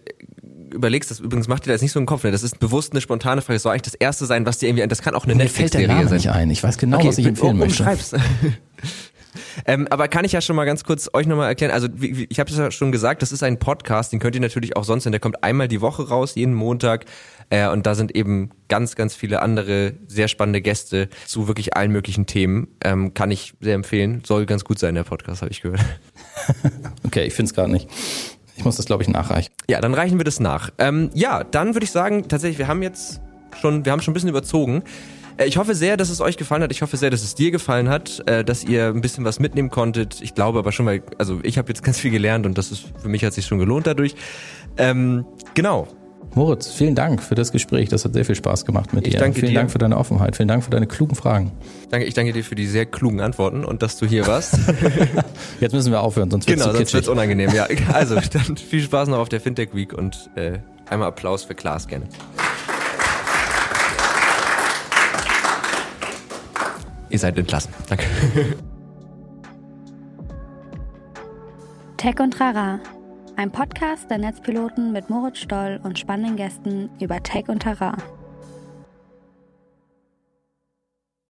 überlegst, 0.74 1.12
das 1.12 1.20
übrigens 1.20 1.48
macht 1.48 1.66
dir 1.66 1.72
das 1.72 1.82
nicht 1.82 1.92
so 1.92 2.00
im 2.00 2.06
Kopf, 2.06 2.24
ne? 2.24 2.32
das 2.32 2.44
ist 2.44 2.60
bewusst 2.60 2.94
eine 2.94 3.02
spontane 3.02 3.42
Frage, 3.42 3.56
das 3.56 3.64
soll 3.64 3.72
eigentlich 3.72 3.84
das 3.84 3.96
erste 3.96 4.26
sein, 4.26 4.46
was 4.46 4.60
dir 4.60 4.70
irgendwie, 4.70 4.88
das 4.88 5.02
kann 5.02 5.16
auch 5.16 5.26
eine 5.26 5.36
Netflix-Serie 5.36 6.08
sein. 6.08 6.18
nicht 6.18 6.30
ein. 6.30 6.50
Ich 6.50 6.64
weiß 6.64 6.78
genau, 6.78 6.98
okay, 6.98 7.08
was 7.08 7.18
ich 7.18 7.26
empfehlen 7.26 7.54
um, 7.54 7.60
möchte. 7.60 7.84
Ähm, 9.66 9.88
aber 9.90 10.08
kann 10.08 10.26
ich 10.26 10.32
ja 10.32 10.42
schon 10.42 10.56
mal 10.56 10.66
ganz 10.66 10.84
kurz 10.84 11.10
euch 11.14 11.28
nochmal 11.28 11.48
erklären. 11.50 11.72
Also 11.72 11.88
wie, 11.94 12.18
wie, 12.18 12.28
ich 12.30 12.40
habe 12.40 12.50
es 12.50 12.58
ja 12.58 12.72
schon 12.72 12.92
gesagt, 12.92 13.22
das 13.22 13.32
ist 13.32 13.44
ein 13.44 13.60
Podcast, 13.60 14.14
den 14.14 14.20
könnt 14.20 14.36
ihr 14.36 14.42
natürlich 14.42 14.76
auch 14.76 14.84
sonst, 14.84 15.06
denn 15.06 15.12
der 15.12 15.20
kommt 15.20 15.44
einmal 15.44 15.68
die 15.68 15.82
Woche 15.82 16.08
raus, 16.08 16.36
jeden 16.36 16.54
Montag. 16.54 17.06
Äh, 17.50 17.70
und 17.70 17.86
da 17.86 17.96
sind 17.96 18.16
eben 18.16 18.52
ganz, 18.68 18.96
ganz 18.96 19.16
viele 19.16 19.42
andere 19.42 19.94
sehr 20.08 20.28
spannende 20.28 20.62
Gäste 20.62 21.10
zu 21.26 21.48
wirklich 21.48 21.76
allen 21.76 21.92
möglichen 21.92 22.26
Themen. 22.26 22.68
Ähm, 22.84 23.14
kann 23.14 23.32
ich 23.32 23.54
sehr 23.62 23.76
empfehlen. 23.76 24.22
Soll 24.26 24.46
ganz 24.46 24.64
gut 24.64 24.80
sein, 24.80 24.96
der 24.96 25.04
Podcast, 25.04 25.42
habe 25.42 25.52
ich 25.52 25.62
gehört. 25.62 25.84
okay, 27.06 27.24
ich 27.24 27.34
finde 27.34 27.50
es 27.50 27.54
gerade 27.54 27.72
nicht. 27.72 27.90
Ich 28.58 28.66
muss 28.66 28.76
das, 28.76 28.86
glaube 28.86 29.04
ich, 29.04 29.10
nachreichen. 29.10 29.54
Ja, 29.70 29.80
dann 29.82 29.94
reichen 29.94 30.18
wir 30.18 30.26
das 30.26 30.40
nach. 30.40 30.72
Ähm, 30.80 31.12
ja, 31.14 31.44
dann 31.44 31.76
würde 31.76 31.84
ich 31.84 31.92
sagen, 31.92 32.28
tatsächlich, 32.28 32.58
wir 32.58 32.68
haben 32.68 32.82
jetzt 32.82 33.22
schon, 33.62 33.86
wir 33.86 33.92
haben 33.92 34.02
schon 34.02 34.12
ein 34.12 34.16
bisschen 34.16 34.30
überzogen. 34.30 34.84
Äh, 35.38 35.46
ich 35.46 35.58
hoffe 35.58 35.76
sehr, 35.76 35.98
dass 35.98 36.10
es 36.10 36.22
euch 36.22 36.38
gefallen 36.38 36.64
hat. 36.64 36.72
Ich 36.72 36.82
hoffe 36.82 36.98
sehr, 36.98 37.10
dass 37.10 37.24
es 37.24 37.36
dir 37.36 37.52
gefallen 37.52 37.90
hat, 37.90 38.24
äh, 38.28 38.44
dass 38.44 38.64
ihr 38.64 38.88
ein 38.88 39.02
bisschen 39.02 39.26
was 39.26 39.40
mitnehmen 39.40 39.70
konntet. 39.70 40.22
Ich 40.22 40.36
glaube 40.36 40.60
aber 40.60 40.72
schon, 40.72 40.86
weil, 40.86 41.04
also 41.18 41.40
ich 41.44 41.58
habe 41.58 41.70
jetzt 41.70 41.84
ganz 41.84 42.00
viel 42.00 42.12
gelernt 42.12 42.46
und 42.46 42.58
das 42.58 42.72
ist 42.72 42.86
für 43.02 43.10
mich 43.10 43.24
hat 43.24 43.34
sich 43.34 43.46
schon 43.46 43.60
gelohnt 43.60 43.88
dadurch. 43.88 44.16
Ähm, 44.78 45.26
genau. 45.54 45.88
Moritz, 46.36 46.72
vielen 46.72 46.94
Dank 46.94 47.24
für 47.24 47.36
das 47.36 47.52
Gespräch. 47.52 47.90
Das 47.90 48.06
hat 48.06 48.14
sehr 48.14 48.26
viel 48.26 48.36
Spaß 48.36 48.66
gemacht 48.66 48.94
mit 48.94 49.08
ich 49.08 49.14
dir. 49.14 49.20
Danke 49.20 49.40
vielen 49.40 49.54
dir. 49.54 49.60
Dank 49.60 49.72
für 49.72 49.80
deine 49.80 49.98
Offenheit. 49.98 50.36
Vielen 50.36 50.48
Dank 50.48 50.64
für 50.64 50.70
deine 50.70 50.86
klugen 50.86 51.16
Fragen. 51.16 51.52
Danke, 51.90 52.06
ich 52.06 52.14
danke 52.14 52.34
dir 52.34 52.44
für 52.44 52.54
die 52.54 52.68
sehr 52.68 52.86
klugen 52.86 53.22
Antworten 53.22 53.64
und 53.64 53.82
dass 53.82 53.98
du 53.98 54.06
hier 54.06 54.28
warst. 54.28 54.56
Jetzt 55.60 55.74
müssen 55.74 55.92
wir 55.92 56.02
aufhören, 56.02 56.30
sonst 56.30 56.48
wird 56.48 56.60
es 56.60 56.66
genau, 56.66 56.78
sonst 56.78 56.94
wird's 56.94 57.08
unangenehm. 57.08 57.52
Ja, 57.56 57.68
also 57.94 58.16
dann 58.16 58.58
viel 58.58 58.82
Spaß 58.82 59.10
noch 59.10 59.18
auf 59.18 59.30
der 59.30 59.42
Fintech 59.42 59.74
Week 59.74 59.94
und 59.94 60.30
äh, 60.36 60.60
einmal 60.90 61.08
Applaus 61.08 61.44
für 61.44 61.56
Klaas 61.56 61.88
gerne. 61.88 62.06
Ihr 67.10 67.20
seid 67.20 67.38
entlassen. 67.38 67.74
Danke. 67.88 68.06
Tech 71.98 72.20
und 72.20 72.40
Rara. 72.40 72.80
Ein 73.36 73.52
Podcast 73.52 74.10
der 74.10 74.18
Netzpiloten 74.18 74.92
mit 74.92 75.10
Moritz 75.10 75.40
Stoll 75.40 75.80
und 75.84 76.00
spannenden 76.00 76.36
Gästen 76.36 76.90
über 77.00 77.22
Tech 77.22 77.50
und 77.50 77.60
Terrain. 77.60 78.02